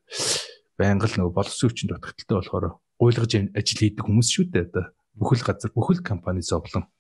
[0.76, 2.66] байнга л нөгөө боловсруучинд дутагдaltaй болохоор
[3.00, 4.86] гуйлгаж ажил хийдэг хүмүүс шүү дээ одоо.
[5.16, 6.92] Бүхэл газар бүхэл компани зовлон.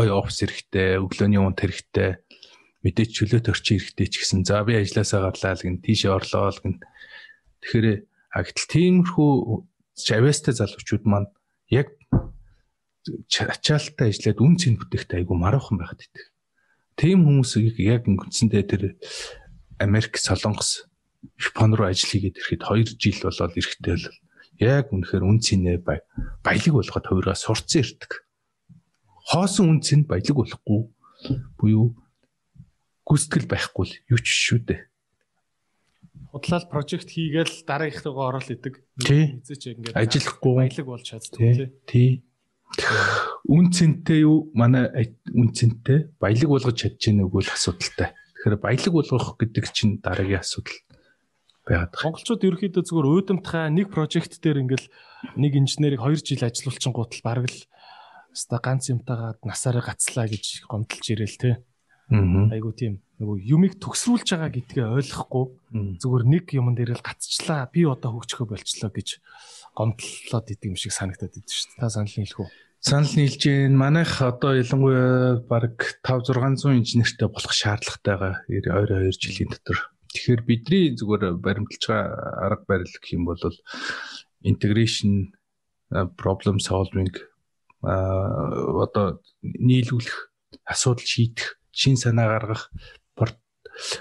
[0.00, 2.24] Ой офис хэрэгтэй, өглөөний унт хэрэгтэй,
[2.86, 6.62] мэдээч чөлөөт орчин хэрэгтэй ч гэсэн за би ажилласаа гарлаа л гэн тийшээ орлоо л
[6.62, 6.80] гэн.
[7.60, 7.86] Тэгэхээр
[8.32, 9.30] а гэтэл тиймэрхүү
[10.14, 11.28] авьяастай залуучууд маань
[11.68, 11.92] яг
[13.04, 16.29] ачаалттай ажиллаад үн цэн бүтэхтэй айгу маруухан байхад идэг.
[17.00, 18.82] Тийм хүмүүсийг яг өнгөцөндөө тэр
[19.80, 20.84] Америк, Солонгос,
[21.40, 24.06] Япон руу ажил хийгээд ирэхэд 2 жил болоод ирэхдээ л
[24.60, 28.20] яг үнэхээр үн цэнэ баялаг болгоод хоёроо сурцсан ирдэг.
[29.32, 30.80] Хоосон үн цэнд баялаг болохгүй
[31.56, 31.96] буюу
[33.08, 34.80] гүйцэтгэл байхгүй л юу ч шүү дээ.
[36.36, 38.84] Худлал прожект хийгээл дараагийнхтайгаа орол идэг.
[39.00, 41.72] Хизээч ингээд ажиллахгүй баялаг болж чаддаг тий.
[41.88, 42.10] Тий.
[43.50, 44.86] Үн цэнтэй юу манай
[45.34, 48.14] үн цэнтэй баялаг болгож чадж гэнэ үгүй л асуудалтай.
[48.14, 50.78] Тэгэхээр баялаг болгох гэдэг чинь дараагийн асуудал
[51.66, 52.04] байгаад байна.
[52.06, 54.86] Монголчууд ерөөхдөө зүгээр өөдөмтхай нэг прожект дээр ингээл
[55.34, 57.58] нэг инженерийг 2 жил ажилуулчин гутал бараг л
[58.30, 61.50] өста ганц юмтайгаа насаараа гацлаа гэж гомдолж ирээл те.
[62.10, 65.44] Айгу тийм нөгөө юмыг төгсрүүлж байгаа гэдгээ ойлгохгүй
[66.02, 69.08] зүгээр нэг юмн дээр л гацчлаа би одоо хөгжихөө болчлоо гэж
[69.80, 71.80] гомдлоод идэм шиг санагдаад идэв шүү дээ.
[71.80, 72.48] Та санал нийлэх үү?
[72.84, 79.78] Санал нийлж гин манайх одоо ялангуяа баг 5 600 инженертэй болох шаардлагатайгаа 22 жилийн дотор.
[80.12, 83.40] Тэгэхээр бидний зүгээр баримталж байгаа арга барил гэх юм бол
[84.44, 85.32] integration
[86.16, 87.12] problem solving
[87.82, 90.32] а одоо нийлүүлэх
[90.64, 92.68] асуудал шийдэх шин санаа гаргах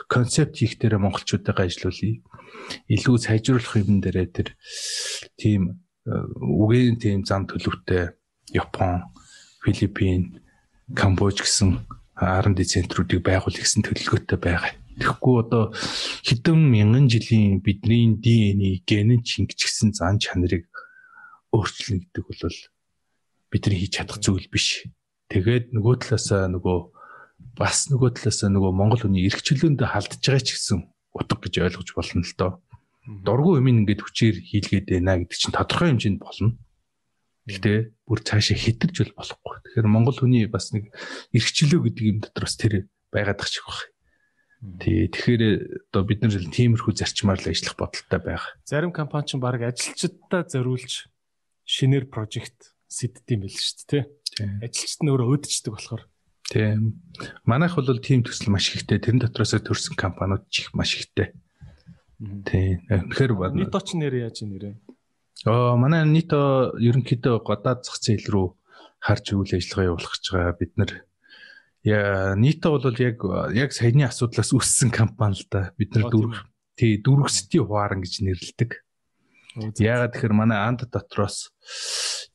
[0.08, 2.20] концепт хийх дээр монголчуудаа ажиллуулъя
[2.90, 4.48] илүү сайжруулах юм дээрээ тэр
[5.40, 8.14] тийм э, үгийн тийм зам төлөвтэй
[8.54, 9.06] Япон,
[9.64, 10.42] Филиппин,
[10.96, 11.86] Камбож гэсэн
[12.18, 14.74] R&D центруудыг байгуулах гэсэн төлөвлөгөөтэй байгаа.
[15.00, 15.72] Тэгэхгүй одоо
[16.26, 20.68] хэдэн мянган жилийн бидний ДНХ генэн чингчсэн зан чанарыг
[21.56, 22.58] өөрчлөнө гэдэг бол
[23.54, 24.90] бидний хийж чадах зүйл биш.
[25.32, 26.78] Тэгээд нөгөө талаасаа нөгөө
[27.55, 30.79] бас нөгөө талаасаа нөгөө Монгол хүний эрх чөлөөндөө халдж байгаа ч гэсэн
[31.15, 32.53] утга гэж ойлгож болно л доо.
[33.05, 36.57] Дургу юм ингээд хүчээр хийлгээд байна гэдэг чинь тодорхой хэмжээнд болно.
[37.45, 37.79] Гэхдээ
[38.09, 39.55] бүр цаашаа хитэрж бол болохгүй.
[39.69, 40.89] Тэгэхээр Монгол хүний бас нэг
[41.37, 43.93] эрхчлөө гэдэг юм дотор бас тэр байгаад тахчих واخ.
[44.81, 48.45] Тий, тэгэхээр одоо бид нар тиймэрхүү зарчмаар л ажиллах бодолтой байх.
[48.65, 51.13] Зарим компани ч баг ажилчдаа зориулж
[51.69, 54.49] шинээр прожект сэддэм байл шүү дээ, тий.
[54.65, 56.03] Ажилчид нь өөрөө өөдчдөг болохоор.
[56.50, 56.98] Тийм.
[57.46, 58.98] Манайх бол тим төсөл маш ихтэй.
[58.98, 61.38] Тэрэн дотроос төрсэн компаниуд ч их маш ихтэй.
[62.20, 62.82] Тийм.
[62.90, 64.76] Тэгэхээр нийт оч нэр яаж нэрээ?
[65.46, 68.48] Аа манай нийт ерөнхийдөө гадаад зах зээл рүү
[69.00, 70.60] харж үйл ажиллагаа явуулах гэж байгаа.
[70.60, 70.92] Бид нар
[71.86, 73.18] яа нийтээ бол яг
[73.56, 75.72] яг саяны асуудлаас үссэн компани л да.
[75.80, 76.44] Бид нар дөрөв
[76.76, 78.72] тий дөрвөсти хувааран гэж нэрлэдэг.
[79.80, 81.52] Яагаад тэгэхээр манай анд дотроос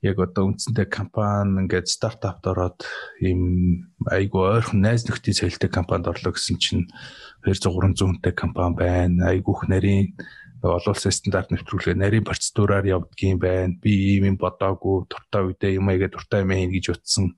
[0.05, 2.85] яг одоо үндсэндээ компани ингээд стартапд ороод
[3.25, 6.85] ийм айгу ойрхон найз нөхдийн соёлтой компанид орлоо гэсэн чинь
[7.49, 9.33] 200 300 хүнтэй компани байна.
[9.33, 10.13] Айгүйх нарийн
[10.61, 13.77] олон улсын стандарт нэвтрүүлгээ нарийн процедураар явдгийм байна.
[13.81, 17.37] Би ийм юм бодоагүй дуртай үедээ юм аяга дуртай юм хийн гэж утсан.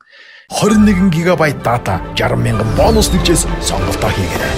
[0.50, 4.54] 21 ГБ дата 60 мянган бонус нэгжээс сонголтоо хийгээрэй.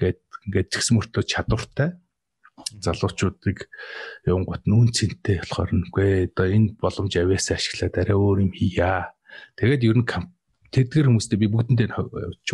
[0.00, 1.96] Гэт ингээд згс мөртөө чадвартай
[2.78, 3.66] залуучуудыг
[4.26, 9.10] явангут нүүн цэнтэй болохоор нүгэ одоо энэ боломж авьяасаа ашиглаад арай өөр юм хийя.
[9.58, 10.08] Тэгээд ер нь
[10.70, 11.90] тэдгэр хүмүүстэй би бүгдэндээ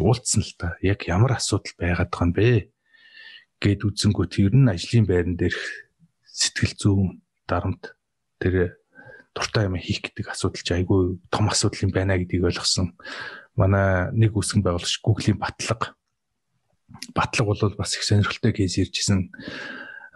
[0.01, 0.81] уулзсан л та.
[0.81, 2.73] Яг ямар асуудал байгаад байгаа юм бэ?
[3.61, 5.61] гэд үзэнгүүт ер нь ажлын байран дээрх
[6.29, 7.97] сэтгэл зүйн дарамт
[8.37, 8.77] тэр
[9.33, 12.93] дуртай юм хийх гэдэг асуудал чи айгүй том асуудал юм байна гэдгийг ойлгосон.
[13.57, 15.97] Манай нэг үсгэн байгуулагч Google-ийн батлаг
[17.17, 19.33] батлаг бол бас их сонирхолтой кейс иржсэн.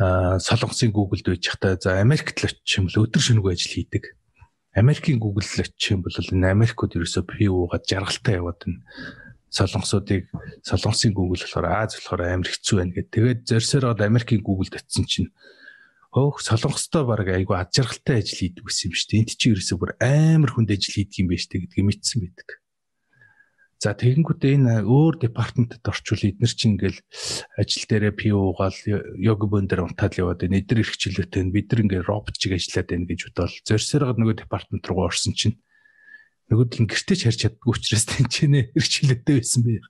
[0.00, 4.16] Солонгосын Google-д хата за Америкт л очиж юм л өдөр шөнөгүй ажил хийдэг.
[4.72, 8.80] Америкийн Google л очиж юм бол энэ Америкууд ерөөсөө PO-га жаргалтай яваад байна
[9.50, 10.30] солонгосуудыг
[10.62, 13.10] солонгосын Google болохоор Аз болохоор амар хэцүү байна гэдэг.
[13.10, 15.34] Тэгээд зорьсороод Америкийн Google татсан чинь
[16.14, 19.20] хөөх солонгостой баг айгу ад жаргалтай ажил хийдэг гэсэн юм шүү дээ.
[19.26, 22.48] Энд чи ерөөсөө бүр амар хүнд ажил хийдэг юм байна шүү дээ гэдгийг мэдсэн байдаг.
[23.80, 27.00] За тэгэнгүүтээ энэ өөр департаментэд орчвол эднэр чинь ингээл
[27.56, 28.76] ажил дээрээ PO-гаал
[29.16, 30.60] йог бөндөр унтаад яваад байна.
[30.60, 35.08] Эднэр эрхчлөөтэй бид нар ингээл робот чиг ажиллаад байна гэж бодоод зорьсороод нөгөө департамент руу
[35.08, 35.56] орсон чинь
[36.52, 39.88] нөгөөд л гэртээ ч харж чаддгүй учраас тэнцэнэ хэрчлээтэй байсан байх.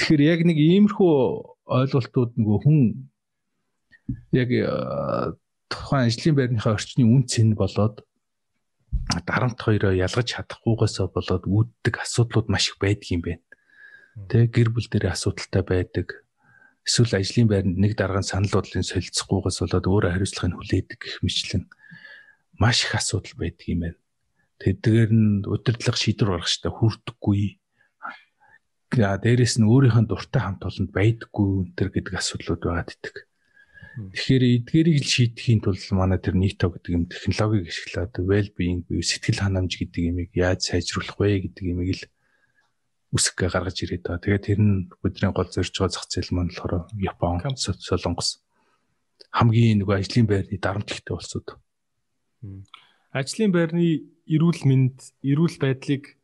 [0.00, 1.12] Тэгэхээр яг нэг иймэрхүү
[1.68, 2.78] ойлголтууд нөгөө хүн
[4.32, 5.36] яг э,
[5.68, 8.00] тухайн ажлын байрныхаа орчны үн цэн болоод
[9.26, 13.44] дарамт хоёроо ялгаж чадахгүйгээсээ болоод үүддэг асуудлууд маш их байдаг юм байна.
[14.30, 16.24] Тэ гэр бүл дээр асуудалтай байдаг.
[16.86, 21.64] Эсвэл ажлын байранд нэг дарган санал бодлын солилцохгүйгээс болоод өөрөө хариуцлагыг хүлээдэг гэх мэтлэн
[22.60, 23.98] маш их асуудал байдаг юм байна.
[24.62, 27.58] Тэдгээр нь удирдлага шийдвэр гаргах штэ хүрдэггүй.
[28.94, 33.26] За дээрэс нь өөрийнхөө дуртай хамт олонд байдаггүй өнтер гэдэг асуудлууд байгаад идэг.
[33.94, 39.06] Тэгэхээр эдгээрийг л шийдэхийн тулд манай тэр нийто гэдэг юм технологиг ашиглаад well being буюу
[39.06, 42.02] сэтгэл ханамж гэдэг юмыг яаж сайжруулах вэ гэдэг юмыг л
[43.14, 44.24] үсэг гаргаж ирээд байгаа.
[44.26, 48.42] Тэгээд тэр нь бидний гол зорж байгаа зах зээл маань болохоор Япон, Солонгос
[49.30, 51.54] хамгийн нөгөө ажлын байрны дарамт ихтэй улсууд.
[53.14, 56.18] Ажлын байрны эрүүл мэнд, эрүүл байдлыг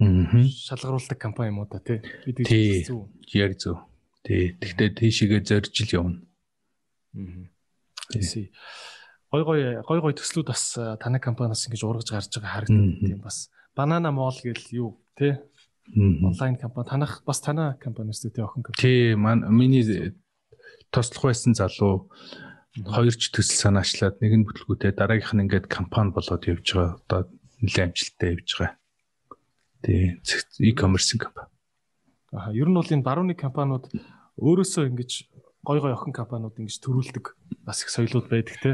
[0.00, 2.00] шалгаруулдаг компани юм уу та тий.
[2.24, 2.44] Бид
[2.88, 3.08] зөв.
[3.32, 3.84] Яг зөв.
[4.24, 4.56] Тий.
[4.56, 6.18] Тэгтээ тийшээгээ зорж ил явна.
[7.12, 8.52] Тий.
[9.32, 13.48] Гой гой гой гой төслүүд бас танай компаниас ингэж ургаж гарч байгаа харагддаг тийм бас.
[13.76, 15.38] Banana Mall гэл юу тий.
[15.96, 18.80] Онлайн компани танах бас танай компаниас тий охин компани.
[18.80, 19.14] Тий.
[19.16, 20.12] Миний
[20.90, 22.10] тослох байсан залуу
[22.76, 26.96] хоёр ч төсөл санаачлаад нэг нь бүтлгүүтэй дараагийнх нь ингээд компани болоод явж байгаа.
[27.04, 27.20] Одоо
[27.60, 28.76] нэлээд амжилттай явж байгаа.
[29.82, 30.20] Тий,
[30.60, 31.48] e-commerce компани.
[32.32, 33.92] Аа, ер нь бол энэ барууны компаниуд
[34.40, 35.10] өөрөөсөө ингэж
[35.62, 37.24] гой гой охин компаниуд ингэж төрүүлдэг
[37.62, 38.72] бас их соёлууд байдаг те.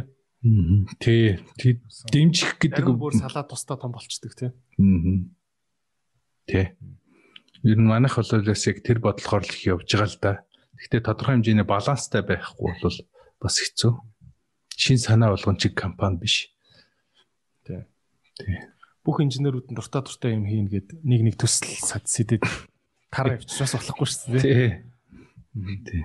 [1.03, 1.43] Тий,
[2.09, 4.47] дэмжих гэдэг бүр салаа тусдаа том болчдөг те.
[6.49, 6.73] Тий.
[7.67, 10.33] Ер нь манайх бол яг тэр бодлохоор л их явж байгаа л да.
[10.79, 12.99] Гэхдээ тодорхой хэмжээний баланстай байхгүй бол
[13.43, 13.93] бас хэцүү.
[14.79, 16.55] Шин санаа болгон чиг компани биш.
[17.67, 17.83] Тий.
[18.39, 18.63] Тий.
[19.03, 22.47] Бүх инженерүүд нь дуртай дуртай юм хийн гэд нэг нэг төсөл сад сэдэд
[23.11, 24.45] тараа явчихсаас болохгүй шүү дээ.
[24.47, 24.71] Тий.
[25.83, 26.03] Тий.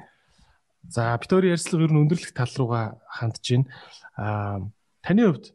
[0.89, 3.67] За Питори ярьцлага ер нь өндөрлөх тал руугаа хандж байна.
[4.19, 4.59] Аа
[4.99, 5.45] таны хувьд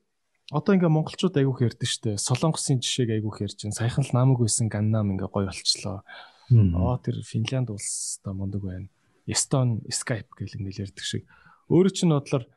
[0.50, 2.10] одоо ингээ монголчууд айгүйх ярьдэн штэ.
[2.16, 3.76] Солонгосын жишээг айгүйх ярьж байна.
[3.76, 6.00] Саяхан л намаг байсан Ганнам ингээ гоё болчлоо.
[6.48, 8.88] Аа тэр Финлянд улс та мундаг байна.
[9.28, 11.28] Эстон, Skype гэл ингээ ярьдаг шиг
[11.68, 12.48] өөрөө чинь бодлоор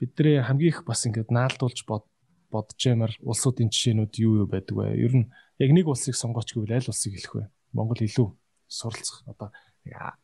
[0.00, 2.08] бидний хамгийн их бас ингээд наалдуулж бод
[2.48, 4.96] бодож ямар улсуудын жишээнүүд юу юу байдаг вэ?
[4.96, 5.28] Ер нь
[5.60, 7.44] яг нэг улсыг сонгооч гэвэл аль улсыг хэлэх вэ?
[7.76, 8.32] Монгол илүү
[8.64, 9.52] суралцах одоо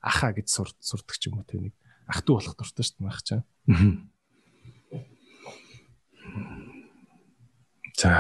[0.01, 0.48] аха гэж
[0.81, 1.77] сурдаг ч юм уу те нэг
[2.08, 3.42] ах トゥ болох дуртай шүү дээ мах чам.
[7.98, 8.12] За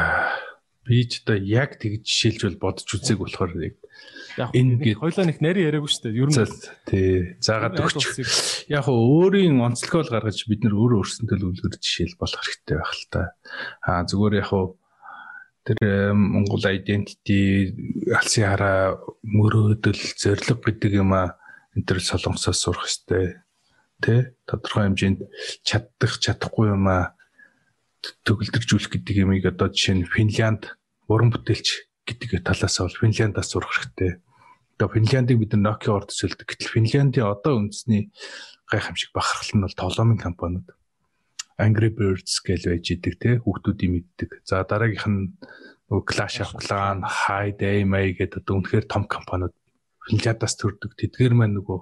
[0.86, 3.76] би ч одоо яг тэгж жишээлж бол бодож үзег болохоор яг
[4.56, 6.18] Энэ гээд- хоёлаа нэг нарийн яриаггүй шүү дээ.
[6.18, 6.38] Ер нь
[6.88, 8.66] тий заагаад өгч.
[8.72, 12.76] Яг хөө өөрийн онцлогоо л гаргаж бид нэр өөрөө өөрсөндөө л үлгэр жишээл болох хэрэгтэй
[12.80, 13.22] байх л та.
[13.86, 14.64] Аа зүгээр яг хөө
[15.62, 15.78] тэр
[16.16, 17.70] Монгол identity
[18.10, 21.36] алсын хараа мөрөөдөл зориг гэдэг юм а
[21.76, 23.38] энэ төр солонгосоос сурах хэрэгтэй.
[24.02, 25.20] Тэ тодорхой хэмжээнд
[25.62, 27.14] чаддах чадахгүй юм а
[28.26, 30.74] төгөлдржүүлэх гэдэг юмыг одоо жишээ нь Финлянд
[31.06, 34.18] уран бүтээлч гэдэг талаас бол Финляндаас сурах хэрэгтэй.
[34.74, 36.46] Одоо Финляндыг бид нар Nokia-ор төсөөлдөг.
[36.50, 38.10] Гэтэл Финляндийн одоо үндэсний
[38.66, 40.66] гайхамшиг бахархал нь бол тоглоомын компаниуд.
[41.62, 44.42] Angry Birds гэж байж идэг те хүүхдүүдийн мэддэг.
[44.42, 45.38] За дараагийнх нь
[45.86, 49.54] нөгөө Clash of Clans, Hide May гэдэг одоо үнэхээр том компаниуд
[50.10, 50.98] Финляндаас төрдөг.
[50.98, 51.78] Тэдгээр маань нөгөө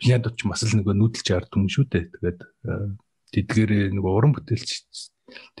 [0.00, 2.04] Финляндд ч бас л нөгөө нүүдэлж ярд юм шүү дээ.
[2.16, 2.88] Тэгээд э,
[3.36, 4.70] тэдгээр нөгөө уран бүтээлч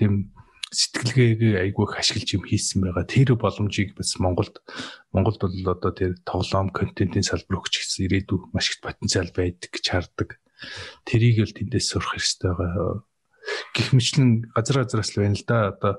[0.00, 0.32] тийм
[0.70, 3.04] сэтгэлгээгээ айгүй их ашиглаж юм хийсэн байгаа.
[3.04, 4.62] Тэр боломжийг бас Монголд
[5.10, 9.86] Монголд бол одоо тэр тоглоом контентын салбар өгч гэсэн ирээдүй маш их потенциал байдаг гэж
[9.90, 10.38] хардаг.
[11.02, 13.02] Тэрийг л тэндээс сурах хэрэгтэй байгаа.
[13.74, 15.58] Гэх мэтлэн газар газраас л байна л да.
[15.74, 15.92] Одоо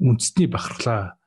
[0.00, 1.20] үндэсний бахархлаа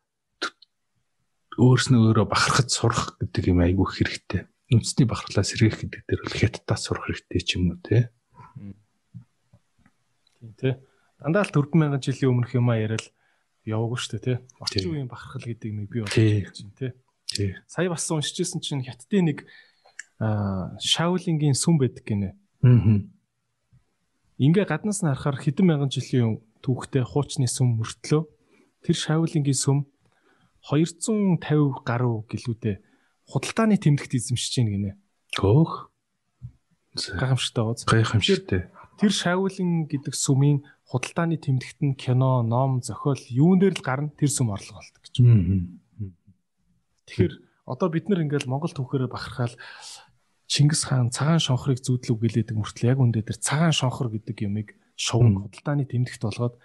[1.56, 4.41] өөрснөө өөрөө бахархаж сурах гэдэг юм айгүй хэрэгтэй.
[4.72, 8.11] Үндэсний бахархлаа сэргээх гэдэг дээр бол хятадаас сурах хэрэгтэй ч юм уу те.
[10.40, 10.73] Тийм тий.
[11.19, 13.07] Дандаа л 4000 жилийн өмнөх юм а яриад
[13.64, 14.38] яваагүй шүү дээ тий.
[14.60, 14.91] Орчин Тийм.
[14.91, 16.44] үеийн бахархал гэдэг нэг бий болж Тийм.
[16.44, 16.91] байна тий.
[17.32, 17.52] Тий.
[17.65, 19.48] Сая бас уншижсэн чинь хятадын нэг
[20.19, 22.36] аа Шаолингийн сүм байдаг гинэ.
[22.61, 22.99] Аа.
[24.38, 28.27] Ингээ гаднаас нь харахаар хэдэн мянган жилийн түүхтэй хуучны сүм мөртлөө
[28.84, 29.77] тэр Шаолингийн сүм
[30.66, 32.76] 250 гаруй гэлүүдээ
[33.30, 34.92] худалдааны тэмдэгт эзэмшиж байна гинэ.
[35.38, 35.90] Хөөх.
[36.96, 37.80] Гайхамшигтай гоц.
[37.86, 38.62] Гайхамшигтай.
[39.02, 44.32] Тэр Шаолин гэдэг сүмийн худалдааны тэмдэгт нь кино, ном, зохиол юун дээр л гарна тэр
[44.32, 45.16] сүм орлого болдог гэж.
[47.10, 47.34] Тэгэхээр
[47.66, 49.54] одоо бид нар ингээл Монгол түүхээрээ бахархаал
[50.46, 55.49] Чингис хаан цагаан шонхорыг зүүдлэг гэлээдэг мөртлөө яг үндэ тэр цагаан шонхор гэдэг юмыг Мм.
[55.49, 56.56] худалдааны тэмдэгт болгоод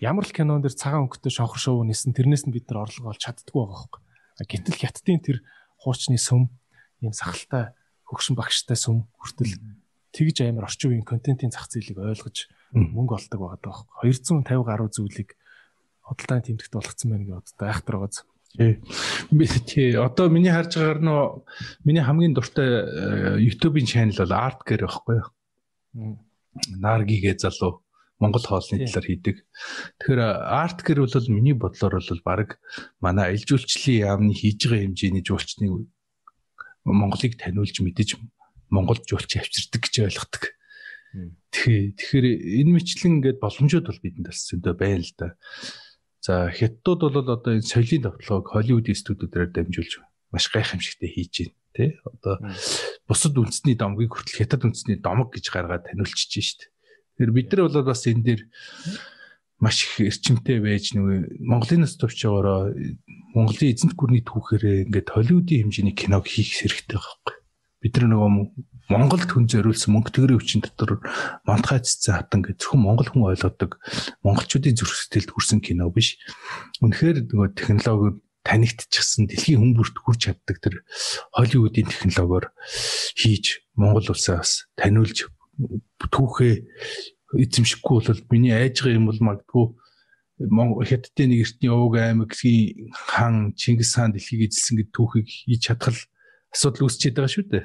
[0.00, 3.20] ямар л кинон дээр цагаан өнгөтэй шонхор шоу нисэн тэрнээс нь бид нар орлого олж
[3.20, 4.02] чаддгүй байгаа хөөхгүй.
[4.48, 5.38] Гэтэл хятадын тэр
[5.76, 6.48] хуучны сүм
[7.04, 7.76] ийм сахалтай
[8.08, 9.60] хөгшин багштай сүм хүртэл
[10.16, 13.84] тэгж амар орчин үеийн контентын зах зээлийг ойлгож мөнгө олдог байгаа даа.
[14.02, 15.36] 250 гаруй зүйлийг
[16.00, 17.60] худалдааны тэмдэгт болгоцсон байна гэж боддог.
[17.68, 18.24] Айхтар байгааз.
[18.56, 19.94] Тий.
[19.94, 21.22] Одоо миний харж байгаагаар нөө
[21.86, 26.18] миний хамгийн дуртай э, YouTube-ийн channel бол Art гэр байхгүй юу?
[26.82, 27.86] Наргигээ залуу
[28.20, 29.36] Монгол хоолны талаар хийдэг.
[29.98, 32.60] Тэгэхээр Art гэр бол миний бодлоор бол баг
[33.00, 35.88] манай ил жуулчлалын яамны хийж байгаа хэмжээний жуулчны
[36.84, 38.20] Монголыг таниулж мэдэж
[38.68, 40.42] Монгол жуулч авчирдаг гэж ойлгодог.
[41.50, 41.96] Тий.
[41.96, 42.26] Тэгэхээр
[42.62, 45.34] энэ мэтлэн ингээд боломжууд бол бидэнд бас зөндөө байна л да.
[46.22, 49.98] За хятадууд бол одоо энэ соёлын давталгааг Холливуудын студиудаар дамжуулж
[50.30, 51.90] маш гайхамшигтай хийж байна тий.
[52.06, 52.34] Одоо
[53.10, 56.70] бусад үндэсний домгийг хүртэл хятад үндэсний домог гэж гаргаад таниулчихж шít.
[57.20, 58.42] Тэгэхээр бид нар бол бас энэ дээр
[59.60, 62.72] маш их эрчимтэй байж нөгөө Монголын нас төвч байгаараа
[63.36, 67.36] Монголын эзэнт гүрний түүхээрээ ингээд Холливуудын хэмжээний киног хийх хэрэгтэй байхгүй.
[67.84, 68.30] Бид нар нөгөө
[68.88, 71.04] Монголд хүн зориулсан мөнгө төгрөгийн хүчин дотор
[71.44, 73.76] мантхай цэцэн хатан гэж зөвхөн монгол хүн ойлгодог
[74.24, 76.16] монголчуудын зүрх сэтгэлд хүрсэн кино биш.
[76.80, 78.16] Үнэхээр нөгөө технологиуд
[78.48, 80.82] танигдчихсан дэлхийн хүн бүрт хүрч чаддаг тэр
[81.36, 82.56] Холливуудын технологиор
[83.12, 85.28] хийж Монгол улсаа бас таниулж
[86.10, 86.54] түүхээ
[87.38, 89.66] эзэмшихгүй бол миний айжгаа юм бол магадгүй
[90.40, 96.00] Монгол хятадын нэг эртний өвөг аймагын хан Чингис хаан дэлхийг эзэлсэн гэдэг түүхийг хийж чадхал
[96.48, 97.64] асуудал үүсчихэд байгаа шүү дээ.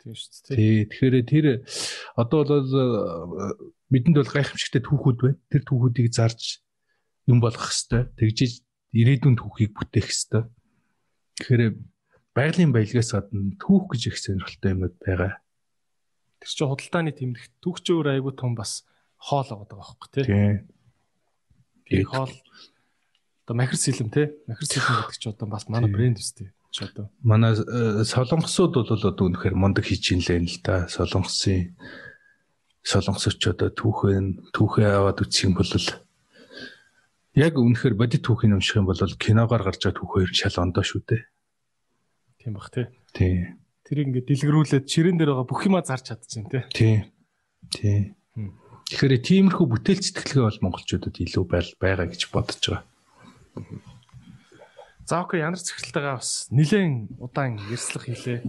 [0.00, 0.56] Тийм шүү дээ.
[0.56, 0.78] Тий.
[0.88, 1.46] Тэгэхээр тэр
[2.16, 2.72] одоо бол
[3.92, 5.40] бидэнд бол гайхамшигтай түүхүүд байна.
[5.52, 6.64] Тэр түүхүүдийг зарж
[7.28, 8.08] юм болгох хэвээр.
[8.16, 8.64] Тэгжиж
[8.96, 10.48] ирээдүйн түүхийг бүтээх хэвээр.
[11.44, 11.62] Тэгэхээр
[12.32, 15.43] байгалийн баялгаас гадна түүх гэж их сонирхолтой юмуд байгаа.
[16.44, 18.84] Тэр чинь худалдааны тэмдэгт түүхчээр айгуу том бас
[19.16, 20.24] хоол байгаа байхгүй тий.
[21.88, 22.04] Тий.
[22.04, 24.28] Хоол одоо махир сэлэм тий.
[24.44, 26.52] Махир сэлэм гэдэг чинь одоо бас манай брэнд үстэй.
[26.68, 30.84] Чи одоо Манай э, солонгосууд бол одоо үнэхээр мундаг хийж ин л л да.
[30.92, 31.72] Солонгосын
[32.84, 35.72] солонгосч одоо түүхэн түүхээ аваад үсэх юм бол
[37.32, 41.02] яг үнэхээр бодит түүхийг унших юм бол киногоор гарч байгаа түүх хоёр шал ондоо шүү
[41.08, 41.22] дээ.
[42.44, 42.86] тийм бах тий.
[43.16, 43.56] Тий.
[43.84, 46.64] Тэрийг ингээд дэлгэрүүлээд ширээн дээр байгаа бүх юма зарж чадчихээн тий.
[46.72, 46.96] Тий.
[47.68, 48.00] Тий.
[48.88, 52.84] Тэгэхээр тиймэрхүү бүтээл сэтгэлгээ бол монголчуудад илүү байл байгаа гэж бодож байгаа.
[55.04, 58.40] За окей янар цэгцэлтэйгээ бас нэлээд удаан ярьслах хийлээ.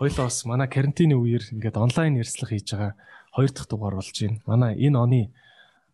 [0.00, 2.96] Хоёлоо бас манай карантины үеэр ингээд онлайн ярьслах хийж байгаа
[3.36, 4.40] хоёр дахь дугаар болж байна.
[4.48, 5.20] Манай энэ оны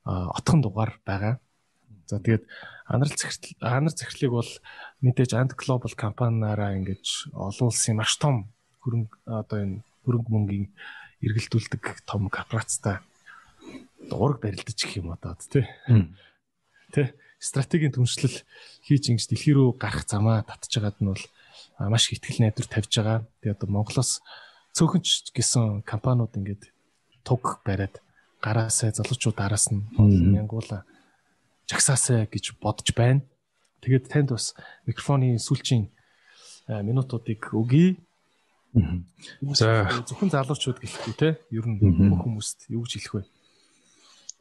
[0.06, 1.42] отхон дугаар байгаа.
[2.06, 2.46] За тэгээд
[2.86, 4.50] анар захирал анар захирлыг бол
[5.02, 8.53] мэдээж Ant Global компаниараа ингэж олон улсын маш том
[8.84, 10.66] хөрөнгө одоо энэ хөрөнгө мөнгийн
[11.24, 13.00] эргэлдүүлдэг том корпорацтай
[14.10, 15.64] дуураг барилдаж гэх юм одоо тий.
[16.92, 18.44] Тэ стратегийн түншлэл
[18.84, 21.24] хийж ингэж дэлхий рүү гарах замаа байгаад нь бол
[21.90, 23.18] маш их ихтгэл найдвар тавьж байгаа.
[23.40, 24.20] Тэгээд одоо Монголоос
[24.76, 26.70] цөөхөнч гэсэн компаниуд ингээд
[27.24, 28.00] туг бариад
[28.44, 30.84] гараасаа залуучууд араас нь мянгуула
[31.68, 33.24] жагсаасаа гэж бодож байна.
[33.80, 34.52] Тэгээд танд бас
[34.84, 35.88] микрофоны сүүлчийн
[36.68, 37.96] минутуудыг өгье.
[39.54, 41.78] За зөвхөн залуучууд гэлэхгүй те ер нь
[42.10, 43.22] бүх хүмүүст юу гэж хэлэх вэ?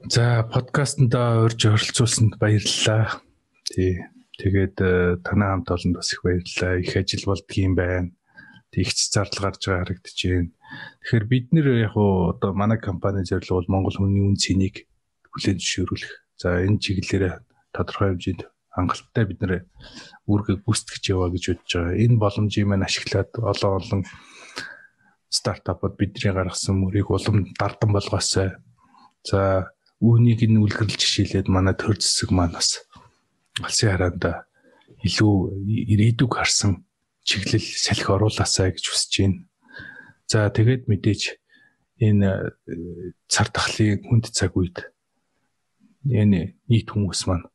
[0.10, 3.22] За подкастнда урьж оролцуулсанд баярлалаа.
[3.70, 4.02] Тий.
[4.42, 6.82] Тэгээд э, танай хамт олонд бас их баярлалаа.
[6.82, 8.10] Их ажил болдгийм байна.
[8.74, 10.50] Тэг ихч зардал гарч байгаа харагдаж байна.
[11.06, 14.90] Тэгэхээр бид нэр яг уу одоо манай компани зорилго бол Монгол хүний үн цэнийг
[15.30, 16.14] хүлээн зөвшөөрүүлэх.
[16.42, 18.42] За энэ чиглэлээр тодорхой хэмжээнд
[18.74, 19.54] хангалттай бид нэр
[20.26, 22.02] үүргийг гүйцэтгэж яваа гэж бодож байгаа.
[22.02, 24.02] Энэ боломжийг маань ашиглаад олон олон
[25.30, 28.58] стартапууд бидний гаргасан мөрийг улам дардан болгоосай.
[29.22, 29.70] За
[30.02, 32.82] үүнийг нь үлгэрлж жишээлээд манай төр зэсэг маань бас
[33.62, 34.50] алсын хараанда
[35.06, 35.34] илүү
[35.94, 36.82] ирээдүг харсан
[37.24, 39.40] чиглэл салхи оруулаасай гэж хүсэж байна.
[40.26, 41.22] За тэгээд мэдээж
[42.02, 44.92] энэ э, цар тахлын хүнд цаг үед
[46.10, 47.48] энэ нийт хүмүүс маань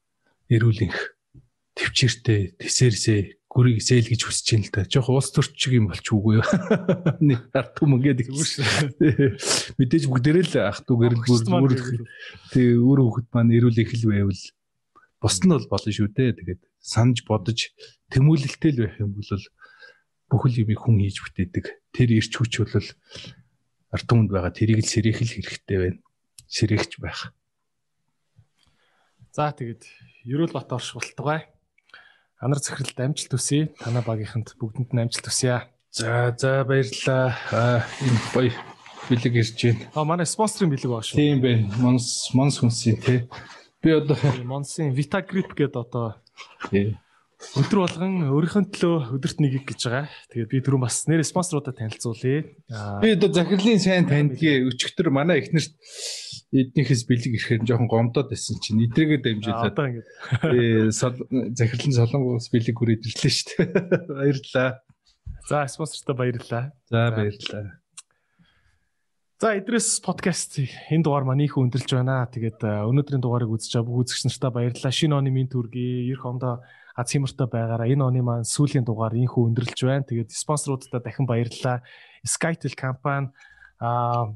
[0.49, 0.99] эрүүлэнх
[1.77, 4.83] төвчээртэй тэсэрсээ гүрийг зээл гэж хүсэж байна л да.
[4.89, 6.47] Жохо уус төрчиг юм болч үгүй юу.
[7.29, 8.65] Нэг ард түмэн гэдэг юм шүү.
[9.81, 11.15] Мэдээж бүгдээрээ л ах トゥ гэр
[11.49, 11.73] бүр
[12.53, 14.43] тий өөр хөхд маань эрүүл их л байвал
[15.19, 16.37] бус нь бол болно шүү дээ.
[16.37, 17.73] Тэгээд санаж бодож
[18.13, 19.33] тэмүүлэлтэй л байх юм бол
[20.29, 21.65] бүхэл юмыг хүн хийж бүтээдэг.
[21.97, 22.89] Тэр ирч хүч бол
[23.97, 26.01] ард түмэнд байгаа тэрийг л сэрэх л хэрэгтэй байна.
[26.53, 27.33] Сэрэгч байх.
[29.33, 29.89] За тэгээд
[30.29, 31.47] Ерөөл бат орш болтугай.
[32.37, 33.73] Анар захиралд амжилт хүсье.
[33.81, 35.73] Танай багийнханд бүгдэнд нь амжилт хүсье.
[35.89, 37.33] За за баярлалаа.
[37.49, 38.53] Аа энэ гоё
[39.09, 39.89] бэлэг ирж байна.
[39.97, 41.17] Аа манай спонсорын бэлэг баг шүү.
[41.17, 41.73] Тийм байна.
[41.81, 43.25] Монс Монс хүнсийн тий.
[43.81, 46.21] Би одоо Монсын Vitagrip гэдэг одоо
[47.39, 50.11] өдөр болгон өөрийнхөө төлөө өдөрт нэгийг гэж байгаа.
[50.35, 52.51] Тэгээд би түрүүн бас нэр спонсоруудад танилцуулъя.
[52.99, 55.71] Би одоо захирлын сайн таньдгийг өчигдөр манай эхнэрт
[56.51, 60.09] эднийхээс бэлэг ирэхээр жоохон гомдоод байсан чинь эдрээгээ дамжуулаад одоо ингээд
[60.51, 60.91] ээ
[61.55, 63.69] захирлын солонгос бэлэг хүрээд ирлээ шүү дээ.
[64.19, 64.71] Баярлалаа.
[65.47, 66.65] За спонсортой баярлалаа.
[66.91, 67.79] За баярлалаа.
[69.39, 70.59] За Идрээс подкаст
[70.91, 72.27] энэ дугаар маань их өндөрлж байна.
[72.27, 74.91] Тэгээд өнөөдрийн дугаарыг үзэж байгаа бүх үзэгч нартаа баярлалаа.
[74.91, 76.11] Шинэ оны минь төргий.
[76.11, 76.67] Ирэх ондоо
[76.99, 80.03] аз хямртай байгаараа энэ оны маань сүүлийн дугаар инхүү өндөрлж байна.
[80.03, 81.87] Тэгээд спонсоруудаа дахин баярлалаа.
[82.27, 83.31] Skytel компани
[83.79, 84.35] аа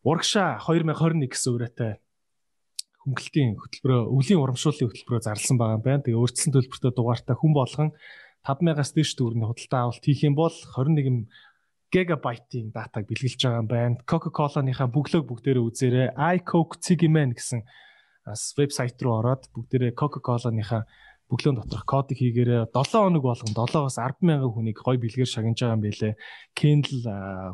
[0.00, 1.92] Урагшаа 2021 гэсэн үрээтэй
[3.04, 6.04] хөнгөлтийн хөтөлбөрөө өвлийн урамшууллын хөтөлбөрөө зарласан байгаа юм байна.
[6.06, 7.88] Тэгээ өөрчлөлт төлбөртэй дугаартай хүн болгон
[8.48, 11.28] 5000-аас дээш төгрөгийн худалдаа авалт хийх юм бол 21
[11.92, 14.00] гигабайтын датаг бэлгэлж байгаа юм байна.
[14.08, 16.08] Coca-Cola-ныхаа бүглөөг бүгдээрээ үзээрэй.
[16.16, 17.60] iCoke Cigiman гэсэн
[18.56, 20.88] вебсайт руу ороод бүгдээрээ Coca-Cola-ныхаа
[21.30, 25.84] бүглөөн доторх кодыг хийгээрээ 7 хоног болгон 7-оос 100000 хүнийг гой бэлгээр шагнаж байгаа юм
[25.86, 26.14] байлээ.
[26.58, 27.06] Kindle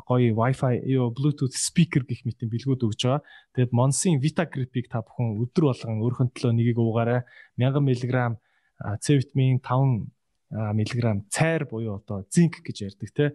[0.09, 3.21] гой Wi-Fi, ёо Bluetooth speaker гэх мэт бэлгүүд өгж байгаа.
[3.53, 7.21] Тэгээд Monsin Vita Grip-ийг та бүхэн өдөр болгон өөрхөн төлөө нэгийг уугаарай.
[7.61, 8.41] 1000 мг
[8.77, 10.09] С витамин 5
[10.51, 13.25] мг цайр буюу одоо зинк гэж ярьдаг те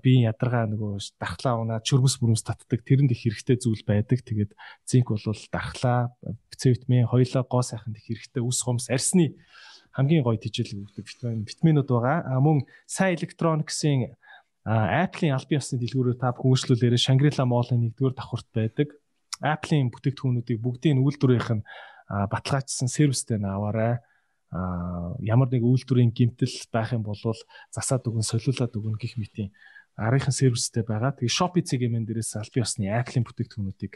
[0.00, 4.24] биеийн ядаргаа нөгөө дархлаа унаад чөрмөс мөрөмс татдаг тэрэнд их хэрэгтэй зүйл байдаг.
[4.24, 4.56] Тэгээд
[4.88, 5.20] зинк бол
[5.52, 6.14] дархлаа,
[6.62, 9.34] С витамин хоёлоо гоо сайханд их хэрэгтэй үс хумс арсны
[9.90, 12.22] хамгийн гоё тижэл өгдөг витамин витаминууд байгаа.
[12.22, 14.14] А мөн сайн электрониксын
[14.62, 18.94] Apple-ийн албан ёсны дэлгүүрээр та хүмүүжлүүлээрээ Shangri-La Mall-ын 1-р давхурт байдаг.
[19.42, 21.66] Apple-ийн бүтээгдэхүүнүүдийг бүгдийн үйлдвэрийнх нь
[22.06, 23.98] баталгаажсан сервистэй наваарай.
[25.18, 27.18] Ямар нэг үйлдвэрийн гимтэл байх юм бол
[27.74, 29.50] засаад өгөн солиулаад өгөн гих мэтийн
[29.96, 31.12] арийнхын сервистэй байгаа.
[31.16, 33.94] Тэгээ Shopee цэгийн дээрээс албан ёсны Apple-ийн бүтээгдэхүүнүүдийг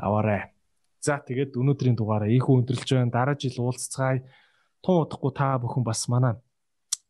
[0.00, 0.52] аваарай.
[1.00, 3.12] За тэгээд өнөөдрийн дугаараа ийхүү өндөрлж байна.
[3.12, 4.24] Дараа жил уулзцгаая.
[4.80, 6.40] Тун удахгүй та бүхэн бас манай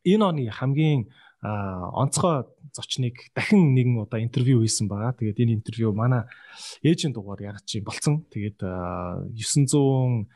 [0.06, 1.10] энэ оны хамгийн
[1.42, 5.14] онцгой зочныг дахин нэгэн удаа интервью хийсэн байгаа.
[5.14, 6.26] Тэгээд энэ интервью манай
[6.82, 8.26] ээжийн дугаар яргаж болсон.
[8.30, 8.58] Тэгээд
[9.34, 10.26] 960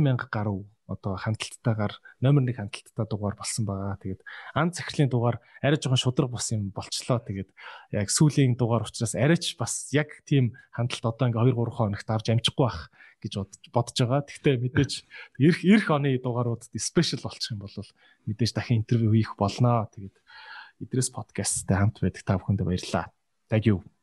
[0.00, 3.96] мянга гаруй одоо хандлттайгаар номер 1 хандлттай дугаар болсон байгаа.
[4.00, 4.20] Тэгээд
[4.54, 7.20] ан захирлын дугаар арай жоохон шудраг бос юм болчлоо.
[7.24, 7.50] Тэгээд
[7.92, 12.26] яг сүүлийн дугаар учраас арайч бас яг тийм хандлт одоо ингээ 2 3 хоногт авч
[12.32, 12.92] амжихгүй байх
[13.24, 13.32] гэж
[13.72, 14.28] бодож байгаа.
[14.28, 14.92] Гэхдээ мэдээж
[15.40, 17.72] эх эх оны дугааруудад спешиал болчих юм бол
[18.28, 19.88] мэдээж дахин интервью хийх болно.
[19.94, 20.16] Тэгээд
[20.82, 23.06] Идрээс подкасттай хамт байдаг та бүхэнд баярлалаа.
[23.48, 23.93] Thank you.